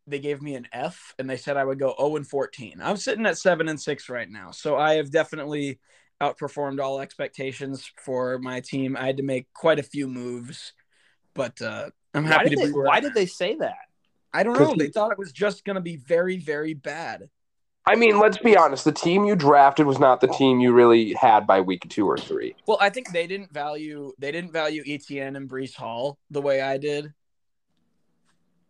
they 0.07 0.19
gave 0.19 0.43
me 0.43 0.55
an 0.55 0.69
F, 0.73 1.15
and 1.19 1.29
they 1.29 1.37
said 1.37 1.57
I 1.57 1.65
would 1.65 1.79
go 1.79 1.95
0 1.99 2.17
and 2.17 2.27
14. 2.27 2.81
I'm 2.83 2.97
sitting 2.97 3.27
at 3.27 3.39
seven 3.39 3.69
and 3.69 3.81
six 3.81 4.09
right 4.09 4.29
now, 4.29 4.51
so 4.51 4.77
I 4.77 4.95
have 4.95 5.11
definitely 5.11 5.79
outperformed 6.21 6.81
all 6.81 7.01
expectations 7.01 7.91
for 7.97 8.39
my 8.39 8.61
team. 8.61 8.97
I 8.97 9.07
had 9.07 9.17
to 9.17 9.23
make 9.23 9.53
quite 9.53 9.79
a 9.79 9.83
few 9.83 10.07
moves, 10.07 10.73
but 11.35 11.61
uh, 11.61 11.91
I'm 12.13 12.25
happy 12.25 12.51
did, 12.51 12.57
to 12.57 12.63
they, 12.63 12.67
be. 12.69 12.73
where 12.73 12.87
why 12.87 13.01
did 13.01 13.15
they 13.15 13.27
say 13.27 13.57
that? 13.57 13.77
I 14.33 14.43
don't 14.43 14.59
know. 14.59 14.75
They 14.77 14.89
thought 14.89 15.13
it 15.13 15.19
was 15.19 15.33
just 15.33 15.65
going 15.65 15.77
to 15.77 15.81
be 15.81 15.97
very, 15.97 16.39
very 16.39 16.75
bad. 16.75 17.29
I 17.87 17.97
mean, 17.97 18.19
let's 18.19 18.39
be 18.39 18.57
honest. 18.57 18.85
The 18.85 18.93
team 18.93 19.25
you 19.25 19.37
drafted 19.37 19.87
was 19.87 19.99
not 19.99 20.21
the 20.21 20.27
team 20.29 20.59
you 20.59 20.73
really 20.73 21.13
had 21.13 21.47
by 21.47 21.61
week 21.61 21.87
two 21.89 22.09
or 22.09 22.17
three. 22.17 22.57
Well, 22.67 22.79
I 22.81 22.89
think 22.89 23.13
they 23.13 23.27
didn't 23.27 23.53
value 23.53 24.13
they 24.19 24.33
didn't 24.33 24.53
value 24.53 24.83
ETN 24.85 25.37
and 25.37 25.49
Breece 25.49 25.75
Hall 25.75 26.19
the 26.31 26.41
way 26.41 26.63
I 26.63 26.79
did. 26.79 27.13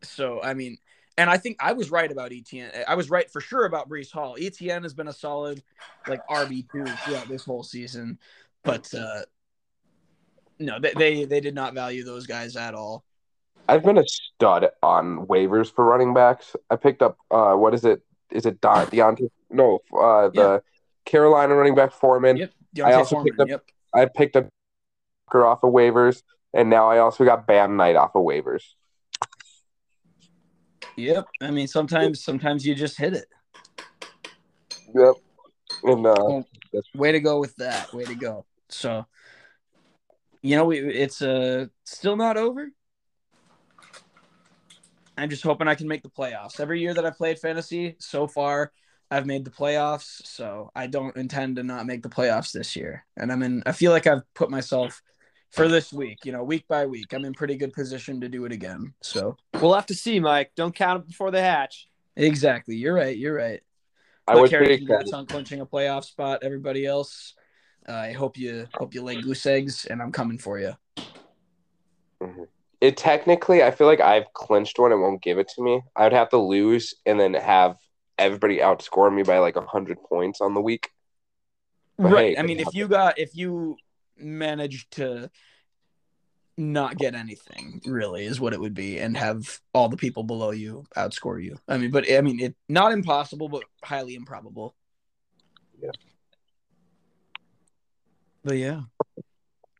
So 0.03 0.43
I 0.43 0.55
mean, 0.55 0.79
and 1.17 1.31
I 1.31 1.37
think 1.37 1.57
I 1.61 1.73
was 1.73 1.91
right 1.91 2.11
about 2.11 2.31
ETN. 2.31 2.85
I 2.89 2.95
was 2.95 3.11
right 3.11 3.31
for 3.31 3.41
sure 3.41 3.67
about 3.67 3.89
Breece 3.89 4.11
Hall. 4.11 4.37
ETN 4.39 4.83
has 4.83 4.95
been 4.95 5.09
a 5.09 5.13
solid 5.13 5.63
like 6.09 6.21
RB 6.29 6.67
two 6.71 6.85
throughout 6.85 7.29
this 7.29 7.45
whole 7.45 7.63
season, 7.63 8.19
but 8.63 8.93
uh 8.95 9.23
no, 10.59 10.79
they, 10.79 10.93
they 10.97 11.25
they 11.25 11.41
did 11.41 11.55
not 11.55 11.75
value 11.75 12.05
those 12.05 12.27
guys 12.27 12.57
at 12.57 12.75
all. 12.75 13.05
I've 13.69 13.83
been 13.83 13.99
a 13.99 14.05
stud 14.07 14.69
on 14.83 15.27
waivers 15.27 15.73
for 15.73 15.85
running 15.85 16.15
backs. 16.15 16.55
I 16.71 16.77
picked 16.77 17.03
up 17.03 17.17
uh, 17.31 17.55
what 17.55 17.75
is 17.75 17.85
it? 17.85 18.03
Is 18.31 18.47
it 18.47 18.61
Don 18.61 18.87
Deontay? 18.87 19.29
No, 19.51 19.81
uh, 19.97 20.29
the 20.29 20.63
Carolina 21.05 21.55
running 21.55 21.75
back 21.75 21.93
Foreman. 21.93 22.37
Yep. 22.37 22.53
I 22.85 22.93
also 22.93 23.17
Foreman. 23.17 23.33
picked 23.33 23.41
up- 23.41 23.49
Yep. 23.49 23.65
I 23.95 24.07
picked 24.07 24.37
up 24.37 24.49
off 25.33 25.63
of 25.65 25.73
waivers, 25.73 26.23
and 26.53 26.69
now 26.71 26.89
I 26.91 26.99
also 26.99 27.25
got 27.25 27.47
Bam 27.47 27.77
Knight 27.77 27.97
off 27.97 28.15
of 28.15 28.23
waivers. 28.23 28.63
Yep. 30.97 31.27
I 31.41 31.51
mean, 31.51 31.67
sometimes 31.67 32.23
sometimes 32.23 32.67
you 32.67 32.75
just 32.75 32.97
hit 32.97 33.15
it. 33.15 33.27
Yep. 34.95 35.15
And 35.83 36.07
uh, 36.07 36.43
way 36.95 37.13
to 37.13 37.21
go 37.21 37.41
with 37.41 37.57
that. 37.57 37.93
Way 37.93 38.05
to 38.05 38.15
go. 38.15 38.45
So, 38.69 39.07
you 40.43 40.57
know, 40.57 40.67
we, 40.67 40.79
it's 40.79 41.21
uh, 41.21 41.67
still 41.85 42.17
not 42.17 42.37
over. 42.37 42.69
I'm 45.17 45.31
just 45.31 45.43
hoping 45.43 45.69
I 45.69 45.75
can 45.75 45.89
make 45.89 46.03
the 46.03 46.09
playoffs. 46.11 46.59
Every 46.59 46.81
year 46.81 46.95
that 46.95 47.07
I've 47.07 47.17
played 47.17 47.39
fantasy 47.39 47.97
so 47.99 48.27
far, 48.27 48.73
I've 49.11 49.27
made 49.27 49.45
the 49.45 49.51
playoffs. 49.51 50.27
So 50.27 50.71
I 50.75 50.87
don't 50.87 51.17
intend 51.17 51.57
to 51.57 51.63
not 51.63 51.87
make 51.87 52.03
the 52.03 52.09
playoffs 52.09 52.53
this 52.53 52.75
year. 52.75 53.05
And 53.17 53.31
I'm 53.31 53.43
in, 53.43 53.63
I 53.67 53.73
feel 53.73 53.93
like 53.93 54.07
I've 54.07 54.23
put 54.35 54.51
myself 54.51 55.03
for 55.55 55.69
this 55.69 55.93
week, 55.93 56.25
you 56.25 56.33
know, 56.33 56.43
week 56.43 56.67
by 56.67 56.85
week, 56.85 57.13
I'm 57.13 57.25
in 57.25 57.33
pretty 57.33 57.57
good 57.57 57.73
position 57.73 58.21
to 58.21 58.29
do 58.29 58.45
it 58.45 58.53
again. 58.53 58.93
So 59.01 59.37
We'll 59.61 59.75
have 59.75 59.87
to 59.87 59.95
see, 59.95 60.19
Mike. 60.19 60.51
Don't 60.57 60.75
count 60.75 61.01
them 61.01 61.07
before 61.07 61.31
they 61.31 61.43
hatch. 61.43 61.89
exactly. 62.17 62.75
You're 62.75 62.95
right. 62.95 63.17
You're 63.17 63.35
right. 63.35 63.63
I 64.27 64.35
But 64.35 64.43
was 64.43 64.51
Carey, 64.51 64.67
pretty 64.67 64.79
congrats 64.79 65.13
on 65.13 65.27
clinching 65.27 65.61
a 65.61 65.67
playoff 65.67 66.05
spot. 66.05 66.41
Everybody 66.43 66.87
else, 66.87 67.35
uh, 67.89 67.93
I 67.93 68.13
hope 68.13 68.37
you 68.37 68.67
hope 68.75 68.95
you 68.95 69.03
lay 69.03 69.21
goose 69.21 69.47
eggs, 69.47 69.85
and 69.85 70.03
I'm 70.03 70.13
coming 70.13 70.39
for 70.39 70.59
you. 70.59 70.75
It 72.81 72.97
technically, 72.97 73.63
I 73.63 73.71
feel 73.71 73.87
like 73.87 74.01
I've 74.01 74.33
clinched 74.33 74.79
one 74.79 74.93
and 74.93 75.01
won't 75.01 75.23
give 75.23 75.39
it 75.39 75.49
to 75.57 75.63
me. 75.63 75.83
I 75.95 76.05
would 76.05 76.13
have 76.13 76.31
to 76.31 76.39
lose 76.39 76.95
and 77.07 77.21
then 77.21 77.35
have 77.35 77.77
everybody 78.19 78.59
outscore 78.59 79.15
me 79.15 79.23
by 79.23 79.39
like 79.39 79.57
hundred 79.57 80.03
points 80.03 80.41
on 80.41 80.55
the 80.55 80.61
week. 80.61 80.91
But 81.99 82.13
right. 82.13 82.35
hey, 82.35 82.39
I 82.39 82.43
mean, 82.43 82.59
it 82.59 82.67
if 82.67 82.75
you 82.75 82.89
got 82.89 83.19
if 83.19 83.37
you 83.37 83.77
managed 84.17 84.93
to 84.93 85.31
not 86.57 86.97
get 86.97 87.15
anything, 87.15 87.81
really, 87.85 88.25
is 88.25 88.41
what 88.41 88.53
it 88.53 88.61
would 88.61 88.75
be, 88.75 88.99
and 88.99 89.17
have 89.17 89.61
all 89.73 89.89
the 89.89 89.97
people 89.97 90.23
below 90.23 90.51
you 90.51 90.85
outscore 90.97 91.43
you. 91.43 91.59
I 91.67 91.79
mean, 91.79 91.91
but 91.91 92.11
I 92.11 92.21
mean, 92.21 92.41
it 92.41 92.55
not 92.69 92.93
impossible, 92.93 93.49
but 93.49 93.65
highly 93.83 94.15
improbable. 94.15 94.75
Yeah. 95.81 95.91
But 98.45 98.57
yeah. 98.59 98.83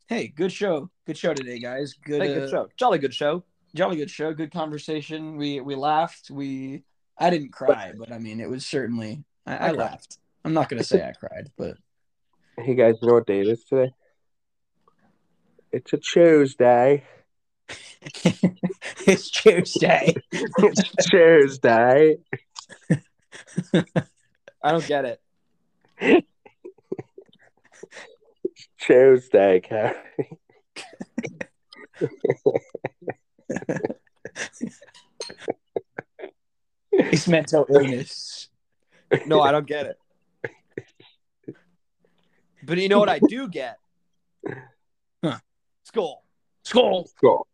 Hey, 0.07 0.27
good 0.27 0.51
show. 0.51 0.89
Good 1.05 1.17
show 1.17 1.33
today, 1.33 1.59
guys. 1.59 1.93
Good, 1.93 2.21
Hey, 2.21 2.31
uh, 2.31 2.39
good 2.39 2.49
show. 2.49 2.67
Jolly 2.77 2.99
good 2.99 3.13
show. 3.13 3.43
jolly 3.73 3.95
good 3.95 4.09
show. 4.11 4.33
Good 4.33 4.51
conversation. 4.51 5.37
We 5.37 5.61
we 5.61 5.75
laughed. 5.75 6.29
We 6.29 6.83
I 7.17 7.29
didn't 7.29 7.53
cry, 7.53 7.93
but 7.97 8.11
I 8.11 8.19
mean, 8.19 8.39
it 8.39 8.49
was 8.49 8.65
certainly 8.65 9.23
I, 9.45 9.55
I, 9.55 9.67
I 9.67 9.71
laughed. 9.71 10.17
I'm 10.43 10.53
not 10.53 10.69
gonna 10.69 10.83
say 10.83 11.03
I 11.07 11.13
cried, 11.13 11.51
but 11.57 11.77
Hey 12.57 12.75
guys, 12.75 12.95
you 13.01 13.07
know 13.07 13.15
what 13.15 13.27
day 13.27 13.41
it 13.41 13.47
is 13.47 13.63
today? 13.65 13.91
It's 15.75 15.91
a 15.91 15.97
Tuesday. 15.97 17.03
it's 19.05 19.29
Tuesday. 19.29 20.15
it's 20.31 21.09
Tuesday. 21.09 22.15
I 24.63 24.71
don't 24.71 24.87
get 24.87 25.19
it. 25.99 26.25
Tuesday, 28.79 29.59
Carrie. 29.59 29.95
It's 36.93 37.27
mental 37.27 37.65
illness. 37.69 38.47
No, 39.25 39.41
I 39.41 39.51
don't 39.51 39.67
get 39.67 39.87
it. 39.87 39.99
But 42.63 42.77
you 42.77 42.87
know 42.87 42.99
what 42.99 43.09
I 43.09 43.19
do 43.19 43.49
get? 43.49 43.77
Huh. 45.95 46.01
Skull. 46.01 46.23
Skull. 46.63 47.07
Cool. 47.21 47.47